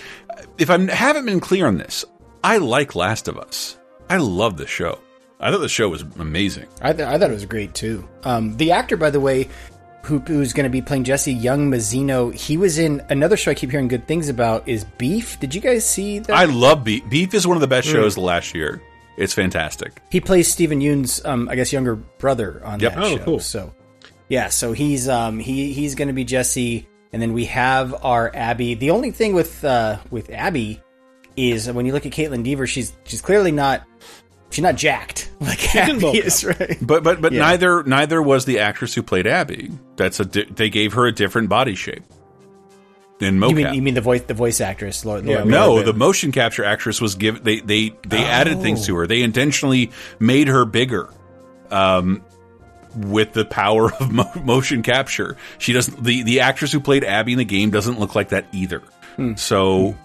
if 0.60 0.70
I 0.70 0.78
haven't 0.92 1.26
been 1.26 1.40
clear 1.40 1.66
on 1.66 1.78
this, 1.78 2.04
I 2.44 2.58
like 2.58 2.94
Last 2.94 3.28
of 3.28 3.38
Us. 3.38 3.76
I 4.08 4.16
love 4.18 4.56
the 4.56 4.66
show. 4.66 5.00
I 5.40 5.50
thought 5.50 5.58
the 5.58 5.68
show 5.68 5.88
was 5.88 6.02
amazing. 6.18 6.66
I, 6.82 6.92
th- 6.92 7.08
I 7.08 7.18
thought 7.18 7.30
it 7.30 7.34
was 7.34 7.46
great 7.46 7.74
too. 7.74 8.06
Um, 8.24 8.56
the 8.56 8.72
actor, 8.72 8.96
by 8.96 9.10
the 9.10 9.20
way, 9.20 9.48
who, 10.04 10.18
who's 10.20 10.52
going 10.52 10.64
to 10.64 10.70
be 10.70 10.82
playing 10.82 11.04
Jesse 11.04 11.32
Young 11.32 11.70
Mazino, 11.70 12.32
he 12.34 12.56
was 12.56 12.78
in 12.78 13.02
another 13.08 13.36
show 13.36 13.50
I 13.50 13.54
keep 13.54 13.70
hearing 13.70 13.88
good 13.88 14.06
things 14.06 14.28
about. 14.28 14.68
Is 14.68 14.84
Beef? 14.98 15.38
Did 15.40 15.54
you 15.54 15.60
guys 15.60 15.88
see 15.88 16.18
that? 16.20 16.30
I 16.36 16.44
love 16.44 16.84
Beef. 16.84 17.08
Beef 17.08 17.32
is 17.34 17.46
one 17.46 17.56
of 17.56 17.60
the 17.62 17.66
best 17.68 17.88
Mm. 17.88 17.92
shows 17.92 18.18
last 18.18 18.54
year. 18.54 18.82
It's 19.16 19.32
fantastic. 19.34 20.00
He 20.10 20.20
plays 20.20 20.50
Steven 20.50 20.80
Yeun's, 20.80 21.24
um, 21.24 21.48
I 21.48 21.54
guess, 21.54 21.72
younger 21.72 21.96
brother 21.96 22.62
on 22.64 22.80
Yep. 22.80 22.94
that 22.94 23.02
Oh, 23.04 23.16
show. 23.18 23.24
cool. 23.24 23.40
So, 23.40 23.74
yeah, 24.28 24.48
so 24.48 24.72
he's 24.72 25.08
um, 25.08 25.38
he 25.38 25.72
he's 25.72 25.94
going 25.94 26.08
to 26.08 26.14
be 26.14 26.24
Jesse, 26.24 26.86
and 27.12 27.20
then 27.20 27.32
we 27.32 27.46
have 27.46 28.04
our 28.04 28.30
Abby. 28.34 28.74
The 28.74 28.90
only 28.90 29.10
thing 29.10 29.34
with 29.34 29.64
uh, 29.64 29.98
with 30.10 30.30
Abby 30.30 30.80
is 31.36 31.70
when 31.70 31.86
you 31.86 31.92
look 31.92 32.06
at 32.06 32.12
Kaitlyn 32.12 32.44
Dever, 32.44 32.66
she's 32.66 32.92
she's 33.04 33.20
clearly 33.20 33.52
not 33.52 33.82
she's 34.50 34.62
not 34.62 34.76
jacked 34.76 35.30
like 35.40 35.58
can 35.58 35.98
bulk 35.98 36.14
Abby 36.14 36.20
up. 36.20 36.26
is, 36.26 36.44
right? 36.44 36.76
But 36.82 37.02
but 37.02 37.20
but 37.20 37.32
Yeah. 37.32 37.40
neither 37.40 37.82
neither 37.84 38.20
was 38.22 38.44
the 38.44 38.58
actress 38.60 38.94
who 38.94 39.02
played 39.02 39.26
Abby. 39.26 39.70
That's 39.96 40.20
a 40.20 40.24
di- 40.24 40.44
they 40.44 40.70
gave 40.70 40.92
her 40.94 41.06
a 41.06 41.12
different 41.12 41.48
body 41.48 41.74
shape. 41.74 42.02
In 43.20 43.38
mocap. 43.38 43.50
You 43.50 43.54
mean 43.56 43.74
you 43.74 43.82
mean 43.82 43.94
the 43.94 44.00
voice 44.00 44.22
the 44.22 44.32
voice 44.34 44.62
actress? 44.62 45.04
Laura, 45.04 45.20
Laura 45.20 45.44
no, 45.44 45.68
Bailey. 45.74 45.82
the 45.84 45.92
motion 45.92 46.32
capture 46.32 46.64
actress 46.64 47.02
was 47.02 47.16
given. 47.16 47.42
They 47.42 47.60
they 47.60 47.94
they 48.08 48.24
added 48.24 48.62
things 48.62 48.82
Oh. 48.84 48.86
to 48.86 48.96
her. 48.96 49.06
They 49.06 49.22
intentionally 49.22 49.90
made 50.18 50.48
her 50.48 50.64
bigger, 50.64 51.10
um, 51.70 52.22
with 52.96 53.32
the 53.32 53.44
power 53.44 53.92
of 53.94 54.10
mo- 54.12 54.30
motion 54.42 54.82
capture. 54.82 55.36
She 55.58 55.72
doesn't. 55.72 56.02
The 56.02 56.22
the 56.22 56.40
actress 56.40 56.72
who 56.72 56.80
played 56.80 57.04
Abby 57.04 57.32
in 57.32 57.38
the 57.38 57.44
game 57.44 57.70
doesn't 57.70 57.98
look 57.98 58.14
like 58.14 58.30
that 58.30 58.46
either. 58.52 58.82
Hmm. 59.16 59.34
So 59.34 59.96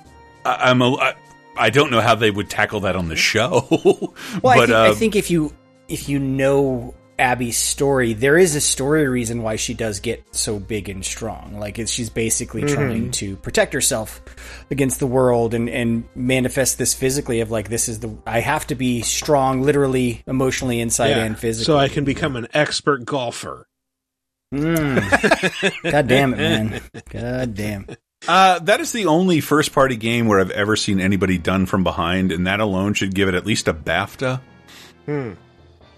I, 0.45 0.69
I'm 0.69 0.81
a. 0.81 0.93
I, 0.95 1.15
I 1.57 1.69
don't 1.69 1.89
know 1.89 2.01
how 2.01 2.15
they 2.15 2.31
would 2.31 2.49
tackle 2.49 2.81
that 2.81 2.95
on 2.95 3.07
the 3.07 3.15
show. 3.15 3.67
Well, 4.41 4.53
I, 4.53 4.57
but 4.57 4.65
think, 4.67 4.69
uh, 4.71 4.83
I 4.83 4.93
think 4.93 5.15
if 5.15 5.31
you 5.31 5.53
if 5.87 6.09
you 6.09 6.19
know 6.19 6.93
Abby's 7.17 7.57
story, 7.57 8.13
there 8.13 8.37
is 8.37 8.55
a 8.55 8.61
story 8.61 9.07
reason 9.07 9.41
why 9.41 9.55
she 9.55 9.73
does 9.73 9.99
get 10.01 10.23
so 10.35 10.59
big 10.59 10.89
and 10.89 11.03
strong. 11.05 11.57
Like 11.59 11.79
it's, 11.79 11.91
she's 11.91 12.09
basically 12.09 12.63
Mhm. 12.63 12.73
trying 12.73 13.11
to 13.11 13.35
protect 13.37 13.73
herself 13.73 14.21
against 14.69 14.99
the 14.99 15.07
world 15.07 15.53
and 15.53 15.69
and 15.69 16.03
manifest 16.15 16.77
this 16.77 16.93
physically 16.93 17.39
of 17.39 17.51
like 17.51 17.69
this 17.69 17.87
is 17.87 17.99
the 18.01 18.13
I 18.27 18.41
have 18.41 18.67
to 18.67 18.75
be 18.75 19.01
strong, 19.01 19.61
literally, 19.61 20.23
emotionally, 20.27 20.79
inside 20.81 21.09
Yeah. 21.11 21.23
and 21.23 21.37
physically. 21.39 21.65
So 21.65 21.77
I 21.77 21.87
can 21.87 22.03
become 22.03 22.35
an 22.35 22.47
expert 22.53 23.05
golfer. 23.05 23.67
Mm. 24.53 25.91
God 25.91 26.07
damn 26.07 26.33
it, 26.33 26.37
man! 26.37 26.81
God 27.09 27.55
damn. 27.55 27.87
Uh, 28.27 28.59
that 28.59 28.79
is 28.79 28.91
the 28.91 29.05
only 29.05 29.39
first 29.39 29.71
party 29.73 29.95
game 29.95 30.27
where 30.27 30.39
I've 30.39 30.51
ever 30.51 30.75
seen 30.75 30.99
anybody 30.99 31.37
done 31.37 31.65
from 31.65 31.83
behind, 31.83 32.31
and 32.31 32.47
that 32.47 32.59
alone 32.59 32.93
should 32.93 33.13
give 33.15 33.27
it 33.29 33.35
at 33.35 33.45
least 33.45 33.67
a 33.67 33.73
BAFTA. 33.73 34.41
Hmm. 35.05 35.31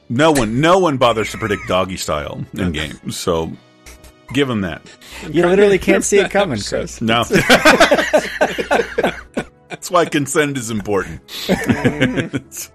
No 0.09 0.31
one, 0.31 0.61
no 0.61 0.79
one 0.79 0.97
bothers 0.97 1.31
to 1.31 1.37
predict 1.37 1.67
doggy 1.67 1.97
style 1.97 2.45
in 2.53 2.71
games, 2.71 3.17
so 3.17 3.51
give 4.33 4.47
them 4.47 4.61
that. 4.61 4.81
You 5.29 5.45
literally 5.45 5.79
can't 5.79 6.03
see 6.03 6.19
it 6.19 6.31
coming, 6.31 6.59
Chris. 6.67 7.01
No, 7.01 7.23
that's 9.67 9.91
why 9.91 10.05
consent 10.05 10.57
is 10.57 10.69
important. 10.69 11.21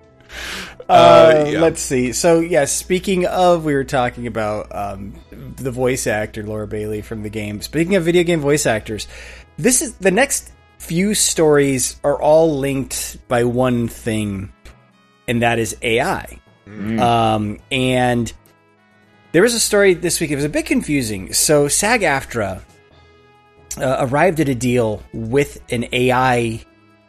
Uh, 0.88 1.44
yeah. 1.46 1.60
Let's 1.60 1.80
see. 1.80 2.12
So, 2.12 2.40
yeah, 2.40 2.64
speaking 2.64 3.24
of, 3.26 3.64
we 3.64 3.72
were 3.74 3.84
talking 3.84 4.26
about 4.26 4.74
um, 4.74 5.14
the 5.30 5.70
voice 5.70 6.06
actor 6.06 6.42
Laura 6.42 6.66
Bailey 6.66 7.00
from 7.00 7.22
the 7.22 7.30
game. 7.30 7.62
Speaking 7.62 7.94
of 7.94 8.04
video 8.04 8.24
game 8.24 8.40
voice 8.40 8.66
actors, 8.66 9.08
this 9.56 9.80
is 9.80 9.94
the 9.94 10.10
next 10.10 10.50
few 10.78 11.14
stories 11.14 11.96
are 12.02 12.20
all 12.20 12.58
linked 12.58 13.16
by 13.28 13.44
one 13.44 13.88
thing, 13.88 14.52
and 15.28 15.40
that 15.42 15.58
is 15.58 15.76
AI. 15.80 16.41
Um, 16.98 17.58
and 17.70 18.32
there 19.32 19.42
was 19.42 19.54
a 19.54 19.60
story 19.60 19.94
this 19.94 20.20
week. 20.20 20.30
It 20.30 20.36
was 20.36 20.44
a 20.44 20.48
bit 20.48 20.66
confusing. 20.66 21.32
So, 21.32 21.68
SAG-AFTRA 21.68 22.62
uh, 23.78 23.96
arrived 24.00 24.40
at 24.40 24.48
a 24.48 24.54
deal 24.54 25.02
with 25.12 25.60
an 25.70 25.86
AI. 25.92 26.62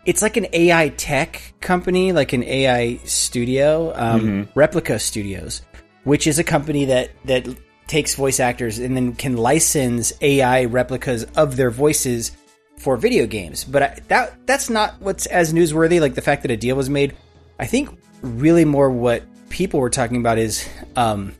It's 0.06 0.22
like 0.22 0.38
an 0.38 0.48
AI 0.54 0.90
tech 0.90 1.54
company, 1.62 2.12
like 2.12 2.34
an 2.34 2.44
AI 2.44 3.00
studio, 3.06 3.94
um, 3.96 4.22
Mhm. 4.22 4.48
Replica 4.56 5.00
Studios, 5.00 5.62
which 6.04 6.28
is 6.28 6.40
a 6.40 6.44
company 6.44 6.86
that 6.86 7.10
that 7.26 7.48
takes 7.88 8.16
voice 8.16 8.40
actors 8.40 8.80
and 8.80 8.96
then 8.96 9.14
can 9.14 9.36
license 9.38 10.14
AI 10.22 10.66
replicas 10.66 11.26
of 11.36 11.58
their 11.58 11.70
voices 11.70 12.32
for 12.78 12.96
video 12.98 13.26
games. 13.26 13.64
But 13.66 13.84
I, 13.84 14.00
that 14.08 14.34
that's 14.46 14.70
not 14.70 14.96
what's 15.00 15.26
as 15.26 15.54
newsworthy. 15.54 16.00
Like 16.02 16.16
the 16.16 16.22
fact 16.22 16.42
that 16.44 16.52
a 16.52 16.58
deal 16.58 16.76
was 16.76 16.90
made. 16.90 17.14
I 17.60 17.66
think 17.66 17.90
really 18.22 18.66
more 18.66 18.90
what 18.90 19.24
people 19.54 19.80
were 19.80 19.90
talking 19.92 20.18
about 20.18 20.40
is 20.40 20.68
um, 20.96 21.32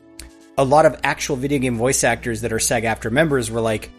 a 0.56 0.64
lot 0.64 0.86
of 0.86 0.98
actual 1.02 1.34
video 1.34 1.58
game 1.58 1.76
voice 1.76 2.04
actors 2.04 2.42
that 2.42 2.52
are 2.52 2.60
SAG-AFTRA 2.60 3.10
members 3.10 3.50
were 3.50 3.60
like, 3.60 3.90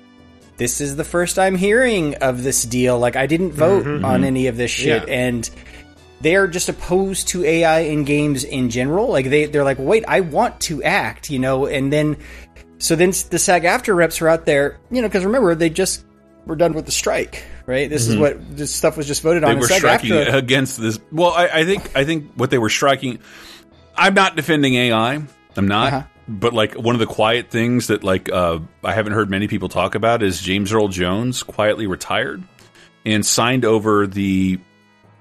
"This 0.55 0.79
is 0.79 0.95
the 0.95 1.03
first 1.03 1.37
I'm 1.37 1.55
hearing 1.57 2.15
of 2.15 2.41
this 2.41 2.63
deal. 2.63 2.97
Like, 2.97 3.17
I 3.17 3.27
didn't 3.27 3.51
vote 3.51 3.85
Mhm. 3.85 4.05
on 4.05 4.23
any 4.23 4.47
of 4.47 4.55
this 4.55 4.71
shit." 4.71 5.07
Yeah. 5.07 5.13
And 5.13 5.49
they 6.21 6.37
are 6.37 6.47
just 6.47 6.69
opposed 6.69 7.27
to 7.29 7.43
AI 7.43 7.81
in 7.81 8.05
games 8.05 8.45
in 8.45 8.69
general. 8.69 9.09
Like 9.09 9.29
they 9.29 9.45
they're 9.47 9.65
like, 9.65 9.77
"Wait, 9.79 10.05
I 10.07 10.21
want 10.21 10.61
to 10.61 10.81
act," 10.81 11.29
you 11.29 11.39
know. 11.39 11.65
And 11.65 11.91
then 11.91 12.15
so 12.77 12.95
then 12.95 13.09
the 13.29 13.37
SAG-AFTRA 13.37 13.93
reps 13.95 14.21
are 14.21 14.29
out 14.29 14.45
there, 14.45 14.77
you 14.91 15.01
know, 15.01 15.09
because 15.09 15.25
remember 15.25 15.53
they 15.55 15.69
just 15.69 16.05
were 16.45 16.55
done 16.55 16.71
with 16.73 16.85
the 16.85 16.91
strike, 16.91 17.43
right? 17.65 17.89
This 17.89 18.07
is 18.07 18.15
Mhm. 18.15 18.19
what 18.19 18.55
this 18.57 18.73
stuff 18.73 18.95
was 18.95 19.07
just 19.07 19.23
voted 19.23 19.43
on. 19.43 19.55
they 19.55 19.59
were 19.59 19.67
striking 19.67 20.11
SAG-AFTRA 20.11 20.33
against 20.37 20.79
this. 20.81 20.99
Well, 21.11 21.31
I, 21.31 21.47
I 21.47 21.65
think 21.65 21.91
I 21.95 22.05
think 22.05 22.31
what 22.35 22.49
they 22.49 22.57
were 22.59 22.69
striking. 22.69 23.19
I'm 23.97 24.13
not 24.13 24.35
defending 24.35 24.75
AI. 24.75 25.21
I'm 25.57 25.67
not. 25.67 25.93
Uh-huh. 25.93 26.03
But 26.27 26.53
like 26.53 26.73
one 26.73 26.95
of 26.95 26.99
the 26.99 27.05
quiet 27.05 27.49
things 27.51 27.87
that 27.87 28.03
like 28.03 28.31
uh, 28.31 28.59
I 28.83 28.93
haven't 28.93 29.13
heard 29.13 29.29
many 29.29 29.47
people 29.47 29.69
talk 29.69 29.93
about 29.95 30.23
is 30.23 30.41
James 30.41 30.73
Earl 30.73 30.87
Jones 30.87 31.43
quietly 31.43 31.85
retired 31.85 32.43
and 33.05 33.23
signed 33.25 33.63
over 33.63 34.07
the 34.07 34.59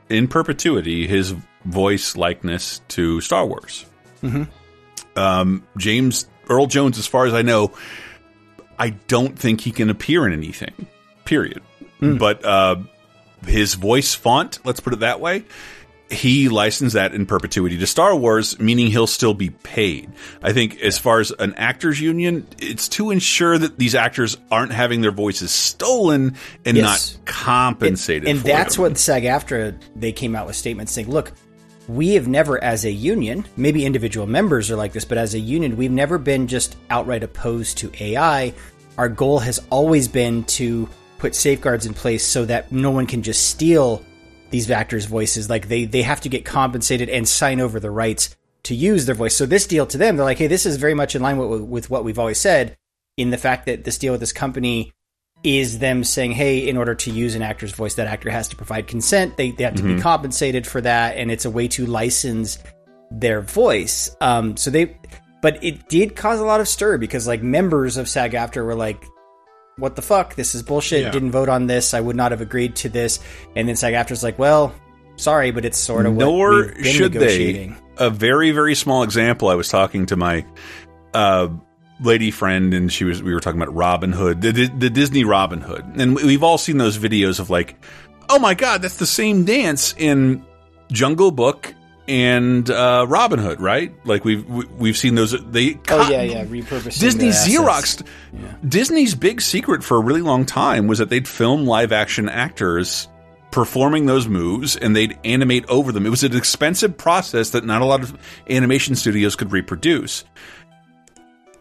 in 0.08 0.28
perpetuity 0.28 1.06
his 1.06 1.34
voice 1.66 2.16
likeness 2.16 2.80
to 2.88 3.20
Star 3.20 3.44
Wars. 3.46 3.84
Mhm. 4.22 4.48
Um, 5.14 5.66
James 5.76 6.26
Earl 6.48 6.66
Jones, 6.66 6.98
as 6.98 7.06
far 7.06 7.26
as 7.26 7.34
I 7.34 7.42
know, 7.42 7.72
I 8.78 8.90
don't 8.90 9.38
think 9.38 9.60
he 9.60 9.70
can 9.70 9.90
appear 9.90 10.26
in 10.26 10.32
anything. 10.32 10.86
Period. 11.24 11.62
But 12.00 12.44
uh, 12.44 12.76
his 13.46 13.74
voice 13.74 14.14
font, 14.14 14.58
let's 14.64 14.80
put 14.80 14.92
it 14.92 15.00
that 15.00 15.20
way, 15.20 15.44
he 16.10 16.48
licensed 16.48 16.94
that 16.94 17.14
in 17.14 17.26
perpetuity 17.26 17.78
to 17.78 17.86
Star 17.86 18.14
Wars, 18.14 18.58
meaning 18.60 18.88
he'll 18.88 19.06
still 19.06 19.34
be 19.34 19.50
paid. 19.50 20.10
I 20.42 20.52
think 20.52 20.80
as 20.80 20.98
far 20.98 21.18
as 21.20 21.30
an 21.38 21.54
actors 21.54 22.00
union, 22.00 22.46
it's 22.58 22.88
to 22.90 23.10
ensure 23.10 23.56
that 23.56 23.78
these 23.78 23.94
actors 23.94 24.36
aren't 24.50 24.72
having 24.72 25.00
their 25.00 25.10
voices 25.12 25.50
stolen 25.50 26.36
and 26.64 26.76
Yes. 26.76 27.16
not 27.16 27.24
compensated. 27.26 28.28
and 28.28 28.40
that's 28.40 28.76
them. 28.76 28.82
what 28.82 28.98
SAG-AFTRA 28.98 29.74
they 29.96 30.12
came 30.12 30.36
out 30.36 30.46
with 30.46 30.56
statements 30.56 30.92
saying, 30.92 31.10
look, 31.10 31.32
we 31.88 32.14
have 32.14 32.28
never, 32.28 32.62
as 32.62 32.84
a 32.84 32.90
union, 32.90 33.44
maybe 33.56 33.84
individual 33.84 34.26
members 34.26 34.70
are 34.70 34.76
like 34.76 34.92
this, 34.92 35.04
but 35.04 35.18
as 35.18 35.34
a 35.34 35.38
union, 35.38 35.76
we've 35.76 35.90
never 35.90 36.18
been 36.18 36.46
just 36.46 36.76
outright 36.90 37.22
opposed 37.22 37.78
to 37.78 37.90
AI. 38.00 38.54
Our 38.96 39.08
goal 39.08 39.38
has 39.40 39.60
always 39.70 40.06
been 40.08 40.44
to 40.44 40.88
put 41.18 41.34
safeguards 41.34 41.84
in 41.86 41.92
place 41.94 42.24
so 42.24 42.44
that 42.44 42.70
no 42.72 42.90
one 42.90 43.06
can 43.06 43.22
just 43.22 43.48
steal 43.48 44.04
these 44.54 44.70
actors' 44.70 45.06
voices. 45.06 45.50
Like 45.50 45.66
they, 45.66 45.84
they 45.84 46.02
have 46.02 46.20
to 46.20 46.28
get 46.28 46.44
compensated 46.44 47.08
and 47.08 47.26
sign 47.26 47.60
over 47.60 47.80
the 47.80 47.90
rights 47.90 48.36
to 48.64 48.74
use 48.74 49.04
their 49.04 49.14
voice. 49.16 49.34
So 49.36 49.46
this 49.46 49.66
deal 49.66 49.84
to 49.86 49.98
them, 49.98 50.16
they're 50.16 50.24
like, 50.24 50.38
hey, 50.38 50.46
this 50.46 50.64
is 50.64 50.76
very 50.76 50.94
much 50.94 51.16
in 51.16 51.22
line 51.22 51.38
with, 51.38 51.60
with 51.62 51.90
what 51.90 52.04
we've 52.04 52.18
always 52.20 52.38
said 52.38 52.76
in 53.16 53.30
the 53.30 53.36
fact 53.36 53.66
that 53.66 53.82
this 53.82 53.98
deal 53.98 54.12
with 54.12 54.20
this 54.20 54.32
company 54.32 54.92
is 55.42 55.78
them 55.80 56.04
saying, 56.04 56.32
hey, 56.32 56.68
in 56.68 56.76
order 56.76 56.94
to 56.94 57.10
use 57.10 57.34
an 57.34 57.42
actor's 57.42 57.72
voice, 57.72 57.94
that 57.94 58.06
actor 58.06 58.30
has 58.30 58.48
to 58.48 58.56
provide 58.56 58.86
consent. 58.86 59.36
They, 59.36 59.50
they 59.50 59.64
have 59.64 59.74
to 59.74 59.82
be 59.82 59.94
Mhm. 59.96 60.00
compensated 60.00 60.66
for 60.66 60.80
that, 60.80 61.16
and 61.16 61.30
it's 61.30 61.44
a 61.44 61.50
way 61.50 61.68
to 61.68 61.84
license 61.84 62.58
their 63.10 63.40
voice. 63.42 64.16
Um, 64.20 64.56
so 64.56 64.70
they, 64.70 64.96
but 65.42 65.62
it 65.62 65.88
did 65.88 66.16
cause 66.16 66.40
a 66.40 66.44
lot 66.44 66.60
of 66.60 66.68
stir 66.68 66.96
because 66.96 67.26
like 67.26 67.42
members 67.42 67.96
of 67.98 68.08
SAG-AFTRA 68.08 68.64
were 68.64 68.74
like, 68.74 69.04
what 69.76 69.96
the 69.96 70.02
fuck? 70.02 70.34
This 70.34 70.54
is 70.54 70.62
bullshit. 70.62 71.02
Yeah. 71.02 71.10
Didn't 71.10 71.30
vote 71.30 71.48
on 71.48 71.66
this. 71.66 71.94
I 71.94 72.00
would 72.00 72.16
not 72.16 72.30
have 72.30 72.40
agreed 72.40 72.76
to 72.76 72.88
this. 72.88 73.20
And 73.56 73.68
then 73.68 73.76
SAG-AFTRA's 73.76 74.22
like, 74.22 74.38
well, 74.38 74.74
sorry, 75.16 75.50
but 75.50 75.64
it's 75.64 75.78
sort 75.78 76.06
of 76.06 76.14
what 76.16 76.24
nor 76.24 76.74
should 76.82 77.14
negotiating. 77.14 77.76
they. 77.96 78.04
A 78.06 78.10
very 78.10 78.50
very 78.50 78.74
small 78.74 79.02
example. 79.02 79.48
I 79.48 79.54
was 79.54 79.68
talking 79.68 80.06
to 80.06 80.16
my 80.16 80.44
uh, 81.12 81.48
lady 82.00 82.30
friend, 82.30 82.74
and 82.74 82.92
she 82.92 83.04
was 83.04 83.22
we 83.22 83.32
were 83.32 83.40
talking 83.40 83.60
about 83.60 83.74
Robin 83.74 84.12
Hood, 84.12 84.40
the, 84.40 84.50
the 84.66 84.90
Disney 84.90 85.24
Robin 85.24 85.60
Hood, 85.60 85.84
and 85.96 86.16
we've 86.16 86.42
all 86.42 86.58
seen 86.58 86.78
those 86.78 86.98
videos 86.98 87.38
of 87.38 87.50
like, 87.50 87.76
oh 88.28 88.38
my 88.38 88.54
god, 88.54 88.82
that's 88.82 88.96
the 88.96 89.06
same 89.06 89.44
dance 89.44 89.94
in 89.96 90.44
Jungle 90.90 91.30
Book 91.30 91.72
and 92.06 92.68
uh, 92.70 93.06
Robin 93.08 93.38
Hood, 93.38 93.60
right? 93.60 93.92
Like 94.04 94.24
we've 94.24 94.48
we- 94.48 94.66
we've 94.66 94.96
seen 94.96 95.14
those. 95.14 95.32
They 95.50 95.78
Oh 95.88 96.08
yeah, 96.10 96.22
yeah, 96.22 96.44
repurposing 96.44 96.98
Disney 97.00 97.28
assets. 97.28 97.54
Xeroxed. 97.54 98.06
Disney's 98.68 99.14
big 99.14 99.40
secret 99.40 99.82
for 99.82 99.96
a 99.96 100.00
really 100.00 100.22
long 100.22 100.44
time 100.44 100.86
was 100.86 100.98
that 100.98 101.08
they'd 101.08 101.26
film 101.28 101.64
live 101.66 101.92
action 101.92 102.28
actors 102.28 103.08
performing 103.50 104.06
those 104.06 104.26
moves 104.26 104.74
and 104.76 104.96
they'd 104.96 105.16
animate 105.24 105.64
over 105.68 105.92
them. 105.92 106.04
It 106.04 106.10
was 106.10 106.24
an 106.24 106.36
expensive 106.36 106.98
process 106.98 107.50
that 107.50 107.64
not 107.64 107.82
a 107.82 107.84
lot 107.86 108.02
of 108.02 108.18
animation 108.50 108.96
studios 108.96 109.36
could 109.36 109.52
reproduce. 109.52 110.24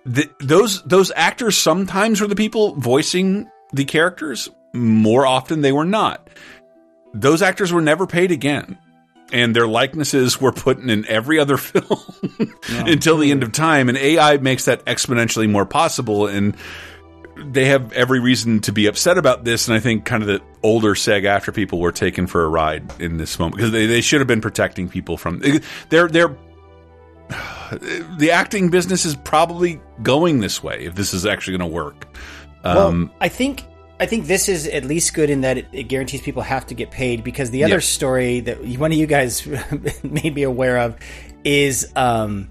The, 0.05 0.29
those 0.39 0.81
those 0.83 1.11
actors 1.15 1.57
sometimes 1.57 2.19
were 2.19 2.27
the 2.27 2.35
people 2.35 2.75
voicing 2.75 3.49
the 3.71 3.85
characters. 3.85 4.49
More 4.73 5.25
often, 5.25 5.61
they 5.61 5.71
were 5.71 5.85
not. 5.85 6.29
Those 7.13 7.41
actors 7.43 7.71
were 7.71 7.81
never 7.81 8.07
paid 8.07 8.31
again, 8.31 8.77
and 9.33 9.55
their 9.55 9.67
likenesses 9.67 10.39
were 10.39 10.51
put 10.51 10.77
in 10.77 11.05
every 11.07 11.39
other 11.39 11.57
film 11.57 11.99
until 12.69 13.17
the 13.17 13.31
end 13.31 13.43
of 13.43 13.51
time. 13.51 13.89
And 13.89 13.97
AI 13.97 14.37
makes 14.37 14.65
that 14.65 14.85
exponentially 14.85 15.49
more 15.49 15.65
possible. 15.65 16.27
And 16.27 16.55
they 17.35 17.65
have 17.65 17.91
every 17.93 18.19
reason 18.19 18.59
to 18.61 18.71
be 18.71 18.85
upset 18.85 19.17
about 19.17 19.43
this. 19.43 19.67
And 19.67 19.75
I 19.75 19.79
think 19.79 20.05
kind 20.05 20.21
of 20.21 20.27
the 20.27 20.41
older 20.61 20.93
SAG-AFTRA 20.93 21.53
people 21.53 21.79
were 21.79 21.91
taken 21.91 22.27
for 22.27 22.43
a 22.43 22.47
ride 22.47 23.01
in 23.01 23.17
this 23.17 23.39
moment 23.39 23.57
because 23.57 23.71
they, 23.71 23.87
they 23.87 24.01
should 24.01 24.21
have 24.21 24.27
been 24.27 24.41
protecting 24.41 24.87
people 24.87 25.17
from 25.17 25.41
they're 25.89 26.07
they're 26.07 26.37
the 28.17 28.29
acting 28.31 28.69
business 28.69 29.03
is 29.03 29.15
probably 29.15 29.81
going 30.03 30.41
this 30.41 30.61
way 30.61 30.85
if 30.85 30.93
this 30.93 31.13
is 31.13 31.25
actually 31.25 31.57
going 31.57 31.71
to 31.71 31.75
work. 31.75 32.07
Um, 32.63 33.09
well, 33.09 33.17
I 33.19 33.29
think 33.29 33.65
I 33.99 34.05
think 34.05 34.25
this 34.27 34.49
is 34.49 34.67
at 34.67 34.83
least 34.83 35.13
good 35.13 35.29
in 35.29 35.41
that 35.41 35.57
it, 35.57 35.67
it 35.71 35.83
guarantees 35.83 36.21
people 36.21 36.41
have 36.41 36.65
to 36.67 36.73
get 36.73 36.91
paid 36.91 37.23
because 37.23 37.51
the 37.51 37.63
other 37.63 37.79
story 37.79 38.39
that 38.41 38.57
one 38.79 38.91
of 38.91 38.97
you 38.97 39.05
guys 39.05 39.45
made 40.03 40.33
me 40.35 40.43
aware 40.43 40.79
of 40.79 40.97
is 41.43 41.91
um, 41.95 42.49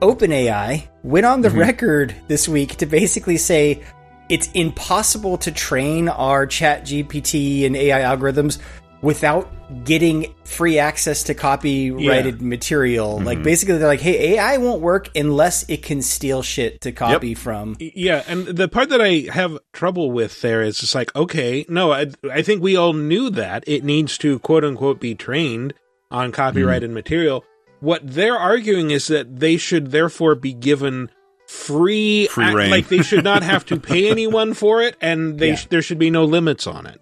OpenAI 0.00 0.86
went 1.02 1.26
on 1.26 1.40
the 1.42 1.48
Mhm. 1.48 1.58
record 1.58 2.14
this 2.28 2.48
week 2.48 2.76
to 2.76 2.86
basically 2.86 3.36
say 3.36 3.82
it's 4.28 4.50
impossible 4.52 5.36
to 5.38 5.50
train 5.50 6.08
our 6.08 6.46
Chat 6.46 6.84
GPT 6.84 7.66
and 7.66 7.74
AI 7.74 8.00
algorithms 8.00 8.58
without 9.02 9.48
getting 9.84 10.34
free 10.44 10.78
access 10.78 11.22
to 11.24 11.34
copyrighted 11.34 12.40
material. 12.42 13.20
Like 13.20 13.38
Mhm. 13.38 13.42
basically, 13.44 13.78
they're 13.78 13.86
like, 13.86 14.00
"Hey, 14.00 14.34
AI 14.36 14.56
won't 14.56 14.80
work 14.80 15.08
unless 15.14 15.64
it 15.68 15.82
can 15.82 16.00
steal 16.02 16.42
shit 16.42 16.80
to 16.80 16.92
copy 16.92 17.34
from." 17.34 17.76
Yeah, 17.78 18.22
and 18.26 18.46
the 18.46 18.66
part 18.68 18.88
that 18.88 19.00
I 19.00 19.26
have 19.32 19.58
trouble 19.72 20.10
with 20.10 20.40
there 20.40 20.62
is 20.62 20.78
just 20.78 20.94
like, 20.94 21.14
okay, 21.14 21.64
no, 21.68 21.92
I, 21.92 22.06
I 22.32 22.42
think 22.42 22.62
we 22.62 22.76
all 22.76 22.92
knew 22.94 23.30
that 23.30 23.62
it 23.66 23.84
needs 23.84 24.16
to 24.18 24.38
quote 24.40 24.64
unquote 24.64 25.00
be 25.00 25.14
trained 25.14 25.74
on 26.10 26.32
copyrighted 26.32 26.90
material. 26.90 27.44
What 27.80 28.00
they're 28.04 28.36
arguing 28.38 28.90
is 28.90 29.06
that 29.08 29.38
they 29.38 29.56
should 29.58 29.90
therefore 29.92 30.34
be 30.34 30.52
given 30.54 31.10
free, 31.46 32.26
Free 32.26 32.44
ac- 32.46 32.54
reign. 32.54 32.70
like 32.70 32.88
they 32.88 33.02
should 33.02 33.24
not 33.24 33.42
have 33.42 33.64
to 33.66 33.76
pay 33.80 34.10
anyone 34.10 34.54
for 34.54 34.82
it, 34.82 34.96
and 35.00 35.38
they 35.38 35.48
Yeah. 35.50 35.54
sh- 35.54 35.66
there 35.70 35.82
should 35.82 35.98
be 35.98 36.10
no 36.10 36.24
limits 36.24 36.66
on 36.66 36.86
it. 36.86 37.00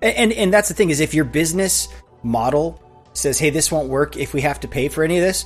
And, 0.00 0.14
and 0.16 0.32
and 0.32 0.52
that's 0.52 0.68
the 0.68 0.74
thing 0.74 0.90
is 0.90 1.00
if 1.00 1.14
your 1.14 1.24
business 1.24 1.88
model 2.22 2.80
says, 3.12 3.38
"Hey, 3.38 3.50
this 3.50 3.70
won't 3.70 3.88
work 3.88 4.16
if 4.16 4.32
we 4.34 4.40
have 4.42 4.60
to 4.60 4.68
pay 4.68 4.88
for 4.88 5.04
any 5.04 5.18
of 5.18 5.24
this," 5.24 5.44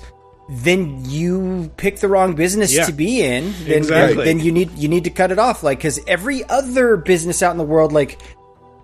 then 0.48 1.04
you 1.04 1.70
pick 1.76 1.98
the 1.98 2.08
wrong 2.08 2.34
business 2.34 2.72
Yeah. 2.72 2.84
to 2.86 2.92
be 2.92 3.22
in. 3.22 3.52
Then 3.64 3.78
Exactly. 3.78 4.24
then 4.24 4.38
you 4.40 4.52
need 4.52 4.70
you 4.78 4.88
need 4.88 5.04
to 5.04 5.10
cut 5.10 5.32
it 5.32 5.38
off. 5.38 5.62
Like 5.62 5.78
because 5.78 5.98
every 6.06 6.44
other 6.48 6.96
business 6.96 7.42
out 7.42 7.50
in 7.52 7.58
the 7.58 7.64
world, 7.64 7.92
like 7.92 8.18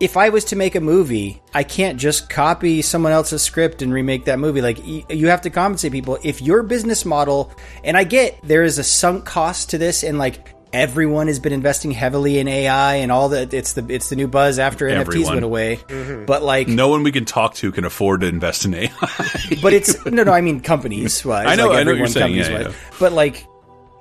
if 0.01 0.17
I 0.17 0.31
was 0.31 0.43
to 0.47 0.57
make 0.57 0.75
a 0.75 0.81
movie, 0.81 1.41
I 1.55 1.63
can't 1.63 1.97
just 1.97 2.29
copy 2.29 2.83
someone 2.83 3.13
else's 3.13 3.41
script 3.43 3.83
and 3.83 3.93
remake 3.93 4.25
that 4.25 4.41
movie. 4.41 4.61
Like 4.61 4.79
you 4.85 5.29
have 5.29 5.43
to 5.43 5.51
compensate 5.51 5.93
people. 5.93 6.19
If 6.25 6.43
your 6.43 6.65
business 6.65 7.05
model, 7.05 7.53
and 7.85 7.97
I 7.97 8.03
get 8.03 8.37
there 8.43 8.65
is 8.65 8.79
a 8.79 8.85
sunk 8.85 9.25
cost 9.25 9.71
to 9.71 9.79
this, 9.79 10.03
and 10.03 10.19
like 10.19 10.55
everyone 10.73 11.27
has 11.27 11.39
been 11.39 11.53
investing 11.53 11.91
heavily 11.91 12.39
in 12.39 12.49
AI 12.49 12.97
and 12.97 13.13
all 13.13 13.31
that. 13.31 13.53
It's 13.53 13.75
the 13.75 13.85
it's 13.89 14.09
the 14.09 14.17
new 14.17 14.27
buzz 14.29 14.59
after 14.59 14.87
NFTs 14.89 15.29
went 15.29 15.45
away. 15.45 15.77
Mm-hmm. 15.77 16.25
But 16.27 16.43
like, 16.43 16.69
no 16.69 16.89
one 16.89 17.03
we 17.03 17.13
can 17.13 17.25
talk 17.25 17.55
to 17.57 17.71
can 17.73 17.85
afford 17.85 18.23
to 18.23 18.27
invest 18.27 18.65
in 18.65 18.75
AI. 18.75 18.91
but 19.63 19.73
it's 19.73 20.05
no, 20.07 20.23
no. 20.25 20.33
I 20.33 20.41
mean 20.41 20.61
companies. 20.61 21.25
wise, 21.25 21.47
I 21.49 21.55
know- 21.57 21.69
like 21.69 21.79
I 21.79 21.83
know 21.85 21.91
what 21.93 21.99
you're 21.99 22.07
everyone 22.07 22.09
saying, 22.11 22.35
yeah, 22.35 22.43
companies-wise. 22.45 22.75
yeah. 22.75 22.97
But 22.99 23.13
like, 23.13 23.47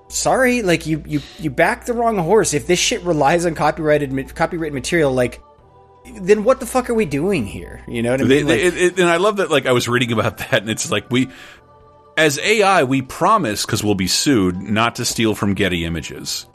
sorry, 0.09 0.61
like 0.61 0.85
you 0.85 1.03
you 1.05 1.21
you 1.39 1.49
back 1.49 1.85
the 1.85 1.93
wrong 1.93 2.17
horse. 2.17 2.53
If 2.53 2.67
this 2.67 2.79
shit 2.79 3.01
relies 3.03 3.45
on 3.45 3.55
copyrighted 3.55 4.11
ma- 4.11 4.23
copyrighted 4.23 4.73
material, 4.73 5.11
like, 5.13 5.41
then 6.21 6.43
what 6.43 6.59
the 6.59 6.65
fuck 6.65 6.89
are 6.89 6.93
we 6.95 7.05
doing 7.05 7.45
here? 7.45 7.81
You 7.87 8.01
know 8.01 8.11
what 8.11 8.21
I 8.21 8.23
mean? 8.23 8.45
they- 8.47 8.55
Like, 8.55 8.73
it- 8.73 8.77
it- 8.77 8.99
and 8.99 9.09
I 9.09 9.17
love 9.17 9.37
that. 9.37 9.51
Like 9.51 9.65
I 9.65 9.71
was 9.73 9.87
reading 9.87 10.11
about 10.11 10.37
that, 10.49 10.53
and 10.61 10.69
it's 10.69 10.89
like 10.91 11.09
we, 11.11 11.29
as 12.17 12.39
AI, 12.39 12.83
we 12.83 13.01
promise 13.01 13.65
because 13.65 13.83
we'll 13.83 13.95
be 13.95 14.07
sued 14.07 14.55
not 14.61 14.95
to 14.95 15.05
steal 15.05 15.35
from 15.35 15.53
Getty 15.53 15.85
Images, 15.85 16.45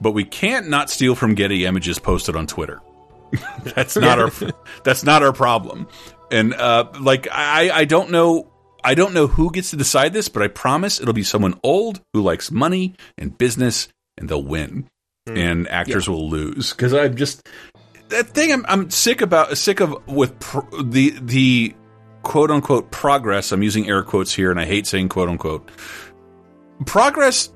but 0.00 0.12
we 0.12 0.24
can't 0.24 0.68
not 0.68 0.90
steal 0.90 1.14
from 1.14 1.34
Getty 1.34 1.64
Images 1.64 1.98
posted 1.98 2.36
on 2.36 2.46
Twitter. 2.46 2.80
that's 3.62 3.96
not 3.96 4.18
our. 4.18 4.30
That's 4.84 5.02
not 5.02 5.22
our 5.22 5.32
problem. 5.32 5.88
And 6.30 6.54
uh, 6.54 6.90
like 7.00 7.26
I, 7.32 7.70
I 7.70 7.84
don't 7.84 8.10
know. 8.10 8.50
I 8.84 8.94
don't 8.94 9.14
know 9.14 9.26
who 9.26 9.50
gets 9.50 9.70
to 9.70 9.76
decide 9.76 10.12
this, 10.12 10.28
but 10.28 10.42
I 10.42 10.48
promise 10.48 11.00
it'll 11.00 11.14
be 11.14 11.24
someone 11.24 11.58
old 11.62 12.00
who 12.12 12.20
likes 12.20 12.50
money 12.50 12.94
and 13.18 13.36
business, 13.36 13.88
and 14.16 14.28
they'll 14.28 14.44
win, 14.44 14.88
and 15.26 15.66
actors 15.68 16.08
will 16.08 16.28
lose. 16.28 16.72
Because 16.72 16.92
I'm 16.92 17.16
just 17.16 17.48
that 18.08 18.28
thing 18.28 18.52
I'm, 18.52 18.64
I'm 18.68 18.90
sick 18.90 19.20
about 19.20 19.56
sick 19.58 19.80
of 19.80 20.06
with 20.06 20.38
the 20.82 21.14
the 21.20 21.74
quote 22.22 22.50
unquote 22.50 22.90
progress 22.90 23.52
i'm 23.52 23.62
using 23.62 23.88
air 23.88 24.02
quotes 24.02 24.32
here 24.32 24.50
and 24.50 24.58
i 24.58 24.64
hate 24.64 24.86
saying 24.86 25.08
quote 25.08 25.28
unquote 25.28 25.70
progress 26.86 27.50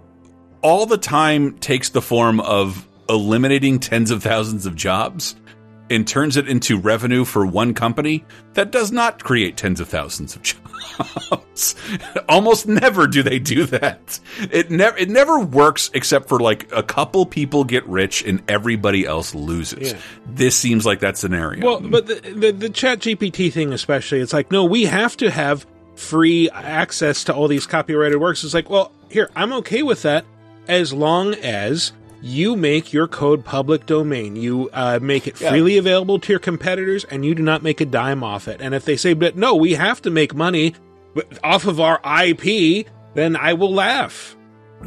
all 0.62 0.86
the 0.86 0.98
time 0.98 1.59
takes 1.59 1.90
the 1.90 2.02
form 2.02 2.40
of 2.40 2.86
eliminating 3.09 3.78
tens 3.78 4.10
of 4.10 4.22
thousands 4.22 4.66
of 4.66 4.74
jobs 4.74 5.35
and 5.90 6.06
turns 6.06 6.36
it 6.36 6.48
into 6.48 6.78
revenue 6.78 7.24
for 7.24 7.47
one 7.47 7.72
company 7.72 8.24
that 8.55 8.70
does 8.70 8.93
not 8.93 9.24
create 9.24 9.56
tens 9.56 9.80
of 9.80 9.89
thousands 9.89 10.36
of 10.36 10.43
jobs. 11.30 11.74
Almost 12.28 12.68
never 12.68 13.06
do 13.06 13.22
they 13.22 13.39
do 13.39 13.64
that. 13.64 14.20
It 14.52 14.70
never 14.70 14.97
it 14.98 15.09
never 15.09 15.40
works 15.40 15.90
except 15.94 16.28
for 16.28 16.39
like 16.40 16.70
a 16.72 16.82
couple 16.82 17.24
people 17.24 17.64
get 17.64 17.86
rich 17.86 18.22
and 18.22 18.43
everybody 18.48 19.06
else 19.06 19.35
loses. 19.35 19.93
Yeah. 19.93 19.98
This 20.26 20.56
seems 20.56 20.85
like 20.85 21.01
that 21.01 21.16
scenario. 21.16 21.64
Well, 21.64 21.80
but 21.80 22.06
the, 22.06 22.14
the 22.14 22.52
the 22.52 22.70
Chat 22.70 23.01
GPT 23.01 23.52
thing, 23.52 23.72
especially, 23.72 24.20
it's 24.20 24.32
like 24.32 24.52
no, 24.52 24.64
we 24.64 24.85
have 24.85 25.16
to 25.18 25.30
have 25.30 25.66
free 25.94 26.48
access 26.51 27.24
to 27.24 27.35
all 27.35 27.48
these 27.48 27.66
copyrighted 27.66 28.20
works. 28.20 28.44
It's 28.44 28.55
like, 28.55 28.70
well, 28.70 28.93
here, 29.10 29.30
I'm 29.35 29.52
okay 29.55 29.82
with 29.82 30.02
that 30.02 30.24
as 30.69 30.93
long 30.93 31.35
as 31.35 31.93
you 32.20 32.57
make 32.57 32.93
your 32.93 33.07
code 33.09 33.45
public 33.45 33.86
domain. 33.86 34.36
You 34.36 34.70
uh, 34.73 34.99
make 35.01 35.27
it 35.27 35.40
Yeah. 35.40 35.51
freely 35.51 35.78
available 35.78 36.19
to 36.19 36.32
your 36.32 36.40
competitors 36.40 37.05
and 37.05 37.24
you 37.24 37.35
do 37.35 37.43
not 37.43 37.62
make 37.62 37.81
a 37.81 37.85
dime 37.86 38.23
off 38.24 38.49
it. 38.49 38.61
And 38.61 38.74
if 38.74 38.85
they 38.85 38.97
say, 38.97 39.15
but 39.15 39.36
no, 39.36 39.55
we 39.55 39.74
have 39.74 40.03
to 40.03 40.11
make 40.11 40.35
money 40.35 40.74
off 41.45 41.66
of 41.66 41.81
our 41.81 42.01
IP, 42.05 42.86
then 43.15 43.36
I 43.36 43.53
will 43.55 43.73
laugh. 43.73 44.36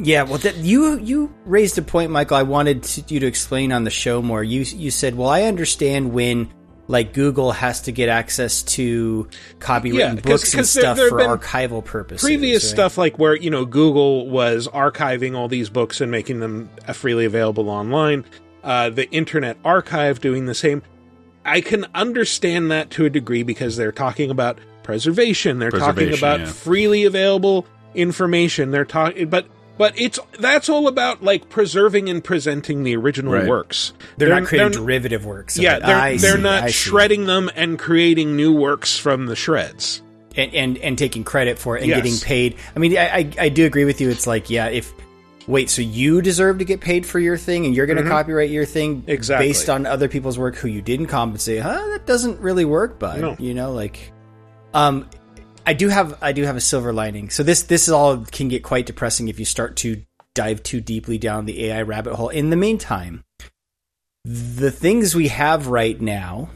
Yeah, 0.01 0.23
well, 0.23 0.37
that, 0.39 0.55
you 0.55 0.97
you 0.99 1.33
raised 1.45 1.77
a 1.77 1.81
point, 1.81 2.11
Michael. 2.11 2.37
I 2.37 2.43
wanted 2.43 2.83
to, 2.83 3.03
you 3.13 3.19
to 3.19 3.27
explain 3.27 3.73
on 3.73 3.83
the 3.83 3.89
show 3.89 4.21
more. 4.21 4.41
You 4.41 4.61
you 4.61 4.89
said, 4.89 5.15
"Well, 5.17 5.27
I 5.27 5.43
understand 5.43 6.13
when 6.13 6.49
like 6.91 7.13
Google 7.13 7.51
has 7.53 7.81
to 7.83 7.91
get 7.91 8.09
access 8.09 8.61
to 8.63 9.27
copywritten 9.59 9.93
Yeah, 9.93 10.09
'cause- 10.15 10.21
books 10.21 10.53
and 10.53 10.59
'cause 10.59 10.73
there- 10.73 10.83
stuff 10.83 10.97
there 10.97 11.05
have 11.05 11.09
for 11.09 11.17
been 11.17 11.29
archival 11.39 11.83
purposes." 11.83 12.23
previous 12.23 12.63
right? 12.65 12.69
stuff 12.69 12.97
like 12.97 13.17
where 13.17 13.35
you 13.35 13.49
know 13.49 13.65
google 13.65 14.29
was 14.29 14.67
archiving 14.67 15.35
all 15.35 15.47
these 15.47 15.69
books 15.69 16.01
and 16.01 16.11
making 16.11 16.39
them 16.41 16.69
uh, 16.87 16.93
freely 16.93 17.25
available 17.25 17.69
online 17.69 18.25
uh, 18.63 18.89
the 18.89 19.09
internet 19.11 19.57
archive 19.65 20.19
doing 20.21 20.45
the 20.45 20.53
same 20.53 20.81
i 21.45 21.61
can 21.61 21.85
understand 21.95 22.69
that 22.69 22.89
to 22.91 23.05
a 23.05 23.09
degree 23.09 23.41
because 23.43 23.77
they're 23.77 23.91
talking 23.91 24.29
about 24.29 24.57
preservation 24.83 25.59
they're 25.59 25.71
talking 25.71 26.13
about 26.13 26.41
yeah. 26.41 26.45
freely 26.45 27.05
available 27.05 27.65
information 27.95 28.71
they're 28.71 28.85
talking 28.85 29.27
but 29.29 29.45
but 29.81 29.99
it's 29.99 30.19
that's 30.39 30.69
all 30.69 30.87
about 30.87 31.23
like 31.23 31.49
preserving 31.49 32.07
and 32.07 32.23
presenting 32.23 32.83
the 32.83 32.95
original 32.95 33.33
Right. 33.33 33.47
works 33.47 33.93
They're, 34.17 34.29
not 34.29 34.43
creating 34.45 34.73
derivative 34.73 35.25
works. 35.25 35.57
of 35.57 35.63
yeah 35.63 35.77
it. 35.77 35.83
they're, 35.87 35.95
I 35.95 36.17
they're 36.17 36.35
see, 36.37 36.41
not 36.43 36.63
I 36.63 36.67
see. 36.67 36.73
shredding 36.73 37.25
them 37.25 37.49
and 37.55 37.79
creating 37.79 38.35
new 38.35 38.53
works 38.53 38.95
from 38.97 39.25
the 39.25 39.35
shreds 39.35 40.03
and, 40.35 40.53
and 40.53 40.77
and 40.77 40.97
taking 40.97 41.23
credit 41.23 41.57
for 41.57 41.77
it 41.77 41.81
and 41.81 41.89
Yes. 41.89 41.97
getting 42.03 42.19
paid. 42.19 42.55
I 42.75 42.79
mean, 42.79 42.95
I, 42.97 43.07
I 43.17 43.31
I 43.39 43.49
do 43.49 43.65
agree 43.65 43.85
with 43.85 43.99
you. 43.99 44.09
It's 44.11 44.27
like, 44.27 44.49
yeah, 44.51 44.67
if 44.67 44.93
wait, 45.47 45.69
so 45.71 45.81
you 45.81 46.21
deserve 46.21 46.59
to 46.59 46.65
get 46.65 46.79
paid 46.79 47.03
for 47.05 47.19
your 47.19 47.35
thing, 47.35 47.65
and 47.65 47.75
you're 47.75 47.87
going 47.87 47.97
to 47.97 48.03
Mhm. 48.03 48.09
copyright 48.09 48.51
your 48.51 48.63
thing 48.65 49.03
Exactly. 49.07 49.47
based 49.47 49.69
on 49.69 49.85
other 49.87 50.07
people's 50.07 50.37
work 50.37 50.55
who 50.55 50.67
you 50.67 50.81
didn't 50.81 51.07
compensate? 51.07 51.61
Huh? 51.63 51.81
That 51.93 52.05
doesn't 52.05 52.39
really 52.39 52.63
work, 52.63 52.99
bud. 52.99 53.19
No. 53.19 53.35
You 53.39 53.55
know, 53.55 53.71
like, 53.73 54.13
um, 54.75 55.09
I 55.65 55.73
do 55.73 55.89
have 55.89 56.17
I 56.21 56.31
do 56.31 56.43
have 56.43 56.55
a 56.55 56.61
silver 56.61 56.91
lining. 56.93 57.29
So 57.29 57.43
this 57.43 57.63
this 57.63 57.87
all 57.89 58.17
can 58.25 58.47
get 58.47 58.63
quite 58.63 58.85
depressing 58.85 59.27
if 59.27 59.39
you 59.39 59.45
start 59.45 59.75
to 59.77 60.01
dive 60.33 60.63
too 60.63 60.81
deeply 60.81 61.17
down 61.17 61.45
the 61.45 61.65
AI 61.65 61.81
rabbit 61.81 62.15
hole. 62.15 62.29
In 62.29 62.49
the 62.49 62.55
meantime, 62.55 63.23
the 64.25 64.71
things 64.71 65.15
we 65.15 65.27
have 65.27 65.67
right 65.67 65.99
now 65.99 66.49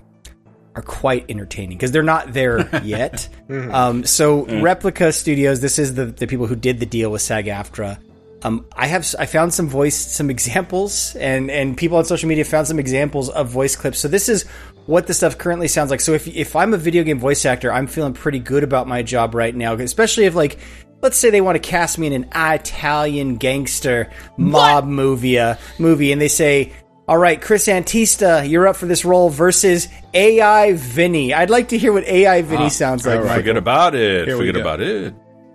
are 0.75 0.81
quite 0.81 1.25
entertaining 1.29 1.77
because 1.77 1.91
they're 1.91 2.03
not 2.03 2.33
there 2.33 2.67
yet. 2.83 3.29
Mhm. 3.49 3.73
um, 3.73 4.03
so 4.05 4.45
Mm. 4.45 4.61
Replica 4.61 5.11
Studios, 5.11 5.59
this 5.61 5.79
is 5.79 5.93
the 5.95 6.05
the 6.05 6.27
people 6.27 6.47
who 6.47 6.55
did 6.55 6.79
the 6.79 6.85
deal 6.85 7.11
with 7.11 7.21
SAG-AFTRA. 7.21 7.99
Um, 8.43 8.65
I 8.75 8.87
have 8.87 9.07
I 9.17 9.25
found 9.25 9.53
some 9.53 9.67
voice 9.67 9.95
some 9.95 10.29
examples 10.29 11.15
and 11.15 11.49
and 11.49 11.75
people 11.75 11.97
on 11.97 12.05
social 12.05 12.29
media 12.29 12.45
found 12.45 12.67
some 12.67 12.79
examples 12.79 13.29
of 13.29 13.49
voice 13.49 13.75
clips. 13.75 13.99
So 13.99 14.07
this 14.07 14.29
is 14.29 14.43
what 14.85 15.07
the 15.07 15.13
stuff 15.13 15.37
currently 15.37 15.67
sounds 15.67 15.89
like. 15.89 16.01
So 16.01 16.13
if 16.13 16.27
if 16.27 16.55
I'm 16.55 16.73
a 16.73 16.77
video 16.77 17.03
game 17.03 17.19
voice 17.19 17.45
actor, 17.45 17.71
I'm 17.71 17.87
feeling 17.87 18.13
pretty 18.13 18.39
good 18.39 18.63
about 18.63 18.87
my 18.87 19.01
job 19.01 19.33
right 19.33 19.55
now, 19.55 19.73
especially 19.73 20.25
if 20.25 20.35
like 20.35 20.59
let's 21.01 21.17
say 21.17 21.29
they 21.29 21.41
want 21.41 21.55
to 21.55 21.59
cast 21.69 21.97
me 21.97 22.07
in 22.07 22.13
an 22.13 22.29
Italian 22.35 23.37
gangster 23.37 24.11
mob 24.37 24.85
movie 24.85 25.39
uh, 25.39 25.55
movie 25.79 26.11
and 26.11 26.21
they 26.21 26.27
say 26.27 26.71
all 27.07 27.17
right, 27.17 27.39
Chris 27.39 27.67
Antista, 27.67 28.49
you're 28.49 28.67
up 28.67 28.75
for 28.75 28.87
this 28.87 29.05
role 29.05 29.29
versus 29.29 29.87
AI 30.15 30.73
Vinny. 30.73 31.35
I'd 31.35 31.51
like 31.51 31.69
to 31.69 31.77
hear 31.77 31.93
what 31.93 32.03
AI 32.05 32.41
Vinny 32.41 32.65
Ah, 32.65 32.69
sounds 32.69 33.05
like. 33.05 33.21
Forget 33.21 33.57
about 33.57 33.93
it. 33.93 34.27
Here 34.27 34.35
Forget 34.37 34.55
about 34.55 34.81
it. 34.81 35.13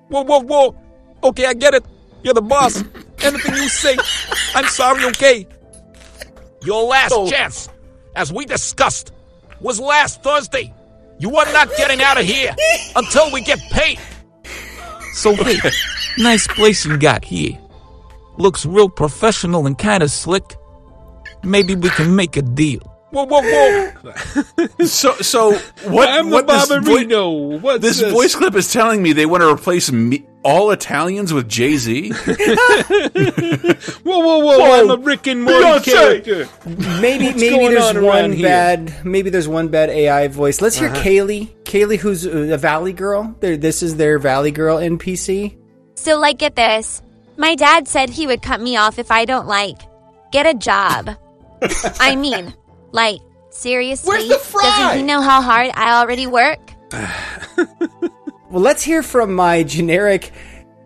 Whoa, 0.08 0.22
whoa, 0.22 0.40
whoa. 0.40 0.76
Okay, 1.24 1.46
I 1.46 1.54
get 1.54 1.74
it. 1.74 1.84
You're 2.22 2.34
the 2.34 2.42
boss. 2.42 2.82
Anything 3.22 3.54
you 3.54 3.68
say. 3.68 3.96
I'm 4.54 4.66
sorry, 4.66 5.04
okay? 5.06 5.46
Your 6.62 6.84
last 6.84 7.14
chance, 7.30 7.68
as 8.14 8.32
we 8.32 8.44
discussed, 8.44 9.12
was 9.60 9.80
last 9.80 10.22
Thursday. 10.22 10.72
You 11.18 11.36
are 11.36 11.52
not 11.52 11.68
getting 11.76 12.00
out 12.02 12.18
of 12.18 12.24
here 12.24 12.54
until 12.96 13.30
we 13.32 13.42
get 13.42 13.58
paid. 13.70 13.98
So, 15.12 15.34
hey, 15.34 15.58
nice 16.18 16.46
place 16.46 16.84
you 16.84 16.96
got 16.98 17.24
here. 17.24 17.58
Looks 18.38 18.64
real 18.64 18.88
professional 18.88 19.66
and 19.66 19.76
kind 19.76 20.02
of 20.02 20.10
slick. 20.10 20.56
Maybe 21.42 21.74
we 21.74 21.90
can 21.90 22.16
make 22.16 22.36
a 22.36 22.42
deal. 22.42 22.89
Whoa, 23.10 23.24
whoa, 23.24 23.40
whoa. 23.42 24.12
So, 24.86 25.14
so 25.16 25.52
what? 25.88 26.08
I'm 26.08 26.30
the 26.30 26.34
what 26.36 26.46
this 26.46 26.68
voi- 26.68 26.76
Barbarino. 26.78 27.60
What's 27.60 27.82
this, 27.82 28.00
this? 28.00 28.12
voice 28.12 28.34
clip 28.34 28.54
is 28.54 28.72
telling 28.72 29.02
me 29.02 29.12
they 29.12 29.26
want 29.26 29.42
to 29.42 29.48
replace 29.52 29.90
me, 29.90 30.24
all 30.44 30.70
Italians 30.70 31.32
with 31.34 31.48
Jay 31.48 31.76
Z. 31.76 32.10
Whoa, 34.02 34.18
whoa, 34.20 34.38
whoa! 34.38 34.72
I'm 34.80 34.90
a 34.90 34.96
Rick 34.96 35.26
and 35.26 35.42
Morty 35.42 35.58
Beyonce! 35.64 35.84
character. 35.84 36.48
maybe 37.00 37.26
What's 37.26 37.40
maybe 37.40 37.50
going 37.56 37.70
there's 37.74 37.84
on 37.84 37.96
around 37.96 38.04
one 38.06 38.32
here? 38.32 38.46
bad 38.48 39.04
maybe 39.04 39.30
there's 39.30 39.48
one 39.48 39.68
bad 39.68 39.90
AI 39.90 40.28
voice. 40.28 40.60
Let's 40.60 40.76
hear 40.76 40.88
Uh-huh. 40.88 41.02
Kaylee. 41.02 41.50
Kaylee, 41.64 41.98
who's 41.98 42.24
a 42.26 42.56
Valley 42.58 42.92
girl. 42.92 43.34
They're, 43.40 43.56
this 43.56 43.82
is 43.82 43.96
their 43.96 44.18
Valley 44.18 44.50
girl 44.50 44.78
NPC. 44.78 45.56
So, 45.94 46.18
like, 46.18 46.38
get 46.38 46.56
this. 46.56 47.02
My 47.36 47.54
dad 47.54 47.86
said 47.88 48.10
he 48.10 48.26
would 48.26 48.42
cut 48.42 48.60
me 48.60 48.76
off 48.76 48.98
if 48.98 49.10
I 49.10 49.24
don't, 49.24 49.46
like, 49.46 49.76
get 50.32 50.46
a 50.46 50.54
job. 50.54 51.10
I 52.00 52.16
mean, 52.16 52.54
like, 52.92 53.20
seriously? 53.50 54.28
Doesn't 54.28 54.98
he 54.98 55.02
know 55.02 55.20
how 55.20 55.42
hard 55.42 55.70
I 55.74 56.00
already 56.00 56.26
work? 56.26 56.72
Well, 58.50 58.62
let's 58.62 58.82
hear 58.82 59.04
from 59.04 59.34
my 59.36 59.62
generic. 59.62 60.32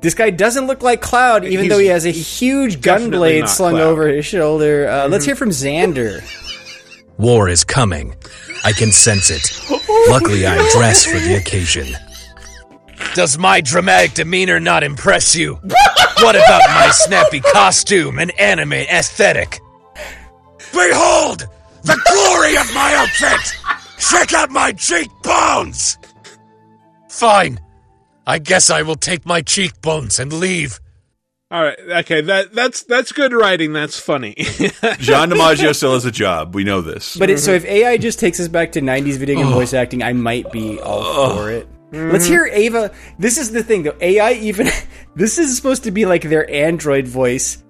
This 0.02 0.12
guy 0.12 0.28
doesn't 0.28 0.66
look 0.66 0.82
like 0.82 1.00
Cloud, 1.00 1.44
even 1.46 1.60
He's- 1.64 1.68
though 1.70 1.78
he 1.78 1.86
has 1.86 2.04
a 2.04 2.10
huge 2.10 2.82
gun 2.82 3.10
blade 3.10 3.48
slung 3.48 3.72
Cloud. 3.76 3.84
over 3.86 4.06
his 4.08 4.26
shoulder. 4.26 4.86
Uh, 4.86 5.08
Let's 5.08 5.24
hear 5.24 5.34
from 5.34 5.48
Xander. 5.48 6.20
War 7.16 7.48
is 7.48 7.64
coming. 7.64 8.14
I 8.66 8.72
can 8.72 8.92
sense 8.92 9.30
it. 9.30 9.50
Luckily, 10.10 10.46
I'm 10.46 10.68
dressed 10.76 11.08
for 11.08 11.18
the 11.18 11.36
occasion. 11.36 11.86
Does 13.14 13.38
my 13.38 13.62
dramatic 13.62 14.12
demeanor 14.12 14.60
not 14.60 14.82
impress 14.82 15.34
you? 15.34 15.54
What 15.54 16.36
about 16.36 16.60
my 16.68 16.90
snappy 16.92 17.40
costume 17.40 18.18
and 18.18 18.30
anime 18.38 18.74
aesthetic? 18.74 19.58
Behold 20.72 21.48
the 21.84 22.00
glory 22.06 22.56
of 22.56 22.74
my 22.74 22.94
outfit! 22.96 23.54
Check 23.98 24.32
out 24.32 24.50
my 24.50 24.72
cheekbones! 24.72 25.98
Fine. 27.08 27.60
I 28.26 28.38
guess 28.38 28.70
I 28.70 28.82
will 28.82 28.96
take 28.96 29.24
my 29.26 29.42
cheekbones 29.42 30.18
and 30.18 30.32
leave. 30.32 30.80
All 31.50 31.62
right, 31.62 31.78
okay, 31.98 32.20
that 32.22 32.52
that's 32.52 32.82
that's 32.82 33.12
good 33.12 33.32
writing. 33.32 33.72
That's 33.72 34.00
funny. 34.00 34.34
John 34.98 35.30
DiMaggio 35.30 35.74
still 35.76 35.92
has 35.92 36.04
a 36.04 36.10
job. 36.10 36.54
We 36.54 36.64
know 36.64 36.80
this. 36.80 37.16
But 37.16 37.30
it, 37.30 37.38
so 37.38 37.52
if 37.52 37.64
AI 37.64 37.96
just 37.96 38.18
takes 38.18 38.40
us 38.40 38.48
back 38.48 38.72
to 38.72 38.80
90s 38.80 39.18
video 39.18 39.36
game 39.36 39.52
voice 39.52 39.72
acting, 39.72 40.02
I 40.02 40.14
might 40.14 40.50
be 40.50 40.80
all 40.80 41.36
for 41.36 41.50
it. 41.50 41.68
Let's 41.92 42.26
hear 42.26 42.46
Ava. 42.46 42.92
This 43.18 43.38
is 43.38 43.52
the 43.52 43.62
thing 43.62 43.84
though. 43.84 43.96
AI 44.00 44.32
even 44.32 44.68
this 45.14 45.38
is 45.38 45.54
supposed 45.54 45.84
to 45.84 45.90
be 45.90 46.06
like 46.06 46.22
their 46.22 46.50
android 46.50 47.06
voice. 47.06 47.62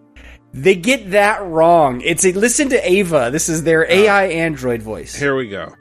They 0.55 0.76
get 0.76 1.10
that 1.10 1.44
wrong. 1.44 2.01
It's 2.02 2.24
a 2.24 2.32
listen 2.32 2.68
to 2.68 2.89
Ava. 2.89 3.31
This 3.32 3.48
is 3.48 3.64
their 3.64 3.90
AI 3.90 4.26
android 4.26 4.82
voice. 4.82 5.12
Here 5.14 5.35
we 5.36 5.48
go. 5.48 5.74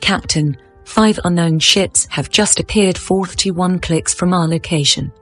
Captain, 0.00 0.56
five 0.84 1.20
unknown 1.24 1.58
ships 1.58 2.06
have 2.10 2.30
just 2.30 2.58
appeared 2.58 2.96
41 2.96 3.80
clicks 3.80 4.14
from 4.14 4.32
our 4.32 4.48
location. 4.48 5.12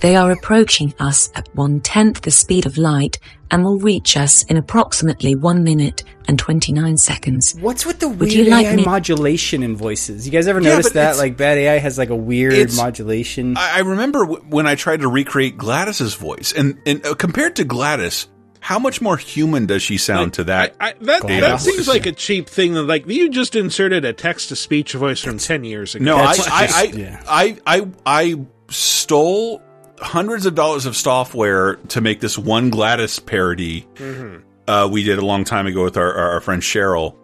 They 0.00 0.16
are 0.16 0.30
approaching 0.32 0.92
us 0.98 1.30
at 1.34 1.48
one 1.54 1.80
tenth 1.80 2.22
the 2.22 2.30
speed 2.30 2.66
of 2.66 2.78
light 2.78 3.18
and 3.50 3.64
will 3.64 3.78
reach 3.78 4.16
us 4.16 4.42
in 4.44 4.56
approximately 4.56 5.34
one 5.34 5.62
minute 5.64 6.04
and 6.28 6.38
29 6.38 6.96
seconds. 6.96 7.56
What's 7.60 7.84
with 7.84 7.98
the 7.98 8.08
Would 8.08 8.18
weird 8.20 8.32
you 8.32 8.44
like 8.44 8.66
AI 8.66 8.76
me? 8.76 8.84
modulation 8.84 9.62
in 9.62 9.76
voices? 9.76 10.24
You 10.24 10.32
guys 10.32 10.46
ever 10.46 10.60
Yeah, 10.60 10.70
notice 10.70 10.86
but 10.86 10.94
that? 10.94 11.02
it's- 11.10 11.18
Like 11.18 11.36
bad 11.36 11.58
AI 11.58 11.78
has 11.78 11.98
like 11.98 12.10
a 12.10 12.16
weird 12.16 12.54
It's- 12.54 12.76
modulation. 12.76 13.56
I, 13.56 13.76
I 13.76 13.80
remember 13.80 14.20
w- 14.20 14.44
when 14.48 14.66
I 14.66 14.74
tried 14.76 15.00
to 15.00 15.08
recreate 15.08 15.58
Gladys's 15.58 16.14
voice, 16.14 16.52
and 16.56 16.78
and 16.86 17.04
uh, 17.04 17.14
compared 17.14 17.56
to 17.56 17.64
Gladys, 17.64 18.28
how 18.64 18.78
much 18.78 19.00
more 19.00 19.16
human 19.16 19.66
does 19.66 19.82
she 19.82 19.98
sound 19.98 20.34
to 20.34 20.44
that? 20.44 20.76
I, 20.80 20.92
that 21.00 21.22
that 21.26 21.60
seems 21.60 21.88
like 21.88 22.06
a 22.06 22.12
cheap 22.12 22.48
thing. 22.48 22.74
That 22.74 22.84
like 22.84 23.08
you 23.08 23.28
just 23.28 23.56
inserted 23.56 24.04
a 24.04 24.12
text 24.12 24.50
to 24.50 24.56
speech 24.56 24.92
voice 24.92 25.20
from 25.20 25.38
ten 25.38 25.64
years 25.64 25.96
ago. 25.96 26.04
No, 26.04 26.16
I 26.16 26.26
I, 26.30 26.34
just- 26.36 26.48
I, 26.50 26.82
yeah. 26.84 27.22
I 27.26 27.58
I 27.66 27.88
I 28.06 28.40
stole 28.68 29.60
hundreds 29.98 30.46
of 30.46 30.54
dollars 30.54 30.86
of 30.86 30.96
software 30.96 31.74
to 31.88 32.00
make 32.00 32.20
this 32.20 32.38
one 32.38 32.70
Gladys 32.70 33.18
parody. 33.18 33.86
Mhm. 33.96 34.42
Uh, 34.68 34.88
we 34.90 35.02
did 35.02 35.18
a 35.18 35.26
long 35.26 35.42
time 35.42 35.66
ago 35.66 35.82
with 35.82 35.96
our, 35.96 36.14
our, 36.14 36.30
our 36.34 36.40
friend 36.40 36.62
Cheryl. 36.62 37.16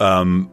Um, 0.00 0.50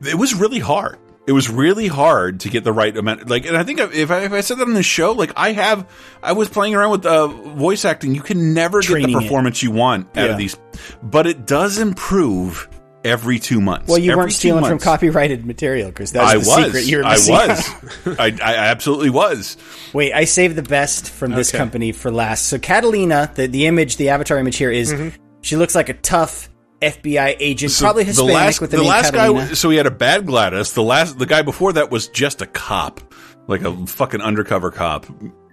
it 0.00 0.14
was 0.14 0.32
really 0.32 0.60
hard. 0.60 0.96
It 1.30 1.32
was 1.32 1.48
really 1.48 1.86
hard 1.86 2.40
to 2.40 2.48
get 2.48 2.64
the 2.64 2.72
right 2.72 2.94
amount. 2.96 3.30
Like, 3.30 3.46
and 3.46 3.56
I 3.56 3.62
think 3.62 3.78
if 3.78 4.10
I, 4.10 4.24
if 4.24 4.32
I 4.32 4.40
said 4.40 4.58
that 4.58 4.66
on 4.66 4.74
the 4.74 4.82
show, 4.82 5.12
like 5.12 5.30
I 5.36 5.52
have, 5.52 5.88
I 6.24 6.32
was 6.32 6.48
playing 6.48 6.74
around 6.74 6.90
with 6.90 7.06
uh, 7.06 7.28
voice 7.28 7.84
acting. 7.84 8.16
You 8.16 8.20
can 8.20 8.52
never 8.52 8.80
get 8.80 8.88
Training 8.88 9.12
the 9.12 9.18
it. 9.18 9.22
performance 9.22 9.62
you 9.62 9.70
want 9.70 10.08
out 10.16 10.24
Yeah. 10.24 10.32
of 10.32 10.38
these, 10.38 10.56
but 11.04 11.28
it 11.28 11.46
does 11.46 11.78
improve 11.78 12.68
every 13.04 13.38
two 13.38 13.60
months. 13.60 13.86
Well, 13.88 13.98
you 13.98 14.10
Every 14.10 14.24
weren't 14.24 14.32
stealing 14.32 14.64
from 14.64 14.78
copyrighted 14.80 15.46
material, 15.46 15.88
because 15.90 16.10
that's 16.10 16.32
I 16.34 16.34
the 16.34 16.38
was. 16.40 16.64
secret 16.66 16.84
you're 16.86 17.04
I 17.04 17.12
was. 17.12 17.28
I, 18.18 18.26
I 18.42 18.54
absolutely 18.56 19.10
was. 19.10 19.56
Wait, 19.94 20.12
I 20.12 20.24
saved 20.24 20.56
the 20.56 20.62
best 20.62 21.08
from 21.10 21.30
this 21.30 21.50
Okay. 21.50 21.58
company 21.58 21.92
for 21.92 22.10
last. 22.10 22.46
So 22.46 22.58
Catalina, 22.58 23.30
the 23.36 23.46
the 23.46 23.66
image, 23.66 23.96
the 23.98 24.08
avatar 24.10 24.36
image 24.36 24.56
here 24.56 24.70
is- 24.72 24.92
Mhm. 24.92 25.12
she 25.42 25.56
looks 25.56 25.74
like 25.76 25.88
a 25.88 25.94
tough 25.94 26.49
FBI 26.80 27.36
agent, 27.38 27.72
So 27.72 27.84
probably 27.84 28.04
Hispanic 28.04 28.28
the 28.28 28.34
last, 28.34 28.60
with 28.60 28.70
the, 28.70 28.76
the 28.78 28.82
name 28.84 28.90
last 28.90 29.10
Catalina. 29.12 29.48
guy. 29.48 29.54
So 29.54 29.70
he 29.70 29.76
had 29.76 29.86
a 29.86 29.90
bad 29.90 30.26
Gladys. 30.26 30.72
The 30.72 30.82
last, 30.82 31.18
the 31.18 31.26
guy 31.26 31.42
before 31.42 31.72
that 31.74 31.90
was 31.90 32.08
just 32.08 32.40
a 32.42 32.46
cop, 32.46 33.00
like 33.46 33.62
a 33.62 33.86
fucking 33.86 34.20
undercover 34.20 34.70
cop. 34.70 35.06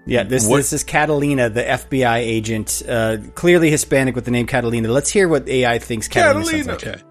Yeah, 0.05 0.23
this 0.23 0.47
What- 0.47 0.57
this 0.57 0.71
is 0.71 0.83
Catalina, 0.85 1.49
the 1.49 1.63
FBI 1.63 2.17
agent, 2.19 2.81
uh, 2.87 3.17
clearly 3.35 3.69
Hispanic 3.69 4.15
with 4.15 4.23
the 4.25 4.31
name 4.31 4.47
Catalina. 4.47 4.87
Let's 4.89 5.09
hear 5.09 5.27
what 5.27 5.47
AI 5.49 5.79
thinks 5.79 6.07
Catalina, 6.07 6.63
sounds 6.63 6.83
like. 6.85 7.03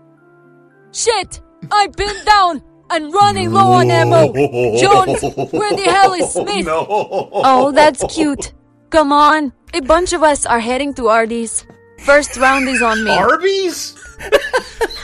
Shit! 0.92 1.40
I've 1.70 1.92
been 1.92 2.24
down 2.24 2.62
and 2.90 3.12
running 3.12 3.52
low 3.52 3.72
on 3.72 3.90
ammo. 3.90 4.32
Jones, 4.78 5.20
where 5.52 5.76
the 5.76 5.82
hell 5.90 6.14
is 6.14 6.32
Smith? 6.32 6.66
Oh, 6.70 7.72
that's 7.72 8.02
cute. 8.14 8.52
Come 8.90 9.12
on. 9.12 9.52
A 9.74 9.80
bunch 9.80 10.12
of 10.14 10.22
us 10.22 10.46
are 10.46 10.60
heading 10.60 10.94
to 10.94 11.08
Arby's. 11.08 11.66
First 11.98 12.36
round 12.36 12.68
is 12.68 12.82
on 12.82 13.02
me. 13.04 13.10
Arby's? 13.10 13.94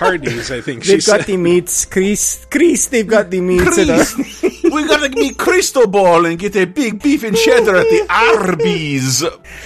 Hardee's, 0.03 0.51
I 0.51 0.61
think 0.61 0.85
They've 0.85 1.05
got 1.05 1.21
said. 1.21 1.27
the 1.27 1.37
meats, 1.37 1.85
Chris. 1.85 2.45
Chris, 2.51 2.87
they've 2.87 3.07
got 3.07 3.31
the 3.31 3.41
meats. 3.41 3.79
in 3.79 3.89
us. 3.91 4.17
we 4.43 4.87
gotta 4.89 5.11
meet 5.11 5.39
ball 5.91 6.27
and 6.27 6.39
get 6.39 6.57
a 6.57 6.65
big 6.65 7.03
beef 7.03 7.23
and 7.23 7.37
cheddar 7.37 7.77
at 7.77 7.87
the 7.89 8.07
Arby's. 8.11 9.25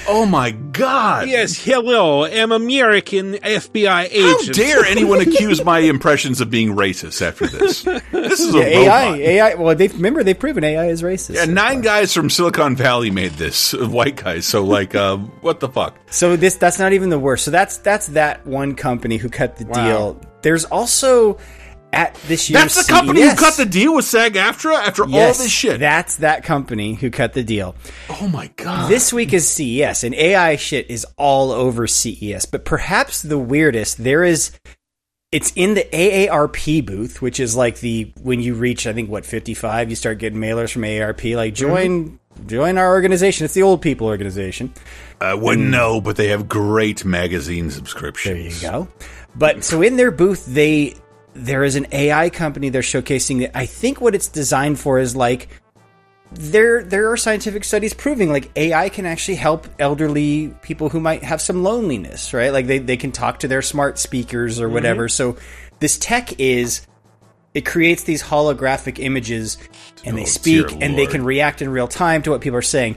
Oh 0.09 0.27
my 0.27 0.51
god! 0.51 1.29
Yes, 1.29 1.57
hello. 1.57 2.25
I'm 2.25 2.53
American 2.53 3.35
FBI 3.35 4.09
agent. 4.11 4.23
How 4.25 4.39
agent. 4.41 4.57
dare 4.57 4.85
anyone 4.87 5.21
accuse 5.21 5.65
my 5.65 5.79
impressions 5.81 6.41
of 6.41 6.51
being 6.51 6.71
racist 6.77 7.23
after 7.27 7.47
this? 7.47 7.83
This 7.83 8.41
is 8.41 8.55
a 8.55 8.59
AI, 8.63 9.07
robot. 9.07 9.21
AI. 9.21 9.55
Well, 9.55 9.75
they 9.75 9.89
remember 9.89 10.23
they've 10.23 10.39
proven 10.39 10.65
AI 10.65 10.87
is 10.89 11.03
racist. 11.03 11.35
Yeah, 11.35 11.45
nine 11.47 11.81
guys 11.81 12.13
from 12.13 12.29
Silicon 12.31 12.77
Valley 12.77 13.11
made 13.11 13.33
this, 13.33 13.73
white 13.73 14.17
guys. 14.17 14.45
So, 14.47 14.65
like, 14.65 14.95
uh, 14.95 15.17
what 15.17 15.61
the 15.61 15.69
fuck? 15.69 15.97
So 16.11 16.37
this 16.37 16.57
that's 16.57 16.79
not 16.79 16.93
even 16.93 17.09
the 17.11 17.19
worst. 17.19 17.45
So 17.45 17.51
that's 17.51 17.79
that's 17.79 18.09
that 18.09 18.47
one 18.47 18.75
company 18.75 19.17
who 19.17 19.29
cut 19.37 19.57
the 19.57 19.67
Wow. 19.67 19.87
deal. 19.87 20.21
There's 20.43 20.65
also 20.65 21.39
at 21.93 22.15
this 22.27 22.51
year's 22.51 22.75
That's 22.75 22.87
the 22.87 22.93
company 22.93 23.23
who 23.23 23.35
cut 23.35 23.57
the 23.57 23.65
deal 23.65 23.95
with 23.95 24.05
SAG-AFTRA 24.05 24.77
after 24.77 25.05
all 25.05 25.09
this 25.09 25.51
shit. 25.51 25.81
That's 25.81 26.17
that 26.17 26.45
company 26.45 26.95
who 26.95 27.11
cut 27.11 27.33
the 27.33 27.43
deal. 27.43 27.75
Oh 28.21 28.29
my 28.29 28.51
god! 28.57 28.91
This 28.91 29.13
week 29.13 29.33
is 29.33 29.49
CES, 29.49 30.05
and 30.05 30.15
AI 30.15 30.57
shit 30.57 30.91
is 30.91 31.07
all 31.17 31.51
over 31.53 31.87
CES. 31.87 32.47
But 32.47 32.65
perhaps 32.65 33.23
the 33.23 33.39
weirdest, 33.39 34.03
there 34.03 34.25
is. 34.25 34.53
It's 35.33 35.53
in 35.57 35.75
the 35.75 35.83
AARP 35.93 36.87
booth, 36.87 37.21
which 37.21 37.41
is 37.41 37.57
like 37.57 37.81
the 37.81 38.13
when 38.23 38.41
you 38.41 38.55
reach, 38.55 38.87
I 38.87 38.93
think, 38.93 39.11
what 39.11 39.27
fifty 39.27 39.55
five, 39.55 39.91
you 39.91 39.97
start 39.97 40.19
getting 40.19 40.39
mailers 40.39 40.73
from 40.73 40.83
AARP. 40.83 41.35
Like 41.35 41.55
mm-hmm. 41.55 41.69
join, 41.69 42.21
join 42.47 42.79
our 42.79 42.93
organization. 42.93 43.45
It's 43.45 43.55
the 43.55 43.63
old 43.63 43.83
people 43.83 44.07
organization. 44.07 44.73
I 45.21 45.35
wouldn't 45.35 45.69
know, 45.69 46.01
but 46.01 46.17
they 46.17 46.29
have 46.29 46.49
great 46.49 47.05
magazine 47.05 47.71
subscriptions. 47.71 48.61
There 48.61 48.71
you 48.71 48.87
go. 48.87 48.89
But 49.39 49.65
so 49.65 49.83
in 49.83 49.97
their 49.97 50.11
booth, 50.11 50.47
they 50.47 50.95
there 51.35 51.65
is 51.65 51.77
an 51.77 51.87
AI 51.93 52.31
company 52.31 52.71
they're 52.71 52.81
showcasing 52.81 53.41
that 53.41 53.57
I 53.57 53.67
think 53.67 54.01
what 54.01 54.15
it's 54.15 54.29
designed 54.29 54.81
for 54.81 54.99
is 54.99 55.15
like 55.15 55.49
there 56.33 56.83
there 56.83 57.11
are 57.13 57.17
scientific 57.17 57.63
studies 57.63 57.93
proving 57.93 58.31
like 58.33 58.51
AI 58.57 58.89
can 58.89 59.07
actually 59.07 59.37
help 59.37 59.69
elderly 59.79 60.49
people 60.63 60.89
who 60.89 61.01
might 61.01 61.23
have 61.23 61.41
some 61.41 61.63
loneliness, 61.63 62.33
right? 62.33 62.53
Like 62.53 62.67
they, 62.67 62.79
they 62.79 62.97
can 62.97 63.13
talk 63.13 63.41
to 63.41 63.49
their 63.49 63.63
smart 63.63 63.99
speakers 63.99 64.61
or 64.61 64.69
whatever. 64.69 65.07
Mhm. 65.07 65.11
So 65.11 65.37
this 65.79 65.99
tech 65.99 66.41
is 66.41 66.87
it 67.55 67.65
creates 67.65 68.03
these 68.05 68.23
holographic 68.23 68.99
images 68.99 69.57
and 70.05 70.17
they 70.17 70.23
Oh, 70.23 70.27
speak 70.27 70.69
dear 70.69 70.79
and 70.81 70.99
they 70.99 71.07
can 71.07 71.25
react 71.25 71.63
in 71.63 71.69
real 71.71 71.89
time 71.89 72.23
to 72.23 72.31
what 72.31 72.41
people 72.41 72.59
are 72.59 72.63
saying. 72.63 72.97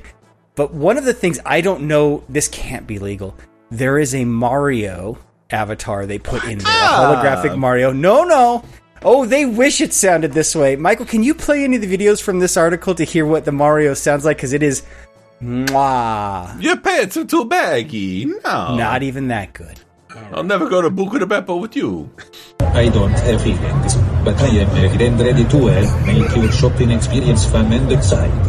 But 0.56 0.74
one 0.74 0.98
of 0.98 1.06
the 1.06 1.14
things 1.14 1.40
I 1.46 1.62
don't 1.62 1.84
know, 1.84 2.24
this 2.30 2.48
can't 2.48 2.88
be 2.88 3.00
legal. 3.00 3.36
There 3.70 4.00
is 4.00 4.16
a 4.16 4.26
Mario 4.26 5.18
avatar 5.52 6.06
they 6.06 6.20
put 6.20 6.44
in 6.46 6.60
there, 6.60 6.68
a 6.68 6.76
ah. 6.76 7.22
holographic 7.24 7.58
Mario. 7.58 7.92
No, 7.92 8.24
no. 8.24 8.64
Oh, 9.02 9.26
they 9.26 9.46
wish 9.46 9.80
it 9.80 9.94
sounded 9.94 10.34
this 10.34 10.56
way. 10.56 10.76
Michael, 10.76 11.06
can 11.06 11.24
you 11.24 11.34
play 11.34 11.64
any 11.64 11.78
of 11.78 11.82
the 11.82 11.98
videos 11.98 12.22
from 12.22 12.40
this 12.40 12.58
article 12.58 12.94
to 12.96 13.04
hear 13.04 13.26
what 13.26 13.46
the 13.46 13.52
Mario 13.52 13.94
sounds 13.94 14.26
like? 14.26 14.38
Because 14.38 14.52
it 14.54 14.62
is, 14.62 14.84
mwah. 15.42 16.62
Your 16.62 16.78
pants 16.78 17.16
are 17.16 17.26
too 17.26 17.46
baggy. 17.46 18.26
No, 18.26 18.76
Not 18.76 19.04
even 19.04 19.30
that 19.30 19.54
good. 19.54 19.80
I'll 20.34 20.44
never 20.44 20.68
go 20.68 20.82
to 20.82 20.90
Buca 20.90 21.20
di 21.20 21.26
Beppo 21.26 21.62
with 21.62 21.76
you. 21.76 22.10
I 22.60 22.90
don't 22.90 23.12
have 23.12 23.42
feelings, 23.42 23.96
but 24.24 24.36
I 24.42 24.48
am 24.48 24.92
again 24.94 25.18
ready 25.18 25.44
to 25.46 25.66
help 25.68 26.06
make 26.06 26.36
your 26.36 26.52
shopping 26.52 26.92
experience 26.92 27.46
fun 27.46 27.72
and 27.72 27.92
exciting. 27.92 28.44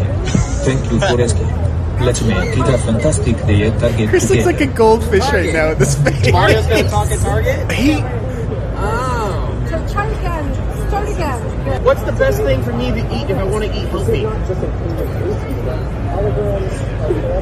Thank 0.65 0.91
you 0.91 0.99
for 0.99 1.21
asking. 1.27 1.80
Let's 2.01 2.23
make 2.23 2.57
it 2.57 2.59
a 2.59 2.79
fantastic 2.79 3.37
day 3.47 3.67
at 3.67 3.79
Target 3.79 4.09
Chris 4.09 4.31
looks 4.31 4.47
like 4.47 4.61
a 4.61 4.67
goldfish 4.67 5.21
right 5.33 5.53
now 5.53 5.69
with 5.71 5.79
this 5.81 6.03
face. 6.03 6.33
Mario's 6.33 6.67
gonna 6.67 6.89
talk 6.89 7.11
at 7.11 7.19
Target? 7.21 7.73
He. 7.81 7.95
Oh. 8.83 9.67
So 9.69 9.93
try 9.93 10.07
again. 10.07 10.89
Start 10.89 11.09
again. 11.09 11.85
What's 11.85 12.03
the 12.03 12.13
best 12.13 12.43
thing 12.43 12.63
for 12.63 12.73
me 12.73 12.91
to 12.91 12.99
eat 13.15 13.31
if 13.31 13.37
I 13.37 13.45
want 13.45 13.65
to 13.65 13.71
eat 13.71 13.89
healthy? 13.89 14.27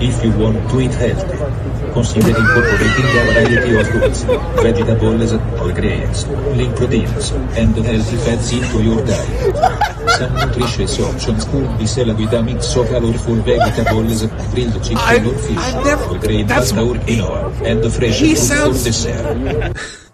If 0.00 0.24
you 0.24 0.30
want 0.38 0.70
to 0.70 0.80
eat 0.80 0.92
healthy, 0.94 1.38
consider 1.92 2.28
incorporating 2.28 3.06
a 3.08 3.22
variety 3.26 3.76
of 3.76 3.88
fruits, 3.88 4.22
vegetables, 4.62 5.32
whole 5.58 5.72
grains, 5.72 6.26
lean 6.56 6.72
proteins, 6.74 7.30
and 7.58 7.74
healthy 7.74 8.16
fats 8.16 8.52
into 8.52 8.82
your 8.82 9.04
diet. 9.04 9.56
Some 10.10 10.34
nutritious 10.34 11.00
options 11.00 11.44
could 11.46 11.78
be 11.78 11.86
salad 11.86 12.18
with 12.18 12.32
a 12.32 12.42
mix 12.42 12.76
of 12.76 12.88
colorful 12.88 13.36
vegetables, 13.36 14.22
grilled 14.54 14.84
chicken 14.84 15.26
or 15.26 15.38
fish, 15.38 15.56
whole 15.56 16.18
grain 16.18 16.46
pasta 16.46 16.80
or 16.80 16.94
quinoa, 16.94 17.60
and 17.66 17.92
fresh 17.92 18.18
fruit 18.18 18.38
for 18.38 18.84
dessert. 18.84 20.07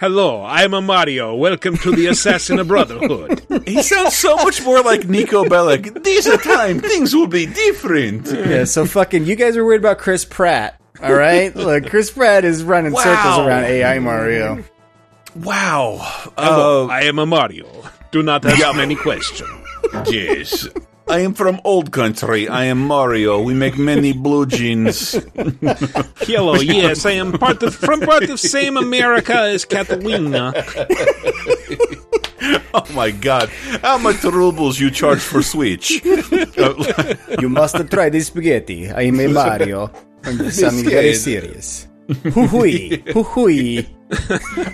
Hello, 0.00 0.44
I'm 0.44 0.74
a 0.74 0.80
Mario. 0.80 1.34
Welcome 1.34 1.76
to 1.78 1.90
the 1.94 2.06
Assassin 2.06 2.64
Brotherhood. 2.66 3.44
He 3.66 3.82
sounds 3.82 4.16
so 4.16 4.36
much 4.36 4.62
more 4.64 4.82
like 4.82 5.02
Niko 5.02 5.44
Bellic. 5.46 6.02
This 6.04 6.26
time 6.44 6.80
things 6.80 7.14
will 7.14 7.26
be 7.26 7.46
different. 7.46 8.26
Yeah, 8.30 8.64
so 8.64 8.84
fucking, 8.86 9.24
you 9.26 9.34
guys 9.36 9.56
are 9.56 9.64
worried 9.64 9.80
about 9.80 9.98
Chris 9.98 10.24
Pratt. 10.24 10.80
All 11.02 11.12
right? 11.14 11.54
Look, 11.54 11.86
Chris 11.90 12.10
Pratt 12.10 12.44
is 12.44 12.62
running 12.64 12.92
Wow. 12.92 13.02
circles 13.02 13.38
around 13.46 13.64
AI 13.64 13.98
Mario. 13.98 14.64
Wow. 15.36 15.98
Hello, 16.36 16.86
Uh, 16.88 16.92
I 16.92 17.02
am 17.02 17.18
a 17.18 17.26
Mario. 17.26 17.66
Do 18.10 18.22
not 18.22 18.44
ask 18.44 18.76
many 18.76 18.94
questions. 18.96 19.48
yes. 20.08 20.68
I 21.08 21.20
am 21.20 21.32
from 21.34 21.60
old 21.64 21.90
country. 21.90 22.48
I 22.48 22.64
am 22.64 22.86
Mario. 22.86 23.40
We 23.40 23.54
make 23.54 23.78
many 23.78 24.12
blue 24.12 24.46
jeans. 24.46 25.12
Hello, 26.20 26.54
yes, 26.56 27.06
I 27.06 27.12
am 27.12 27.32
part 27.32 27.62
of 27.62 27.74
from 27.74 28.00
part 28.00 28.24
of 28.28 28.38
same 28.38 28.76
America 28.76 29.34
as 29.34 29.64
Catalina. 29.64 30.52
Oh 32.72 32.86
my 32.94 33.10
god. 33.10 33.48
How 33.82 33.98
much 33.98 34.22
rubles 34.22 34.78
you 34.78 34.90
charge 34.90 35.18
for 35.18 35.42
Switch? 35.42 36.04
you 36.04 37.48
must 37.48 37.76
try 37.90 38.08
this 38.08 38.28
spaghetti. 38.28 38.90
I 38.90 39.02
am 39.02 39.18
a 39.20 39.26
Mario. 39.26 39.90
I'm 40.24 40.50
something 40.50 40.84
very 40.84 41.14
serious. 41.14 41.88
Hoo-hooey. 42.08 43.02
Hoo-hooey. 43.12 43.86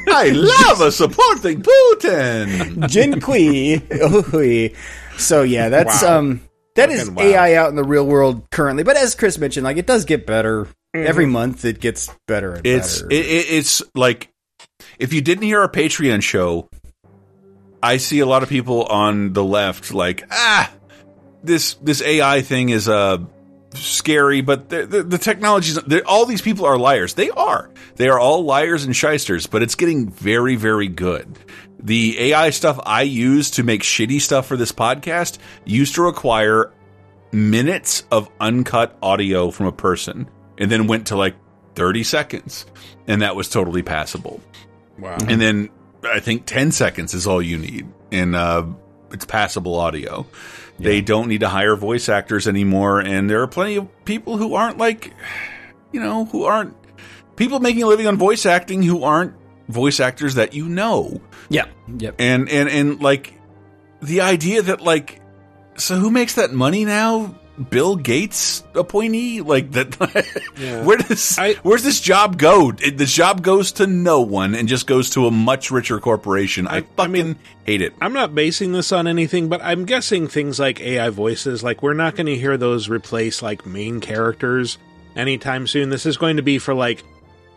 I 0.09 0.31
love 0.35 0.93
supporting 0.93 1.63
Putin. 1.63 2.85
Jinqui. 2.87 3.81
Hoo-hooey. 3.91 4.75
So 5.19 5.43
yeah, 5.43 5.69
that's 5.69 6.03
Wow. 6.03 6.19
um 6.19 6.41
that 6.77 6.91
is 6.91 7.01
Fucking 7.09 7.15
wow. 7.15 7.23
AI 7.23 7.55
out 7.55 7.69
in 7.71 7.77
the 7.77 7.85
real 7.85 8.07
world 8.07 8.51
currently. 8.51 8.83
But 8.83 8.97
as 8.97 9.15
Chris 9.15 9.39
mentioned, 9.39 9.65
like 9.65 9.77
it 9.77 9.87
does 9.87 10.05
get 10.05 10.27
better. 10.27 10.67
Mhm. 10.95 11.07
Every 11.07 11.27
month 11.27 11.65
it 11.65 11.81
gets 11.81 12.11
better 12.27 12.55
and 12.55 12.67
It's 12.67 13.03
better. 13.03 13.13
it, 13.15 13.27
it, 13.27 13.47
it's 13.51 13.83
like 13.95 14.31
if 14.99 15.13
you 15.13 15.21
didn't 15.21 15.45
hear 15.45 15.61
our 15.61 15.69
Patreon 15.69 16.23
show, 16.23 16.69
I 17.83 17.99
see 17.99 18.21
a 18.21 18.27
lot 18.27 18.43
of 18.43 18.49
people 18.49 18.85
on 18.85 19.33
the 19.33 19.45
left 19.45 19.93
like 19.93 20.25
ah 20.31 20.71
this 21.43 21.75
this 21.75 22.01
AI 22.03 22.41
thing 22.43 22.71
is 22.71 22.89
uh 22.89 23.19
scary, 23.75 24.41
but 24.41 24.69
the 24.69 24.87
the, 24.87 25.03
the 25.03 25.19
technologies 25.19 25.79
all 26.07 26.27
these 26.27 26.43
people 26.43 26.65
are 26.65 26.79
liars. 26.79 27.15
They 27.15 27.31
are. 27.31 27.71
They 27.97 28.09
are 28.09 28.19
all 28.19 28.45
liars 28.45 28.85
and 28.85 28.95
shysters, 28.97 29.47
but 29.47 29.63
it's 29.63 29.75
getting 29.75 30.09
very 30.11 30.57
very 30.57 30.89
good. 30.89 31.39
The 31.85 32.33
AI 32.33 32.51
stuff 32.51 32.81
I 32.85 33.03
use 33.03 33.51
to 33.53 33.63
make 33.63 33.83
shitty 33.83 34.21
stuff 34.21 34.47
for 34.47 34.57
this 34.57 34.73
podcast 34.73 35.39
used 35.65 35.95
to 35.97 36.03
require 36.03 36.73
minutes 37.31 38.05
of 38.11 38.31
uncut 38.41 38.97
audio 39.03 39.51
from 39.51 39.67
a 39.67 39.73
person 39.73 40.29
and 40.57 40.71
then 40.71 40.87
went 40.87 41.09
to 41.09 41.17
like 41.17 41.37
30 41.75 42.05
seconds 42.05 42.65
and 43.07 43.23
that 43.23 43.37
was 43.37 43.49
totally 43.51 43.83
passable. 43.83 44.41
Wow. 44.97 45.17
and 45.29 45.41
then 45.41 45.71
i 46.05 46.21
think 46.21 46.47
10 46.47 46.71
seconds 46.71 47.15
is 47.15 47.27
all 47.27 47.43
you 47.43 47.59
need 47.59 47.89
and 48.13 48.37
uh, 48.37 48.65
it's 49.11 49.25
passable 49.25 49.75
audio. 49.75 50.25
They 50.79 51.01
don't 51.01 51.27
need 51.29 51.41
to 51.41 51.49
hire 51.49 51.75
voice 51.75 52.09
actors 52.09 52.47
anymore 52.47 53.01
and 53.01 53.29
there 53.29 53.43
are 53.43 53.49
plenty 53.49 53.77
of 53.77 54.05
people 54.05 54.37
who 54.37 54.55
aren't 54.55 54.79
like 54.79 55.13
you 55.93 56.01
know 56.01 56.27
who 56.27 56.45
aren't 56.45 56.77
people 57.37 57.59
making 57.61 57.83
a 57.83 57.87
living 57.87 58.07
on 58.07 58.17
voice 58.17 58.47
acting 58.47 58.83
who 58.83 59.03
aren't 59.03 59.35
voice 59.69 60.01
actors 60.01 60.35
that 60.35 60.55
you 60.55 60.69
know. 60.69 61.21
Yeah. 61.49 61.67
Yep. 61.99 62.17
And 62.19 62.49
and 62.49 62.69
and 62.69 63.01
like 63.01 63.35
the 64.03 64.21
idea 64.23 64.63
that 64.63 64.81
like 64.81 65.21
so 65.77 65.97
who 65.97 66.11
makes 66.11 66.35
that 66.35 66.53
money 66.53 66.85
now? 66.85 67.35
Bill 67.71 67.95
Gates 67.95 68.65
appointee? 68.75 69.41
Like 69.41 69.73
that 69.73 69.95
where 70.85 70.97
does 70.97 71.39
where's 71.63 71.85
this 71.85 72.01
job 72.01 72.37
go? 72.37 72.73
It, 72.83 72.99
the 72.99 73.07
job 73.07 73.43
goes 73.43 73.73
to 73.73 73.87
no 73.87 74.23
one 74.23 74.55
and 74.55 74.67
just 74.69 74.87
goes 74.87 75.11
to 75.11 75.27
a 75.27 75.31
much 75.31 75.71
richer 75.71 76.01
corporation. 76.01 76.67
I, 76.67 76.81
fucking 76.81 77.37
hate 77.65 77.81
it. 77.81 77.95
I'm 78.01 78.13
not 78.13 78.35
basing 78.35 78.73
this 78.73 78.91
on 78.91 79.07
anything, 79.07 79.49
but 79.49 79.63
I'm 79.63 79.85
guessing 79.85 80.27
things 80.27 80.59
like 80.59 80.81
AI 80.81 81.11
voices, 81.11 81.63
like 81.63 81.83
we're 81.83 81.95
not 81.95 82.17
going 82.17 82.27
to 82.27 82.37
hear 82.37 82.57
those 82.57 82.89
replace 82.89 83.41
like 83.41 83.65
main 83.65 84.01
characters 84.01 84.79
anytime 85.15 85.69
soon. 85.69 85.91
This 85.91 86.07
is 86.07 86.17
going 86.17 86.37
to 86.37 86.43
be 86.43 86.59
for 86.59 86.75
like 86.75 87.05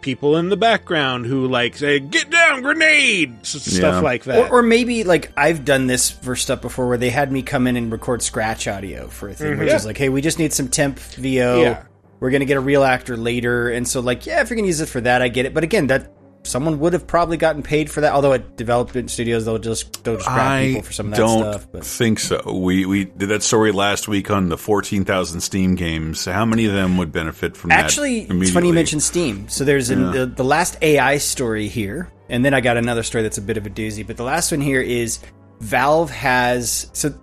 people 0.07 0.38
in 0.38 0.47
the 0.47 0.55
background 0.55 1.25
who 1.25 1.47
like 1.49 1.75
say 1.75 1.99
"Get 1.99 2.29
down, 2.29 2.61
grenade!" 2.61 3.35
s- 3.41 3.61
stuff 3.61 4.01
like 4.01 4.23
that. 4.23 4.38
Or, 4.49 4.59
or 4.59 4.63
maybe 4.63 5.03
like 5.03 5.34
I've 5.35 5.65
done 5.65 5.88
this 5.88 6.09
for 6.09 6.34
stuff 6.38 6.61
before 6.61 6.88
where 6.88 6.97
they 6.97 7.09
had 7.09 7.29
me 7.29 7.41
come 7.41 7.67
in 7.67 7.75
and 7.75 7.91
record 7.91 8.21
scratch 8.21 8.69
audio 8.69 9.09
for 9.09 9.27
a 9.27 9.34
thing, 9.34 9.55
Mhm. 9.55 9.59
which 9.59 9.67
Yeah. 9.67 9.75
is 9.75 9.85
like, 9.85 9.97
hey, 9.97 10.07
we 10.07 10.21
just 10.21 10.39
need 10.39 10.53
some 10.53 10.69
temp 10.69 10.97
VO. 10.97 11.61
Yeah. 11.61 11.84
We're 12.21 12.29
gonna 12.31 12.45
get 12.45 12.55
a 12.55 12.61
real 12.61 12.85
actor 12.85 13.17
later, 13.17 13.69
and 13.69 13.85
so 13.85 13.99
like, 13.99 14.25
yeah, 14.25 14.39
if 14.41 14.49
you're 14.49 14.55
gonna 14.55 14.67
use 14.67 14.79
it 14.79 14.88
for 14.88 15.01
that, 15.01 15.21
I 15.21 15.27
get 15.27 15.45
it. 15.45 15.53
But 15.53 15.65
again, 15.65 15.88
that 15.88 16.09
someone 16.48 16.80
would 16.80 16.94
have 16.94 17.06
probably 17.06 17.38
gotten 17.38 17.64
paid 17.64 17.91
for 17.91 18.02
that. 18.02 18.14
Although 18.14 18.34
at 18.34 18.56
development 18.56 19.11
studios, 19.11 19.45
they'll 19.45 19.57
just 19.57 20.03
they'll 20.03 20.15
just 20.15 20.28
grab 20.28 20.64
people 20.64 20.82
for 20.84 20.94
some 20.94 21.07
of 21.07 21.11
that 21.11 21.18
don't 21.18 21.40
stuff. 21.40 21.68
But 21.72 21.86
think 21.86 22.19
so. 22.19 22.41
We 22.52 22.86
we 22.86 23.06
did 23.06 23.30
that 23.30 23.44
story 23.44 23.72
last 23.72 24.07
week 24.07 24.32
on 24.32 24.49
the 24.49 24.57
fourteen 24.57 25.06
thousand 25.06 25.41
Steam 25.41 25.76
games. 25.76 26.26
How 26.26 26.45
many 26.45 26.65
of 26.65 26.74
them 26.74 26.98
would 26.98 27.11
benefit 27.11 27.56
from 27.56 27.72
Actually, 27.72 28.26
that? 28.26 28.36
it's 28.41 28.52
funny 28.52 28.68
you 28.68 28.74
mentioned 28.74 29.03
Steam. 29.03 29.48
So 29.49 29.64
there's 29.64 29.90
an, 29.90 30.11
the, 30.11 30.26
the 30.26 30.44
last 30.44 30.78
AI 30.82 31.18
story 31.18 31.68
here, 31.68 32.11
and 32.30 32.44
then 32.44 32.53
I 32.53 32.61
got 32.61 32.78
another 32.78 33.03
story 33.03 33.24
that's 33.24 33.38
a 33.38 33.41
bit 33.41 33.57
of 33.57 33.65
a 33.65 33.69
doozy. 33.69 34.06
But 34.06 34.18
the 34.18 34.24
last 34.24 34.52
one 34.52 34.61
here 34.61 34.82
is 34.82 35.19
Valve 35.60 36.10
has. 36.11 36.90
So 36.94 37.14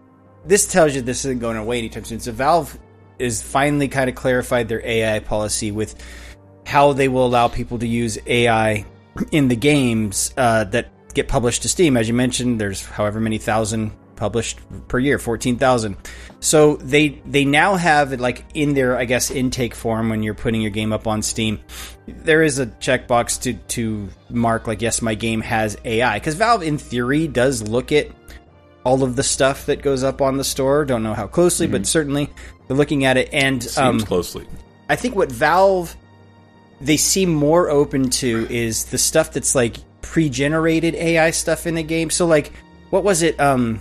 this 0.44 0.66
tells 0.66 0.94
you 0.94 1.02
this 1.02 1.24
isn't 1.24 1.40
going 1.40 1.56
away 1.56 1.78
anytime 1.78 2.04
soon. 2.04 2.20
So 2.20 2.32
Valve 2.32 2.78
is 3.18 3.42
finally 3.42 3.88
kind 3.88 4.10
of 4.10 4.16
clarified 4.16 4.68
their 4.68 4.84
AI 4.84 5.20
policy 5.20 5.70
with 5.70 5.94
how 6.66 6.92
they 6.92 7.08
will 7.08 7.26
allow 7.26 7.48
people 7.48 7.78
to 7.78 7.86
use 7.86 8.18
AI 8.26 8.84
in 9.32 9.48
the 9.48 9.56
games 9.56 10.32
uh, 10.36 10.64
that 10.64 10.90
get 11.14 11.28
published 11.28 11.62
to 11.62 11.68
Steam. 11.68 11.96
As 11.96 12.08
you 12.08 12.14
mentioned, 12.14 12.60
there's 12.60 12.84
however 12.84 13.20
many 13.20 13.38
thousand 13.38 13.92
published 14.16 14.58
per 14.88 14.98
year, 14.98 15.18
fourteen 15.18 15.58
thousand. 15.58 15.96
So 16.40 16.76
they 16.76 17.20
they 17.26 17.44
now 17.44 17.76
have 17.76 18.12
it 18.12 18.20
like 18.20 18.44
in 18.54 18.74
their 18.74 18.96
I 18.96 19.04
guess 19.04 19.30
intake 19.30 19.74
form 19.74 20.08
when 20.10 20.22
you're 20.22 20.34
putting 20.34 20.60
your 20.60 20.70
game 20.70 20.92
up 20.92 21.06
on 21.06 21.22
Steam. 21.22 21.60
There 22.06 22.42
is 22.42 22.58
a 22.58 22.66
checkbox 22.66 23.42
to 23.42 23.54
to 23.54 24.08
mark 24.28 24.66
like 24.66 24.82
yes, 24.82 25.02
my 25.02 25.14
game 25.14 25.40
has 25.40 25.76
AI 25.84 26.18
because 26.18 26.34
Valve 26.34 26.62
in 26.62 26.78
theory 26.78 27.28
does 27.28 27.62
look 27.62 27.92
at 27.92 28.08
all 28.84 29.02
of 29.02 29.16
the 29.16 29.22
stuff 29.22 29.66
that 29.66 29.82
goes 29.82 30.02
up 30.04 30.20
on 30.20 30.36
the 30.36 30.44
store. 30.44 30.84
Don't 30.84 31.02
know 31.02 31.14
how 31.14 31.26
closely, 31.26 31.66
but 31.66 31.86
certainly 31.86 32.30
they're 32.66 32.76
looking 32.76 33.04
at 33.04 33.16
it 33.16 33.30
and 33.32 33.62
Seems 33.62 33.78
um, 33.78 34.00
closely. 34.00 34.46
I 34.88 34.96
think 34.96 35.16
what 35.16 35.32
Valve 35.32 35.96
they 36.80 36.96
seem 36.96 37.32
more 37.32 37.70
open 37.70 38.10
to 38.10 38.46
is 38.50 38.84
the 38.86 38.98
stuff 38.98 39.32
that's 39.32 39.54
like 39.54 39.76
pre-generated 40.02 40.94
AI 40.94 41.30
stuff 41.30 41.66
in 41.66 41.74
the 41.74 41.82
game. 41.82 42.10
So 42.10 42.26
like, 42.26 42.52
what 42.90 43.04
was 43.04 43.22
it? 43.22 43.38
Um, 43.40 43.80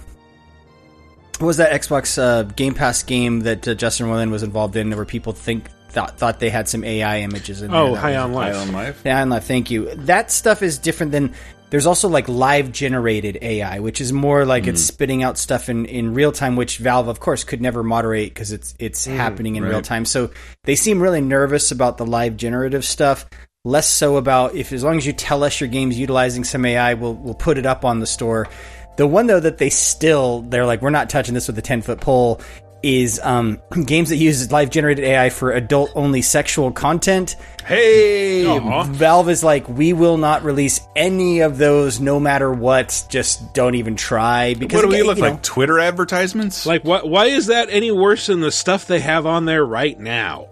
what 1.40 1.48
was 1.48 1.58
that 1.58 1.72
Xbox 1.74 2.18
uh, 2.22 2.44
Game 2.44 2.74
Pass 2.74 3.04
game 3.04 3.42
that 3.42 3.68
uh, 3.68 3.74
Justin 3.74 4.08
Roiland 4.08 4.32
was 4.32 4.44
involved 4.44 4.76
in, 4.76 4.92
where 4.96 5.04
people 5.06 5.34
think 5.34 5.68
thought 5.90 6.18
thought 6.18 6.40
they 6.40 6.50
had 6.50 6.70
some 6.70 6.84
AI 6.84 7.22
images 7.22 7.62
in 7.62 7.72
there? 7.72 7.80
Oh, 7.80 7.94
That 7.96 8.00
High 8.02 8.12
was- 8.12 8.18
on 8.20 8.34
Life. 8.34 8.56
High 8.56 8.62
on 8.62 8.72
Life. 8.72 9.02
yeah, 9.06 9.22
and 9.22 9.32
like, 9.32 9.44
thank 9.44 9.72
you. 9.72 9.94
That 9.96 10.32
stuff 10.32 10.62
is 10.62 10.78
different 10.78 11.12
than. 11.12 11.34
There's 11.74 11.88
also 11.88 12.08
like 12.08 12.30
live 12.30 12.72
generated 12.72 13.40
AI, 13.42 13.80
which 13.80 14.00
is 14.00 14.14
more 14.14 14.46
like 14.46 14.68
it's 14.68 14.84
spitting 14.84 15.24
out 15.24 15.40
stuff 15.40 15.70
in, 15.70 15.88
in 15.88 16.14
real 16.14 16.32
time, 16.32 16.56
which 16.56 16.78
Valve, 16.78 17.08
of 17.08 17.20
course, 17.20 17.44
could 17.44 17.62
never 17.64 17.82
moderate 17.82 18.32
because 18.32 18.52
it's 18.52 18.76
it's 18.78 19.08
Mm, 19.08 19.16
happening 19.16 19.56
in 19.56 19.64
right. 19.64 19.70
real 19.72 19.82
time. 19.82 20.06
So 20.06 20.30
they 20.66 20.76
seem 20.76 21.02
really 21.02 21.20
nervous 21.20 21.72
about 21.72 21.98
the 21.98 22.06
live 22.06 22.38
generative 22.38 22.86
stuff. 22.86 23.26
Less 23.66 23.88
so 23.90 24.18
about 24.18 24.54
if 24.54 24.72
as 24.72 24.84
long 24.84 24.98
as 24.98 25.08
you 25.08 25.14
tell 25.14 25.44
us 25.44 25.60
your 25.60 25.68
game's 25.68 25.98
utilizing 25.98 26.44
some 26.44 26.64
AI, 26.64 26.94
we'll 26.94 27.16
we'll 27.16 27.34
put 27.34 27.58
it 27.58 27.66
up 27.66 27.84
on 27.84 28.00
the 28.00 28.06
store. 28.06 28.48
The 28.98 29.08
one 29.08 29.26
though 29.26 29.40
that 29.40 29.58
they 29.58 29.72
still 29.72 30.42
they're 30.42 30.68
like 30.68 30.84
we're 30.84 30.92
not 30.92 31.10
touching 31.10 31.34
this 31.34 31.48
with 31.48 31.58
a 31.58 31.64
ten 31.64 31.82
foot 31.82 32.00
pole 32.00 32.40
is 32.84 33.20
um, 33.24 33.62
games 33.86 34.10
that 34.10 34.18
use 34.18 34.52
live 34.52 34.70
generated 34.70 35.06
AI 35.06 35.30
for 35.30 35.52
adult 35.52 35.92
only 35.96 36.22
sexual 36.22 36.72
content. 36.72 37.36
Hey, 37.66 38.44
Valve 38.88 39.30
is 39.30 39.42
like, 39.42 39.70
we 39.70 39.94
will 39.94 40.18
not 40.18 40.44
release 40.44 40.82
any 40.98 41.40
of 41.40 41.58
those, 41.58 42.02
no 42.02 42.20
matter 42.20 42.52
what. 42.52 43.06
Just 43.08 43.54
don't 43.54 43.76
even 43.76 43.96
try. 43.96 44.54
Because 44.54 44.76
what 44.76 44.82
do 44.82 44.90
we 44.90 44.96
again, 44.96 45.08
look 45.08 45.18
you 45.18 45.24
like? 45.24 45.34
know, 45.34 45.40
Twitter 45.42 45.80
advertisements? 45.80 46.66
Like, 46.66 46.84
what? 46.84 47.10
Why 47.10 47.28
is 47.28 47.48
that 47.48 47.70
any 47.70 47.90
worse 47.90 48.28
than 48.28 48.42
the 48.42 48.52
stuff 48.52 48.86
they 48.86 49.00
have 49.00 49.26
on 49.26 49.46
there 49.46 49.66
right 49.66 49.98
now? 49.98 50.50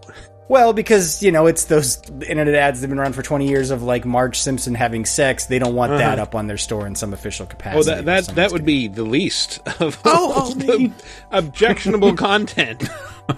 Well, 0.51 0.73
because 0.73 1.23
you 1.23 1.31
know 1.31 1.47
it's 1.47 1.63
those 1.65 2.01
internet 2.27 2.53
ads 2.53 2.81
that've 2.81 2.89
been 2.89 2.99
around 2.99 3.13
for 3.13 3.23
twenty 3.23 3.47
years 3.47 3.71
of 3.71 3.81
like 3.83 4.05
Marge 4.05 4.37
Simpson 4.37 4.75
having 4.75 5.05
sex. 5.05 5.45
They 5.45 5.57
don't 5.59 5.73
want 5.75 5.91
that 5.93 6.13
Uh-huh. 6.19 6.23
up 6.23 6.35
on 6.35 6.47
their 6.47 6.57
store 6.57 6.85
in 6.85 6.95
some 6.95 7.13
official 7.13 7.45
Oh, 7.45 7.49
capacity. 7.49 7.85
that 7.95 8.05
that 8.05 8.35
that 8.35 8.51
would 8.51 8.65
be 8.65 8.87
the 8.87 9.03
least 9.03 9.59
of 9.79 9.97
all 10.05 10.53
the 10.53 10.91
objectionable 11.31 12.13
content 12.29 12.83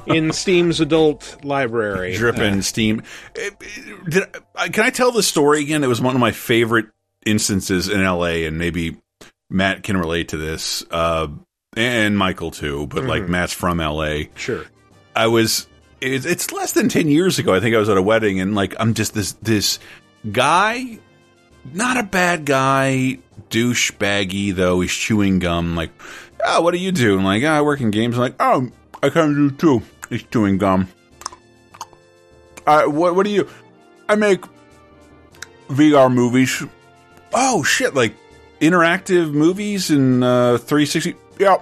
in 0.07 0.31
Steam's 0.31 0.79
adult 0.79 1.37
library. 1.45 2.15
dripping 2.15 2.61
steam. 2.63 3.03
Eh, 3.35 3.49
Did, 4.09 4.23
uh, 4.55 4.67
can 4.71 4.83
I 4.85 4.89
tell 4.89 5.11
the 5.11 5.21
story 5.23 5.61
again? 5.61 5.83
It 5.83 5.87
was 5.87 6.01
one 6.01 6.15
of 6.15 6.19
my 6.21 6.31
favorite 6.31 6.87
instances 7.25 7.89
in 7.89 8.03
LA, 8.03 8.45
and 8.47 8.57
maybe 8.57 8.97
Matt 9.49 9.83
can 9.83 9.97
relate 9.97 10.29
to 10.29 10.37
this, 10.37 10.83
uh, 10.89 11.27
and 11.77 12.17
Michael 12.17 12.49
too. 12.51 12.87
But 12.87 13.03
like 13.05 13.23
Mhm. 13.23 13.29
Matt's 13.29 13.53
from 13.53 13.79
LA. 13.79 14.29
Sure. 14.35 14.63
I 15.15 15.27
was. 15.27 15.67
It's, 16.03 16.25
it's 16.25 16.51
less 16.51 16.73
than 16.73 16.89
ten 16.89 17.07
years 17.07 17.39
ago. 17.39 17.53
I 17.53 17.59
think 17.59 17.75
I 17.75 17.79
was 17.79 17.89
at 17.89 17.97
a 17.97 18.01
wedding, 18.01 18.39
and 18.39 18.55
like 18.55 18.75
I'm 18.79 18.93
just 18.93 19.13
this 19.13 19.33
this 19.33 19.79
guy, 20.29 20.99
not 21.73 21.97
a 21.97 22.03
bad 22.03 22.45
guy, 22.45 23.19
douche 23.49 23.91
baggy 23.91 24.51
though. 24.51 24.81
He's 24.81 24.91
chewing 24.91 25.39
gum. 25.39 25.75
Like, 25.75 25.91
oh, 26.45 26.61
what 26.61 26.71
do 26.71 26.77
you 26.77 26.91
do? 26.91 27.17
I'm 27.17 27.23
like, 27.23 27.43
oh, 27.43 27.47
I 27.47 27.61
work 27.61 27.81
in 27.81 27.91
games. 27.91 28.15
I'm 28.15 28.21
like, 28.21 28.35
oh, 28.39 28.69
I 29.01 29.09
kind 29.09 29.31
of 29.31 29.57
do 29.57 29.79
too. 29.79 29.85
He's 30.09 30.23
chewing 30.23 30.57
gum. 30.57 30.89
Uh, 32.67 32.85
what 32.85 33.15
what 33.15 33.25
do 33.25 33.31
you? 33.31 33.47
I 34.09 34.15
make 34.15 34.43
VR 35.69 36.13
movies. 36.13 36.63
Oh 37.33 37.63
shit! 37.63 37.93
Like 37.93 38.13
interactive 38.59 39.33
movies 39.33 39.91
in 39.91 40.23
uh, 40.23 40.57
360. 40.57 41.15
Yeah, 41.39 41.57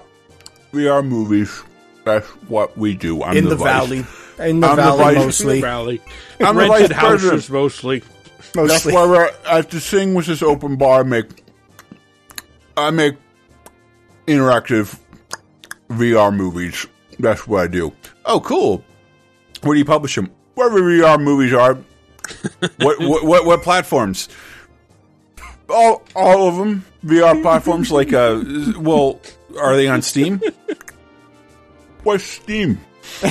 VR 0.71 1.05
movies. 1.05 1.63
That's 2.05 2.27
what 2.47 2.77
we 2.77 2.95
do. 2.95 3.23
I'm 3.23 3.37
in 3.37 3.45
the, 3.45 3.51
the, 3.51 3.63
valley, 3.63 4.05
in 4.41 4.59
the 4.59 4.67
I'm 4.67 4.75
the 4.75 4.81
valley 4.81 5.03
vice- 5.15 5.15
mostly. 5.25 5.61
Rally. 5.61 6.01
I'm 6.39 6.55
the 6.55 6.61
Rented 6.61 6.89
vice 6.91 6.99
president. 6.99 7.31
houses 7.33 7.49
mostly. 7.49 7.99
That's 8.53 8.55
Mostly. 8.55 8.93
why 8.93 9.05
we're 9.05 9.31
at 9.45 9.69
the 9.69 9.79
thing 9.79 10.13
with 10.13 10.25
this 10.25 10.41
open 10.41 10.75
bar. 10.75 10.99
I 10.99 11.03
make 11.03 11.43
I 12.75 12.89
make 12.91 13.15
interactive 14.27 14.99
VR 15.89 16.35
movies. 16.35 16.85
That's 17.19 17.47
what 17.47 17.61
I 17.63 17.67
do. 17.67 17.93
Oh, 18.25 18.39
cool. 18.41 18.83
Where 19.61 19.73
do 19.75 19.79
you 19.79 19.85
publish 19.85 20.15
them? 20.15 20.31
Wherever 20.55 20.81
VR 20.81 21.21
movies 21.21 21.53
are. 21.53 21.75
what, 22.79 22.99
what 22.99 23.23
what 23.23 23.45
what 23.45 23.61
platforms? 23.61 24.27
All 25.69 26.03
all 26.15 26.47
of 26.49 26.57
them 26.57 26.83
VR 27.05 27.41
platforms. 27.41 27.89
Like 27.91 28.11
uh, 28.11 28.43
well, 28.77 29.21
are 29.59 29.75
they 29.77 29.87
on 29.87 30.01
Steam? 30.01 30.41
What's 32.03 32.23
Steam? 32.23 32.79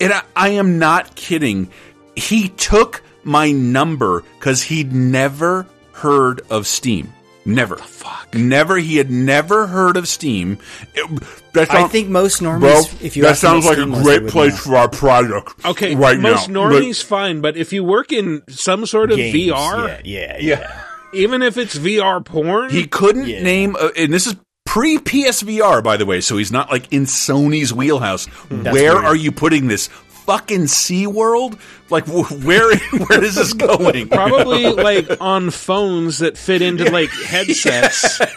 and 0.00 0.12
I, 0.12 0.22
I 0.36 0.48
am 0.50 0.78
not 0.78 1.14
kidding. 1.14 1.70
He 2.16 2.48
took 2.50 3.02
my 3.24 3.52
number 3.52 4.22
because 4.38 4.62
he'd 4.62 4.92
never 4.92 5.66
heard 5.92 6.42
of 6.50 6.66
Steam. 6.66 7.12
Never. 7.46 7.76
fuck. 7.76 8.34
Never. 8.34 8.78
He 8.78 8.96
had 8.96 9.10
never 9.10 9.66
heard 9.66 9.96
of 9.96 10.08
Steam. 10.08 10.58
It- 10.94 11.22
that 11.54 11.70
I 11.70 11.86
think 11.86 12.08
most 12.08 12.40
normies, 12.40 12.60
Bro, 12.60 12.82
if 13.00 13.16
you 13.16 13.22
that 13.22 13.36
sounds 13.36 13.64
like 13.64 13.78
a 13.78 13.82
Steam 13.82 13.92
was, 13.92 14.02
great 14.02 14.26
place 14.26 14.58
for 14.58 14.76
our 14.76 14.88
product. 14.88 15.64
Okay, 15.64 15.94
right 15.94 16.18
most 16.18 16.48
now. 16.48 16.68
normies 16.68 17.00
fine, 17.02 17.40
but 17.40 17.56
if 17.56 17.72
you 17.72 17.84
work 17.84 18.10
in 18.12 18.42
some 18.48 18.86
sort 18.86 19.12
of 19.12 19.18
Games, 19.18 19.52
VR, 19.52 20.00
yeah, 20.04 20.36
yeah, 20.36 20.36
yeah. 20.40 20.82
even 21.12 21.42
if 21.42 21.56
it's 21.56 21.76
VR 21.76 22.24
porn, 22.24 22.70
He 22.70 22.88
couldn't 22.88 23.26
name, 23.26 23.76
a, 23.78 23.92
and 23.96 24.12
this 24.12 24.26
is 24.26 24.34
pre 24.74 24.98
PSVR, 24.98 25.84
by 25.84 25.96
the 25.96 26.04
way, 26.04 26.20
so 26.20 26.36
he's 26.36 26.50
not 26.50 26.68
like 26.68 26.92
in 26.92 27.04
Sony's 27.04 27.72
wheelhouse. 27.72 28.26
Mm-hmm. 28.26 28.62
That's 28.64 28.74
where 28.74 28.94
weird. 28.94 29.04
are 29.04 29.14
you 29.14 29.30
putting 29.30 29.68
this? 29.68 29.86
Fucking 29.86 30.62
SeaWorld? 30.62 31.60
Like, 31.94 32.06
where 32.08 32.76
where 33.06 33.22
is 33.22 33.36
this 33.36 33.52
going? 33.52 34.08
probably 34.08 34.66
like 34.72 35.20
on 35.20 35.50
phones 35.50 36.18
that 36.18 36.36
fit 36.36 36.60
into 36.60 36.90
like 36.90 37.10
headsets. 37.10 38.20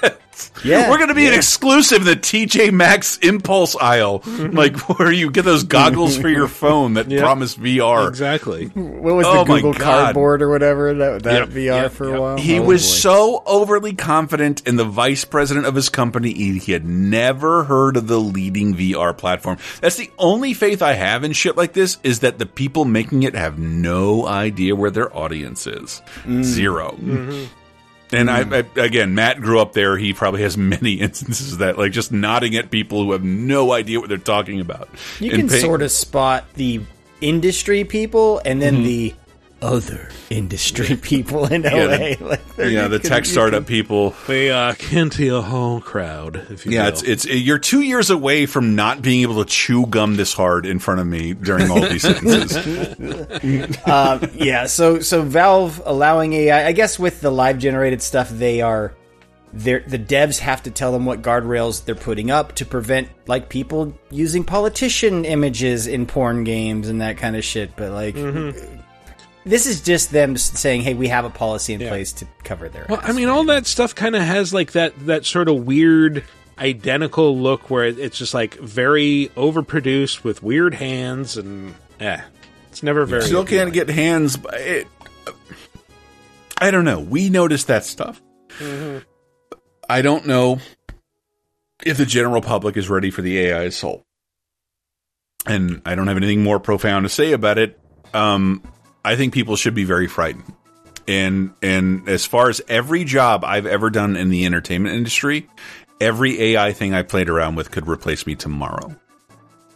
Yeah, 0.63 0.89
we're 0.89 0.97
going 0.97 1.09
to 1.09 1.15
be 1.15 1.27
an 1.27 1.33
exclusive 1.33 2.01
in 2.01 2.05
the 2.05 2.15
TJ 2.15 2.71
Maxx 2.71 3.17
impulse 3.17 3.75
aisle, 3.75 4.19
mm-hmm. 4.19 4.55
like 4.55 4.77
where 4.89 5.11
you 5.11 5.31
get 5.31 5.45
those 5.45 5.63
goggles 5.63 6.15
for 6.17 6.29
your 6.29 6.47
phone 6.47 6.93
that 6.93 7.09
promise 7.09 7.55
VR. 7.55 8.07
Exactly. 8.07 8.65
What 8.65 9.15
was 9.15 9.25
Oh 9.27 9.43
the 9.43 9.53
Google 9.55 9.73
Cardboard 9.73 10.41
or 10.43 10.49
whatever 10.49 10.93
that, 10.93 11.23
that 11.23 11.39
Yep, 11.39 11.49
VR 11.49 11.81
yep, 11.83 11.91
for 11.91 12.09
yep. 12.09 12.17
a 12.17 12.21
while? 12.21 12.37
He 12.37 12.59
Oh, 12.59 12.63
was 12.63 12.83
boy. 12.83 12.87
so 12.87 13.43
overly 13.47 13.93
confident 13.93 14.67
in 14.67 14.75
the 14.75 14.85
vice 14.85 15.25
president 15.25 15.65
of 15.65 15.73
his 15.75 15.89
company, 15.89 16.33
he 16.33 16.57
he 16.59 16.71
had 16.71 16.85
never 16.85 17.63
heard 17.63 17.97
of 17.97 18.07
the 18.07 18.19
leading 18.19 18.75
VR 18.75 19.17
platform. 19.17 19.57
That's 19.81 19.95
the 19.97 20.11
only 20.19 20.53
faith 20.53 20.81
I 20.83 20.93
have 20.93 21.23
in 21.23 21.33
shit 21.33 21.57
like 21.57 21.73
this 21.73 21.97
is 22.03 22.19
that 22.19 22.37
the 22.37 22.45
people 22.45 22.85
making 22.85 23.23
it 23.23 23.33
have 23.33 23.46
no 23.57 24.25
idea 24.27 24.75
where 24.75 24.91
their 24.91 25.15
audience 25.15 25.67
is. 25.67 26.01
Mm. 26.23 26.43
Zero. 26.43 26.91
Mm-hmm. 26.99 27.45
And 28.15 28.31
I, 28.31 28.59
I, 28.59 28.63
again, 28.81 29.15
Matt 29.15 29.41
grew 29.41 29.59
up 29.59 29.73
there. 29.73 29.97
He 29.97 30.13
probably 30.13 30.41
has 30.41 30.57
many 30.75 30.93
instances 30.93 31.53
of 31.53 31.59
that, 31.59 31.77
like 31.77 31.91
just 31.91 32.11
nodding 32.11 32.55
at 32.55 32.71
people 32.71 33.03
who 33.03 33.11
have 33.11 33.23
no 33.23 33.73
idea 33.73 33.99
what 33.99 34.09
they're 34.09 34.17
talking 34.17 34.59
about. 34.61 34.89
You 35.19 35.31
And 35.31 35.41
can 35.41 35.49
paying- 35.49 35.61
sort 35.61 35.81
of 35.81 35.91
spot 35.91 36.45
the 36.55 36.81
industry 37.21 37.83
people 37.83 38.41
and 38.45 38.61
then 38.61 38.77
Mhm. 38.77 38.83
the 38.83 39.13
other 39.61 40.09
industry 40.29 40.95
people 40.97 41.45
in 41.51 41.63
LA. 41.63 41.69
Yeah, 41.71 42.15
the- 42.15 42.17
like, 42.25 42.55
they're- 42.55 42.69
yeah, 42.69 42.87
the 42.87 42.99
tech 42.99 43.25
you 43.25 43.31
startup 43.31 43.65
people. 43.65 44.11
The 44.27 44.49
uh, 44.51 44.73
Kentia 44.73 45.43
Hall 45.43 45.81
crowd, 45.81 46.35
if 46.49 46.65
you 46.65 46.73
Yeah, 46.73 46.83
will. 46.83 46.89
it's 46.89 47.03
it's 47.03 47.25
you're 47.25 47.57
two 47.59 47.81
years 47.81 48.09
away 48.09 48.45
from 48.45 48.75
not 48.75 49.01
being 49.01 49.21
able 49.21 49.43
to 49.43 49.49
chew 49.49 49.85
gum 49.87 50.15
this 50.15 50.33
hard 50.33 50.65
in 50.65 50.79
front 50.79 50.99
of 50.99 51.07
me 51.07 51.33
during 51.33 51.69
all 51.71 51.81
these 51.81 52.01
sentences. 52.03 53.77
um, 53.87 54.29
yeah, 54.35 54.65
so 54.65 54.99
so 54.99 55.21
Valve 55.21 55.81
allowing 55.85 56.33
AI, 56.33 56.67
I 56.67 56.71
guess 56.71 56.99
with 56.99 57.21
the 57.21 57.31
live 57.31 57.57
generated 57.57 58.01
stuff, 58.01 58.29
they 58.29 58.61
are 58.61 58.93
they're, 59.53 59.79
the 59.87 59.97
devs 59.97 60.39
have 60.39 60.63
to 60.63 60.71
tell 60.71 60.91
them 60.91 61.05
what 61.05 61.21
guardrails 61.21 61.85
they're 61.85 61.95
putting 61.95 62.29
up 62.29 62.53
to 62.55 62.65
prevent 62.65 63.07
like 63.27 63.47
people 63.49 63.97
using 64.11 64.43
politician 64.43 65.23
images 65.25 65.87
in 65.87 66.05
porn 66.05 66.43
games 66.43 66.89
and 66.89 67.01
that 67.01 67.17
kind 67.17 67.35
of 67.35 67.43
shit. 67.45 67.75
But 67.75 67.91
like, 67.91 68.15
this 69.47 69.65
is 69.65 69.81
just 69.81 70.11
them 70.11 70.37
saying, 70.37 70.81
"Hey, 70.81 70.93
we 70.93 71.07
have 71.07 71.25
a 71.25 71.29
policy 71.29 71.73
in 71.73 71.79
place 71.79 72.11
to 72.13 72.27
cover 72.43 72.69
their." 72.69 72.85
Well, 72.89 72.99
I 73.03 73.11
mean, 73.13 73.29
all 73.29 73.43
that 73.45 73.65
stuff 73.65 73.95
kind 73.95 74.15
of 74.15 74.21
has 74.21 74.53
like 74.53 74.73
that 74.73 74.93
that 75.05 75.25
sort 75.25 75.49
of 75.49 75.65
weird 75.65 76.23
identical 76.59 77.37
look 77.37 77.69
where 77.69 77.85
it's 77.85 78.17
just 78.17 78.33
like 78.33 78.55
very 78.55 79.29
overproduced 79.35 80.23
with 80.23 80.41
weird 80.41 80.73
hands 80.73 81.37
and 81.37 81.75
eh, 81.99 82.19
it's 82.69 82.81
never 82.83 83.05
very. 83.05 83.21
Still 83.23 83.45
can't 83.45 83.73
get 83.73 83.89
hands. 83.89 84.37
but 84.37 84.53
It, 84.55 84.87
I 86.59 86.71
don't 86.71 86.85
know. 86.85 86.99
We 86.99 87.29
noticed 87.29 87.67
that 87.67 87.85
stuff. 87.85 88.21
Mhm. 88.59 89.03
I 89.89 90.01
don't 90.01 90.25
know 90.25 90.59
if 91.85 91.97
the 91.97 92.05
general 92.05 92.41
public 92.41 92.75
is 92.75 92.89
ready 92.89 93.11
for 93.11 93.21
the 93.21 93.37
AI 93.39 93.63
assault. 93.63 94.03
And 95.45 95.81
I 95.85 95.95
don't 95.95 96.07
have 96.07 96.17
anything 96.17 96.43
more 96.43 96.59
profound 96.59 97.05
to 97.05 97.09
say 97.09 97.31
about 97.31 97.57
it. 97.57 97.79
Um, 98.13 98.61
I 99.07 99.15
think 99.15 99.33
people 99.33 99.55
should 99.55 99.73
be 99.75 99.83
very 99.83 100.07
frightened. 100.07 100.43
And 101.07 101.53
and 101.61 102.07
as 102.09 102.25
far 102.25 102.49
as 102.49 102.61
every 102.67 103.03
job 103.05 103.43
I've 103.45 103.65
ever 103.65 103.89
done 103.89 104.15
in 104.17 104.29
the 104.29 104.45
entertainment 104.45 104.95
industry, 104.95 105.47
every 106.01 106.41
AI 106.41 106.73
thing 106.73 106.93
I 106.93 107.03
played 107.03 107.29
around 107.29 107.55
with 107.55 107.71
could 107.71 107.87
replace 107.87 108.27
me 108.27 108.35
tomorrow. 108.35 108.95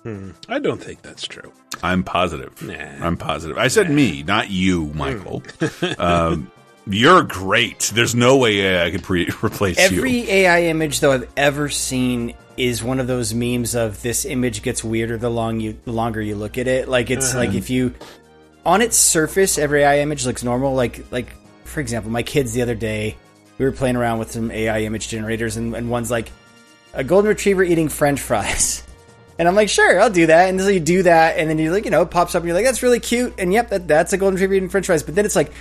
Hmm. 0.04 0.32
I 0.50 0.60
don't 0.60 0.82
think 0.84 1.04
that's 1.04 1.26
true. 1.28 1.54
I'm 1.84 2.04
positive. 2.04 2.62
Nah. 2.62 2.74
I'm 3.06 3.18
positive. 3.18 3.58
I 3.58 3.68
said 3.70 3.90
me, 3.90 4.24
not 4.24 4.50
you, 4.50 4.88
Michael. 4.96 5.42
um, 5.98 6.52
you're 6.88 7.24
great. 7.24 7.92
There's 7.94 8.16
no 8.16 8.38
way 8.38 8.60
AI 8.60 8.92
could 8.92 9.04
pre- 9.04 9.30
replace 9.44 9.78
you. 9.92 9.98
Every 9.98 10.30
AI 10.30 10.64
image 10.64 11.00
though 11.00 11.12
I've 11.14 11.30
ever 11.38 11.70
seen 11.70 12.34
is 12.58 12.84
one 12.84 13.00
of 13.00 13.08
those 13.08 13.34
memes 13.34 13.76
of 13.76 14.02
this 14.02 14.26
image 14.26 14.64
gets 14.64 14.84
weirder 14.84 15.18
the 15.18 15.30
long 15.30 15.60
you 15.62 15.78
the 15.86 15.94
longer 15.94 16.22
you 16.22 16.36
look 16.36 16.58
at 16.58 16.68
it. 16.68 16.90
Like 16.90 17.10
it's 17.10 17.30
Uh-huh. 17.30 17.40
like 17.40 17.54
if 17.54 17.70
you 17.70 17.94
on 18.66 18.82
its 18.82 18.98
surface 18.98 19.58
every 19.58 19.84
AI 19.84 20.00
image 20.00 20.26
looks 20.26 20.44
normal. 20.44 20.74
Like 20.74 21.06
like 21.12 21.34
for 21.66 21.80
example, 21.80 22.12
my 22.12 22.24
kids 22.24 22.54
the 22.54 22.62
other 22.62 22.76
day 22.76 23.18
we 23.58 23.66
were 23.66 23.72
playing 23.72 23.96
around 23.96 24.20
with 24.20 24.32
some 24.32 24.50
AI 24.52 24.82
image 24.82 25.08
generators 25.08 25.56
and, 25.58 25.76
and 25.76 25.90
one's 25.90 26.10
like 26.12 26.32
a 26.94 27.04
golden 27.04 27.30
retriever 27.30 27.64
eating 27.64 27.90
French 27.90 28.20
fries. 28.20 28.84
And 29.40 29.48
I'm 29.48 29.56
like, 29.56 29.70
sure, 29.70 30.00
I'll 30.00 30.12
do 30.12 30.28
that. 30.28 30.50
And 30.50 30.62
so 30.62 30.68
you 30.68 30.80
do 30.80 31.02
that, 31.04 31.40
and 31.40 31.50
then 31.50 31.58
you 31.58 31.72
like, 31.72 31.86
you 31.86 31.90
know, 31.90 32.04
it 32.04 32.12
pops 32.12 32.36
up, 32.36 32.42
and 32.44 32.48
you're 32.48 32.56
like, 32.56 32.66
that's 32.66 32.84
really 32.84 33.00
cute. 33.00 33.34
And 33.40 33.52
yep, 33.52 33.70
that, 33.70 33.88
that's 33.88 34.14
a 34.14 34.18
golden 34.18 34.36
retriever 34.36 34.54
eating 34.54 34.70
French 34.70 34.86
fries. 34.86 35.02
But 35.02 35.16
then 35.16 35.26
it's 35.26 35.36
like, 35.36 35.52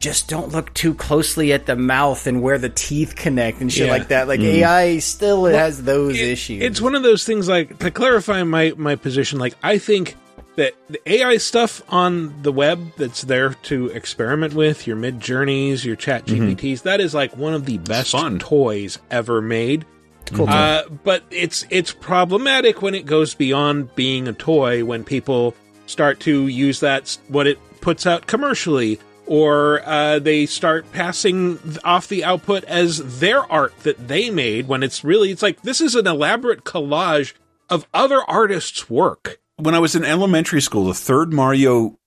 just 0.00 0.28
don't 0.28 0.50
look 0.50 0.74
too 0.74 0.94
closely 0.94 1.52
at 1.52 1.64
the 1.66 1.76
mouth 1.76 2.26
and 2.26 2.42
where 2.42 2.58
the 2.58 2.70
teeth 2.70 3.14
connect 3.14 3.60
and 3.60 3.72
shit 3.72 3.86
Yeah. 3.86 3.92
like 3.92 4.08
that. 4.08 4.26
Like 4.26 4.40
Mm. 4.40 4.54
AI 4.54 4.98
still 4.98 5.42
Well, 5.42 5.52
has 5.56 5.80
those 5.84 6.18
issues. 6.18 6.60
It's 6.62 6.80
one 6.80 6.96
of 6.96 7.04
those 7.04 7.22
things 7.24 7.46
like 7.46 7.78
to 7.80 7.92
clarify 7.92 8.42
my 8.42 8.72
my 8.76 8.96
position. 8.96 9.38
Like 9.38 9.54
I 9.62 9.78
think 9.78 10.16
that 10.60 10.74
the 10.90 11.00
AI 11.10 11.38
stuff 11.38 11.80
on 11.88 12.42
the 12.42 12.52
web 12.52 12.92
that's 12.98 13.22
there 13.22 13.54
to 13.54 13.86
experiment 13.86 14.52
with 14.52 14.86
your 14.86 14.96
mid 14.96 15.18
journeys, 15.18 15.86
your 15.86 15.96
chat. 15.96 16.26
GPTs, 16.26 16.82
that 16.82 17.00
is 17.00 17.14
like 17.14 17.34
one 17.34 17.54
of 17.54 17.64
the 17.64 17.78
best 17.78 18.12
fun. 18.12 18.38
toys 18.38 18.98
ever 19.10 19.40
made. 19.40 19.86
Cool. 20.26 20.48
Uh, 20.48 20.82
but 21.02 21.24
it's 21.30 21.66
it's 21.70 21.92
problematic 21.92 22.82
when 22.82 22.94
it 22.94 23.06
goes 23.06 23.34
beyond 23.34 23.94
being 23.94 24.28
a 24.28 24.34
toy 24.34 24.84
when 24.84 25.02
people 25.02 25.54
start 25.86 26.20
to 26.20 26.46
use 26.46 26.80
that 26.80 27.18
what 27.28 27.46
it 27.46 27.58
puts 27.80 28.06
out 28.06 28.26
commercially 28.26 29.00
or 29.26 29.80
uh, 29.86 30.18
they 30.18 30.44
start 30.44 30.92
passing 30.92 31.58
off 31.84 32.06
the 32.06 32.22
output 32.22 32.64
as 32.64 33.18
their 33.18 33.50
art 33.50 33.76
that 33.80 34.08
they 34.08 34.28
made 34.28 34.68
when 34.68 34.82
it's 34.82 35.02
really 35.02 35.30
it's 35.30 35.42
like 35.42 35.62
this 35.62 35.80
is 35.80 35.94
an 35.94 36.06
elaborate 36.06 36.64
collage 36.64 37.32
of 37.70 37.86
other 37.94 38.20
artists' 38.28 38.90
work. 38.90 39.40
When 39.60 39.74
I 39.74 39.78
was 39.78 39.94
in 39.94 40.04
elementary 40.04 40.60
school, 40.60 40.86
the 40.86 40.94
third 40.94 41.32
Mario 41.32 41.98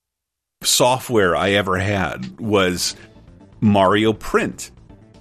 software 0.61 1.35
I 1.35 1.51
ever 1.51 1.77
had 1.77 2.39
was 2.39 2.95
Mario 3.61 4.13
Print, 4.13 4.71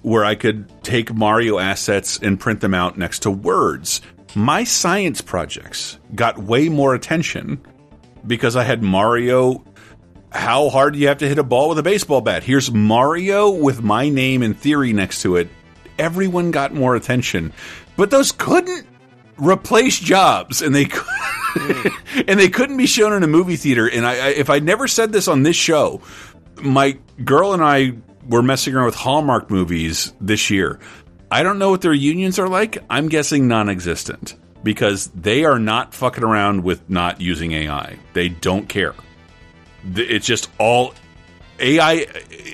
where 0.01 0.25
I 0.25 0.35
could 0.35 0.69
take 0.83 1.13
Mario 1.13 1.59
assets 1.59 2.19
and 2.21 2.39
print 2.39 2.61
them 2.61 2.73
out 2.73 2.97
next 2.97 3.19
to 3.19 3.31
words. 3.31 4.01
My 4.35 4.63
science 4.63 5.21
projects 5.21 5.99
got 6.15 6.39
way 6.39 6.69
more 6.69 6.95
attention 6.95 7.61
because 8.25 8.55
I 8.55 8.63
had 8.63 8.81
Mario. 8.81 9.63
How 10.31 10.69
hard 10.69 10.93
do 10.93 10.99
you 10.99 11.07
have 11.07 11.19
to 11.19 11.27
hit 11.27 11.37
a 11.37 11.43
ball 11.43 11.69
with 11.69 11.77
a 11.77 11.83
baseball 11.83 12.21
bat? 12.21 12.43
Here's 12.43 12.71
Mario 12.71 13.51
with 13.51 13.83
my 13.83 14.09
name 14.09 14.41
and 14.41 14.57
theory 14.57 14.91
next 14.91 15.21
to 15.21 15.35
it. 15.35 15.49
Everyone 15.99 16.49
got 16.49 16.73
more 16.73 16.95
attention, 16.95 17.53
but 17.95 18.09
those 18.09 18.31
couldn't 18.31 18.87
replace 19.37 19.99
jobs, 19.99 20.63
and 20.63 20.73
they 20.73 20.85
and 22.27 22.39
they 22.39 22.49
couldn't 22.49 22.77
be 22.77 22.85
shown 22.85 23.13
in 23.13 23.23
a 23.23 23.27
movie 23.27 23.55
theater. 23.55 23.87
And 23.87 24.05
I, 24.05 24.11
I, 24.11 24.27
if 24.29 24.49
I 24.49 24.59
never 24.59 24.87
said 24.87 25.11
this 25.11 25.27
on 25.27 25.43
this 25.43 25.55
show, 25.55 26.01
my 26.61 26.97
girl 27.23 27.53
and 27.53 27.63
I 27.63 27.93
were 28.27 28.41
messing 28.41 28.75
around 28.75 28.85
with 28.85 28.95
Hallmark 28.95 29.49
movies 29.49 30.13
this 30.21 30.49
year. 30.49 30.79
I 31.29 31.43
don't 31.43 31.59
know 31.59 31.71
what 31.71 31.81
their 31.81 31.93
unions 31.93 32.39
are 32.39 32.47
like. 32.47 32.77
I'm 32.89 33.09
guessing 33.09 33.47
non-existent 33.47 34.35
because 34.63 35.07
they 35.09 35.45
are 35.45 35.59
not 35.59 35.93
fucking 35.93 36.23
around 36.23 36.63
with 36.63 36.89
not 36.89 37.19
using 37.19 37.51
AI. 37.51 37.97
They 38.13 38.29
don't 38.29 38.69
care. 38.69 38.93
It's 39.95 40.25
just 40.25 40.49
all 40.59 40.93
AI 41.59 42.05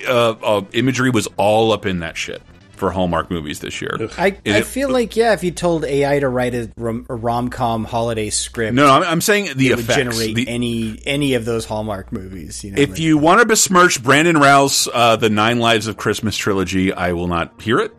uh, 0.08 0.34
uh, 0.42 0.64
imagery 0.72 1.10
was 1.10 1.28
all 1.36 1.72
up 1.72 1.86
in 1.86 2.00
that 2.00 2.16
shit 2.16 2.42
for 2.80 2.90
Hallmark 2.90 3.30
movies 3.30 3.60
this 3.60 3.80
year. 3.80 3.96
I, 4.18 4.26
I 4.26 4.36
it- 4.44 4.66
feel 4.66 4.90
like 4.90 5.14
yeah, 5.14 5.32
if 5.34 5.44
you 5.44 5.52
told 5.52 5.84
AI 5.84 6.18
to 6.18 6.28
write 6.28 6.54
a, 6.54 6.72
rom- 6.76 7.06
a 7.08 7.14
rom 7.14 7.48
com 7.50 7.84
holiday 7.84 8.30
script, 8.30 8.74
No, 8.74 8.86
no, 8.86 8.92
I'm- 8.94 9.04
I'm 9.04 9.20
saying 9.20 9.50
the 9.56 9.68
it 9.68 9.76
would 9.76 9.84
effects, 9.84 9.96
generate 9.96 10.34
the- 10.34 10.48
any 10.48 10.98
any 11.06 11.34
of 11.34 11.44
those 11.44 11.64
Hallmark 11.64 12.10
movies. 12.10 12.64
You 12.64 12.72
know, 12.72 12.80
if 12.82 12.98
you 12.98 13.16
want 13.18 13.40
to 13.40 13.46
besmirch 13.46 14.02
Brandon 14.02 14.36
Routh's 14.38 14.88
uh, 14.92 15.14
"The 15.14 15.30
Nine 15.30 15.60
Lives 15.60 15.86
of 15.86 15.96
Christmas" 15.96 16.36
trilogy, 16.36 16.92
I 16.92 17.12
will 17.12 17.28
not 17.28 17.60
hear 17.62 17.78
it. 17.78 17.92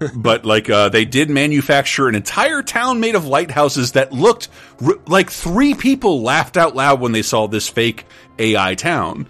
but 0.16 0.44
like 0.44 0.68
uh, 0.68 0.88
they 0.88 1.04
did 1.04 1.30
manufacture 1.30 2.08
an 2.08 2.14
entire 2.14 2.62
town 2.62 2.98
made 3.00 3.14
of 3.14 3.26
lighthouses 3.26 3.92
that 3.92 4.12
looked 4.12 4.48
r- 4.84 4.98
like 5.06 5.30
three 5.30 5.74
people 5.74 6.22
laughed 6.22 6.56
out 6.56 6.74
loud 6.74 7.00
when 7.00 7.12
they 7.12 7.22
saw 7.22 7.46
this 7.46 7.68
fake 7.68 8.04
AI 8.38 8.74
town. 8.74 9.26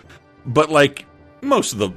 But 0.46 0.70
like 0.70 1.04
most 1.42 1.72
of 1.72 1.78
the 1.78 1.90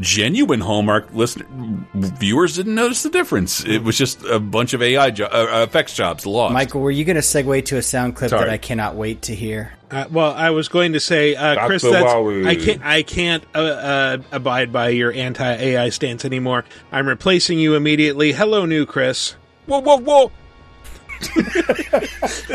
genuine 0.00 0.60
Hallmark 0.60 1.12
listener 1.12 1.46
viewers 1.94 2.56
didn't 2.56 2.74
notice 2.74 3.02
the 3.02 3.10
difference. 3.10 3.64
It 3.64 3.82
was 3.82 3.96
just 3.96 4.22
a 4.24 4.40
bunch 4.40 4.72
of 4.72 4.82
AI 4.82 5.10
jo- 5.10 5.26
uh, 5.26 5.64
effects 5.68 5.94
jobs 5.94 6.26
lost. 6.26 6.54
Michael, 6.54 6.80
were 6.80 6.90
you 6.90 7.04
going 7.04 7.16
to 7.16 7.22
segue 7.22 7.64
to 7.66 7.76
a 7.76 7.82
sound 7.82 8.16
clip 8.16 8.30
Sorry. 8.30 8.44
that 8.44 8.50
I 8.50 8.58
cannot 8.58 8.94
wait 8.94 9.22
to 9.22 9.34
hear? 9.34 9.72
Uh, 9.90 10.06
well, 10.10 10.32
I 10.32 10.50
was 10.50 10.68
going 10.68 10.92
to 10.92 11.00
say, 11.00 11.34
uh, 11.34 11.66
Chris, 11.66 11.82
that's, 11.82 11.94
I 11.94 12.54
can't, 12.54 12.84
I 12.84 13.02
can't 13.02 13.44
uh, 13.54 13.58
uh, 13.58 14.18
abide 14.30 14.72
by 14.72 14.90
your 14.90 15.12
anti 15.12 15.44
AI 15.44 15.88
stance 15.88 16.24
anymore. 16.24 16.64
I'm 16.92 17.08
replacing 17.08 17.58
you 17.58 17.74
immediately. 17.74 18.32
Hello, 18.32 18.66
new 18.66 18.86
Chris. 18.86 19.34
Whoa, 19.66 19.80
whoa, 19.80 19.98
whoa! 19.98 20.32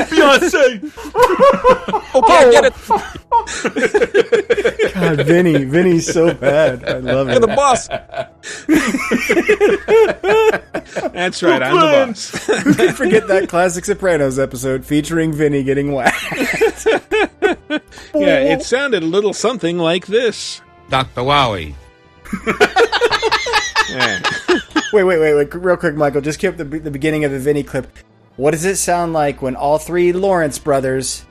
Beyonce. 0.09 0.81
Okay, 2.15 2.33
I 2.33 2.51
get 2.51 2.65
it. 2.65 2.73
God, 4.93 5.21
Vinny, 5.25 5.63
Vinny's 5.65 6.11
so 6.11 6.33
bad. 6.33 6.83
I 6.87 6.97
love 6.99 7.27
You're 7.27 7.37
it. 7.37 7.41
the 7.41 7.47
boss. 7.47 7.87
That's 11.13 11.43
right. 11.43 11.61
I'm 11.61 11.75
the 11.75 11.81
boss. 11.81 12.47
Who 12.63 12.73
can 12.73 12.93
forget 12.93 13.27
that 13.27 13.49
classic 13.49 13.83
Sopranos 13.85 14.39
episode 14.39 14.85
featuring 14.85 15.33
Vinny 15.33 15.63
getting 15.63 15.91
whacked? 15.91 16.85
yeah, 18.13 18.39
it 18.39 18.63
sounded 18.63 19.03
a 19.03 19.07
little 19.07 19.33
something 19.33 19.77
like 19.77 20.07
this. 20.07 20.61
Dr. 20.89 21.21
Wowie. 21.21 21.75
wait, 24.93 25.03
wait, 25.03 25.19
wait, 25.19 25.35
wait, 25.35 25.53
real 25.55 25.77
quick, 25.77 25.95
Michael. 25.95 26.21
Just 26.21 26.39
keep 26.39 26.57
the, 26.57 26.63
the 26.63 26.91
beginning 26.91 27.25
of 27.25 27.31
the 27.31 27.39
Vinny 27.39 27.63
clip. 27.63 27.87
What 28.37 28.51
does 28.51 28.65
it 28.65 28.75
sound 28.75 29.13
like 29.13 29.41
when 29.41 29.55
all 29.55 29.77
three 29.77 30.11
Lawrence 30.11 30.59
brothers 30.59 31.25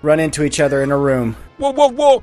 run 0.00 0.18
into 0.18 0.44
each 0.44 0.60
other 0.60 0.82
in 0.82 0.90
a 0.90 0.96
room? 0.96 1.36
Whoa, 1.58 1.72
whoa, 1.72 1.88
whoa. 1.88 2.22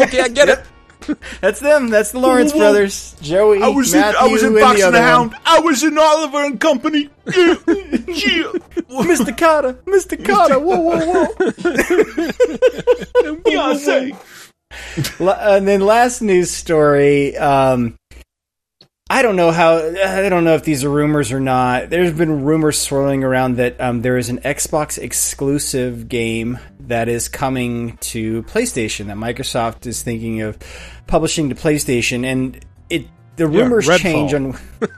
Okay, 0.00 0.20
I 0.20 0.28
get 0.28 0.48
it. 0.48 0.60
That's 1.40 1.60
them. 1.60 1.88
That's 1.88 2.12
the 2.12 2.20
Lawrence 2.20 2.52
Whoa, 2.52 2.58
whoa. 2.58 2.64
brothers. 2.64 3.16
Joey, 3.20 3.62
I 3.62 3.68
was 3.68 3.92
Matthew, 3.94 4.18
in, 4.18 4.24
I 4.24 4.32
was 4.32 4.42
in 4.42 4.54
the 4.54 4.64
and 4.64 4.94
the 4.94 5.02
Hound. 5.02 5.34
I 5.44 5.60
was 5.60 5.82
in 5.82 5.96
Oliver 5.96 6.44
and 6.44 6.60
Company. 6.60 7.04
One. 7.24 9.06
Mr. 9.06 9.36
Carter, 9.36 9.74
Mr. 9.86 10.22
Carter. 10.24 10.58
Whoa, 10.58 10.78
whoa, 10.78 10.98
whoa. 11.06 11.26
Beyonce. 13.42 14.16
And 15.20 15.66
then 15.66 15.80
last 15.80 16.20
news 16.20 16.50
story. 16.50 17.36
Um, 17.36 17.96
I 19.10 19.22
don't 19.22 19.36
know 19.36 19.50
how. 19.50 19.76
I 19.78 20.28
don't 20.28 20.44
know 20.44 20.54
if 20.54 20.64
these 20.64 20.84
are 20.84 20.90
rumors 20.90 21.32
or 21.32 21.40
not. 21.40 21.88
There's 21.88 22.12
been 22.12 22.44
rumors 22.44 22.78
swirling 22.78 23.24
around 23.24 23.56
that 23.56 23.80
um, 23.80 24.02
there 24.02 24.18
is 24.18 24.28
an 24.28 24.38
Xbox 24.40 24.98
exclusive 24.98 26.08
game 26.08 26.58
that 26.80 27.08
is 27.08 27.28
coming 27.28 27.96
to 27.98 28.42
PlayStation 28.44 29.06
that 29.06 29.16
Microsoft 29.16 29.86
is 29.86 30.02
thinking 30.02 30.42
of 30.42 30.58
publishing 31.06 31.48
to 31.48 31.54
PlayStation, 31.54 32.24
and 32.26 32.62
it 32.90 33.06
the 33.36 33.46
rumors 33.46 33.86
Redfall. 33.86 33.98
change 33.98 34.34
on. 34.34 34.58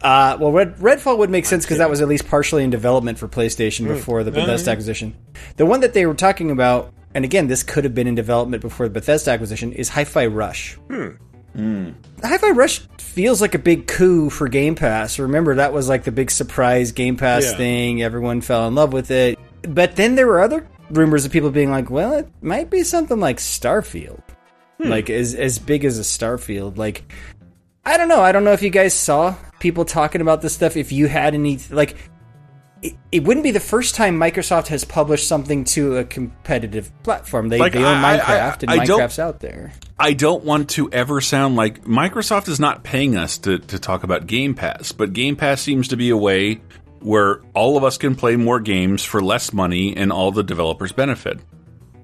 Uh, 0.00 0.36
well, 0.38 0.52
Red, 0.52 0.76
Redfall 0.76 1.18
would 1.18 1.30
make 1.30 1.44
sense 1.44 1.64
because 1.64 1.78
that 1.78 1.90
was 1.90 2.00
at 2.00 2.06
least 2.06 2.28
partially 2.28 2.62
in 2.62 2.70
development 2.70 3.18
for 3.18 3.26
PlayStation 3.26 3.86
Mm. 3.86 3.88
before 3.96 4.22
the 4.22 4.30
Bethesda 4.30 4.70
acquisition. 4.70 5.16
The 5.56 5.66
one 5.66 5.80
that 5.80 5.92
they 5.92 6.06
were 6.06 6.14
talking 6.14 6.52
about, 6.52 6.92
and 7.14 7.24
again, 7.24 7.48
this 7.48 7.64
could 7.64 7.82
have 7.82 7.92
been 7.92 8.06
in 8.06 8.14
development 8.14 8.62
before 8.62 8.86
the 8.86 8.92
Bethesda 8.92 9.32
acquisition, 9.32 9.72
is 9.72 9.88
Hi-Fi 9.88 10.26
Rush. 10.26 10.78
Hi-Fi 12.24 12.50
Rush 12.50 12.80
feels 12.98 13.40
like 13.40 13.54
a 13.54 13.58
big 13.58 13.86
coup 13.86 14.30
for 14.30 14.48
Game 14.48 14.74
Pass. 14.74 15.18
Remember 15.18 15.56
that 15.56 15.72
was 15.72 15.88
like 15.88 16.04
the 16.04 16.12
big 16.12 16.30
surprise 16.30 16.92
Game 16.92 17.16
Pass 17.16 17.44
Yeah. 17.44 17.56
thing. 17.56 18.02
Everyone 18.02 18.40
fell 18.40 18.68
in 18.68 18.74
love 18.74 18.92
with 18.92 19.10
it. 19.10 19.38
But 19.68 19.96
then 19.96 20.14
there 20.14 20.26
were 20.26 20.40
other 20.40 20.66
rumors 20.90 21.24
of 21.24 21.32
people 21.32 21.50
being 21.50 21.70
like, 21.70 21.90
"Well, 21.90 22.12
it 22.14 22.28
might 22.40 22.70
be 22.70 22.82
something 22.84 23.20
like 23.20 23.38
Starfield, 23.38 24.22
hmm. 24.80 24.88
like 24.88 25.10
as 25.10 25.34
as 25.34 25.58
big 25.58 25.84
as 25.84 25.98
a 25.98 26.02
Starfield." 26.02 26.78
Like, 26.78 27.02
I 27.84 27.96
don't 27.96 28.08
know. 28.08 28.20
I 28.20 28.32
don't 28.32 28.44
know 28.44 28.52
if 28.52 28.62
you 28.62 28.70
guys 28.70 28.94
saw 28.94 29.34
people 29.58 29.84
talking 29.84 30.20
about 30.20 30.42
this 30.42 30.54
stuff. 30.54 30.76
If 30.76 30.92
you 30.92 31.08
had 31.08 31.34
any 31.34 31.58
like. 31.70 31.96
It, 32.82 32.94
it 33.12 33.22
wouldn't 33.24 33.44
be 33.44 33.52
the 33.52 33.60
first 33.60 33.94
time 33.94 34.18
Microsoft 34.18 34.66
has 34.68 34.84
published 34.84 35.28
something 35.28 35.62
to 35.64 35.98
a 35.98 36.04
competitive 36.04 36.90
platform. 37.04 37.48
They, 37.48 37.58
Like, 37.58 37.74
they 37.74 37.78
own 37.84 37.96
I- 37.96 38.14
I- 38.14 38.18
Minecraft, 38.18 38.62
and 38.64 38.70
I 38.72 38.84
don't- 38.84 39.00
Minecraft's 39.00 39.18
out 39.20 39.38
there. 39.40 39.72
I 39.98 40.14
don't 40.14 40.44
want 40.44 40.70
to 40.70 40.90
ever 40.90 41.20
sound 41.20 41.54
like 41.54 41.84
Microsoft 41.84 42.48
is 42.48 42.58
not 42.58 42.82
paying 42.82 43.16
us 43.16 43.38
to, 43.38 43.58
to 43.58 43.78
talk 43.78 44.02
about 44.02 44.26
Game 44.26 44.54
Pass, 44.54 44.90
but 44.90 45.12
Game 45.12 45.36
Pass 45.36 45.60
seems 45.60 45.86
to 45.88 45.96
be 45.96 46.10
a 46.10 46.16
way 46.16 46.60
where 46.98 47.40
all 47.54 47.76
of 47.76 47.84
us 47.84 47.98
can 47.98 48.16
play 48.16 48.34
more 48.34 48.58
games 48.58 49.04
for 49.04 49.20
less 49.22 49.52
money 49.52 49.96
and 49.96 50.10
all 50.12 50.32
the 50.32 50.42
developers 50.42 50.90
benefit. 50.90 51.38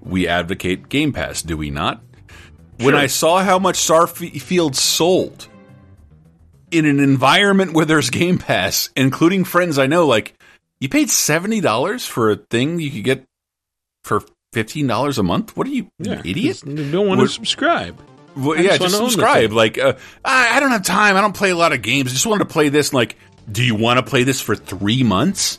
We 0.01 0.29
advocate 0.29 0.89
Game 0.89 1.13
Pass, 1.13 1.43
do 1.43 1.57
we 1.57 1.71
not? 1.71 2.03
When 2.81 2.95
I 2.95 3.09
saw 3.09 3.43
how 3.43 3.59
much 3.59 3.77
Starfield 3.77 4.77
sold 4.77 5.49
in 6.71 6.85
an 6.85 7.01
environment 7.01 7.73
where 7.73 7.85
there's 7.85 8.11
Game 8.11 8.39
Pass, 8.39 8.91
including 8.95 9.43
friends 9.43 9.77
I 9.79 9.87
know, 9.89 10.07
like, 10.07 10.35
you 10.81 10.89
paid 10.89 11.09
$70 11.09 12.07
for 12.07 12.31
a 12.31 12.37
thing 12.37 12.81
you 12.81 12.91
could 12.91 13.05
get 13.05 13.25
for 14.05 14.23
$15 14.55 15.19
a 15.19 15.23
month? 15.23 15.57
What 15.57 15.67
are 15.67 15.71
you, 15.71 15.91
an 15.99 16.23
idiot? 16.25 16.63
Don't 16.65 17.07
want 17.07 17.21
to 17.21 17.29
subscribe. 17.29 18.01
well, 18.37 18.61
yeah, 18.61 18.77
just 18.77 18.97
subscribe. 18.97 19.53
Like, 19.53 19.79
uh, 19.79 19.95
I, 20.25 20.57
I 20.57 20.61
don't 20.61 20.71
have 20.71 20.85
time. 20.85 21.17
I 21.17 21.21
don't 21.21 21.35
play 21.35 21.51
a 21.51 21.57
lot 21.57 21.73
of 21.73 21.83
games. 21.83 22.11
I 22.11 22.15
just 22.15 22.27
wanted 22.27 22.45
to 22.45 22.51
play 22.51 22.69
this. 22.69 22.93
Like, 22.93 23.17
do 23.51 23.65
you 23.65 23.75
want 23.75 23.99
to 23.99 24.09
play 24.09 24.25
this 24.25 24.41
for 24.41 24.55
three 24.55 25.03
months? 25.03 25.59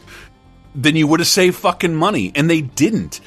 Then 0.75 0.95
you 0.95 1.07
would 1.07 1.19
have 1.19 1.27
saved 1.27 1.57
fucking 1.57 1.95
money, 1.95 2.31
and 2.35 2.49
they 2.49 2.61
didn't. 2.61 3.21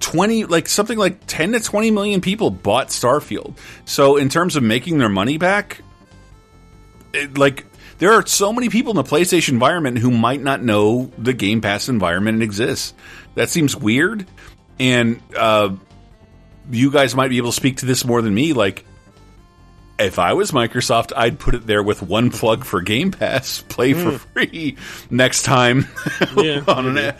Twenty, 0.00 0.44
like 0.44 0.68
something 0.68 0.98
like 0.98 1.20
ten 1.26 1.52
to 1.52 1.60
twenty 1.60 1.90
million 1.90 2.20
people 2.20 2.50
bought 2.50 2.88
Starfield. 2.88 3.56
So, 3.84 4.16
in 4.16 4.28
terms 4.28 4.56
of 4.56 4.62
making 4.62 4.98
their 4.98 5.08
money 5.08 5.38
back, 5.38 5.80
it, 7.12 7.38
like 7.38 7.64
there 7.98 8.12
are 8.12 8.24
so 8.26 8.52
many 8.52 8.68
people 8.68 8.90
in 8.90 8.96
the 8.96 9.04
PlayStation 9.04 9.50
environment 9.50 9.98
who 9.98 10.10
might 10.10 10.42
not 10.42 10.62
know 10.62 11.10
the 11.18 11.32
Game 11.32 11.60
Pass 11.60 11.88
environment 11.88 12.42
exists. 12.42 12.94
That 13.34 13.48
seems 13.48 13.76
weird, 13.76 14.26
and 14.80 15.20
uh, 15.36 15.74
you 16.70 16.90
guys 16.90 17.14
might 17.14 17.28
be 17.28 17.36
able 17.38 17.50
to 17.50 17.56
speak 17.56 17.78
to 17.78 17.86
this 17.86 18.04
more 18.04 18.20
than 18.22 18.34
me. 18.34 18.52
Like, 18.52 18.84
if 19.98 20.18
I 20.18 20.32
was 20.34 20.50
Microsoft, 20.52 21.12
I'd 21.16 21.38
put 21.40 21.54
it 21.54 21.66
there 21.66 21.82
with 21.82 22.02
one 22.02 22.30
plug 22.30 22.64
for 22.64 22.80
Game 22.82 23.10
Pass, 23.10 23.62
play 23.68 23.92
for 23.94 24.12
Mm. 24.12 24.18
free 24.32 24.76
next 25.10 25.42
time 25.42 25.86
Yeah, 26.36 26.62
on 26.68 26.96
an 26.96 27.14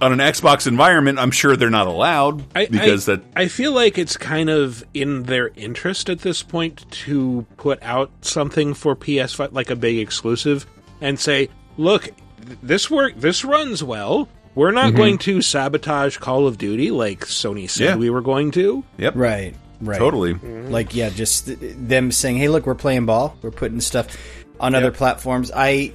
on 0.00 0.12
an 0.12 0.18
Xbox 0.18 0.66
environment. 0.66 1.18
I'm 1.18 1.30
sure 1.30 1.56
they're 1.56 1.70
not 1.70 1.86
allowed 1.86 2.44
I, 2.56 2.66
because 2.66 3.08
I, 3.08 3.16
that 3.16 3.24
I 3.36 3.48
feel 3.48 3.72
like 3.72 3.98
it's 3.98 4.16
kind 4.16 4.48
of 4.50 4.82
in 4.94 5.24
their 5.24 5.48
interest 5.56 6.08
at 6.08 6.20
this 6.20 6.42
point 6.42 6.90
to 7.04 7.46
put 7.56 7.82
out 7.82 8.10
something 8.22 8.74
for 8.74 8.96
PS5, 8.96 9.52
like 9.52 9.70
a 9.70 9.76
big 9.76 9.98
exclusive, 9.98 10.66
and 11.00 11.18
say, 11.18 11.48
"Look, 11.76 12.10
this 12.62 12.90
work, 12.90 13.14
this 13.16 13.44
runs 13.44 13.82
well. 13.84 14.28
We're 14.54 14.72
not 14.72 14.92
Mhm. 14.92 14.96
going 14.96 15.18
to 15.18 15.42
sabotage 15.42 16.16
Call 16.16 16.46
of 16.46 16.58
Duty 16.58 16.90
like 16.90 17.20
Sony 17.26 17.68
said 17.70 17.84
Yeah. 17.84 17.96
we 17.96 18.10
were 18.10 18.20
going 18.22 18.50
to." 18.52 18.82
Yep, 18.98 19.14
Right, 19.16 19.54
right. 19.80 19.98
Totally. 19.98 20.34
Like, 20.34 20.94
yeah, 20.94 21.10
just 21.10 21.46
th- 21.46 21.58
them 21.60 22.10
saying, 22.10 22.36
"Hey, 22.38 22.48
look, 22.48 22.66
we're 22.66 22.74
playing 22.74 23.06
ball. 23.06 23.36
We're 23.42 23.50
putting 23.52 23.80
stuff 23.80 24.08
on 24.58 24.74
other 24.74 24.90
platforms." 24.90 25.50
I 25.54 25.92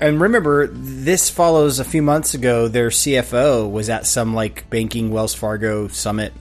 and 0.00 0.20
remember 0.20 0.66
this 0.68 1.30
follows 1.30 1.78
a 1.78 1.84
few 1.84 2.02
months 2.02 2.34
ago. 2.34 2.68
Their 2.68 2.88
CFO 2.88 3.70
was 3.70 3.88
at 3.88 4.06
some 4.06 4.34
like 4.34 4.68
banking 4.70 5.10
Wells 5.10 5.34
Fargo 5.34 5.88
summit, 5.88 6.32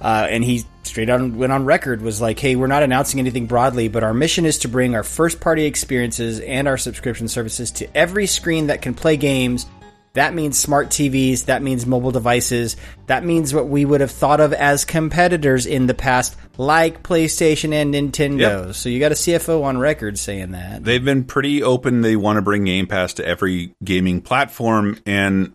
uh, 0.00 0.26
and 0.28 0.42
he 0.42 0.64
straight 0.82 1.10
on 1.10 1.38
went 1.38 1.52
on 1.52 1.64
record 1.64 2.02
was 2.02 2.20
like, 2.20 2.38
"Hey, 2.38 2.56
we're 2.56 2.66
not 2.66 2.82
announcing 2.82 3.20
anything 3.20 3.46
broadly, 3.46 3.88
but 3.88 4.02
our 4.02 4.14
mission 4.14 4.44
is 4.44 4.58
to 4.58 4.68
bring 4.68 4.94
our 4.94 5.04
first 5.04 5.40
party 5.40 5.64
experiences 5.66 6.40
and 6.40 6.66
our 6.66 6.78
subscription 6.78 7.28
services 7.28 7.70
to 7.72 7.96
every 7.96 8.26
screen 8.26 8.68
that 8.68 8.82
can 8.82 8.94
play 8.94 9.16
games." 9.16 9.66
That 10.14 10.34
means 10.34 10.58
smart 10.58 10.88
TVs. 10.88 11.44
That 11.44 11.62
means 11.62 11.86
mobile 11.86 12.10
devices. 12.10 12.76
That 13.06 13.24
means 13.24 13.54
what 13.54 13.68
we 13.68 13.84
would 13.84 14.00
have 14.00 14.10
thought 14.10 14.40
of 14.40 14.52
as 14.52 14.84
competitors 14.84 15.66
in 15.66 15.86
the 15.86 15.94
past, 15.94 16.36
like 16.58 17.02
PlayStation 17.02 17.72
and 17.72 17.94
Nintendo. 17.94 18.66
Yep. 18.66 18.74
So 18.74 18.88
you 18.88 18.98
got 18.98 19.12
a 19.12 19.16
CFO 19.16 19.62
on 19.62 19.78
record 19.78 20.18
saying 20.18 20.50
that. 20.50 20.82
They've 20.82 21.04
been 21.04 21.24
pretty 21.24 21.62
open. 21.62 22.00
They 22.00 22.16
want 22.16 22.38
to 22.38 22.42
bring 22.42 22.64
Game 22.64 22.88
Pass 22.88 23.14
to 23.14 23.26
every 23.26 23.74
gaming 23.84 24.20
platform, 24.20 24.98
and 25.06 25.54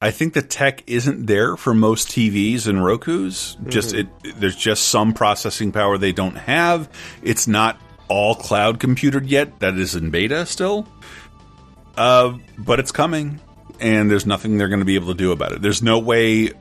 I 0.00 0.10
think 0.10 0.34
the 0.34 0.42
tech 0.42 0.84
isn't 0.86 1.24
there 1.24 1.56
for 1.56 1.72
most 1.72 2.08
TVs 2.08 2.66
and 2.66 2.84
Roku's. 2.84 3.56
Just 3.66 3.94
it, 3.94 4.08
there's 4.36 4.56
just 4.56 4.88
some 4.88 5.14
processing 5.14 5.72
power 5.72 5.96
they 5.96 6.12
don't 6.12 6.36
have. 6.36 6.90
It's 7.22 7.48
not 7.48 7.80
all 8.08 8.34
cloud 8.34 8.78
computed 8.78 9.26
yet. 9.26 9.58
That 9.60 9.78
is 9.78 9.94
in 9.94 10.10
beta 10.10 10.44
still, 10.44 10.86
uh, 11.96 12.36
but 12.58 12.78
it's 12.78 12.92
coming, 12.92 13.40
and 13.80 14.10
there's 14.10 14.26
nothing 14.26 14.58
they're 14.58 14.68
going 14.68 14.80
to 14.80 14.86
be 14.86 14.94
able 14.94 15.08
to 15.08 15.14
do 15.14 15.32
about 15.32 15.52
it. 15.52 15.62
There's 15.62 15.82
no 15.82 15.98
way. 15.98 16.52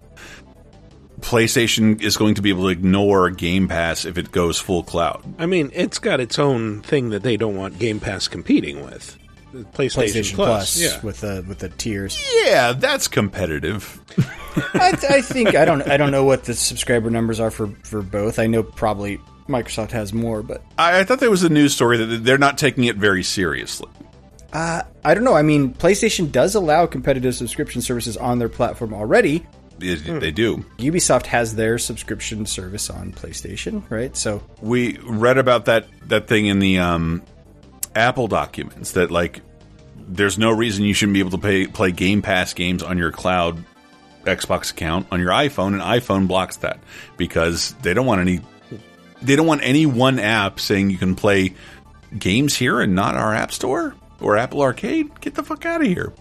PlayStation 1.21 2.01
is 2.01 2.17
going 2.17 2.35
to 2.35 2.41
be 2.41 2.49
able 2.49 2.63
to 2.63 2.69
ignore 2.69 3.31
Game 3.31 3.67
Pass 3.67 4.05
if 4.05 4.17
it 4.17 4.31
goes 4.31 4.59
full 4.59 4.83
cloud. 4.83 5.23
I 5.39 5.47
mean, 5.47 5.71
it's 5.73 5.97
got 5.97 6.19
its 6.19 6.37
own 6.37 6.81
thing 6.81 7.09
that 7.09 7.23
they 7.23 7.35
don't 7.35 7.55
want 7.55 7.79
Game 7.79 7.99
Pass 7.99 8.27
competing 8.27 8.83
with. 8.83 9.17
PlayStation, 9.63 10.03
PlayStation 10.03 10.35
Plus. 10.35 10.75
Plus, 10.75 10.81
yeah. 10.81 11.01
with 11.01 11.21
the 11.21 11.45
with 11.47 11.59
the 11.59 11.69
tiers. 11.69 12.21
Yeah, 12.43 12.73
that's 12.73 13.07
competitive. 13.07 14.01
I, 14.73 14.97
I 15.09 15.21
think 15.21 15.55
I 15.55 15.65
don't 15.65 15.81
I 15.87 15.97
don't 15.97 16.11
know 16.11 16.25
what 16.25 16.43
the 16.43 16.53
subscriber 16.53 17.09
numbers 17.09 17.39
are 17.39 17.51
for 17.51 17.67
for 17.83 18.01
both. 18.01 18.37
I 18.37 18.47
know 18.47 18.63
probably 18.63 19.19
Microsoft 19.47 19.91
has 19.91 20.13
more, 20.13 20.41
but 20.41 20.63
I, 20.77 20.99
I 20.99 21.03
thought 21.03 21.19
there 21.19 21.31
was 21.31 21.43
a 21.43 21.49
news 21.49 21.73
story 21.73 21.97
that 21.97 22.23
they're 22.23 22.37
not 22.37 22.57
taking 22.57 22.85
it 22.85 22.95
very 22.95 23.23
seriously. 23.23 23.89
Uh, 24.55 24.81
I 25.03 25.13
don't 25.13 25.23
know. 25.25 25.33
I 25.35 25.41
mean, 25.41 25.73
PlayStation 25.73 26.31
does 26.31 26.55
allow 26.55 26.85
competitive 26.85 27.35
subscription 27.35 27.81
services 27.81 28.15
on 28.17 28.39
their 28.39 28.49
platform 28.49 28.93
already. 28.93 29.45
It- 29.81 30.21
They 30.21 30.31
do. 30.31 30.63
Ubisoft 30.77 31.25
has 31.25 31.55
their 31.55 31.77
subscription 31.77 32.45
service 32.45 32.89
on 32.89 33.11
PlayStation, 33.11 33.83
right? 33.91 34.15
So 34.15 34.41
We 34.61 34.97
read 35.03 35.37
about 35.37 35.65
that 35.65 35.87
that 36.07 36.27
thing 36.27 36.45
in 36.45 36.59
the 36.59 36.79
um, 36.79 37.21
Apple 37.93 38.27
documents 38.29 38.91
that 38.93 39.11
like 39.11 39.41
there's 40.07 40.37
no 40.37 40.51
reason 40.51 40.85
you 40.85 40.93
shouldn't 40.93 41.13
be 41.15 41.19
able 41.19 41.31
to 41.31 41.37
pay, 41.39 41.67
play 41.67 41.91
Game 41.91 42.21
Pass 42.21 42.53
games 42.53 42.83
on 42.83 42.97
your 42.97 43.11
cloud 43.11 43.63
Xbox 44.23 44.71
account 44.71 45.07
on 45.11 45.19
your 45.19 45.31
iPhone, 45.31 45.73
and 45.73 45.81
iPhone 45.81 46.27
blocks 46.27 46.55
that 46.57 46.79
because 47.17 47.73
they 47.81 47.93
don't 47.93 48.05
want 48.05 48.21
any 48.21 48.39
they 49.21 49.35
don't 49.35 49.47
want 49.47 49.61
any 49.63 49.85
one 49.85 50.19
app 50.19 50.59
saying 50.59 50.89
you 50.89 50.97
can 50.97 51.15
play 51.15 51.53
games 52.17 52.55
here 52.55 52.79
and 52.81 52.95
not 52.95 53.15
our 53.15 53.33
app 53.33 53.51
store. 53.51 53.93
Or 54.21 54.37
Apple 54.37 54.61
Arcade, 54.61 55.19
get 55.21 55.35
the 55.35 55.43
fuck 55.43 55.65
out 55.65 55.81
of 55.81 55.87
here. 55.87 56.13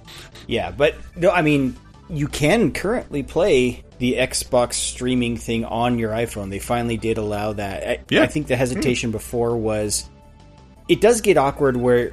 Yeah, 0.47 0.71
but 0.71 0.97
no, 1.17 1.31
I 1.31 1.43
mean, 1.43 1.77
you 2.09 2.29
can 2.29 2.73
currently 2.73 3.23
play 3.23 3.85
the 3.99 4.15
Xbox 4.15 4.75
streaming 4.75 5.37
thing 5.37 5.65
on 5.65 5.99
your 5.99 6.11
iPhone. 6.11 6.51
They 6.51 6.59
finally 6.59 6.97
did 6.97 7.19
allow 7.19 7.53
that. 7.55 7.89
I, 7.89 7.99
Yeah. 8.11 8.23
I 8.23 8.27
think 8.27 8.49
the 8.49 8.57
hesitation 8.57 9.11
before 9.11 9.57
was 9.57 10.09
it 10.89 11.01
does 11.01 11.21
get 11.21 11.39
awkward 11.39 11.77
where 11.77 12.13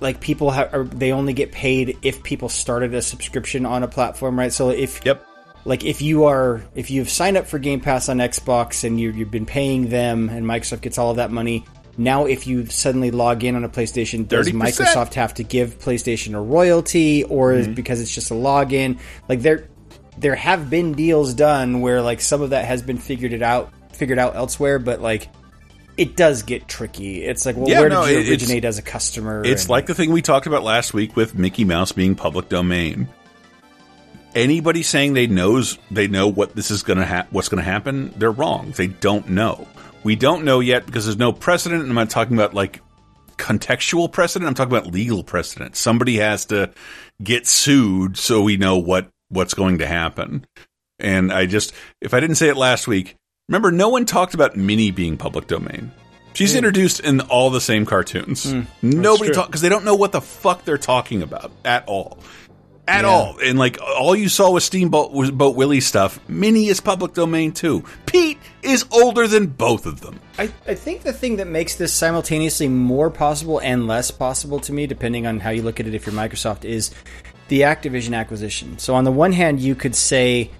like 0.00 0.20
people 0.20 0.50
have 0.50 0.98
they 0.98 1.12
only 1.12 1.32
get 1.32 1.52
paid 1.52 1.98
if 2.02 2.22
people 2.22 2.48
started 2.48 2.94
a 2.94 3.02
subscription 3.02 3.66
on 3.66 3.82
a 3.82 3.88
platform, 3.88 4.38
right? 4.38 4.52
So 4.52 4.70
if 4.70 5.04
yep. 5.04 5.26
Like 5.64 5.84
if 5.84 6.00
you 6.00 6.26
are 6.26 6.62
if 6.76 6.92
you've 6.92 7.10
signed 7.10 7.36
up 7.36 7.46
for 7.48 7.58
Game 7.58 7.80
Pass 7.80 8.08
on 8.08 8.18
Xbox 8.18 8.84
and 8.84 9.00
you 9.00 9.10
you've 9.10 9.32
been 9.32 9.46
paying 9.46 9.88
them 9.88 10.28
and 10.28 10.46
Microsoft 10.46 10.82
gets 10.82 10.96
all 10.96 11.10
of 11.10 11.16
that 11.16 11.32
money, 11.32 11.64
now 11.98 12.26
if 12.26 12.46
you 12.46 12.66
suddenly 12.66 13.10
log 13.10 13.42
in 13.44 13.56
on 13.56 13.64
a 13.64 13.68
PlayStation, 13.68 14.26
does 14.28 14.48
30%. 14.48 14.52
Microsoft 14.62 15.14
have 15.14 15.34
to 15.34 15.42
give 15.42 15.78
PlayStation 15.78 16.34
a 16.34 16.40
royalty 16.40 17.24
or 17.24 17.52
is 17.54 17.66
Mhm. 17.68 17.74
because 17.74 18.00
it's 18.00 18.14
just 18.14 18.30
a 18.30 18.34
login? 18.34 18.98
Like 19.28 19.42
there 19.42 19.64
there 20.18 20.34
have 20.34 20.70
been 20.70 20.92
deals 20.94 21.34
done 21.34 21.80
where 21.82 22.00
like 22.00 22.20
some 22.22 22.40
of 22.42 22.50
that 22.50 22.64
has 22.64 22.80
been 22.82 22.98
figured 22.98 23.32
it 23.32 23.42
out 23.42 23.70
figured 23.92 24.18
out 24.18 24.34
elsewhere, 24.36 24.78
but 24.78 25.00
like 25.02 25.28
it 25.96 26.14
does 26.16 26.42
get 26.42 26.68
tricky. 26.68 27.24
It's 27.24 27.46
like, 27.46 27.56
well, 27.56 27.68
Yeah, 27.68 27.80
where 27.80 27.88
no, 27.88 28.04
did 28.06 28.26
you 28.26 28.30
originate 28.32 28.66
as 28.66 28.76
a 28.78 28.82
customer? 28.82 29.42
It's 29.44 29.62
And- 29.62 29.70
like 29.70 29.86
the 29.86 29.94
thing 29.94 30.10
we 30.12 30.20
talked 30.20 30.46
about 30.46 30.62
last 30.62 30.92
week 30.92 31.16
with 31.16 31.34
Mickey 31.38 31.64
Mouse 31.64 31.92
being 31.92 32.14
public 32.14 32.50
domain. 32.50 33.08
Anybody 34.34 34.82
saying 34.82 35.14
they 35.14 35.26
knows 35.26 35.78
they 35.90 36.08
know 36.08 36.28
what 36.28 36.54
this 36.54 36.70
is 36.70 36.82
going 36.82 36.98
to 36.98 37.06
ha- 37.06 37.26
what's 37.30 37.48
going 37.48 37.64
to 37.64 37.70
happen, 37.70 38.12
they're 38.18 38.30
wrong. 38.30 38.74
They 38.76 38.88
don't 38.88 39.30
know. 39.30 39.66
We 40.06 40.14
don't 40.14 40.44
know 40.44 40.60
yet 40.60 40.86
because 40.86 41.04
there's 41.04 41.18
no 41.18 41.32
precedent. 41.32 41.82
And 41.82 41.90
I'm 41.90 41.96
not 41.96 42.10
talking 42.10 42.36
about 42.36 42.54
like 42.54 42.80
contextual 43.38 44.10
precedent. 44.10 44.48
I'm 44.48 44.54
talking 44.54 44.72
about 44.76 44.92
legal 44.92 45.24
precedent. 45.24 45.74
Somebody 45.74 46.18
has 46.18 46.44
to 46.46 46.70
get 47.22 47.46
sued 47.48 48.16
so 48.16 48.40
we 48.42 48.56
know 48.56 48.78
what 48.78 49.08
what's 49.30 49.52
going 49.54 49.78
to 49.78 49.86
happen. 49.86 50.46
And 51.00 51.32
I 51.32 51.46
just, 51.46 51.72
if 52.00 52.14
I 52.14 52.20
didn't 52.20 52.36
say 52.36 52.48
it 52.48 52.56
last 52.56 52.86
week, 52.86 53.16
remember, 53.48 53.72
no 53.72 53.88
one 53.88 54.06
talked 54.06 54.32
about 54.34 54.56
Minnie 54.56 54.92
being 54.92 55.16
public 55.16 55.48
domain. 55.48 55.90
She's 56.34 56.52
Hmm. 56.52 56.58
introduced 56.58 57.00
in 57.00 57.20
all 57.22 57.50
the 57.50 57.60
same 57.60 57.84
cartoons. 57.84 58.54
Nobody 58.82 59.30
true. 59.30 59.34
talk 59.34 59.48
because 59.48 59.60
they 59.60 59.68
don't 59.68 59.84
know 59.84 59.96
what 59.96 60.12
the 60.12 60.20
fuck 60.20 60.64
they're 60.64 60.78
talking 60.78 61.20
about 61.22 61.50
at 61.64 61.82
all, 61.88 62.20
at 62.88 63.02
Yeah. 63.04 63.10
all. 63.10 63.36
And 63.42 63.58
like 63.58 63.78
all 63.80 64.14
you 64.14 64.28
saw 64.28 64.50
was 64.50 64.64
Steamboat 64.64 65.12
was 65.12 65.30
Boat 65.30 65.56
Willie 65.56 65.80
stuff. 65.80 66.20
Minnie 66.28 66.68
is 66.68 66.80
public 66.80 67.14
domain 67.14 67.52
too. 67.52 67.84
Pete 68.06 68.38
is 68.62 68.84
older 68.90 69.26
than 69.26 69.46
both 69.46 69.86
of 69.86 70.00
them. 70.00 70.20
I, 70.38 70.50
I 70.66 70.74
think 70.74 71.02
the 71.02 71.12
thing 71.12 71.36
that 71.36 71.46
makes 71.46 71.76
this 71.76 71.92
simultaneously 71.92 72.68
more 72.68 73.10
possible 73.10 73.58
and 73.60 73.86
less 73.86 74.10
possible 74.10 74.60
to 74.60 74.72
me, 74.72 74.86
depending 74.86 75.26
on 75.26 75.40
how 75.40 75.50
you 75.50 75.62
look 75.62 75.80
at 75.80 75.86
it, 75.86 75.94
if 75.94 76.06
you're 76.06 76.14
Microsoft, 76.14 76.64
is 76.64 76.90
the 77.48 77.62
Activision 77.62 78.14
acquisition. 78.16 78.78
So, 78.78 78.94
on 78.94 79.04
the 79.04 79.12
one 79.12 79.32
hand, 79.32 79.60
you 79.60 79.74
could 79.74 79.94
say 79.94 80.50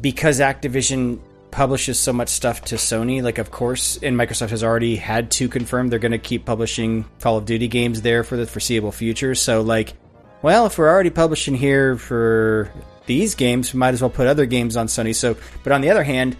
because 0.00 0.40
Activision 0.40 1.20
publishes 1.50 1.98
so 1.98 2.12
much 2.12 2.28
stuff 2.28 2.62
to 2.62 2.76
Sony, 2.76 3.22
like, 3.22 3.38
of 3.38 3.50
course, 3.50 3.98
and 4.02 4.16
Microsoft 4.16 4.50
has 4.50 4.62
already 4.62 4.96
had 4.96 5.30
to 5.32 5.48
confirm 5.48 5.88
they're 5.88 5.98
going 5.98 6.12
to 6.12 6.18
keep 6.18 6.44
publishing 6.44 7.04
Call 7.20 7.36
of 7.38 7.44
Duty 7.44 7.66
games 7.68 8.02
there 8.02 8.22
for 8.22 8.36
the 8.36 8.46
foreseeable 8.46 8.92
future. 8.92 9.34
So, 9.34 9.60
like, 9.62 9.94
well, 10.42 10.66
if 10.66 10.78
we're 10.78 10.88
already 10.88 11.10
publishing 11.10 11.54
here 11.54 11.96
for 11.96 12.70
these 13.06 13.34
games, 13.34 13.72
we 13.74 13.78
might 13.78 13.94
as 13.94 14.00
well 14.00 14.10
put 14.10 14.26
other 14.26 14.46
games 14.46 14.76
on 14.76 14.86
Sony. 14.86 15.14
So, 15.14 15.36
but 15.62 15.72
on 15.72 15.80
the 15.80 15.90
other 15.90 16.04
hand, 16.04 16.36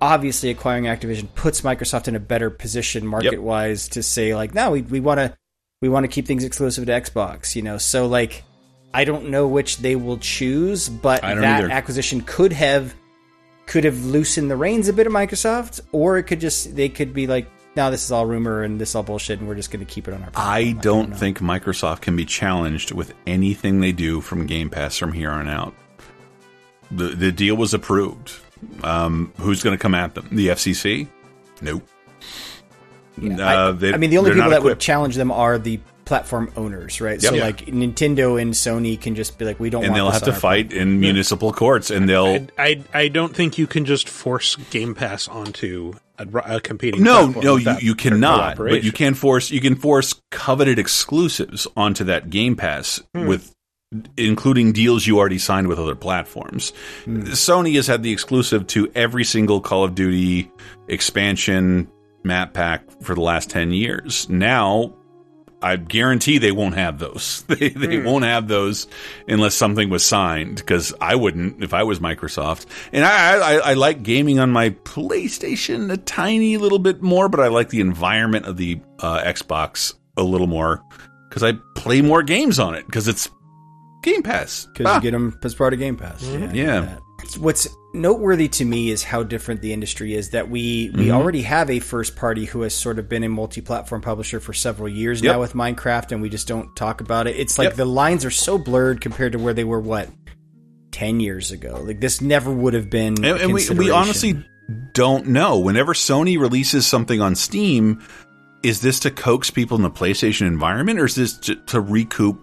obviously 0.00 0.50
acquiring 0.50 0.84
Activision 0.84 1.28
puts 1.34 1.62
Microsoft 1.62 2.08
in 2.08 2.14
a 2.14 2.20
better 2.20 2.50
position 2.50 3.06
market 3.06 3.42
wise 3.42 3.88
to 3.88 4.02
say 4.02 4.34
like, 4.34 4.54
no, 4.54 4.70
we 4.70 4.82
we 4.82 5.00
want 5.00 5.18
to 5.18 5.36
we 5.80 5.88
want 5.88 6.04
to 6.04 6.08
keep 6.08 6.26
things 6.26 6.44
exclusive 6.44 6.86
to 6.86 6.92
Xbox, 6.92 7.56
you 7.56 7.62
know. 7.62 7.78
So 7.78 8.06
like, 8.06 8.44
I 8.92 9.04
don't 9.04 9.30
know 9.30 9.46
which 9.46 9.78
they 9.78 9.96
will 9.96 10.18
choose, 10.18 10.88
but 10.88 11.22
that 11.22 11.38
either. 11.42 11.70
acquisition 11.70 12.20
could 12.20 12.52
have 12.52 12.94
could 13.66 13.84
have 13.84 14.04
loosened 14.04 14.50
the 14.50 14.56
reins 14.56 14.88
a 14.88 14.92
bit 14.92 15.06
of 15.06 15.12
Microsoft, 15.12 15.80
or 15.92 16.18
it 16.18 16.24
could 16.24 16.40
just 16.40 16.76
they 16.76 16.88
could 16.88 17.12
be 17.12 17.26
like, 17.26 17.50
no, 17.76 17.90
this 17.90 18.04
is 18.04 18.12
all 18.12 18.26
rumor 18.26 18.62
and 18.62 18.80
this 18.80 18.90
is 18.90 18.94
all 18.94 19.02
bullshit, 19.02 19.38
and 19.40 19.48
we're 19.48 19.54
just 19.54 19.70
going 19.70 19.84
to 19.84 19.90
keep 19.92 20.06
it 20.08 20.14
on 20.14 20.22
our. 20.22 20.30
I 20.34 20.72
don't 20.72 21.16
think 21.16 21.38
Microsoft 21.40 22.00
can 22.02 22.16
be 22.16 22.24
challenged 22.24 22.92
with 22.92 23.14
anything 23.26 23.80
they 23.80 23.92
do 23.92 24.20
from 24.20 24.46
Game 24.46 24.70
Pass 24.70 24.96
from 24.98 25.12
here 25.12 25.30
on 25.30 25.48
out. 25.48 25.74
The 26.90 27.08
the 27.08 27.32
deal 27.32 27.56
was 27.56 27.74
approved. 27.74 28.32
Um, 28.82 29.32
who's 29.38 29.62
going 29.62 29.76
to 29.76 29.82
come 29.82 29.94
at 29.94 30.14
them? 30.14 30.28
The 30.30 30.48
FCC? 30.48 31.08
Nope. 31.60 31.86
Uh, 33.22 33.72
they- 33.72 33.92
I 33.92 33.96
mean, 33.96 34.10
the 34.10 34.18
only 34.18 34.30
people 34.30 34.44
not 34.44 34.50
that 34.50 34.62
would 34.62 34.80
challenge 34.80 35.14
them 35.14 35.30
are 35.30 35.58
the 35.58 35.78
platform 36.04 36.50
owners, 36.56 37.00
right? 37.00 37.22
Yep. 37.22 37.30
So 37.30 37.36
Yeah. 37.36 37.44
like 37.44 37.66
Nintendo 37.66 38.40
and 38.40 38.52
Sony 38.52 39.00
can 39.00 39.14
just 39.14 39.38
be 39.38 39.44
like, 39.44 39.58
we 39.60 39.70
don't. 39.70 39.84
and 39.84 39.92
want 39.92 39.96
they'll 39.98 40.06
this 40.06 40.14
have 40.14 40.22
on 40.24 40.28
to 40.28 40.34
our 40.34 40.40
fight 40.40 40.72
in 40.72 41.00
municipal 41.00 41.52
courts, 41.52 41.90
and 41.90 42.08
they'll 42.08 42.46
I 42.58 42.82
I 42.92 43.08
don't 43.08 43.34
think 43.34 43.56
you 43.56 43.66
can 43.66 43.84
just 43.84 44.08
force 44.08 44.56
Game 44.70 44.94
Pass 44.94 45.28
onto 45.28 45.94
a, 46.18 46.56
a 46.56 46.60
competing. 46.60 47.02
no, 47.02 47.32
platform 47.32 47.44
no, 47.44 47.56
you, 47.56 47.76
you 47.80 47.94
cannot. 47.94 48.56
But 48.56 48.84
you 48.84 48.92
can 48.92 49.14
force 49.14 49.50
you 49.50 49.60
can 49.60 49.74
force 49.76 50.14
coveted 50.30 50.78
exclusives 50.78 51.66
onto 51.76 52.04
that 52.04 52.30
Game 52.30 52.56
Pass 52.56 53.02
Hmm. 53.14 53.26
with 53.26 53.52
including 54.16 54.72
deals 54.72 55.06
you 55.06 55.18
already 55.18 55.38
signed 55.38 55.68
with 55.68 55.78
other 55.78 55.94
platforms. 55.94 56.72
Sony 57.06 57.76
has 57.76 57.86
had 57.86 58.02
the 58.02 58.10
exclusive 58.12 58.66
to 58.68 58.90
every 58.94 59.22
single 59.22 59.60
Call 59.60 59.84
of 59.84 59.94
Duty 59.94 60.50
expansion 60.88 61.88
map 62.24 62.54
pack 62.54 62.90
for 63.02 63.14
the 63.14 63.20
last 63.20 63.50
10 63.50 63.70
years. 63.72 64.28
Now 64.28 64.94
I 65.64 65.76
guarantee 65.76 66.38
they 66.38 66.52
won't 66.52 66.74
have 66.74 66.98
those. 66.98 67.42
They, 67.48 67.70
they 67.70 67.96
Hmm. 67.98 68.04
won't 68.04 68.24
have 68.24 68.48
those 68.48 68.86
unless 69.26 69.54
something 69.54 69.88
was 69.90 70.04
signed. 70.04 70.56
Because 70.56 70.92
I 71.00 71.14
wouldn't 71.14 71.62
if 71.64 71.72
I 71.74 71.82
was 71.84 72.00
Microsoft. 72.00 72.66
And 72.92 73.04
I, 73.04 73.36
I, 73.38 73.54
I 73.70 73.74
like 73.74 74.02
gaming 74.02 74.38
on 74.38 74.50
my 74.50 74.70
PlayStation 74.70 75.92
a 75.92 75.96
tiny 75.96 76.56
little 76.58 76.78
bit 76.78 77.02
more, 77.02 77.28
but 77.28 77.40
I 77.40 77.48
like 77.48 77.70
the 77.70 77.80
environment 77.80 78.46
of 78.46 78.56
the 78.56 78.80
uh, 79.00 79.22
Xbox 79.22 79.94
a 80.16 80.22
little 80.22 80.46
more 80.46 80.82
because 81.28 81.42
I 81.42 81.52
play 81.74 82.02
more 82.02 82.22
games 82.22 82.58
on 82.58 82.74
it 82.74 82.86
because 82.86 83.08
it's 83.08 83.28
Game 84.02 84.22
Pass. 84.22 84.66
because 84.66 84.86
Ah. 84.86 84.96
you 84.96 85.02
get 85.02 85.10
them 85.12 85.38
as 85.42 85.54
part 85.54 85.72
of 85.72 85.78
Game 85.78 85.96
Pass. 85.96 86.22
Yeah. 86.52 86.96
What's 87.38 87.66
noteworthy 87.94 88.48
to 88.48 88.64
me 88.64 88.90
is 88.90 89.04
how 89.04 89.22
different 89.22 89.60
the 89.62 89.72
industry 89.72 90.14
is. 90.14 90.30
That 90.30 90.50
we 90.50 90.90
we 90.94 91.06
Mhm. 91.06 91.10
already 91.12 91.42
have 91.42 91.70
a 91.70 91.78
first 91.78 92.16
party 92.16 92.44
who 92.44 92.62
has 92.62 92.74
sort 92.74 92.98
of 92.98 93.08
been 93.08 93.22
a 93.24 93.28
multi-platform 93.28 94.02
publisher 94.02 94.40
for 94.40 94.52
several 94.52 94.88
years 94.88 95.22
Yep. 95.22 95.32
now 95.32 95.40
with 95.40 95.54
Minecraft, 95.54 96.12
and 96.12 96.20
we 96.20 96.28
just 96.28 96.46
don't 96.48 96.74
talk 96.76 97.00
about 97.00 97.26
it. 97.26 97.36
It's 97.36 97.58
like 97.58 97.68
Yep. 97.70 97.76
the 97.76 97.84
lines 97.86 98.24
are 98.24 98.30
so 98.30 98.58
blurred 98.58 99.00
compared 99.00 99.32
to 99.32 99.38
where 99.38 99.54
they 99.54 99.64
were. 99.64 99.80
What 99.80 100.08
ten 100.92 101.20
years 101.20 101.50
ago? 101.50 101.82
Like 101.86 102.00
this 102.00 102.20
never 102.20 102.52
would 102.52 102.74
have 102.74 102.90
been. 102.90 103.24
and, 103.24 103.40
and 103.40 103.52
we, 103.54 103.68
we 103.70 103.90
honestly 103.90 104.44
don't 104.92 105.26
know. 105.28 105.58
Whenever 105.58 105.92
Sony 105.94 106.38
releases 106.38 106.86
something 106.86 107.20
on 107.20 107.34
Steam, 107.34 108.00
is 108.62 108.80
this 108.80 108.98
to 109.00 109.10
coax 109.10 109.50
people 109.50 109.76
in 109.76 109.82
the 109.82 109.90
PlayStation 109.90 110.46
environment, 110.46 110.98
or 110.98 111.04
is 111.04 111.14
this 111.16 111.36
to, 111.38 111.54
to 111.66 111.80
recoup 111.80 112.40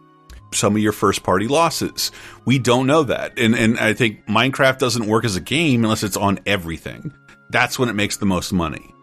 some 0.53 0.75
of 0.75 0.81
your 0.81 0.91
first 0.91 1.23
party 1.23 1.47
losses? 1.47 2.11
We 2.45 2.59
don't 2.59 2.87
know 2.87 3.03
that, 3.03 3.37
and 3.37 3.55
and 3.55 3.79
I 3.79 3.93
think 3.93 4.25
Minecraft 4.27 4.77
doesn't 4.77 5.07
work 5.07 5.25
as 5.25 5.35
a 5.35 5.41
game 5.41 5.83
unless 5.83 6.03
it's 6.03 6.17
on 6.17 6.39
everything. 6.45 7.13
That's 7.49 7.77
when 7.77 7.89
it 7.89 7.93
makes 7.93 8.17
the 8.17 8.25
most 8.25 8.53
money, 8.53 8.93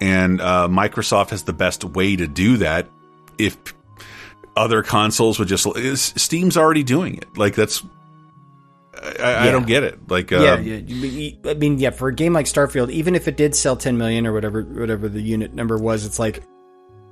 and 0.00 0.40
uh, 0.40 0.68
Microsoft 0.70 1.30
has 1.30 1.44
the 1.44 1.52
best 1.52 1.84
way 1.84 2.16
to 2.16 2.26
do 2.26 2.58
that. 2.58 2.88
If 3.38 3.56
other 4.56 4.82
consoles 4.82 5.38
would 5.38 5.48
just, 5.48 5.66
Steam's 6.18 6.56
already 6.56 6.82
doing 6.82 7.16
it. 7.16 7.36
Like 7.36 7.54
that's. 7.54 7.84
I, 9.20 9.48
I 9.48 9.50
don't 9.50 9.66
get 9.66 9.82
it. 9.82 10.08
Like, 10.08 10.30
yeah, 10.30 10.38
uh, 10.38 10.58
yeah. 10.58 11.50
I 11.50 11.54
mean, 11.54 11.78
yeah. 11.78 11.90
For 11.90 12.08
a 12.08 12.14
game 12.14 12.32
like 12.32 12.46
Starfield, 12.46 12.90
even 12.90 13.16
if 13.16 13.26
it 13.26 13.36
did 13.36 13.54
sell 13.54 13.76
10 13.76 13.98
million 13.98 14.24
or 14.24 14.32
whatever, 14.32 14.62
whatever 14.62 15.08
the 15.08 15.20
unit 15.20 15.52
number 15.52 15.76
was, 15.76 16.06
it's 16.06 16.18
like 16.18 16.44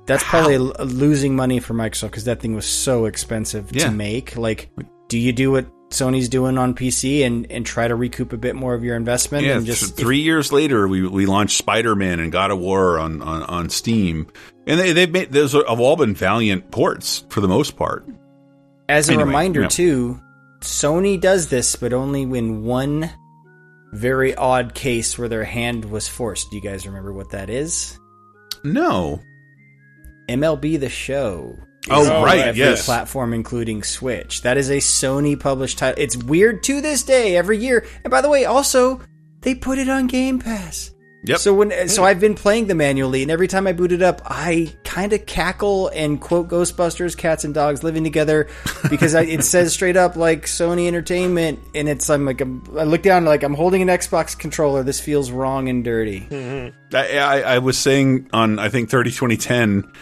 that's 0.05 0.23
probably 0.23 0.57
losing 0.57 1.35
money 1.35 1.59
for 1.59 1.73
Microsoft 1.73 2.11
because 2.11 2.25
that 2.25 2.39
thing 2.41 2.55
was 2.55 2.65
so 2.65 3.05
expensive 3.05 3.69
Yeah. 3.73 3.85
to 3.85 3.91
make. 3.91 4.35
Like, 4.37 4.69
do 5.07 5.17
you 5.17 5.31
do 5.33 5.51
what 5.51 5.67
Sony's 5.89 6.27
doing 6.27 6.57
on 6.57 6.73
PC 6.73 7.23
and 7.23 7.49
and 7.51 7.65
try 7.65 7.87
to 7.87 7.93
recoup 7.95 8.33
a 8.33 8.37
bit 8.37 8.55
more 8.55 8.73
of 8.73 8.83
your 8.83 8.95
investment? 8.95 9.45
Yeah, 9.45 9.57
and 9.57 9.65
just 9.65 9.95
three 9.95 10.19
years 10.21 10.51
later, 10.51 10.87
we 10.87 11.07
we 11.07 11.25
launched 11.25 11.57
Spider 11.57 11.95
Man 11.95 12.19
and 12.19 12.31
God 12.31 12.51
of 12.51 12.59
War 12.59 12.97
on, 12.99 13.21
on, 13.21 13.43
on 13.43 13.69
Steam, 13.69 14.27
and 14.65 14.79
they 14.79 14.91
they've 14.93 15.11
made 15.11 15.31
those 15.31 15.53
have 15.53 15.79
all 15.79 15.95
been 15.95 16.15
valiant 16.15 16.71
ports 16.71 17.25
for 17.29 17.41
the 17.41 17.47
most 17.47 17.75
part. 17.77 18.05
As 18.89 19.07
a 19.07 19.13
Anyway, 19.13 19.27
reminder, 19.27 19.67
too, 19.67 20.19
Sony 20.61 21.19
does 21.21 21.47
this, 21.47 21.75
but 21.75 21.93
only 21.93 22.23
in 22.23 22.63
one 22.63 23.09
very 23.93 24.33
odd 24.35 24.73
case 24.73 25.17
where 25.17 25.29
their 25.29 25.43
hand 25.45 25.85
was 25.85 26.07
forced. 26.07 26.49
Do 26.49 26.57
you 26.57 26.61
guys 26.63 26.85
remember 26.87 27.13
what 27.13 27.29
that 27.31 27.49
is? 27.49 27.97
No. 28.63 29.21
MLB 30.27 30.79
The 30.79 30.89
Show. 30.89 31.57
Oh, 31.89 32.23
right, 32.23 32.39
every 32.39 32.59
yes. 32.59 32.85
platform, 32.85 33.33
including 33.33 33.83
Switch. 33.83 34.41
That 34.43 34.57
is 34.57 34.69
a 34.69 34.77
Sony 34.77 35.37
published 35.37 35.79
title. 35.79 36.01
It's 36.01 36.15
weird 36.15 36.63
to 36.63 36.79
this 36.79 37.03
day, 37.03 37.35
every 37.35 37.57
year. 37.57 37.85
And 38.03 38.11
by 38.11 38.21
the 38.21 38.29
way, 38.29 38.45
also 38.45 39.01
they 39.41 39.53
put 39.53 39.79
it 39.79 39.89
on 39.89 40.07
Game 40.07 40.39
Pass. 40.39 40.92
Yep. 41.25 41.39
So 41.39 41.53
when 41.53 41.87
so 41.87 42.03
I've 42.03 42.19
been 42.19 42.35
playing 42.35 42.67
the 42.67 42.75
manually, 42.75 43.21
and 43.21 43.31
every 43.31 43.47
time 43.47 43.65
I 43.65 43.71
boot 43.71 43.93
it 43.93 44.01
up, 44.01 44.21
I 44.25 44.73
kind 44.83 45.13
of 45.13 45.25
cackle 45.25 45.87
and 45.87 46.19
quote 46.19 46.49
Ghostbusters, 46.49 47.15
cats 47.15 47.45
and 47.45 47.53
dogs 47.53 47.81
living 47.81 48.03
together, 48.03 48.49
because 48.89 49.15
I, 49.15 49.21
it 49.23 49.43
says 49.43 49.71
straight 49.71 49.95
up 49.95 50.17
like 50.17 50.47
Sony 50.47 50.87
Entertainment, 50.87 51.59
and 51.73 51.87
it's 51.87 52.09
I'm 52.09 52.25
like 52.25 52.41
I'm, 52.41 52.61
I 52.77 52.83
look 52.83 53.03
down 53.03 53.23
like 53.23 53.43
I'm 53.43 53.53
holding 53.53 53.81
an 53.81 53.87
Xbox 53.87 54.37
controller. 54.37 54.83
This 54.83 54.99
feels 54.99 55.31
wrong 55.31 55.69
and 55.69 55.81
dirty. 55.81 56.21
Mm-hmm. 56.21 56.95
I, 56.95 57.17
I, 57.17 57.39
I 57.55 57.59
was 57.59 57.77
saying 57.77 58.29
on 58.33 58.59
I 58.59 58.67
think 58.67 58.89
30 58.89 59.11
2010 59.11 59.93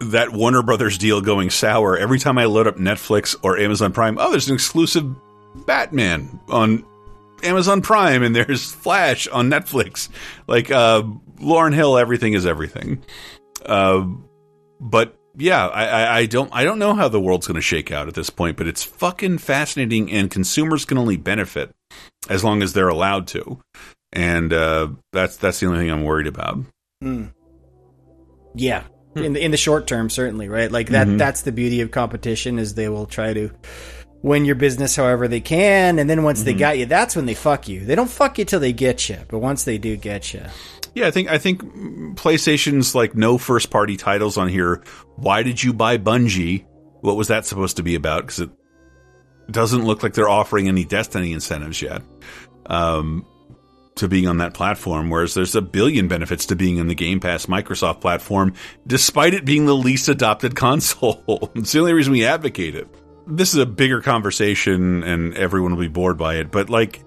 that 0.00 0.32
Warner 0.32 0.62
Brothers 0.62 0.98
deal 0.98 1.20
going 1.20 1.50
sour. 1.50 1.96
Every 1.96 2.18
time 2.18 2.38
I 2.38 2.46
load 2.46 2.66
up 2.66 2.76
Netflix 2.76 3.36
or 3.42 3.56
Amazon 3.56 3.92
Prime, 3.92 4.18
oh, 4.18 4.32
there's 4.32 4.48
an 4.48 4.54
exclusive 4.54 5.14
Batman 5.66 6.40
on 6.48 6.84
Amazon 7.44 7.82
Prime, 7.82 8.22
and 8.22 8.34
there's 8.34 8.70
Flash 8.72 9.28
on 9.28 9.50
Netflix. 9.50 10.08
Like 10.46 10.70
uh, 10.70 11.02
Lauryn 11.38 11.74
Hill, 11.74 11.96
everything 11.98 12.34
is 12.34 12.46
everything. 12.46 13.02
Uh, 13.64 14.06
but 14.80 15.16
yeah, 15.36 15.66
I, 15.68 15.84
I, 15.86 16.16
I 16.18 16.26
don't 16.26 16.50
I 16.52 16.64
don't 16.64 16.78
know 16.78 16.94
how 16.94 17.08
the 17.08 17.20
world's 17.20 17.46
going 17.46 17.56
to 17.56 17.60
shake 17.60 17.92
out 17.92 18.08
at 18.08 18.14
this 18.14 18.30
point, 18.30 18.56
but 18.56 18.66
it's 18.66 18.82
fucking 18.82 19.38
fascinating, 19.38 20.10
and 20.10 20.30
consumers 20.30 20.84
can 20.84 20.98
only 20.98 21.16
benefit 21.16 21.70
as 22.28 22.42
long 22.44 22.62
as 22.62 22.72
they're 22.72 22.88
allowed 22.88 23.26
to, 23.28 23.60
and 24.12 24.52
uh, 24.52 24.88
that's 25.12 25.36
that's 25.36 25.60
the 25.60 25.66
only 25.66 25.78
thing 25.80 25.90
I'm 25.90 26.04
worried 26.04 26.26
about. 26.26 26.58
Mm. 27.02 27.32
Yeah, 28.54 28.82
in 29.14 29.32
the, 29.34 29.44
in 29.44 29.50
the 29.50 29.56
short 29.56 29.86
term, 29.86 30.10
certainly, 30.10 30.48
right? 30.48 30.70
Like 30.70 30.88
that. 30.88 31.06
Mhm. 31.06 31.18
That's 31.18 31.42
the 31.42 31.52
beauty 31.52 31.80
of 31.80 31.90
competition 31.90 32.58
is 32.58 32.74
they 32.74 32.88
will 32.88 33.06
try 33.06 33.32
to 33.32 33.50
win 34.22 34.44
your 34.44 34.54
business 34.54 34.96
however 34.96 35.26
they 35.28 35.40
can, 35.40 35.98
and 35.98 36.08
then 36.10 36.22
once 36.22 36.42
they 36.42 36.54
Mhm. 36.54 36.58
got 36.58 36.78
you, 36.78 36.86
that's 36.86 37.16
when 37.16 37.26
they 37.26 37.34
fuck 37.34 37.68
you. 37.68 37.84
They 37.84 37.94
don't 37.94 38.10
fuck 38.10 38.38
you 38.38 38.44
till 38.44 38.60
they 38.60 38.72
get 38.72 39.08
you, 39.08 39.16
but 39.28 39.38
once 39.38 39.64
they 39.64 39.78
do 39.78 39.96
get 39.96 40.34
you, 40.34 40.42
Yeah, 40.94 41.06
I 41.06 41.12
think 41.12 41.28
I 41.30 41.38
think 41.38 41.62
PlayStation's 42.16 42.94
like 42.96 43.14
no 43.14 43.38
first 43.38 43.70
party 43.70 43.96
titles 43.96 44.36
on 44.36 44.48
here. 44.48 44.82
Why 45.16 45.42
did 45.44 45.62
you 45.62 45.72
buy 45.72 45.98
Bungie? 45.98 46.64
What 47.00 47.16
was 47.16 47.28
that 47.28 47.46
supposed 47.46 47.76
to 47.76 47.82
be 47.84 47.94
about? 47.94 48.22
Because 48.22 48.40
it 48.40 48.50
doesn't 49.50 49.84
look 49.84 50.02
like 50.02 50.14
they're 50.14 50.28
offering 50.28 50.66
any 50.68 50.84
Destiny 50.84 51.32
incentives 51.32 51.80
yet 51.80 52.02
um, 52.66 53.24
to 53.96 54.08
being 54.08 54.26
on 54.26 54.38
that 54.38 54.52
platform. 54.52 55.10
Whereas 55.10 55.34
there's 55.34 55.54
a 55.54 55.62
billion 55.62 56.08
benefits 56.08 56.46
to 56.46 56.56
being 56.56 56.78
in 56.78 56.88
the 56.88 56.94
Game 56.96 57.20
Pass 57.20 57.46
Microsoft 57.46 58.00
platform, 58.00 58.52
despite 58.86 59.32
it 59.32 59.44
being 59.44 59.66
the 59.66 59.76
least 59.76 60.08
adopted 60.08 60.54
console. 60.56 61.52
it's 61.54 61.70
the 61.72 61.78
only 61.78 61.92
reason 61.92 62.12
we 62.12 62.24
advocate 62.24 62.74
it. 62.74 62.88
This 63.30 63.54
is 63.54 63.60
a 63.60 63.66
bigger 63.66 64.00
conversation, 64.00 65.02
and 65.04 65.36
everyone 65.36 65.74
will 65.74 65.82
be 65.82 65.88
bored 65.88 66.18
by 66.18 66.36
it. 66.36 66.50
But 66.50 66.68
like 66.68 67.04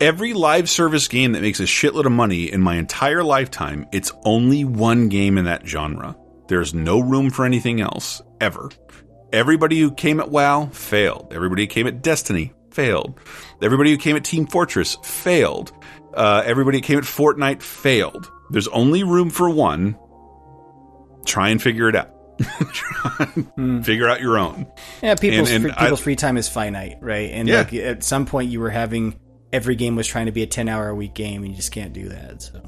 every 0.00 0.32
live 0.32 0.70
service 0.70 1.08
game 1.08 1.32
that 1.32 1.42
makes 1.42 1.60
a 1.60 1.64
shitload 1.64 2.06
of 2.06 2.12
money 2.12 2.50
in 2.50 2.60
my 2.60 2.76
entire 2.76 3.24
lifetime, 3.24 3.86
it's 3.92 4.12
only 4.24 4.64
one 4.64 5.08
game 5.08 5.38
in 5.38 5.46
that 5.46 5.66
genre. 5.66 6.16
There's 6.48 6.72
no 6.72 7.00
room 7.00 7.30
for 7.30 7.44
anything 7.44 7.80
else, 7.80 8.22
ever. 8.40 8.70
Everybody 9.32 9.80
who 9.80 9.92
came 9.92 10.20
at 10.20 10.30
WoW 10.30 10.66
failed. 10.66 11.32
Everybody 11.32 11.62
who 11.62 11.68
came 11.68 11.86
at 11.86 12.02
Destiny 12.02 12.52
failed. 12.70 13.18
Everybody 13.62 13.90
who 13.90 13.98
came 13.98 14.16
at 14.16 14.24
Team 14.24 14.46
Fortress 14.46 14.96
failed. 15.04 15.72
Uh, 16.14 16.42
everybody 16.44 16.78
who 16.78 16.82
came 16.82 16.98
at 16.98 17.04
Fortnite 17.04 17.62
failed. 17.62 18.30
There's 18.50 18.68
only 18.68 19.04
room 19.04 19.30
for 19.30 19.48
one. 19.48 19.96
Try 21.24 21.50
and 21.50 21.62
figure 21.62 21.88
it 21.88 21.94
out. 21.94 22.10
Try 22.42 23.26
hmm. 23.56 23.80
Figure 23.82 24.08
out 24.08 24.20
your 24.20 24.38
own. 24.38 24.66
yeah, 25.02 25.14
people's 25.14 25.50
And- 25.50 25.56
and 25.56 25.64
free, 25.64 25.72
I- 25.76 25.82
people's 25.84 26.00
free 26.00 26.16
time 26.16 26.36
is 26.36 26.48
finite, 26.48 26.96
right? 27.00 27.30
And 27.32 27.48
Yeah. 27.48 27.58
like 27.58 27.74
at 27.74 28.04
some 28.04 28.26
point, 28.26 28.50
you 28.50 28.60
were 28.60 28.70
having 28.70 29.18
every 29.52 29.74
game 29.74 29.96
was 29.96 30.06
trying 30.06 30.26
to 30.26 30.32
be 30.32 30.42
a 30.42 30.46
ten 30.46 30.68
hour 30.68 30.88
a 30.88 30.94
week 30.94 31.14
game, 31.14 31.42
and 31.42 31.50
you 31.50 31.56
just 31.56 31.72
can't 31.72 31.92
do 31.92 32.08
that. 32.10 32.42
So 32.42 32.62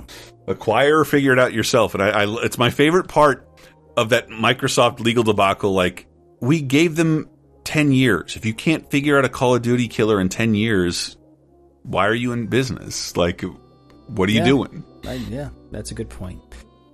acquire 0.49 0.99
or 0.99 1.05
figure 1.05 1.32
it 1.32 1.39
out 1.39 1.53
yourself. 1.53 1.94
And 1.94 2.03
I, 2.03 2.24
I, 2.24 2.44
it's 2.44 2.59
my 2.59 2.70
favorite 2.70 3.09
part 3.09 3.49
of 3.97 4.09
that 4.11 4.28
Microsoft 4.28 5.01
legal 5.01 5.23
debacle. 5.24 5.73
Like 5.73 6.07
we 6.40 6.61
gave 6.61 6.97
them 6.97 7.28
ten 7.65 7.93
years. 7.93 8.36
If 8.36 8.44
you 8.44 8.55
can't 8.55 8.90
figure 8.90 9.16
out 9.19 9.24
a 9.24 9.28
Call 9.28 9.55
of 9.55 9.62
Duty 9.62 9.89
killer 9.89 10.20
in 10.20 10.28
ten 10.28 10.55
years, 10.55 11.16
why 11.85 12.07
are 12.09 12.15
you 12.15 12.32
in 12.32 12.47
business? 12.49 13.16
Like, 13.16 13.44
what 14.09 14.28
are 14.28 14.32
you 14.32 14.44
doing? 14.44 14.85
I, 15.07 15.15
yeah, 15.15 15.51
that's 15.70 15.90
a 15.90 15.94
good 15.94 16.09
point. 16.11 16.40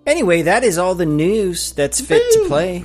Anyway, 0.08 0.40
that 0.40 0.64
is 0.64 0.78
all 0.78 0.94
the 0.94 1.04
news 1.04 1.72
that's 1.72 2.00
fit 2.00 2.22
to 2.32 2.44
play. 2.48 2.82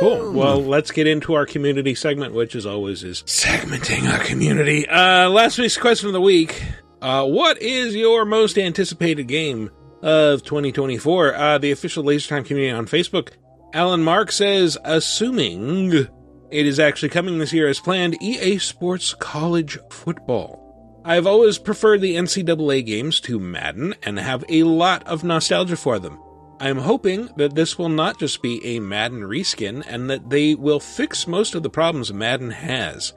Cool. 0.00 0.32
Well, 0.32 0.60
let's 0.60 0.90
get 0.90 1.06
into 1.06 1.34
our 1.34 1.46
community 1.46 1.94
segment, 1.94 2.34
which 2.34 2.56
as 2.56 2.66
always 2.66 3.04
is 3.04 3.22
segmenting 3.22 4.12
our 4.12 4.18
community. 4.24 4.88
Uh, 4.88 5.28
last 5.28 5.56
week's 5.56 5.76
question 5.76 6.08
of 6.08 6.14
the 6.14 6.20
week. 6.20 6.60
Uh, 7.00 7.24
what 7.24 7.62
is 7.62 7.94
your 7.94 8.24
most 8.24 8.58
anticipated 8.58 9.28
game 9.28 9.70
of 10.02 10.42
2024? 10.42 11.34
Uh, 11.36 11.58
the 11.58 11.70
official 11.70 12.02
Laser 12.02 12.30
Time 12.30 12.42
community 12.42 12.76
on 12.76 12.86
Facebook. 12.86 13.28
Alan 13.72 14.02
Mark 14.02 14.32
says, 14.32 14.76
assuming 14.84 15.92
it 15.92 16.66
is 16.66 16.80
actually 16.80 17.10
coming 17.10 17.38
this 17.38 17.52
year 17.52 17.68
as 17.68 17.78
planned, 17.78 18.20
EA 18.20 18.58
Sports 18.58 19.14
College 19.14 19.78
Football. 19.90 20.58
I've 21.04 21.26
always 21.28 21.58
preferred 21.58 22.00
the 22.00 22.16
NCAA 22.16 22.84
games 22.84 23.20
to 23.20 23.38
Madden 23.38 23.94
and 24.02 24.18
have 24.18 24.44
a 24.48 24.64
lot 24.64 25.06
of 25.06 25.22
nostalgia 25.22 25.76
for 25.76 26.00
them. 26.00 26.18
I'm 26.62 26.78
hoping 26.78 27.28
that 27.36 27.56
this 27.56 27.76
will 27.76 27.88
not 27.88 28.20
just 28.20 28.40
be 28.40 28.64
a 28.64 28.78
Madden 28.80 29.22
reskin 29.22 29.82
and 29.86 30.08
that 30.08 30.30
they 30.30 30.54
will 30.54 30.78
fix 30.78 31.26
most 31.26 31.56
of 31.56 31.64
the 31.64 31.68
problems 31.70 32.12
Madden 32.12 32.50
has. 32.52 33.12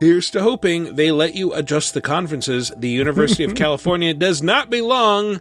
Here's 0.00 0.30
to 0.30 0.42
hoping 0.42 0.94
they 0.94 1.10
let 1.10 1.34
you 1.34 1.52
adjust 1.54 1.92
the 1.92 2.00
conferences. 2.00 2.70
The 2.76 2.88
University 2.88 3.42
of 3.42 3.54
California 3.56 4.14
does 4.14 4.44
not 4.44 4.70
belong 4.70 5.40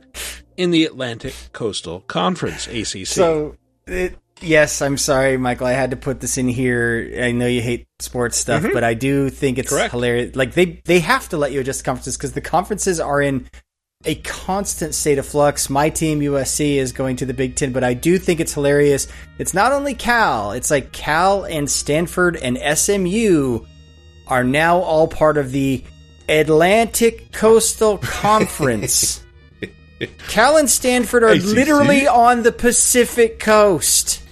in 0.57 0.71
the 0.71 0.83
Atlantic 0.85 1.35
Coastal 1.53 1.99
Conference, 2.01 2.65
ACC. 2.65 3.05
So, 3.05 3.55
it, 3.85 4.17
yes, 4.41 4.81
I'm 4.81 4.97
sorry, 4.97 5.37
Michael. 5.37 5.67
I 5.67 5.73
had 5.73 5.91
to 5.91 5.95
put 5.97 6.21
this 6.21 6.39
in 6.39 6.47
here. 6.47 7.19
I 7.21 7.33
know 7.33 7.45
you 7.45 7.61
hate 7.61 7.85
sports 7.99 8.35
stuff, 8.37 8.63
Mhm. 8.63 8.73
but 8.73 8.83
I 8.83 8.95
do 8.95 9.29
think 9.29 9.59
it's 9.59 9.69
Correct. 9.69 9.91
hilarious. 9.91 10.35
Like 10.35 10.55
they 10.55 10.81
they 10.85 11.01
have 11.01 11.29
to 11.29 11.37
let 11.37 11.51
you 11.51 11.59
adjust 11.59 11.81
the 11.81 11.85
conferences 11.85 12.17
because 12.17 12.31
the 12.31 12.41
conferences 12.41 12.99
are 12.99 13.21
in 13.21 13.47
a 14.07 14.15
constant 14.15 14.95
state 14.95 15.17
of 15.19 15.25
flux. 15.25 15.69
My 15.69 15.89
team 15.89 16.21
USC 16.21 16.77
is 16.77 16.93
going 16.93 17.17
to 17.17 17.25
the 17.25 17.33
Big 17.33 17.55
Ten, 17.55 17.73
but 17.73 17.83
I 17.83 17.93
do 17.93 18.17
think 18.17 18.39
it's 18.39 18.53
hilarious. 18.53 19.07
It's 19.37 19.53
not 19.53 19.71
only 19.73 19.93
Cal; 19.93 20.53
it's 20.53 20.71
like 20.71 20.91
Cal 20.91 21.43
and 21.45 21.69
Stanford 21.69 22.37
and 22.37 22.57
SMU 22.77 23.65
are 24.27 24.43
now 24.43 24.79
all 24.79 25.07
part 25.07 25.37
of 25.37 25.51
the 25.51 25.83
Atlantic 26.29 27.31
Coastal 27.31 27.97
Conference. 28.01 29.23
Cal 30.27 30.57
and 30.57 30.69
Stanford 30.69 31.23
are 31.23 31.29
ACC? 31.29 31.43
literally 31.43 32.07
on 32.07 32.43
the 32.43 32.51
Pacific 32.51 33.39
coast. 33.39 34.23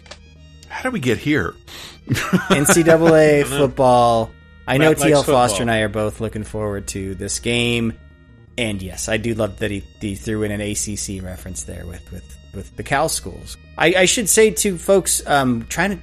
How 0.69 0.83
did 0.83 0.93
we 0.93 0.99
get 0.99 1.17
here? 1.17 1.53
NCAA 2.07 3.45
football. 3.45 4.31
I 4.67 4.77
know 4.77 4.89
Matt 4.89 4.99
likes 4.99 5.11
TL 5.11 5.17
football. 5.25 5.47
Foster 5.47 5.61
and 5.63 5.71
I 5.71 5.79
are 5.79 5.89
both 5.89 6.21
looking 6.21 6.43
forward 6.43 6.87
to 6.89 7.15
this 7.15 7.39
game. 7.39 7.93
And 8.57 8.81
yes, 8.81 9.09
I 9.09 9.17
do 9.17 9.33
love 9.33 9.59
that 9.59 9.71
he, 9.71 9.83
he 9.99 10.15
threw 10.15 10.43
in 10.43 10.51
an 10.51 10.61
ACC 10.61 11.21
reference 11.23 11.63
there 11.63 11.85
with, 11.85 12.09
with, 12.11 12.37
with 12.53 12.75
the 12.77 12.83
Cal 12.83 13.09
schools. 13.09 13.57
I, 13.77 13.87
I 13.93 14.05
should 14.05 14.29
say 14.29 14.51
to 14.51 14.77
folks 14.77 15.25
um, 15.27 15.65
trying 15.67 16.01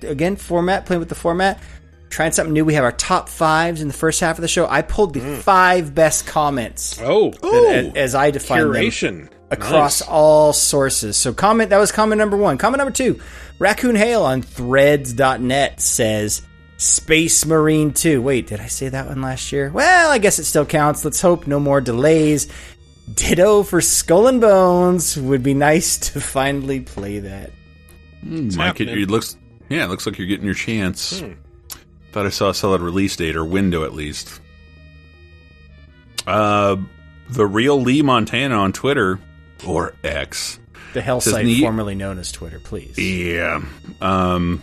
to, 0.00 0.08
again, 0.10 0.36
format, 0.36 0.84
playing 0.84 1.00
with 1.00 1.08
the 1.08 1.14
format, 1.14 1.62
trying 2.10 2.32
something 2.32 2.52
new. 2.52 2.64
We 2.64 2.74
have 2.74 2.84
our 2.84 2.92
top 2.92 3.28
fives 3.30 3.80
in 3.80 3.88
the 3.88 3.94
first 3.94 4.20
half 4.20 4.36
of 4.36 4.42
the 4.42 4.48
show. 4.48 4.66
I 4.68 4.82
pulled 4.82 5.14
the 5.14 5.20
five 5.38 5.94
best 5.94 6.26
comments. 6.26 7.00
Oh, 7.00 7.30
that- 7.30 7.96
as 7.96 8.14
I 8.14 8.30
define 8.30 8.64
Curation. 8.64 9.00
them 9.24 9.30
across 9.50 10.00
Nice. 10.00 10.08
all 10.08 10.52
sources. 10.52 11.16
So 11.16 11.32
comment 11.32 11.70
that 11.70 11.78
was 11.78 11.90
comment 11.92 12.18
number 12.18 12.36
one. 12.36 12.58
Comment 12.58 12.78
number 12.78 12.92
two, 12.92 13.20
Raccoon 13.58 13.94
Hale 13.96 14.22
on 14.24 14.42
threads.net 14.42 15.80
says 15.80 16.42
Space 16.76 17.46
Marine 17.46 17.92
2. 17.92 18.20
Wait, 18.20 18.46
did 18.46 18.60
I 18.60 18.66
say 18.66 18.88
that 18.88 19.06
one 19.06 19.22
last 19.22 19.52
year? 19.52 19.70
Well, 19.70 20.10
I 20.10 20.18
guess 20.18 20.38
it 20.38 20.44
still 20.44 20.66
counts. 20.66 21.04
Let's 21.04 21.20
hope 21.20 21.46
no 21.46 21.60
more 21.60 21.80
delays. 21.80 22.48
Ditto 23.12 23.62
for 23.62 23.80
Skull 23.80 24.26
and 24.26 24.40
Bones. 24.40 25.16
Would 25.16 25.42
be 25.42 25.54
nice 25.54 25.98
to 26.12 26.20
finally 26.20 26.80
play 26.80 27.20
that. 27.20 27.50
Mike, 28.22 28.80
it, 28.80 28.88
it 28.88 29.10
looks 29.10 29.36
yeah, 29.68 29.84
it 29.84 29.88
looks 29.88 30.06
like 30.06 30.18
you're 30.18 30.26
getting 30.26 30.46
your 30.46 30.54
chance. 30.54 31.22
Thought 32.12 32.26
I 32.26 32.30
saw 32.30 32.50
a 32.50 32.54
solid 32.54 32.80
release 32.80 33.16
date 33.16 33.36
or 33.36 33.44
window 33.44 33.84
at 33.84 33.92
least. 33.92 34.40
Uh, 36.26 36.76
the 37.28 37.46
real 37.46 37.80
Lee 37.80 38.02
Montana 38.02 38.56
on 38.56 38.72
Twitter 38.72 39.18
or 39.66 39.94
X. 40.02 40.58
The 40.92 41.02
hell 41.02 41.20
site 41.20 41.60
formerly 41.60 41.94
known 41.94 42.18
as 42.18 42.30
Twitter, 42.30 42.60
please. 42.60 42.98
Yeah. 42.98 43.62
Um, 44.00 44.62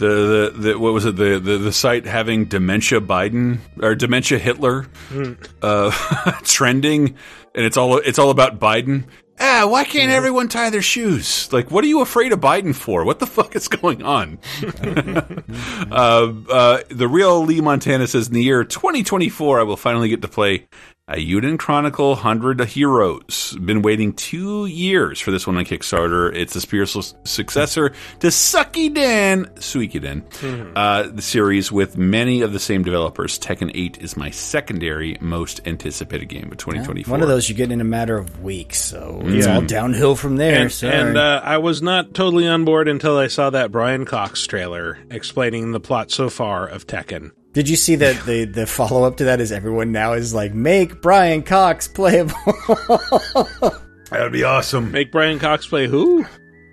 the, 0.00 0.52
the 0.52 0.58
the 0.58 0.78
what 0.78 0.92
was 0.92 1.04
it 1.04 1.14
the 1.16 1.38
the, 1.38 1.58
the 1.58 1.72
site 1.72 2.06
having 2.06 2.46
dementia 2.46 3.00
Biden 3.00 3.58
or 3.80 3.94
dementia 3.94 4.38
Hitler 4.38 4.82
Hmm. 5.08 5.34
uh, 5.62 5.90
trending, 6.44 7.14
and 7.54 7.64
it's 7.64 7.76
all 7.76 7.98
it's 7.98 8.18
all 8.18 8.30
about 8.30 8.58
Biden. 8.58 9.04
Ah, 9.42 9.66
why 9.66 9.84
can't 9.84 10.12
everyone 10.12 10.48
tie 10.48 10.68
their 10.68 10.82
shoes? 10.82 11.50
Like, 11.50 11.70
what 11.70 11.82
are 11.82 11.86
you 11.86 12.02
afraid 12.02 12.32
of 12.34 12.40
Biden 12.40 12.74
for? 12.74 13.06
What 13.06 13.20
the 13.20 13.26
fuck 13.26 13.56
is 13.56 13.68
going 13.68 14.02
on? 14.02 14.38
uh, 15.90 16.32
uh, 16.50 16.80
the 16.90 17.08
real 17.08 17.42
Lee 17.44 17.62
Montana 17.62 18.06
says 18.06 18.28
in 18.28 18.34
the 18.34 18.42
year 18.42 18.64
2024, 18.64 19.60
I 19.60 19.62
will 19.62 19.78
finally 19.78 20.10
get 20.10 20.20
to 20.22 20.28
play 20.28 20.68
Eiyuden 21.10 21.58
Chronicle 21.58 22.10
100 22.10 22.60
Heroes. 22.66 23.56
Been 23.64 23.82
waiting 23.82 24.12
two 24.12 24.66
years 24.66 25.18
for 25.20 25.30
this 25.30 25.46
one 25.46 25.56
on 25.56 25.64
Kickstarter. 25.64 26.34
It's 26.34 26.54
the 26.54 26.60
spiritual 26.60 27.02
successor 27.24 27.92
to 28.20 28.28
Sucky 28.28 28.92
Dan, 28.94 29.46
Suikoden, 29.56 30.22
Mhm. 30.40 30.72
uh, 30.76 31.08
the 31.12 31.22
series 31.22 31.72
with 31.72 31.96
many 31.98 32.42
of 32.42 32.52
the 32.52 32.58
same 32.60 32.82
developers. 32.82 33.38
Tekken 33.38 33.70
8 33.74 33.98
is 34.00 34.16
my 34.16 34.30
secondary 34.30 35.16
most 35.20 35.60
anticipated 35.66 36.26
game 36.28 36.48
of 36.52 36.58
2024. 36.58 37.10
One 37.10 37.22
of 37.22 37.28
those 37.28 37.48
you 37.48 37.54
get 37.54 37.72
in 37.72 37.80
a 37.80 37.84
matter 37.84 38.16
of 38.16 38.42
weeks, 38.42 38.78
so 38.80 39.20
it's 39.24 39.46
Yeah. 39.46 39.56
all 39.56 39.62
downhill 39.62 40.14
from 40.14 40.36
there. 40.36 40.60
And, 40.60 40.82
and 40.84 41.16
uh, 41.18 41.40
I 41.44 41.58
was 41.58 41.82
not 41.82 42.14
totally 42.14 42.46
on 42.46 42.64
board 42.64 42.86
until 42.88 43.18
I 43.18 43.26
saw 43.26 43.50
that 43.50 43.72
Brian 43.72 44.04
Cox 44.04 44.46
trailer 44.46 44.98
explaining 45.10 45.72
the 45.72 45.80
plot 45.80 46.10
so 46.10 46.28
far 46.28 46.66
of 46.66 46.86
Tekken. 46.86 47.32
Did 47.52 47.68
you 47.68 47.76
see 47.76 47.96
that 47.96 48.24
the 48.26 48.44
the 48.44 48.66
follow 48.66 49.02
up 49.04 49.16
to 49.16 49.24
that 49.24 49.40
is 49.40 49.50
everyone 49.50 49.90
now 49.90 50.12
is 50.12 50.32
like 50.32 50.54
make 50.54 51.02
Brian 51.02 51.42
Cox 51.42 51.88
playable. 51.88 52.34
that 52.46 53.80
would 54.12 54.32
be 54.32 54.44
awesome. 54.44 54.92
Make 54.92 55.10
Brian 55.10 55.40
Cox 55.40 55.66
play 55.66 55.88
who? 55.88 56.24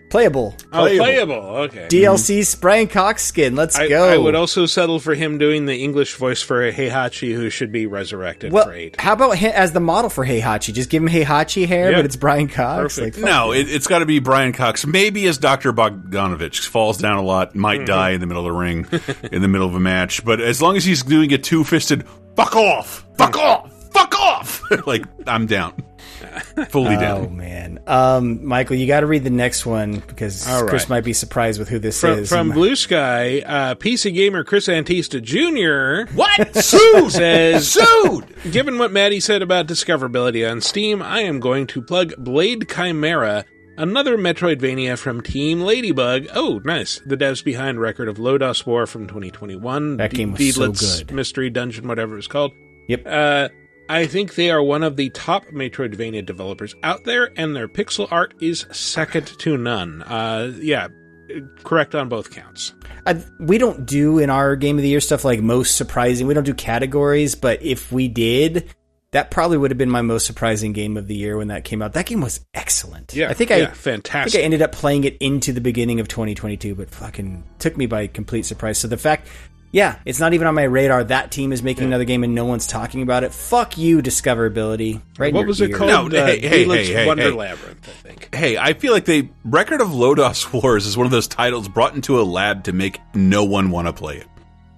Playable. 0.10 0.56
Oh, 0.72 0.86
playable. 0.88 1.36
Okay. 1.36 1.88
DLC's 1.90 2.56
Brian 2.56 2.88
Cox 2.88 3.24
skin. 3.24 3.56
Let's 3.58 3.76
I, 3.78 3.90
go. 3.90 4.08
I 4.08 4.18
would 4.18 4.36
also 4.36 4.66
settle 4.66 5.00
for 5.00 5.14
him 5.16 5.38
doing 5.38 5.66
the 5.66 5.76
English 5.76 6.16
voice 6.16 6.42
for 6.42 6.72
Heihachi, 6.72 7.36
who 7.36 7.50
should 7.50 7.74
be 7.74 7.88
resurrected 7.88 8.54
well, 8.54 8.66
for 8.66 8.74
eight. 8.74 9.00
how 9.02 9.14
about 9.14 9.38
hi- 9.38 9.50
as 9.50 9.74
the 9.74 9.82
model 9.82 10.10
for 10.10 10.26
Heihachi? 10.26 10.74
Just 10.74 10.90
give 10.90 11.04
him 11.04 11.10
Heihachi 11.10 11.68
hair, 11.68 11.92
Yeah. 11.92 11.98
but 11.98 12.06
it's 12.06 12.16
Brian 12.16 12.48
Cox. 12.48 12.96
Perfect. 12.96 13.18
Like, 13.18 13.26
No, 13.26 13.52
it, 13.52 13.70
it's 13.70 13.88
got 13.88 14.00
to 14.00 14.06
be 14.06 14.20
Brian 14.20 14.54
Cox. 14.54 14.86
Maybe 14.88 15.28
as 15.28 15.38
Dr. 15.38 15.74
Bosconovitch 15.74 16.68
falls 16.68 16.98
down 16.98 17.18
a 17.18 17.22
lot, 17.24 17.54
might 17.56 17.82
Mhm. 17.82 17.86
die 17.88 18.10
in 18.12 18.22
the 18.22 18.28
middle 18.28 18.46
of 18.48 18.54
the 18.54 18.58
ring, 18.58 18.88
in 19.32 19.42
the 19.42 19.48
middle 19.50 19.68
of 19.68 19.76
a 19.76 19.80
match. 19.80 20.24
But 20.24 20.40
as 20.40 20.62
long 20.62 20.78
as 20.78 20.86
he's 20.86 21.04
doing 21.04 21.34
a 21.34 21.38
two 21.38 21.66
fisted, 21.66 22.06
fuck 22.38 22.56
off, 22.56 23.06
fuck 23.18 23.38
off, 23.38 23.74
fuck 23.92 24.18
off, 24.18 24.62
like 24.88 25.04
I'm 25.28 25.48
down, 25.48 25.74
fully 26.70 26.96
oh 26.96 27.00
down. 27.00 27.38
man, 27.38 27.80
um, 27.88 28.46
Michael, 28.46 28.76
you 28.76 28.88
got 28.88 29.02
to 29.02 29.08
read 29.08 29.24
the 29.24 29.30
next 29.30 29.66
one 29.66 30.00
because 30.08 30.48
All 30.48 30.68
Chris 30.68 30.90
might 30.90 31.04
be 31.04 31.14
surprised 31.14 31.60
with 31.60 31.70
who 31.70 31.80
this 31.80 32.00
From, 32.02 32.20
is. 32.20 32.30
from 32.30 32.50
Blue 32.54 32.76
Sky, 32.76 33.40
uh, 33.42 33.76
PC 33.76 34.14
gamer 34.14 34.44
Chris 34.44 34.68
Antista 34.68 35.22
Jr. 35.22 36.12
What? 36.16 36.56
Sued! 36.64 37.12
says 37.12 37.68
Sued! 37.72 38.26
Given 38.52 38.78
what 38.78 38.92
Maddie 38.92 39.20
said 39.20 39.42
about 39.42 39.68
discoverability 39.68 40.50
on 40.50 40.62
Steam, 40.62 41.02
I 41.02 41.22
am 41.22 41.40
going 41.40 41.68
to 41.68 41.82
plug 41.82 42.14
Blade 42.18 42.68
Chimera, 42.70 43.46
another 43.78 44.18
Metroidvania 44.18 44.98
from 44.98 45.22
Team 45.22 45.62
Ladybug. 45.62 46.28
Oh, 46.34 46.60
nice. 46.66 47.00
The 47.06 47.18
devs 47.18 47.44
behind 47.44 47.80
Record 47.80 48.08
of 48.08 48.18
Lodoss 48.18 48.66
War 48.66 48.86
from 48.88 49.08
2021. 49.08 49.98
That 49.98 50.14
game 50.14 50.34
was 50.34 50.56
so 50.56 50.72
good. 50.72 51.12
Mystery 51.14 51.50
Dungeon, 51.50 51.88
whatever 51.88 52.18
it's 52.18 52.28
called. 52.28 52.54
Yep. 52.88 53.04
Uh, 53.06 53.50
I 53.90 54.06
think 54.08 54.36
they 54.36 54.52
are 54.52 54.62
one 54.62 54.84
of 54.84 54.96
the 54.98 55.10
top 55.10 55.46
Metroidvania 55.48 56.26
developers 56.26 56.76
out 56.84 57.04
there, 57.04 57.32
and 57.38 57.56
their 57.56 57.68
pixel 57.68 58.08
art 58.12 58.34
is 58.42 58.66
second 58.72 59.28
to 59.40 59.58
none. 59.58 60.02
Uh, 60.04 60.54
yeah, 60.60 60.88
correct 61.64 61.96
on 61.96 62.10
both 62.10 62.32
counts. 62.32 62.74
I, 63.06 63.24
we 63.40 63.58
don't 63.58 63.86
do 63.86 64.20
in 64.20 64.30
our 64.30 64.56
game 64.56 64.78
of 64.78 64.82
the 64.82 64.90
year 64.90 65.00
stuff 65.00 65.24
like 65.24 65.42
most 65.42 65.76
surprising. 65.78 66.28
We 66.28 66.34
don't 66.34 66.44
do 66.44 66.54
categories, 66.54 67.36
but 67.36 67.62
if 67.62 67.92
we 67.92 68.08
did, 68.08 68.74
that 69.12 69.32
probably 69.32 69.58
would 69.58 69.72
have 69.72 69.78
been 69.78 69.90
my 69.90 70.02
most 70.02 70.26
surprising 70.26 70.74
game 70.74 70.98
of 70.98 71.08
the 71.08 71.16
year 71.16 71.38
when 71.38 71.48
that 71.48 71.64
came 71.64 71.82
out. 71.82 71.94
That 71.94 72.06
game 72.06 72.22
was 72.22 72.46
excellent. 72.54 73.14
Yeah, 73.14 73.30
I 73.30 73.34
think 73.34 73.50
yeah, 73.50 73.58
I 73.58 73.62
I 73.64 73.72
fantastic. 73.72 74.34
think 74.34 74.42
I 74.42 74.46
ended 74.46 74.62
up 74.62 74.74
playing 74.74 75.06
it 75.06 75.18
into 75.20 75.54
the 75.54 75.62
beginning 75.62 76.00
of 76.00 76.08
2022, 76.08 76.76
but 76.76 76.90
fucking 76.90 77.44
took 77.60 77.78
me 77.78 77.86
by 77.86 78.08
complete 78.08 78.46
surprise. 78.46 78.78
So 78.78 78.88
the 78.88 78.98
fact, 78.98 79.28
yeah, 79.78 80.00
it's 80.06 80.20
not 80.20 80.34
even 80.34 80.48
on 80.48 80.56
my 80.56 80.64
radar. 80.64 81.04
That 81.04 81.30
team 81.30 81.54
is 81.54 81.62
making 81.62 81.84
another 81.86 82.04
game 82.04 82.24
and 82.24 82.34
no 82.34 82.46
one's 82.46 82.66
talking 82.66 83.04
about 83.04 83.24
it. 83.24 83.32
Fuck 83.32 83.78
you, 83.78 84.02
discoverability. 84.02 85.02
Right? 85.20 85.30
in 85.30 85.36
What 85.36 85.42
your 85.42 85.48
was 85.48 85.62
it 85.62 85.70
ear. 85.70 85.78
called? 85.78 86.12
No, 86.12 86.20
Uh, 86.20 86.26
hey, 86.26 86.40
hey, 86.40 86.66
Deedlit's 86.66 86.88
hey, 86.88 86.94
hey, 86.96 87.06
Wonder 87.06 87.24
hey. 87.24 87.32
Labyrinth, 87.32 87.88
I 87.88 87.92
think. 88.08 88.36
Hey, 88.36 88.58
I 88.58 88.74
feel 88.74 88.92
like 88.92 89.06
they 89.06 89.30
Record 89.46 89.80
of 89.82 89.90
Lodoss 89.90 90.52
Wars 90.64 90.86
is 90.88 90.98
one 90.98 91.06
of 91.06 91.12
those 91.12 91.28
titles 91.28 91.68
brought 91.68 91.94
into 91.94 92.20
a 92.20 92.24
lab 92.24 92.64
to 92.64 92.74
make 92.74 93.00
no 93.14 93.44
one 93.44 93.70
want 93.70 93.88
to 93.88 93.94
play 93.94 94.18
it. 94.18 94.28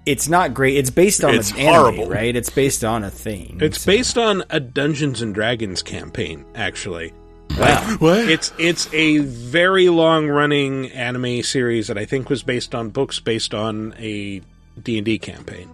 It's 0.05 0.27
not 0.27 0.53
great. 0.53 0.76
It's 0.77 0.89
based 0.89 1.23
on 1.23 1.35
It's 1.35 1.51
an 1.51 1.59
anime, 1.59 1.73
horrible. 1.76 2.09
right? 2.09 2.35
It's 2.35 2.49
based 2.49 2.84
on 2.84 3.03
a 3.03 3.09
thing. 3.11 3.59
It's 3.61 3.85
based 3.85 4.17
on 4.17 4.43
a 4.49 4.59
Dungeons 4.59 5.21
and 5.21 5.34
Dragons 5.34 5.81
campaign, 5.84 6.45
actually. 6.55 7.13
Wow. 7.57 7.95
What? 7.99 8.27
It's 8.30 8.51
it's 8.59 8.91
a 8.93 9.19
very 9.19 9.88
long 9.89 10.27
running 10.27 10.88
anime 10.91 11.41
series 11.43 11.88
that 11.88 11.97
I 11.97 12.05
think 12.05 12.30
was 12.30 12.43
based 12.43 12.73
on 12.76 12.89
books 12.89 13.19
based 13.19 13.53
on 13.53 13.93
a 13.97 14.41
D 14.84 14.97
and 14.97 15.06
D 15.06 15.19
campaign. 15.19 15.69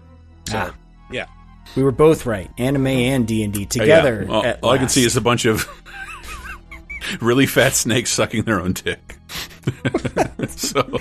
So 0.49 0.57
Ah. 0.57 0.75
yeah. 1.11 1.25
We 1.75 1.83
were 1.83 1.91
both 1.91 2.25
right. 2.25 2.49
Anime 2.57 2.87
and 2.87 3.27
D 3.27 3.43
and 3.43 3.53
D 3.53 3.65
together. 3.65 4.25
Yeah. 4.27 4.33
All, 4.33 4.45
at 4.45 4.59
all 4.63 4.69
I 4.71 4.77
can 4.77 4.87
see 4.89 5.03
is 5.05 5.17
a 5.17 5.21
bunch 5.21 5.45
of 5.45 5.67
really 7.21 7.45
fat 7.47 7.73
snakes 7.73 8.11
sucking 8.11 8.43
their 8.43 8.59
own 8.61 8.73
dick. 8.73 9.17
so 10.49 10.99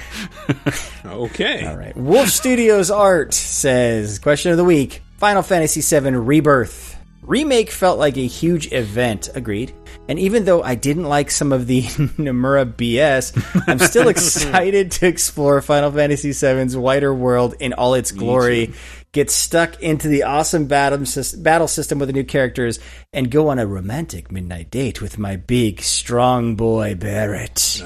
Okay. 1.05 1.67
All 1.67 1.77
right. 1.77 1.97
Wolf 1.97 2.29
Studios 2.29 2.91
Art 2.91 3.35
says, 3.35 4.19
question 4.19 4.51
of 4.53 4.57
the 4.57 4.65
week 4.65 5.03
Final 5.19 5.43
Fantasy 5.43 5.81
VII 5.83 6.11
Rebirth. 6.17 6.97
Remake 7.27 7.71
felt 7.71 7.99
like 7.99 8.19
a 8.19 8.27
huge 8.27 8.71
event. 8.73 9.31
Agreed. 9.35 9.75
And 10.09 10.19
even 10.19 10.45
though 10.45 10.63
I 10.63 10.75
didn't 10.75 11.05
like 11.05 11.31
some 11.31 11.53
of 11.53 11.67
the 11.67 11.83
Nomura 11.83 12.71
BS, 12.71 13.65
I'm 13.67 13.79
still 13.79 14.09
excited 14.11 14.91
to 14.93 15.07
explore 15.07 15.63
Final 15.63 15.91
Fantasy 15.91 16.33
VII's 16.33 16.77
wider 16.77 17.15
world 17.15 17.55
in 17.61 17.73
all 17.73 17.95
its 17.95 18.13
glory, 18.13 18.75
get 19.13 19.31
stuck 19.31 19.81
into 19.81 20.09
the 20.09 20.25
awesome 20.25 20.67
battle, 20.67 21.05
battle 21.39 21.69
system 21.69 21.99
with 21.99 22.09
the 22.09 22.13
new 22.13 22.25
characters, 22.25 22.79
and 23.15 23.31
go 23.31 23.49
on 23.49 23.59
a 23.59 23.67
romantic 23.67 24.31
midnight 24.31 24.71
date 24.71 25.01
with 25.01 25.19
my 25.19 25.37
big, 25.37 25.81
strong 25.81 26.57
boy 26.57 26.95
Barret. 26.95 27.81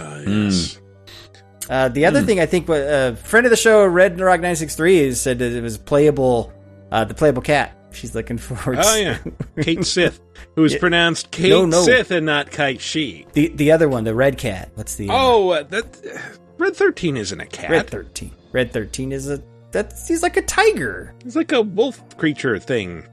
Uh, 1.71 1.89
the 1.91 2.07
other 2.07 2.23
thing 2.23 2.41
I 2.41 2.47
think, 2.47 2.69
a 2.69 3.13
uh, 3.13 3.15
friend 3.15 3.47
of 3.47 3.51
the 3.51 3.57
show, 3.57 3.87
Red 3.87 4.19
Rock 4.19 4.41
nine 4.41 4.57
six 4.57 4.75
three, 4.75 5.13
said 5.13 5.39
that 5.39 5.53
it 5.53 5.63
was 5.63 5.79
playable. 5.79 6.53
Uh, 6.91 7.05
the 7.05 7.13
playable 7.13 7.43
cat. 7.43 7.78
She's 7.99 8.15
looking 8.15 8.39
forward. 8.39 8.79
Oh 8.83 8.97
yeah. 8.97 9.19
Cait 9.61 9.85
Sith. 9.85 10.21
who 10.55 10.65
is 10.65 10.73
Yeah. 10.75 10.79
pronounced 10.79 11.31
Kate 11.31 11.51
No, 11.51 11.67
no. 11.67 11.83
Sith 11.83 12.11
and 12.11 12.25
not 12.27 12.51
Kite 12.51 12.81
She. 12.81 13.27
The 13.33 13.49
the 13.49 13.73
other 13.73 13.89
one, 13.89 14.05
the 14.05 14.15
red 14.15 14.39
cat. 14.39 14.71
What's 14.75 14.95
the 14.97 15.09
uh, 15.11 15.13
Oh, 15.15 15.51
uh, 15.51 15.63
that 15.65 15.85
Red 16.59 16.77
Thirteen 16.77 17.17
isn't 17.17 17.41
a 17.41 17.47
cat. 17.47 17.71
Red 17.71 17.91
thirteen? 17.91 18.33
Red 18.53 18.73
thirteen 18.73 19.13
is 19.13 19.29
a 19.29 19.43
that's 19.71 20.09
he's 20.09 20.23
like 20.23 20.37
a 20.37 20.43
tiger. 20.43 21.15
He's 21.23 21.37
like 21.37 21.53
a 21.53 21.61
wolf 21.61 22.17
creature 22.17 22.59
thing. 22.59 23.05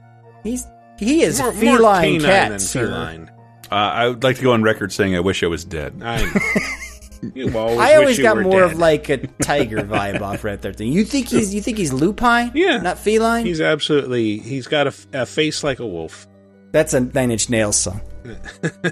He's 0.44 0.64
he 0.98 1.22
is 1.22 1.38
More- 1.40 1.50
a 1.50 1.52
more 1.52 1.60
feline 1.76 2.20
canine 2.20 2.20
cat. 2.22 2.48
than 2.50 2.58
feline. 2.60 3.30
uh, 3.70 3.74
I 3.74 4.08
would 4.08 4.22
like 4.22 4.36
to 4.36 4.42
go 4.42 4.52
on 4.52 4.62
record 4.62 4.92
saying 4.92 5.14
I 5.16 5.20
wish 5.20 5.42
I 5.42 5.46
was 5.48 5.64
dead. 5.64 6.00
I, 6.02 6.22
you 7.34 7.56
always 7.56 7.78
I 7.78 7.94
always 7.96 8.18
got 8.18 8.40
more 8.40 8.60
dead. 8.60 8.72
of 8.72 8.78
like 8.78 9.08
a 9.08 9.16
tiger 9.42 9.78
vibe 9.78 10.20
off 10.20 10.44
Red 10.44 10.62
thirteen. 10.62 10.92
You 10.92 11.04
think 11.04 11.28
he's 11.28 11.54
you 11.54 11.60
think 11.60 11.78
he's 11.78 11.92
lupine? 11.92 12.52
Yeah. 12.54 12.78
not 12.78 12.98
feline. 12.98 13.44
He's 13.46 13.60
absolutely. 13.60 14.38
He's 14.38 14.66
got 14.66 14.86
a 15.12 15.26
face 15.26 15.62
like 15.64 15.78
a 15.80 15.86
wolf. 15.86 16.26
That's 16.72 16.92
a 16.94 17.00
Nine 17.00 17.30
Inch 17.30 17.48
Nails 17.48 17.76
song. 17.76 18.00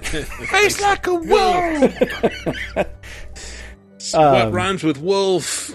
face 0.49 0.81
like 0.81 1.05
a 1.07 1.13
wolf. 1.13 1.93
what 2.75 2.87
Um, 4.13 4.51
rhymes 4.51 4.83
with 4.83 4.97
wolf? 4.99 5.71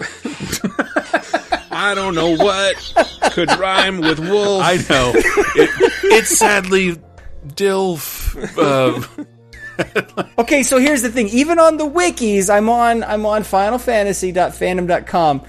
I 1.73 1.93
don't 1.95 2.15
know 2.15 2.35
what 2.35 2.75
could 3.31 3.49
rhyme 3.57 3.99
with 4.01 4.19
wolf. 4.19 4.61
I 4.63 4.75
know. 4.89 5.11
It, 5.15 5.69
it's 6.03 6.37
sadly 6.37 6.97
DILF. 7.47 8.35
Uh, 8.57 9.23
Okay, 10.37 10.63
so 10.63 10.79
here's 10.79 11.01
the 11.01 11.09
thing. 11.09 11.27
Even 11.29 11.59
on 11.59 11.77
the 11.77 11.87
wikis, 11.87 12.49
I'm 12.49 12.67
on 12.69 13.03
I'm 13.03 13.25
on 13.25 13.43
finalfantasy.fandom.com. 13.43 15.41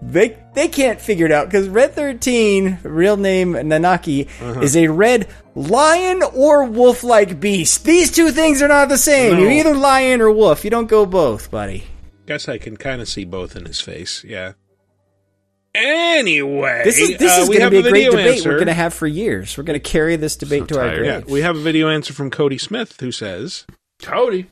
They 0.00 0.38
they 0.54 0.68
can't 0.68 1.00
figure 1.00 1.26
it 1.26 1.32
out 1.32 1.46
because 1.48 1.68
Red 1.68 1.92
13, 1.94 2.78
real 2.84 3.16
name 3.16 3.52
Nanaki, 3.54 4.28
Uh-huh. 4.40 4.60
is 4.60 4.76
a 4.76 4.86
red 4.88 5.28
lion 5.56 6.22
or 6.22 6.64
wolf-like 6.64 7.40
beast. 7.40 7.84
These 7.84 8.12
two 8.12 8.30
things 8.30 8.62
are 8.62 8.68
not 8.68 8.88
the 8.88 8.96
same. 8.98 9.34
No. 9.34 9.40
You're 9.42 9.50
either 9.50 9.74
lion 9.74 10.20
or 10.20 10.30
wolf. 10.30 10.62
You 10.64 10.70
don't 10.70 10.86
go 10.86 11.04
both, 11.04 11.50
buddy. 11.50 11.84
Guess 12.26 12.48
I 12.48 12.58
can 12.58 12.76
kind 12.76 13.00
of 13.00 13.08
see 13.08 13.24
both 13.24 13.56
in 13.56 13.64
his 13.64 13.80
face. 13.80 14.22
Yeah. 14.24 14.52
Anyway, 15.74 16.82
This 16.84 16.98
is 16.98 17.18
this 17.18 17.38
uh, 17.38 17.42
is 17.42 17.48
we 17.48 17.58
going 17.58 17.70
to 17.70 17.82
be 17.82 17.86
a 17.86 17.90
great 17.90 18.04
video 18.06 18.10
debate 18.12 18.36
answer. 18.38 18.48
we're 18.50 18.56
going 18.56 18.66
to 18.68 18.74
have 18.74 18.94
for 18.94 19.06
years. 19.06 19.56
We're 19.56 19.64
going 19.64 19.78
to 19.80 19.90
carry 19.90 20.16
this 20.16 20.34
debate 20.36 20.66
to 20.68 20.80
our 20.80 21.04
Yeah, 21.04 21.20
we 21.28 21.42
have 21.42 21.56
a 21.56 21.60
video 21.60 21.88
answer 21.88 22.12
from 22.12 22.30
Cody 22.30 22.58
Smith 22.58 22.98
who 23.00 23.12
says, 23.12 23.64
Cody. 24.02 24.46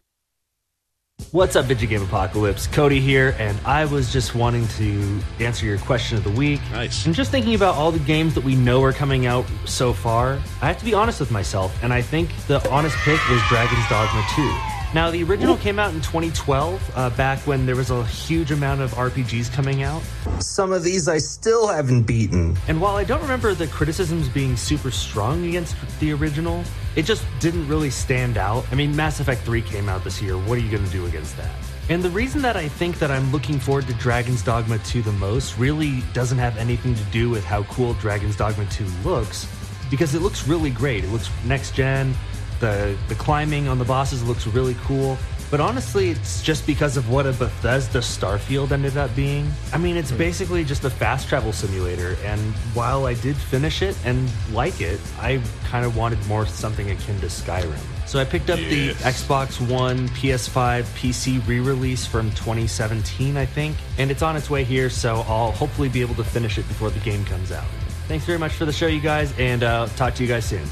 What's 1.31 1.57
up, 1.57 1.67
Vidjagame 1.67 2.05
Apocalypse? 2.05 2.67
Cody 2.67 3.01
here, 3.01 3.35
and 3.39 3.59
I 3.65 3.85
was 3.85 4.13
just 4.13 4.35
wanting 4.35 4.67
to 4.69 5.21
answer 5.41 5.65
your 5.65 5.79
question 5.79 6.19
of 6.19 6.25
the 6.25 6.31
week. 6.31 6.61
Nice. 6.73 7.07
And 7.07 7.15
just 7.15 7.31
thinking 7.31 7.55
about 7.55 7.75
all 7.75 7.91
the 7.91 8.01
games 8.01 8.35
that 8.35 8.45
we 8.45 8.55
know 8.55 8.83
are 8.83 8.93
coming 8.93 9.27
out 9.27 9.47
so 9.65 9.93
far, 9.93 10.35
I 10.61 10.67
have 10.67 10.79
to 10.79 10.85
be 10.85 10.95
honest 10.95 11.21
with 11.21 11.31
myself, 11.31 11.77
and 11.83 11.93
I 11.93 12.03
think 12.03 12.31
the 12.49 12.69
honest 12.71 12.97
pick 12.99 13.21
was 13.31 13.41
Dragon's 13.49 13.89
Dogma 13.89 14.25
2. 14.35 14.76
Now, 14.97 15.11
the 15.11 15.23
original 15.25 15.59
came 15.59 15.79
out 15.79 15.93
in 15.93 16.01
2012, 16.01 16.93
uh, 16.95 17.11
back 17.11 17.39
when 17.41 17.67
there 17.67 17.77
was 17.77 17.91
a 17.91 18.03
huge 18.07 18.51
amount 18.51 18.81
of 18.81 18.95
RPGs 18.95 19.53
coming 19.53 19.83
out. 19.83 20.01
Some 20.39 20.73
of 20.73 20.85
these 20.85 21.07
I 21.07 21.19
still 21.19 21.67
haven't 21.67 22.05
beaten. 22.05 22.57
And 22.67 22.81
while 22.81 22.97
I 22.97 23.05
don't 23.05 23.21
remember 23.21 23.53
the 23.53 23.67
criticisms 23.67 24.27
being 24.31 24.57
super 24.57 24.91
strong 24.91 25.45
against 25.45 25.77
the 26.01 26.15
original, 26.15 26.65
it 26.95 27.03
just 27.03 27.27
didn't 27.41 27.69
really 27.69 27.91
stand 27.91 28.39
out. 28.39 28.65
I 28.73 28.75
mean, 28.75 28.97
Mass 28.97 29.21
Effect 29.21 29.43
3 29.43 29.61
came 29.61 29.91
out 29.91 30.03
this 30.03 30.23
year. 30.23 30.39
What 30.39 30.57
are 30.57 30.63
you 30.63 30.71
going 30.71 30.87
to 30.87 30.91
do 30.91 31.05
against 31.05 31.37
that? 31.37 31.55
And 31.91 32.03
the 32.03 32.09
reason 32.09 32.41
that 32.41 32.57
I 32.57 32.67
think 32.67 32.99
that 32.99 33.11
I'm 33.11 33.31
looking 33.31 33.59
forward 33.59 33.87
to 33.89 33.93
Dragon's 33.93 34.43
Dogma 34.43 34.79
2 34.79 35.03
the 35.03 35.13
most 35.13 35.59
really 35.59 36.03
doesn't 36.15 36.39
have 36.39 36.57
anything 36.57 36.95
to 36.95 37.05
do 37.13 37.29
with 37.29 37.45
how 37.45 37.65
cool 37.65 37.93
Dragon's 37.93 38.35
Dogma 38.35 38.65
2 38.71 38.87
looks, 39.05 39.47
because 39.91 40.15
it 40.15 40.23
looks 40.23 40.49
really 40.49 40.71
great. 40.71 41.05
It 41.05 41.11
looks 41.11 41.29
next 41.45 41.75
gen. 41.75 42.15
The 42.61 42.97
the 43.09 43.15
climbing 43.15 43.69
on 43.69 43.79
the 43.79 43.85
bosses 43.85 44.23
looks 44.23 44.47
really 44.47 44.77
cool. 44.85 45.19
But 45.49 45.61
honestly, 45.61 46.11
it's 46.11 46.43
just 46.43 46.67
because 46.67 46.97
of 46.97 47.09
what 47.09 47.25
a 47.25 47.33
Bethesda 47.33 47.99
Starfield 47.99 48.73
ended 48.73 48.97
up 48.97 49.15
being. 49.15 49.49
I 49.73 49.79
mean, 49.79 49.97
it's 49.97 50.11
basically 50.11 50.65
just 50.65 50.83
a 50.85 50.91
fast 50.91 51.29
travel 51.29 51.53
simulator, 51.53 52.17
and 52.25 52.41
while 52.75 53.07
I 53.07 53.15
did 53.15 53.37
finish 53.37 53.81
it 53.81 53.97
and 54.05 54.29
like 54.53 54.81
it, 54.81 55.01
I 55.21 55.41
kind 55.65 55.87
of 55.87 55.97
wanted 55.97 56.25
more 56.27 56.47
something 56.47 56.91
akin 56.91 57.21
to 57.21 57.27
Skyrim. 57.27 57.79
So 58.09 58.19
I 58.19 58.25
picked 58.25 58.51
up 58.51 58.59
the 58.59 58.91
Xbox 58.95 59.61
One, 59.71 60.09
PS5, 60.11 60.83
PC 60.97 61.47
re 61.47 61.61
release 61.61 62.07
from 62.07 62.31
2017, 62.33 63.37
I 63.37 63.47
think, 63.47 63.77
and 63.99 64.11
it's 64.11 64.23
on 64.23 64.37
its 64.37 64.51
way 64.51 64.65
here, 64.65 64.91
so 64.91 65.25
I'll 65.29 65.53
hopefully 65.53 65.89
be 65.89 66.01
able 66.01 66.15
to 66.17 66.25
finish 66.25 66.59
it 66.59 66.67
before 66.67 66.91
the 66.91 67.01
game 67.01 67.25
comes 67.25 67.53
out. 67.53 67.67
Thanks 68.09 68.25
very 68.25 68.39
much 68.39 68.53
for 68.53 68.65
the 68.65 68.73
show, 68.73 68.87
you 68.87 69.01
guys, 69.01 69.33
and 69.39 69.63
uh, 69.63 69.87
talk 69.97 70.15
to 70.17 70.23
you 70.23 70.29
guys 70.29 70.45
soon. 70.45 70.67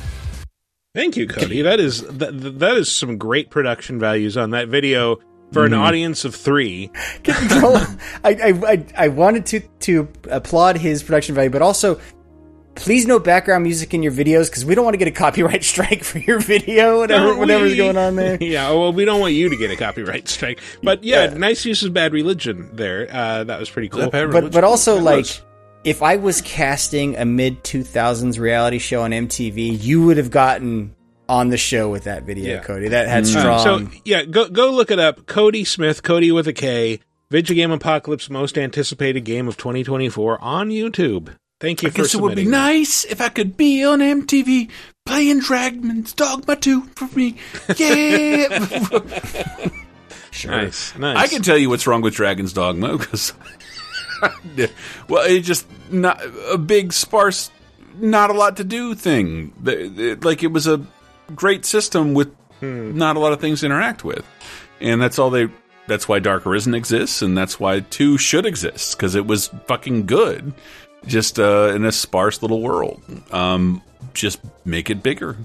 Thank 0.94 1.16
you, 1.16 1.26
Cody. 1.26 1.62
That 1.62 1.80
is 1.80 2.02
that, 2.02 2.30
that 2.60 2.76
is 2.76 2.90
some 2.90 3.18
great 3.18 3.50
production 3.50 3.98
values 3.98 4.36
on 4.36 4.50
that 4.50 4.68
video 4.68 5.16
for 5.52 5.64
an 5.64 5.72
Mhm. 5.72 5.78
audience 5.80 6.24
of 6.24 6.36
three. 6.36 6.90
Joel, 7.24 7.78
I, 8.22 8.30
I, 8.34 8.52
I, 8.66 8.86
I 8.96 9.08
wanted 9.08 9.44
to, 9.46 9.60
to 9.80 10.08
applaud 10.30 10.76
his 10.76 11.02
production 11.02 11.34
value, 11.34 11.50
but 11.50 11.62
also 11.62 12.00
please 12.76 13.06
no 13.06 13.18
background 13.18 13.64
music 13.64 13.92
in 13.92 14.02
your 14.04 14.12
videos 14.12 14.48
because 14.50 14.64
we 14.64 14.74
don't 14.76 14.84
want 14.84 14.94
to 14.94 14.98
get 14.98 15.08
a 15.08 15.12
copyright 15.12 15.64
strike 15.72 16.04
for 16.04 16.18
your 16.18 16.38
video, 16.38 16.98
whatever, 17.00 17.36
whatever's 17.36 17.76
going 17.76 17.96
on 17.96 18.14
there. 18.14 18.38
yeah, 18.40 18.70
well, 18.70 18.92
we 18.92 19.04
don't 19.04 19.20
want 19.20 19.32
you 19.34 19.48
to 19.48 19.56
get 19.56 19.72
a 19.72 19.76
copyright 19.76 20.28
strike. 20.28 20.60
But 20.80 21.02
yeah, 21.02 21.26
nice 21.26 21.64
use 21.64 21.82
of 21.82 21.92
bad 21.92 22.12
religion 22.12 22.70
there. 22.72 23.08
Uh, 23.10 23.42
that 23.42 23.58
was 23.58 23.68
pretty 23.68 23.88
cool. 23.88 24.10
But 24.10 24.52
but 24.52 24.62
also 24.62 25.00
like 25.00 25.26
if 25.84 26.02
I 26.02 26.16
was 26.16 26.40
casting 26.40 27.16
a 27.16 27.24
mid 27.24 27.62
two 27.62 27.82
thousands 27.84 28.38
reality 28.38 28.78
show 28.78 29.02
on 29.02 29.10
MTV, 29.10 29.82
you 29.82 30.04
would 30.06 30.16
have 30.16 30.30
gotten 30.30 30.94
on 31.28 31.48
the 31.48 31.56
show 31.56 31.88
with 31.90 32.04
that 32.04 32.24
video, 32.24 32.60
Cody. 32.60 32.88
That 32.88 33.08
had 33.08 33.26
strong. 33.26 33.46
Uh, 33.46 33.58
so 33.58 33.88
yeah, 34.04 34.24
go 34.24 34.48
go 34.48 34.70
look 34.70 34.90
it 34.90 34.98
up. 34.98 35.26
Cody 35.26 35.64
Smith, 35.64 36.02
Cody 36.02 36.32
with 36.32 36.48
a 36.48 36.52
K. 36.52 37.00
Vidjagame 37.30 37.72
Apocalypse 37.74 38.28
most 38.30 38.56
anticipated 38.58 39.22
game 39.22 39.48
of 39.48 39.56
2024 39.56 40.40
on 40.42 40.68
YouTube. 40.68 41.34
Thank 41.60 41.82
you 41.82 41.88
I 41.88 41.90
for 41.90 42.02
guess 42.02 42.14
it 42.14 42.20
would 42.20 42.36
be 42.36 42.42
submitting. 42.44 42.50
nice 42.50 43.04
if 43.04 43.20
I 43.20 43.28
could 43.30 43.56
be 43.56 43.82
on 43.84 44.00
MTV 44.00 44.70
playing 45.06 45.40
Dragon's 45.40 46.12
Dogma 46.12 46.56
2 46.56 46.82
for 46.94 47.08
me. 47.16 47.36
Yeah. 47.76 49.70
Nice, 50.46 50.96
nice. 50.98 51.16
I 51.16 51.28
can 51.28 51.42
tell 51.42 51.56
you 51.56 51.70
what's 51.70 51.86
wrong 51.86 52.02
with 52.02 52.14
Dragon's 52.14 52.52
Dogma 52.52 52.98
because, 52.98 53.32
well, 55.08 55.24
it's 55.26 55.46
just 55.46 55.66
not 55.90 56.20
a 56.50 56.58
big, 56.58 56.92
sparse, 56.92 57.50
not 57.96 58.30
a 58.30 58.32
lot 58.32 58.56
to 58.58 58.64
do 58.64 58.94
thing. 58.94 59.52
Like 60.22 60.42
it 60.42 60.52
was 60.52 60.66
a 60.66 60.84
great 61.34 61.64
system 61.64 62.14
with 62.14 62.34
not 62.60 63.16
a 63.16 63.18
lot 63.18 63.32
of 63.32 63.40
things 63.40 63.60
to 63.60 63.66
interact 63.66 64.04
with, 64.04 64.24
and 64.80 65.00
that's 65.00 65.18
all 65.18 65.30
they. 65.30 65.48
That's 65.86 66.08
why 66.08 66.18
Dark 66.18 66.46
Arisen 66.46 66.74
exists, 66.74 67.20
and 67.20 67.36
that's 67.36 67.60
why 67.60 67.80
two 67.80 68.16
should 68.16 68.46
exist 68.46 68.96
because 68.96 69.14
it 69.14 69.26
was 69.26 69.48
fucking 69.66 70.06
good, 70.06 70.54
just 71.06 71.38
uh, 71.38 71.72
in 71.74 71.84
a 71.84 71.92
sparse 71.92 72.40
little 72.40 72.62
world. 72.62 73.02
Um, 73.30 73.82
just 74.14 74.40
make 74.64 74.88
it 74.88 75.02
bigger. 75.02 75.36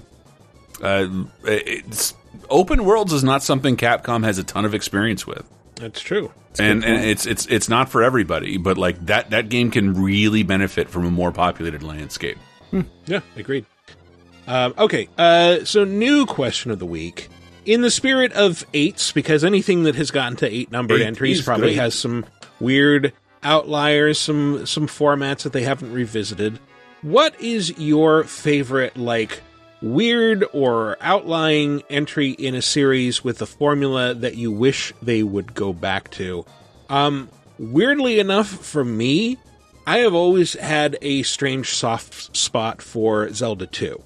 Uh, 0.82 1.08
it's, 1.44 2.14
open 2.50 2.86
worlds 2.86 3.12
is 3.12 3.24
not 3.24 3.44
something 3.44 3.76
Capcom 3.76 4.24
has 4.24 4.38
a 4.38 4.44
ton 4.44 4.64
of 4.64 4.74
experience 4.74 5.28
with 5.28 5.46
That's 5.76 6.00
true. 6.00 6.32
And 6.58 6.84
and 6.84 7.06
it's 7.06 7.26
it's 7.26 7.46
it's 7.48 7.70
not 7.70 7.90
for 7.90 8.02
everybody, 8.02 8.58
but 8.58 8.78
like 8.78 9.06
that 9.06 9.30
that 9.30 9.50
game 9.50 9.70
can 9.72 9.94
really 10.02 10.44
benefit 10.44 10.90
from 10.90 11.06
a 11.06 11.12
more 11.12 11.32
populated 11.32 11.84
landscape. 11.84 12.38
Yeah, 13.06 13.22
agreed. 13.36 13.66
Um, 14.48 14.74
okay, 14.78 15.08
uh, 15.18 15.64
so 15.66 15.84
new 15.84 16.26
question 16.26 16.72
of 16.72 16.80
the 16.80 16.86
week. 16.86 17.28
In 17.66 17.82
the 17.82 17.92
spirit 17.92 18.32
of 18.34 18.66
eights, 18.74 19.12
because 19.12 19.44
anything 19.44 19.84
that 19.84 19.94
has 19.96 20.10
gotten 20.10 20.38
to 20.38 20.48
eight 20.52 20.72
numbered 20.72 21.02
Eight 21.02 21.08
entries 21.08 21.44
probably 21.44 21.68
great. 21.68 21.78
has 21.78 21.94
some 21.94 22.26
weird 22.60 23.14
outliers, 23.44 24.20
some 24.20 24.66
some 24.66 24.88
formats 24.88 25.44
that 25.44 25.54
they 25.54 25.64
haven't 25.64 25.94
revisited. 25.94 26.60
What 27.02 27.40
is 27.40 27.78
your 27.78 28.24
favorite, 28.24 28.98
like 28.98 29.42
weird 29.82 30.46
or 30.54 30.98
outlying 31.02 31.84
entry 31.90 32.32
in 32.32 32.56
a 32.56 32.62
series 32.62 33.24
with 33.24 33.42
a 33.42 33.46
formula 33.46 34.14
that 34.14 34.36
you 34.36 34.52
wish 34.52 34.94
they 35.02 35.24
would 35.24 35.54
go 35.54 35.74
back 35.74 36.10
to? 36.12 36.46
Um, 36.90 37.30
weirdly 37.58 38.20
enough, 38.20 38.48
for 38.48 38.84
me, 38.84 39.38
I 39.86 40.00
have 40.00 40.14
always 40.14 40.54
had 40.54 40.98
a 41.02 41.24
strange 41.24 41.74
soft 41.74 42.36
spot 42.36 42.82
for 42.82 43.32
Zelda 43.32 43.68
2. 43.68 44.04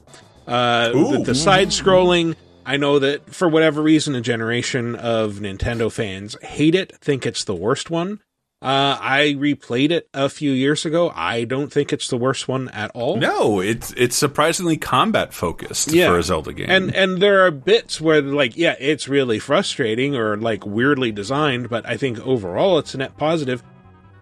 Uh, 0.47 0.89
the, 0.89 1.23
the 1.25 1.35
side 1.35 1.69
scrolling, 1.69 2.35
I 2.65 2.77
know 2.77 2.99
that 2.99 3.33
for 3.33 3.47
whatever 3.47 3.81
reason, 3.81 4.15
a 4.15 4.21
generation 4.21 4.95
of 4.95 5.35
Nintendo 5.35 5.91
fans 5.91 6.35
hate 6.41 6.75
it, 6.75 6.95
think 6.97 7.25
it's 7.25 7.43
the 7.43 7.55
worst 7.55 7.89
one. 7.89 8.19
Uh, 8.63 8.97
I 9.01 9.35
replayed 9.37 9.91
it 9.91 10.07
a 10.13 10.29
few 10.29 10.53
years 10.53 10.85
ago. 10.85 11.11
I 11.13 11.43
don't 11.43 11.69
think 11.69 11.91
it's 11.91 12.07
the 12.07 12.15
worst 12.15 12.47
one 12.47 12.69
at 12.69 12.91
all. 12.91 13.17
No, 13.17 13.59
it's 13.59 13.91
it's 13.97 14.15
surprisingly 14.15 14.77
combat 14.77 15.33
focused 15.33 15.91
for 15.91 16.17
a 16.17 16.23
Zelda 16.23 16.53
game. 16.53 16.69
And 16.69 16.95
and 16.95 17.21
there 17.21 17.45
are 17.45 17.51
bits 17.51 17.99
where 17.99 18.21
like 18.21 18.55
yeah, 18.55 18.77
it's 18.79 19.09
really 19.09 19.37
frustrating 19.37 20.15
or 20.15 20.37
like 20.37 20.65
weirdly 20.65 21.11
designed, 21.11 21.69
but 21.69 21.85
I 21.85 21.97
think 21.97 22.25
overall 22.25 22.79
it's 22.79 22.93
a 22.93 22.99
net 22.99 23.17
positive. 23.17 23.61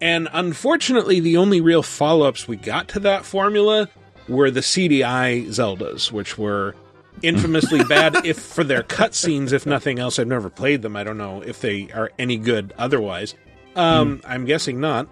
And 0.01 0.27
unfortunately, 0.33 1.19
the 1.19 1.37
only 1.37 1.61
real 1.61 1.83
follow-ups 1.83 2.47
we 2.47 2.55
got 2.55 2.87
to 2.89 2.99
that 3.01 3.23
formula 3.23 3.89
were 4.27 4.49
the 4.49 4.61
CDI 4.61 5.45
Zeldas, 5.49 6.11
which 6.11 6.39
were 6.39 6.73
infamously 7.21 7.83
bad 7.89 8.25
if 8.25 8.39
for 8.39 8.63
their 8.63 8.81
cutscenes, 8.81 9.53
if 9.53 9.67
nothing 9.67 9.99
else. 9.99 10.17
I've 10.17 10.25
never 10.25 10.49
played 10.49 10.81
them. 10.81 10.95
I 10.95 11.03
don't 11.03 11.19
know 11.19 11.43
if 11.43 11.61
they 11.61 11.91
are 11.91 12.11
any 12.17 12.37
good 12.37 12.73
otherwise. 12.79 13.35
Um, 13.75 14.21
I'm 14.25 14.45
guessing 14.45 14.79
not. 14.79 15.07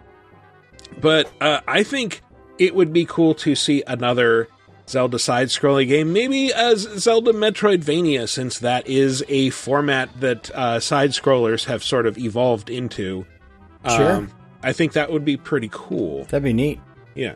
But 0.99 1.31
uh, 1.39 1.61
I 1.67 1.83
think 1.83 2.21
it 2.57 2.75
would 2.75 2.91
be 2.91 3.05
cool 3.05 3.33
to 3.35 3.55
see 3.55 3.83
another 3.87 4.47
Zelda 4.87 5.19
side 5.19 5.47
scrolling 5.49 5.87
game, 5.87 6.13
maybe 6.13 6.51
as 6.51 6.81
Zelda 6.81 7.31
Metroidvania, 7.31 8.27
since 8.27 8.59
that 8.59 8.87
is 8.87 9.23
a 9.29 9.51
format 9.51 10.09
that 10.19 10.49
uh, 10.51 10.79
side 10.79 11.11
scrollers 11.11 11.65
have 11.65 11.83
sort 11.83 12.05
of 12.07 12.17
evolved 12.17 12.69
into. 12.69 13.25
Um, 13.85 13.97
Sure. 13.97 14.27
I 14.61 14.73
think 14.73 14.93
that 14.93 15.11
would 15.11 15.23
be 15.23 15.37
pretty 15.37 15.69
cool. 15.71 16.25
That'd 16.25 16.43
be 16.43 16.53
neat. 16.53 16.81
Yeah. 17.15 17.35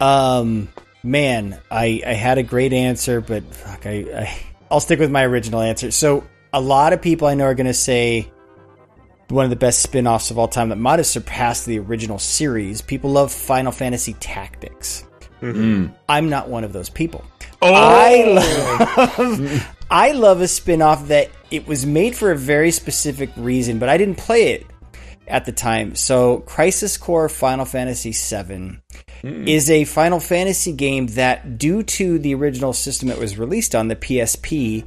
Um, 0.00 0.68
man, 1.02 1.60
I 1.70 2.00
I 2.06 2.12
had 2.12 2.38
a 2.38 2.42
great 2.44 2.72
answer, 2.72 3.20
but 3.20 3.42
fuck, 3.52 3.86
I, 3.86 4.06
I 4.14 4.40
I'll 4.70 4.80
stick 4.80 5.00
with 5.00 5.10
my 5.10 5.24
original 5.24 5.60
answer. 5.60 5.90
So 5.90 6.24
a 6.52 6.60
lot 6.60 6.92
of 6.92 7.02
people 7.02 7.26
I 7.26 7.34
know 7.34 7.44
are 7.46 7.54
going 7.54 7.66
to 7.66 7.74
say 7.74 8.30
one 9.30 9.44
of 9.44 9.50
the 9.50 9.56
best 9.56 9.80
spin-offs 9.80 10.30
of 10.30 10.38
all 10.38 10.48
time 10.48 10.70
that 10.70 10.76
might 10.76 10.98
have 10.98 11.06
surpassed 11.06 11.66
the 11.66 11.78
original 11.78 12.18
series. 12.18 12.82
People 12.82 13.10
love 13.10 13.32
Final 13.32 13.72
Fantasy 13.72 14.14
Tactics. 14.14 15.04
Mm. 15.40 15.92
I'm 16.08 16.28
not 16.28 16.48
one 16.48 16.64
of 16.64 16.72
those 16.72 16.90
people. 16.90 17.24
Oh! 17.62 17.72
I 17.72 18.24
love 18.24 19.76
I 19.90 20.12
love 20.12 20.40
a 20.40 20.48
spin-off 20.48 21.08
that 21.08 21.30
it 21.50 21.66
was 21.66 21.84
made 21.84 22.14
for 22.14 22.30
a 22.30 22.36
very 22.36 22.70
specific 22.70 23.30
reason, 23.36 23.78
but 23.78 23.88
I 23.88 23.96
didn't 23.96 24.18
play 24.18 24.52
it 24.52 24.66
at 25.26 25.46
the 25.46 25.52
time. 25.52 25.94
So 25.94 26.38
Crisis 26.40 26.96
Core 26.96 27.28
Final 27.28 27.64
Fantasy 27.64 28.12
VII 28.12 28.78
is 29.22 29.68
a 29.70 29.84
Final 29.84 30.20
Fantasy 30.20 30.72
game 30.72 31.06
that 31.08 31.58
due 31.58 31.82
to 31.82 32.18
the 32.18 32.34
original 32.34 32.72
system 32.72 33.10
it 33.10 33.18
was 33.18 33.38
released 33.38 33.74
on, 33.74 33.88
the 33.88 33.96
PSP, 33.96 34.86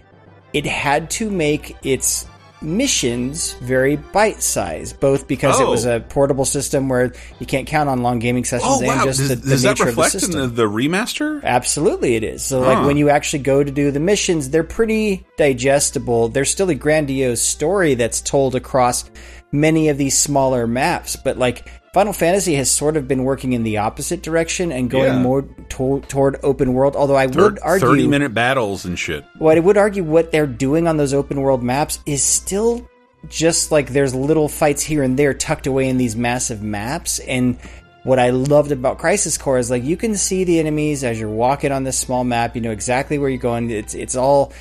it 0.54 0.66
had 0.66 1.10
to 1.12 1.30
make 1.30 1.76
its 1.84 2.28
missions 2.64 3.54
very 3.62 3.98
bite-sized, 3.98 5.00
both 5.00 5.28
because 5.28 5.60
it 5.60 5.68
was 5.68 5.86
Oh. 5.86 5.98
a 5.98 6.00
portable 6.00 6.46
system 6.46 6.90
where 6.90 7.14
you 7.40 7.46
can't 7.46 7.68
count 7.68 7.90
on 7.90 8.02
long 8.02 8.20
gaming 8.20 8.44
sessions 8.46 8.72
oh 8.72 8.80
and 8.80 8.88
wow, 8.88 9.04
just 9.06 9.20
does, 9.20 9.30
the, 9.30 9.36
the 9.36 9.50
does 9.50 9.62
that 9.64 9.70
nature 9.80 9.90
of 9.90 9.96
the 9.96 10.04
system. 10.10 10.40
the, 10.40 10.48
the 10.48 10.64
remaster? 10.64 11.44
Absolutely, 11.44 12.16
it 12.16 12.24
is. 12.24 12.44
So, 12.44 12.62
like 12.62 12.86
when 12.86 12.98
you 12.98 13.10
actually 13.10 13.44
go 13.44 13.64
to 13.64 13.72
do 13.72 13.92
the 13.92 14.00
missions, 14.00 14.50
they're 14.50 14.64
pretty 14.64 15.26
digestible. 15.38 16.30
There's 16.30 16.50
still 16.50 16.70
a 16.70 16.76
grandiose 16.76 17.42
story 17.42 17.96
that's 17.96 18.22
told 18.22 18.56
across 18.56 19.10
many 19.52 19.90
of 19.90 19.98
these 19.98 20.18
smaller 20.18 20.66
maps, 20.68 21.16
but 21.16 21.38
like 21.38 21.70
Final 21.94 22.12
Fantasy 22.12 22.56
has 22.56 22.72
sort 22.72 22.98
of 22.98 23.08
been 23.08 23.24
working 23.24 23.54
in 23.54 23.62
the 23.62 23.78
opposite 23.78 24.24
direction 24.24 24.72
and 24.72 24.90
going 24.90 25.14
Yeah. 25.14 25.20
more 25.20 25.44
to- 25.70 26.02
toward 26.08 26.40
open 26.42 26.74
world. 26.74 26.96
Although 26.96 27.16
I 27.16 27.28
would 27.28 27.60
argue, 27.62 27.88
thirty 27.88 28.08
minute 28.08 28.34
battles 28.34 28.84
and 28.84 28.98
shit. 28.98 29.24
what 29.38 29.58
I 29.58 29.60
would 29.60 29.78
argue 29.78 30.04
what 30.04 30.32
they're 30.32 30.48
doing 30.48 30.88
on 30.88 30.98
those 30.98 31.14
open 31.14 31.40
world 31.40 31.62
maps 31.62 32.00
is 32.08 32.24
still 32.24 32.88
just 33.30 33.72
like 33.72 33.90
there's 33.94 34.14
little 34.16 34.50
fights 34.50 34.82
here 34.82 35.04
and 35.04 35.18
there 35.18 35.34
tucked 35.36 35.68
away 35.68 35.88
in 35.88 35.98
these 35.98 36.16
massive 36.16 36.62
maps. 36.64 37.20
And 37.20 37.58
what 38.04 38.18
I 38.20 38.32
loved 38.32 38.72
about 38.72 38.98
Crisis 38.98 39.38
Core 39.38 39.60
is 39.60 39.70
like 39.70 39.84
you 39.84 39.96
can 39.96 40.16
see 40.18 40.44
the 40.44 40.60
enemies 40.60 41.04
as 41.04 41.20
you're 41.20 41.30
walking 41.30 41.72
on 41.72 41.84
this 41.84 41.96
small 41.98 42.24
map. 42.24 42.56
You 42.56 42.62
know 42.62 42.72
exactly 42.72 43.18
where 43.20 43.30
you're 43.30 43.38
going. 43.38 43.70
It's 43.70 43.94
it's 43.94 44.16
all 44.16 44.52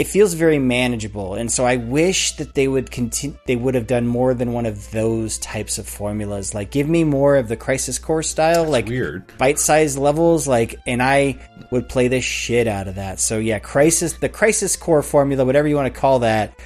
it 0.00 0.06
feels 0.06 0.32
very 0.32 0.58
manageable. 0.58 1.34
And 1.34 1.52
so 1.52 1.66
I 1.66 1.76
wish 1.76 2.34
that 2.36 2.54
they 2.54 2.66
would 2.66 2.90
continue. 2.90 3.36
They 3.44 3.54
would 3.54 3.74
have 3.74 3.86
done 3.86 4.06
more 4.06 4.32
than 4.32 4.54
one 4.54 4.64
of 4.64 4.90
those 4.92 5.36
types 5.36 5.76
of 5.76 5.86
formulas. 5.86 6.54
Like 6.54 6.70
give 6.70 6.88
me 6.88 7.04
more 7.04 7.36
of 7.36 7.48
the 7.48 7.56
Crisis 7.56 7.98
Core 7.98 8.22
style. 8.22 8.64
like 8.64 8.88
weird. 8.88 9.30
bite-sized 9.36 9.98
levels 9.98 10.48
like 10.48 10.76
and 10.86 11.02
i 11.02 11.38
would 11.70 11.86
play 11.86 12.08
the 12.08 12.20
shit 12.22 12.66
out 12.66 12.88
of 12.88 12.94
that 12.94 13.20
so 13.20 13.38
yeah 13.38 13.58
crisis 13.58 14.14
the 14.14 14.28
crisis 14.28 14.74
core 14.76 15.02
formula 15.02 15.44
whatever 15.44 15.68
you 15.68 15.76
want 15.76 15.92
to 15.92 16.00
call 16.00 16.20
that 16.20 16.58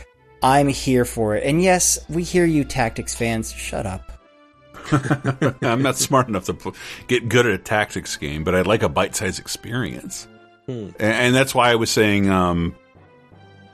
i'm 0.43 0.69
here 0.69 1.05
for 1.05 1.35
it 1.35 1.43
and 1.45 1.61
yes 1.63 1.99
we 2.09 2.23
hear 2.23 2.45
you 2.45 2.63
tactics 2.63 3.15
fans 3.17 3.53
shut 3.53 3.85
up 3.85 4.13
I'm 5.63 5.83
not 5.83 5.97
smart 5.97 6.29
enough 6.29 6.45
to 6.45 6.55
pl- 6.55 6.77
get 7.09 7.29
good 7.29 7.47
at 7.47 7.53
a 7.55 7.59
tactics 7.59 8.17
game, 8.17 8.45
but 8.45 8.55
i'd 8.55 8.67
like 8.67 8.83
a 8.83 8.89
bite 8.89 9.17
sized 9.17 9.41
experience. 9.41 10.29
Hmm. 10.67 10.91
and, 10.99 11.01
and 11.01 11.35
that's 11.35 11.55
why 11.55 11.71
I 11.71 11.75
was 11.75 11.91
saying 11.91 12.29
um, 12.31 12.75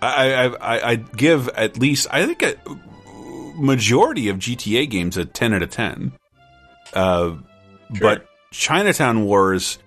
I, 0.03 0.47
I, 0.47 0.91
I 0.93 0.95
give 0.97 1.49
at 1.51 1.79
least 1.79 2.07
I 2.11 2.25
think 2.27 2.43
a 2.43 2.57
majority 3.57 4.29
of 4.29 4.39
GTA 4.39 4.89
games 4.89 5.17
a 5.17 5.25
ten 5.25 5.53
out 5.53 5.63
of 5.63 5.71
ten. 5.71 6.13
Uh, 6.93 7.37
But 8.01 8.27
Chinatown 8.53 9.25
Wars, 9.25 9.79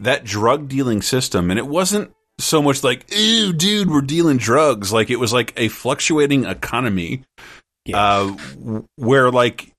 that 0.00 0.24
drug 0.24 0.68
dealing 0.68 1.02
system, 1.02 1.50
and 1.50 1.58
it 1.58 1.66
wasn't 1.66 2.12
so 2.38 2.60
much 2.62 2.84
like, 2.84 3.06
"Ew, 3.16 3.52
dude, 3.52 3.90
we're 3.90 4.00
dealing 4.00 4.36
drugs." 4.36 4.92
Like 4.92 5.10
it 5.10 5.16
was 5.16 5.32
like 5.32 5.52
a 5.56 5.68
fluctuating 5.68 6.44
economy, 6.44 7.24
uh, 7.92 8.28
where 8.96 9.30
like 9.30 9.72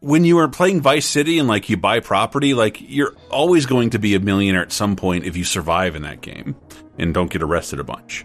when 0.00 0.24
you 0.24 0.38
are 0.38 0.48
playing 0.48 0.80
Vice 0.82 1.06
City 1.06 1.38
and 1.38 1.48
like 1.48 1.68
you 1.70 1.76
buy 1.76 2.00
property, 2.00 2.52
like 2.54 2.78
you're 2.80 3.14
always 3.30 3.66
going 3.66 3.90
to 3.90 3.98
be 3.98 4.14
a 4.14 4.20
millionaire 4.20 4.62
at 4.62 4.72
some 4.72 4.96
point 4.96 5.24
if 5.24 5.36
you 5.36 5.44
survive 5.44 5.96
in 5.96 6.02
that 6.02 6.20
game 6.20 6.54
and 6.98 7.12
don't 7.14 7.30
get 7.30 7.42
arrested 7.42 7.80
a 7.80 7.84
bunch. 7.84 8.24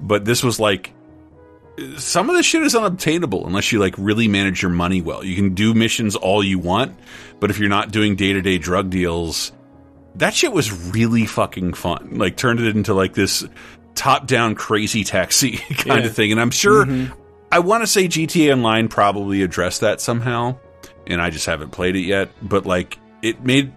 But 0.00 0.24
this 0.24 0.42
was 0.42 0.58
like 0.60 0.92
some 1.96 2.28
of 2.28 2.34
this 2.36 2.44
shit 2.44 2.62
is 2.62 2.74
unobtainable 2.74 3.46
unless 3.46 3.70
you 3.70 3.78
like 3.78 3.94
really 3.98 4.26
manage 4.26 4.62
your 4.62 4.70
money 4.72 5.00
well. 5.00 5.24
You 5.24 5.36
can 5.36 5.54
do 5.54 5.74
missions 5.74 6.16
all 6.16 6.42
you 6.42 6.58
want, 6.58 6.98
but 7.38 7.50
if 7.50 7.58
you're 7.58 7.68
not 7.68 7.92
doing 7.92 8.16
day 8.16 8.32
to 8.32 8.40
day 8.42 8.58
drug 8.58 8.90
deals, 8.90 9.52
that 10.16 10.34
shit 10.34 10.52
was 10.52 10.72
really 10.92 11.24
fucking 11.26 11.74
fun. 11.74 12.14
Like 12.18 12.36
turned 12.36 12.58
it 12.58 12.74
into 12.76 12.94
like 12.94 13.14
this 13.14 13.46
top 13.94 14.26
down 14.26 14.56
crazy 14.56 15.04
taxi 15.04 15.56
kind 15.76 16.00
Yeah. 16.02 16.06
of 16.08 16.14
thing. 16.14 16.32
And 16.32 16.40
I'm 16.40 16.50
sure 16.50 16.84
Mhm. 16.84 17.12
I 17.52 17.60
want 17.60 17.82
to 17.82 17.86
say 17.86 18.08
GTA 18.08 18.52
Online 18.54 18.88
probably 18.88 19.42
addressed 19.42 19.80
that 19.82 20.00
somehow, 20.00 20.56
and 21.06 21.22
I 21.22 21.30
just 21.30 21.46
haven't 21.46 21.70
played 21.70 21.94
it 21.96 22.02
yet. 22.02 22.28
But 22.42 22.66
like, 22.66 22.98
it 23.22 23.42
made 23.44 23.72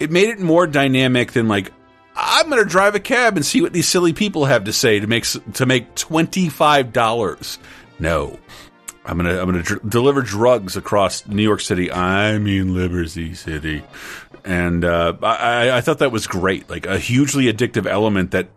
it 0.00 0.10
made 0.10 0.28
it 0.30 0.40
more 0.40 0.66
dynamic 0.66 1.32
than 1.32 1.48
like 1.48 1.70
I'm 2.22 2.50
going 2.50 2.62
to 2.62 2.68
drive 2.68 2.94
a 2.94 3.00
cab 3.00 3.36
and 3.36 3.44
see 3.46 3.62
what 3.62 3.72
these 3.72 3.88
silly 3.88 4.12
people 4.12 4.44
have 4.44 4.64
to 4.64 4.72
say 4.72 5.00
to 5.00 5.06
make 5.06 5.24
to 5.54 5.66
make 5.66 5.94
twenty 5.94 6.48
five 6.48 6.92
dollars. 6.92 7.58
No, 7.98 8.38
I'm 9.04 9.16
gonna 9.16 9.38
I'm 9.40 9.46
gonna 9.46 9.62
dr- 9.62 9.88
deliver 9.88 10.20
drugs 10.22 10.76
across 10.76 11.26
New 11.26 11.42
York 11.42 11.60
City. 11.60 11.90
I 11.90 12.38
mean 12.38 12.74
Liberty 12.74 13.34
City, 13.34 13.82
and 14.44 14.84
uh, 14.84 15.14
I, 15.22 15.26
I- 15.68 15.76
I 15.78 15.80
thought 15.80 15.98
that 16.00 16.12
was 16.12 16.26
great. 16.26 16.68
Like 16.68 16.86
a 16.86 16.98
hugely 16.98 17.50
addictive 17.52 17.86
element 17.86 18.32
that 18.32 18.48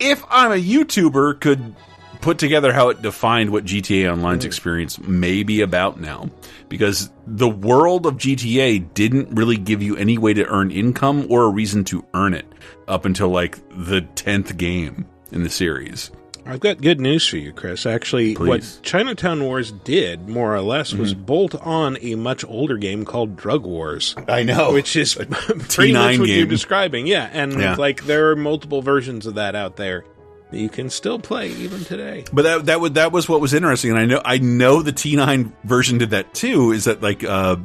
if 0.00 0.24
I'm 0.28 0.50
a 0.52 0.56
YouTuber, 0.62 1.40
could 1.40 1.74
put 2.20 2.38
together 2.38 2.72
how 2.72 2.88
it 2.88 3.02
defined 3.02 3.50
what 3.50 3.64
GTA 3.64 4.10
Online's 4.10 4.44
experience 4.44 4.98
may 4.98 5.42
be 5.42 5.60
about 5.60 6.00
now. 6.00 6.30
Because 6.70 7.10
the 7.26 7.48
world 7.48 8.06
of 8.06 8.14
GTA 8.14 8.94
didn't 8.94 9.34
really 9.36 9.58
give 9.58 9.82
you 9.82 9.96
any 9.96 10.16
way 10.18 10.32
to 10.34 10.44
earn 10.46 10.70
income 10.70 11.26
or 11.28 11.44
a 11.44 11.48
reason 11.50 11.84
to 11.84 12.04
earn 12.14 12.32
it 12.34 12.46
up 12.88 13.04
until 13.04 13.28
like 13.28 13.56
the 13.70 14.02
10th 14.14 14.56
game 14.56 15.06
in 15.32 15.42
the 15.42 15.50
series. 15.50 16.10
I've 16.46 16.60
got 16.60 16.82
good 16.82 17.00
news 17.00 17.26
for 17.26 17.38
you, 17.38 17.54
Chris. 17.54 17.86
Actually, 17.86 18.34
Please. 18.34 18.48
what 18.48 18.80
Chinatown 18.82 19.42
Wars 19.44 19.72
did, 19.72 20.28
more 20.28 20.54
or 20.54 20.60
less, 20.60 20.92
was 20.92 21.14
bolt 21.14 21.54
on 21.54 21.96
a 22.02 22.16
much 22.16 22.44
older 22.44 22.76
game 22.76 23.06
called 23.06 23.34
Drug 23.34 23.64
Wars. 23.64 24.14
I 24.28 24.42
know. 24.42 24.74
Which 24.74 24.94
is 24.94 25.14
pretty 25.14 25.30
T9 25.30 25.92
much 25.94 26.18
what 26.18 26.28
you're 26.28 26.44
describing. 26.44 27.06
Yeah. 27.06 27.30
And 27.32 27.58
Yeah. 27.58 27.76
like 27.76 28.04
there 28.04 28.28
are 28.30 28.36
multiple 28.36 28.82
versions 28.82 29.24
of 29.24 29.36
that 29.36 29.54
out 29.54 29.76
there 29.76 30.04
that 30.50 30.58
you 30.58 30.68
can 30.68 30.90
still 30.90 31.18
play 31.18 31.48
even 31.52 31.82
today. 31.82 32.24
But 32.30 32.42
that 32.42 32.66
that 32.66 32.78
would 32.82 32.94
that 32.96 33.10
was 33.10 33.26
what 33.26 33.40
was 33.40 33.54
interesting, 33.54 33.92
and 33.92 33.98
I 33.98 34.04
know 34.04 34.20
I 34.22 34.36
know 34.36 34.82
the 34.82 34.92
T9 34.92 35.50
version 35.64 35.96
did 35.96 36.10
that 36.10 36.34
too. 36.34 36.72
Is 36.72 36.84
that 36.84 37.00
like 37.02 37.24
uh, 37.24 37.56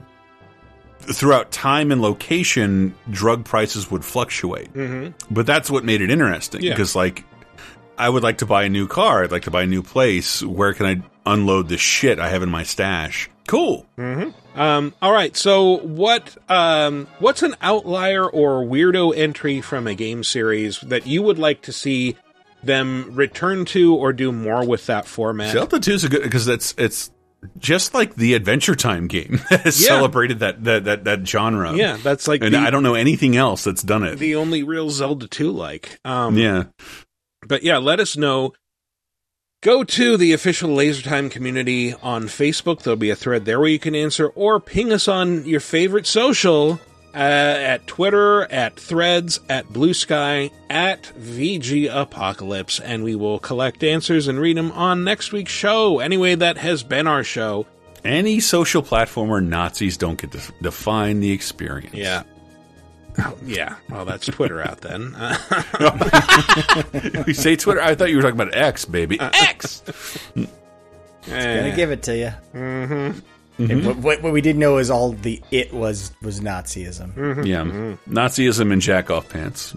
throughout 1.11 1.51
time 1.51 1.91
and 1.91 2.01
location, 2.01 2.93
drug 3.09 3.43
prices 3.45 3.89
would 3.89 4.05
fluctuate. 4.05 4.73
Mhm. 4.73 5.13
But 5.31 5.45
that's 5.45 5.69
what 5.69 5.83
made 5.83 6.01
it 6.01 6.09
interesting 6.11 6.61
Yeah. 6.61 6.71
because 6.73 6.95
like 6.95 7.23
I 7.97 8.07
would 8.07 8.23
like 8.23 8.37
to 8.37 8.45
buy 8.45 8.63
a 8.63 8.69
new 8.69 8.87
car, 8.87 9.23
I'd 9.23 9.31
like 9.31 9.43
to 9.43 9.51
buy 9.51 9.63
a 9.63 9.67
new 9.67 9.83
place. 9.83 10.41
Where 10.41 10.73
can 10.73 10.85
I 10.85 11.01
unload 11.31 11.67
the 11.67 11.77
shit 11.77 12.17
I 12.19 12.29
have 12.29 12.41
in 12.43 12.49
my 12.49 12.63
stash? 12.63 13.29
Cool. 13.47 13.85
Mm-hmm. 13.97 14.59
Um, 14.59 14.93
all 15.01 15.11
right. 15.11 15.35
So, 15.35 15.77
what 15.79 16.37
um, 16.49 17.07
what's 17.19 17.43
an 17.43 17.55
outlier 17.61 18.25
or 18.25 18.63
weirdo 18.63 19.13
entry 19.17 19.59
from 19.61 19.87
a 19.87 19.95
game 19.95 20.23
series 20.23 20.79
that 20.81 21.07
you 21.07 21.21
would 21.23 21.39
like 21.39 21.61
to 21.63 21.71
see 21.73 22.15
them 22.63 23.11
return 23.15 23.65
to 23.65 23.95
or 23.95 24.13
do 24.13 24.31
more 24.31 24.65
with 24.65 24.85
that 24.85 25.05
format? 25.07 25.51
Zelda 25.53 25.79
Two 25.79 25.93
is 25.93 26.03
a 26.03 26.09
good 26.09 26.23
because 26.23 26.45
that's 26.45 26.73
it's 26.77 27.09
just 27.57 27.93
like 27.93 28.15
the 28.15 28.33
Adventure 28.33 28.75
Time 28.75 29.07
game 29.07 29.39
that 29.49 29.61
has 29.65 29.81
Yeah. 29.81 29.87
celebrated 29.89 30.39
that, 30.39 30.63
that 30.65 30.83
that 30.85 31.03
that 31.05 31.27
genre. 31.27 31.73
Yeah, 31.75 31.97
that's 32.01 32.27
like 32.27 32.43
and 32.43 32.53
the- 32.53 32.59
I 32.59 32.69
don't 32.69 32.83
know 32.83 32.95
anything 32.95 33.35
else 33.37 33.63
that's 33.63 33.83
done 33.83 34.03
it. 34.03 34.17
the 34.19 34.35
only 34.35 34.63
real 34.63 34.89
Zelda 34.89 35.27
2 35.27 35.51
like. 35.51 35.99
Um, 36.05 36.37
yeah. 36.37 36.65
But 37.47 37.63
yeah, 37.63 37.77
let 37.77 37.99
us 37.99 38.17
know. 38.17 38.53
Go 39.61 39.83
to 39.83 40.15
the 40.15 40.31
official 40.31 40.69
LaserTime 40.69 41.29
community 41.29 41.93
on 41.95 42.23
Facebook. 42.25 42.81
There'll 42.83 42.95
be 42.97 43.09
a 43.09 43.15
thread 43.15 43.43
there 43.43 43.59
where 43.59 43.67
you 43.67 43.79
can 43.79 43.93
answer, 43.93 44.27
or 44.29 44.59
ping 44.61 44.93
us 44.93 45.07
on 45.09 45.45
your 45.45 45.59
favorite 45.59 46.07
social 46.07 46.79
uh, 47.13 47.17
at 47.17 47.87
Twitter, 47.87 48.43
at 48.51 48.75
Threads, 48.75 49.39
at 49.49 49.71
Blue 49.71 49.93
Sky, 49.93 50.51
at 50.69 51.03
VG 51.19 51.89
Apocalypse, 51.93 52.79
and 52.79 53.03
we 53.03 53.15
will 53.15 53.39
collect 53.39 53.83
answers 53.83 54.27
and 54.27 54.39
read 54.39 54.57
them 54.57 54.71
on 54.73 55.03
next 55.03 55.31
week's 55.31 55.51
show. 55.51 55.99
Anyway, 55.99 56.35
that 56.35 56.57
has 56.57 56.83
been 56.83 57.07
our 57.07 57.23
show. 57.23 57.65
Any 58.03 58.39
social 58.39 58.81
platform 58.81 59.29
where 59.29 59.41
Nazis 59.41 59.97
don't 59.97 60.19
get 60.19 60.31
to 60.31 60.39
define 60.61 61.19
the 61.19 61.31
experience. 61.31 61.95
Yeah. 61.95 62.23
Oh, 63.17 63.37
yeah. 63.45 63.75
Well, 63.89 64.05
that's 64.05 64.25
Twitter 64.27 64.61
out 64.61 64.81
then. 64.81 65.11
we 67.25 67.33
say 67.33 67.55
Twitter. 67.55 67.81
I 67.81 67.95
thought 67.95 68.09
you 68.09 68.17
were 68.17 68.21
talking 68.21 68.39
about 68.39 68.55
X, 68.55 68.85
baby. 68.85 69.19
X. 69.19 69.83
gonna 71.27 71.75
give 71.75 71.91
it 71.91 72.03
to 72.03 72.17
you 72.17 72.31
Mm-hmm. 72.53 73.19
And 73.59 73.69
mm-hmm. 73.69 73.87
what, 73.87 73.97
what, 73.97 74.21
what 74.23 74.33
we 74.33 74.39
didn't 74.39 74.59
know 74.59 74.77
is 74.77 74.89
all 74.89 75.11
the 75.11 75.41
it 75.51 75.73
was 75.73 76.13
was 76.21 76.39
nazism. 76.39 77.13
Mm-hmm. 77.13 77.43
Yeah, 77.43 77.63
mm-hmm. 77.63 78.13
Nazism 78.13 78.71
and 78.71 78.81
jack 78.81 79.11
off 79.11 79.27
pants. 79.27 79.75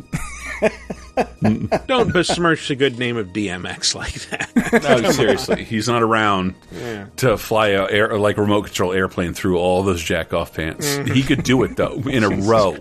Don't 1.87 2.13
besmirch 2.13 2.69
the 2.69 2.75
good 2.77 2.99
name 2.99 3.17
of 3.17 3.29
DMX 3.29 3.95
like 3.95 4.13
that. 4.31 4.49
No, 4.73 5.11
seriously, 5.11 5.65
he's 5.65 5.87
not 5.87 6.03
around 6.03 6.55
Yeah. 6.73 7.07
to 7.17 7.37
fly 7.37 7.69
a 7.69 7.87
air 7.91 8.19
like 8.19 8.39
remote 8.39 8.63
control 8.65 8.93
airplane 8.95 9.35
through 9.35 9.59
all 9.59 9.83
those 9.83 10.03
jack 10.03 10.33
off 10.33 10.55
pants. 10.55 10.87
Mhm. 10.97 11.13
He 11.15 11.23
could 11.23 11.43
do 11.43 11.63
it 11.65 11.77
though 11.77 12.01
in 12.09 12.25
a 12.25 12.29
row. 12.49 12.75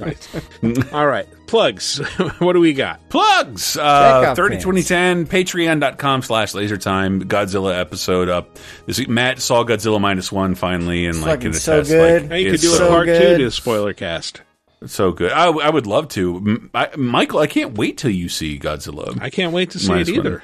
All 0.94 1.06
right. 1.08 1.28
Plugs. 1.48 1.98
what 2.40 2.54
do 2.54 2.62
we 2.62 2.72
got? 2.72 3.10
Plugs. 3.10 3.74
Jack 3.74 3.84
Uh, 4.26 4.30
off 4.30 4.36
30 4.38 4.56
pants. 4.56 4.64
2010, 4.64 5.26
patreon.com 5.28 6.22
slash 6.22 6.54
lasertime, 6.54 7.24
Godzilla 7.24 7.78
episode 7.78 8.30
up. 8.30 8.58
This 8.86 8.98
week, 9.00 9.10
Matt 9.10 9.42
saw 9.42 9.66
Godzilla 9.66 10.00
minus 10.00 10.32
one 10.32 10.56
finally, 10.56 11.08
and 11.08 11.20
like, 11.20 11.40
Fucking 11.40 11.52
can 11.52 11.60
so 11.60 11.74
attest, 11.80 11.90
good. 11.92 12.22
Like, 12.24 12.32
Hey, 12.32 12.40
you 12.40 12.46
could 12.46 12.54
it's 12.54 12.64
do 12.64 12.74
a 12.74 12.78
so 12.78 12.88
part 12.88 13.06
two 13.08 13.12
good. 13.14 13.38
to 13.40 13.52
spoiler 13.52 13.92
cast. 13.94 14.42
It's 14.82 14.94
so 14.94 15.12
good. 15.12 15.32
I, 15.32 15.46
I 15.48 15.70
would 15.70 15.86
love 15.88 16.08
to. 16.10 16.70
I, 16.74 16.96
Michael, 16.98 17.40
I 17.40 17.48
can't 17.48 17.78
wait 17.78 17.98
till 17.98 18.12
you 18.12 18.30
see 18.30 18.58
Godzilla. 18.60 19.20
I 19.22 19.30
can't 19.30 19.54
wait 19.54 19.72
to 19.72 19.80
see 19.80 19.90
Minus 19.90 20.10
it 20.10 20.18
one. 20.18 20.26
either. 20.28 20.44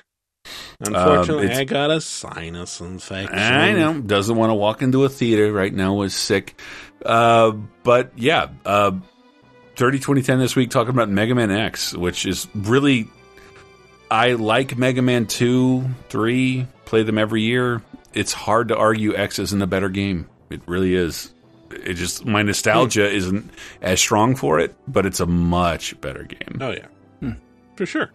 Unfortunately, 0.79 1.51
Um, 1.51 1.57
I 1.57 1.63
got 1.63 1.89
a 1.91 1.99
sinus 1.99 2.79
infection. 2.79 3.37
I 3.37 3.73
know. 3.73 3.99
Doesn't 3.99 4.35
want 4.35 4.51
to 4.51 4.53
walk 4.53 4.81
into 4.81 5.03
a 5.05 5.09
theater 5.09 5.51
right 5.51 5.73
now. 5.73 5.95
Was 5.95 6.13
sick. 6.13 6.59
Uh, 7.03 7.51
but 7.83 8.11
yeah, 8.15 8.49
uh, 8.65 8.91
30 9.75 9.97
2010 9.99 10.39
this 10.39 10.55
week 10.55 10.69
talking 10.69 10.91
about 10.91 11.09
Mega 11.09 11.33
Man 11.35 11.51
X, 11.51 11.93
which 11.93 12.25
is 12.25 12.47
really. 12.53 13.09
I 14.09 14.33
like 14.33 14.77
Mega 14.77 15.01
Man 15.01 15.25
2, 15.25 15.83
3, 16.09 16.67
play 16.85 17.03
them 17.03 17.17
every 17.17 17.41
year. 17.41 17.81
It's 18.13 18.31
hard 18.31 18.69
to 18.69 18.77
argue 18.77 19.13
X 19.15 19.37
isn't 19.39 19.61
a 19.61 19.67
better 19.67 19.89
game. 19.89 20.29
It 20.49 20.61
really 20.65 20.95
is. 20.95 21.33
It 21.71 21.93
just 21.93 22.25
my 22.25 22.41
nostalgia 22.41 23.09
hmm. 23.09 23.15
isn't 23.15 23.51
as 23.81 23.99
strong 23.99 24.35
for 24.35 24.59
it, 24.59 24.75
but 24.87 25.05
it's 25.05 25.19
a 25.19 25.25
much 25.25 25.99
better 26.01 26.23
game. 26.23 26.59
Oh 26.61 26.71
yeah, 26.71 26.87
hmm. 27.19 27.31
for 27.75 27.85
sure. 27.85 28.11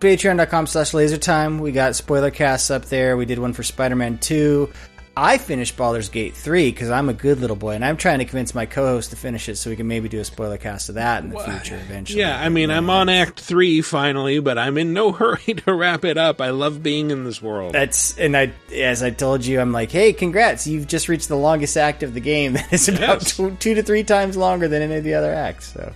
Patreon.com 0.00 0.66
slash 0.66 0.90
lasertime. 0.90 1.60
We 1.60 1.70
got 1.70 1.94
spoiler 1.94 2.32
casts 2.32 2.72
up 2.72 2.86
there. 2.86 3.16
We 3.16 3.24
did 3.24 3.38
one 3.38 3.52
for 3.52 3.62
Spider 3.62 3.94
Man 3.94 4.18
2. 4.18 4.68
I 5.14 5.36
finished 5.36 5.76
Baldur's 5.76 6.08
Gate 6.08 6.34
3 6.34 6.70
because 6.70 6.88
I'm 6.88 7.10
a 7.10 7.12
good 7.12 7.38
little 7.38 7.54
boy, 7.56 7.72
and 7.74 7.84
I'm 7.84 7.98
trying 7.98 8.20
to 8.20 8.24
convince 8.24 8.54
my 8.54 8.64
co 8.64 8.86
host 8.86 9.10
to 9.10 9.16
finish 9.16 9.46
it 9.50 9.56
so 9.56 9.68
we 9.68 9.76
can 9.76 9.86
maybe 9.86 10.08
do 10.08 10.20
a 10.20 10.24
spoiler 10.24 10.56
cast 10.56 10.88
of 10.88 10.94
that 10.94 11.22
in 11.22 11.28
the 11.28 11.38
future 11.38 11.74
eventually. 11.76 12.20
Yeah, 12.20 12.40
I 12.40 12.48
mean, 12.48 12.70
I'm 12.70 12.88
on 12.88 13.10
Act 13.10 13.38
Three 13.38 13.82
finally, 13.82 14.38
but 14.40 14.56
I'm 14.56 14.78
in 14.78 14.94
no 14.94 15.12
hurry 15.12 15.54
to 15.66 15.74
wrap 15.74 16.06
it 16.06 16.16
up. 16.16 16.40
I 16.40 16.48
love 16.50 16.82
being 16.82 17.10
in 17.10 17.24
this 17.24 17.42
world. 17.42 17.74
That's 17.74 18.16
and 18.16 18.34
I, 18.34 18.52
as 18.72 19.02
I 19.02 19.10
told 19.10 19.44
you, 19.44 19.60
I'm 19.60 19.70
like, 19.72 19.90
hey, 19.90 20.14
congrats! 20.14 20.66
You've 20.66 20.86
just 20.86 21.10
reached 21.10 21.28
the 21.28 21.36
longest 21.36 21.76
act 21.76 22.02
of 22.02 22.14
the 22.14 22.20
game. 22.20 22.54
That 22.62 22.72
is 22.72 22.88
about 22.88 23.20
Yes. 23.22 23.36
two, 23.36 23.54
two 23.60 23.74
to 23.74 23.82
three 23.82 24.04
times 24.04 24.36
longer 24.38 24.66
than 24.66 24.80
any 24.80 24.94
of 24.96 25.04
the 25.04 25.12
other 25.14 25.34
acts. 25.34 25.74
So, 25.74 25.92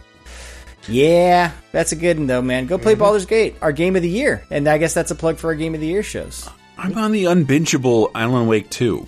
yeah, 0.88 1.52
that's 1.72 1.92
a 1.92 1.96
good 1.96 2.18
one 2.18 2.26
though, 2.26 2.42
man. 2.42 2.66
Go 2.66 2.76
play 2.76 2.92
Mm-hmm. 2.92 3.00
Baldur's 3.00 3.24
Gate, 3.24 3.56
our 3.62 3.72
game 3.72 3.96
of 3.96 4.02
the 4.02 4.10
year, 4.10 4.44
and 4.50 4.68
I 4.68 4.76
guess 4.76 4.92
that's 4.92 5.10
a 5.10 5.14
plug 5.14 5.38
for 5.38 5.46
our 5.48 5.54
game 5.54 5.74
of 5.74 5.80
the 5.80 5.86
year 5.86 6.02
shows. 6.02 6.46
I'm 6.78 6.96
on 6.98 7.12
the 7.12 7.24
unbingeable 7.24 8.10
Alan 8.14 8.46
Wake 8.46 8.68
2. 8.70 9.06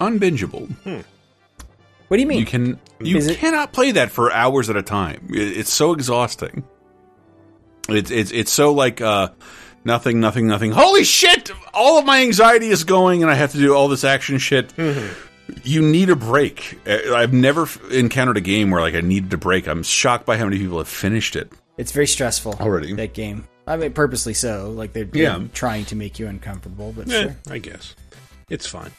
Unbingeable. 0.00 0.70
What 2.08 2.16
do 2.16 2.20
you 2.20 2.26
mean? 2.26 2.38
You 2.40 2.46
can 2.46 2.78
you 3.00 3.16
Is 3.16 3.26
it- 3.28 3.38
cannot 3.38 3.72
play 3.72 3.92
that 3.92 4.10
for 4.10 4.32
hours 4.32 4.68
at 4.70 4.76
a 4.76 4.82
time. 4.82 5.26
It's 5.30 5.72
so 5.72 5.92
exhausting. 5.92 6.64
It's 7.88 8.10
it's 8.10 8.30
it's 8.30 8.52
so 8.52 8.72
like 8.72 9.00
uh 9.00 9.28
nothing 9.84 10.20
nothing 10.20 10.46
nothing. 10.46 10.70
Holy 10.72 11.04
shit! 11.04 11.50
All 11.74 11.98
of 11.98 12.04
my 12.04 12.22
anxiety 12.22 12.68
is 12.68 12.84
going, 12.84 13.22
and 13.22 13.30
I 13.30 13.34
have 13.34 13.52
to 13.52 13.58
do 13.58 13.74
all 13.74 13.88
this 13.88 14.04
action 14.04 14.38
shit. 14.38 14.72
You 15.64 15.82
need 15.82 16.08
a 16.10 16.16
break. 16.16 16.78
I've 16.86 17.32
never 17.32 17.62
f- 17.62 17.90
encountered 17.90 18.36
a 18.36 18.40
game 18.40 18.70
where 18.70 18.80
like 18.80 18.94
I 18.94 19.00
needed 19.00 19.32
a 19.32 19.36
break. 19.36 19.66
I'm 19.66 19.82
shocked 19.82 20.24
by 20.26 20.36
how 20.38 20.44
many 20.44 20.58
people 20.58 20.78
have 20.78 20.88
finished 20.88 21.34
it. 21.34 21.52
It's 21.76 21.92
very 21.92 22.06
stressful 22.06 22.54
Already. 22.60 22.92
That 22.94 23.14
game. 23.14 23.48
I 23.66 23.76
mean, 23.76 23.92
purposely 23.92 24.34
so. 24.34 24.70
Like 24.70 24.92
they're, 24.92 25.08
Yeah. 25.12 25.38
they're 25.38 25.48
trying 25.48 25.84
to 25.86 25.96
make 25.96 26.18
you 26.18 26.26
uncomfortable, 26.26 26.92
but 26.96 27.10
Eh, 27.10 27.22
sure. 27.22 27.36
I 27.50 27.58
guess 27.58 27.94
it's 28.50 28.66
fine. 28.66 28.90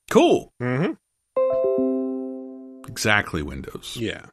Cool. 0.09 0.51
Mm-hmm. 0.61 0.93
Exactly 2.87 3.43
Windows. 3.43 3.95
Yeah. 3.99 4.25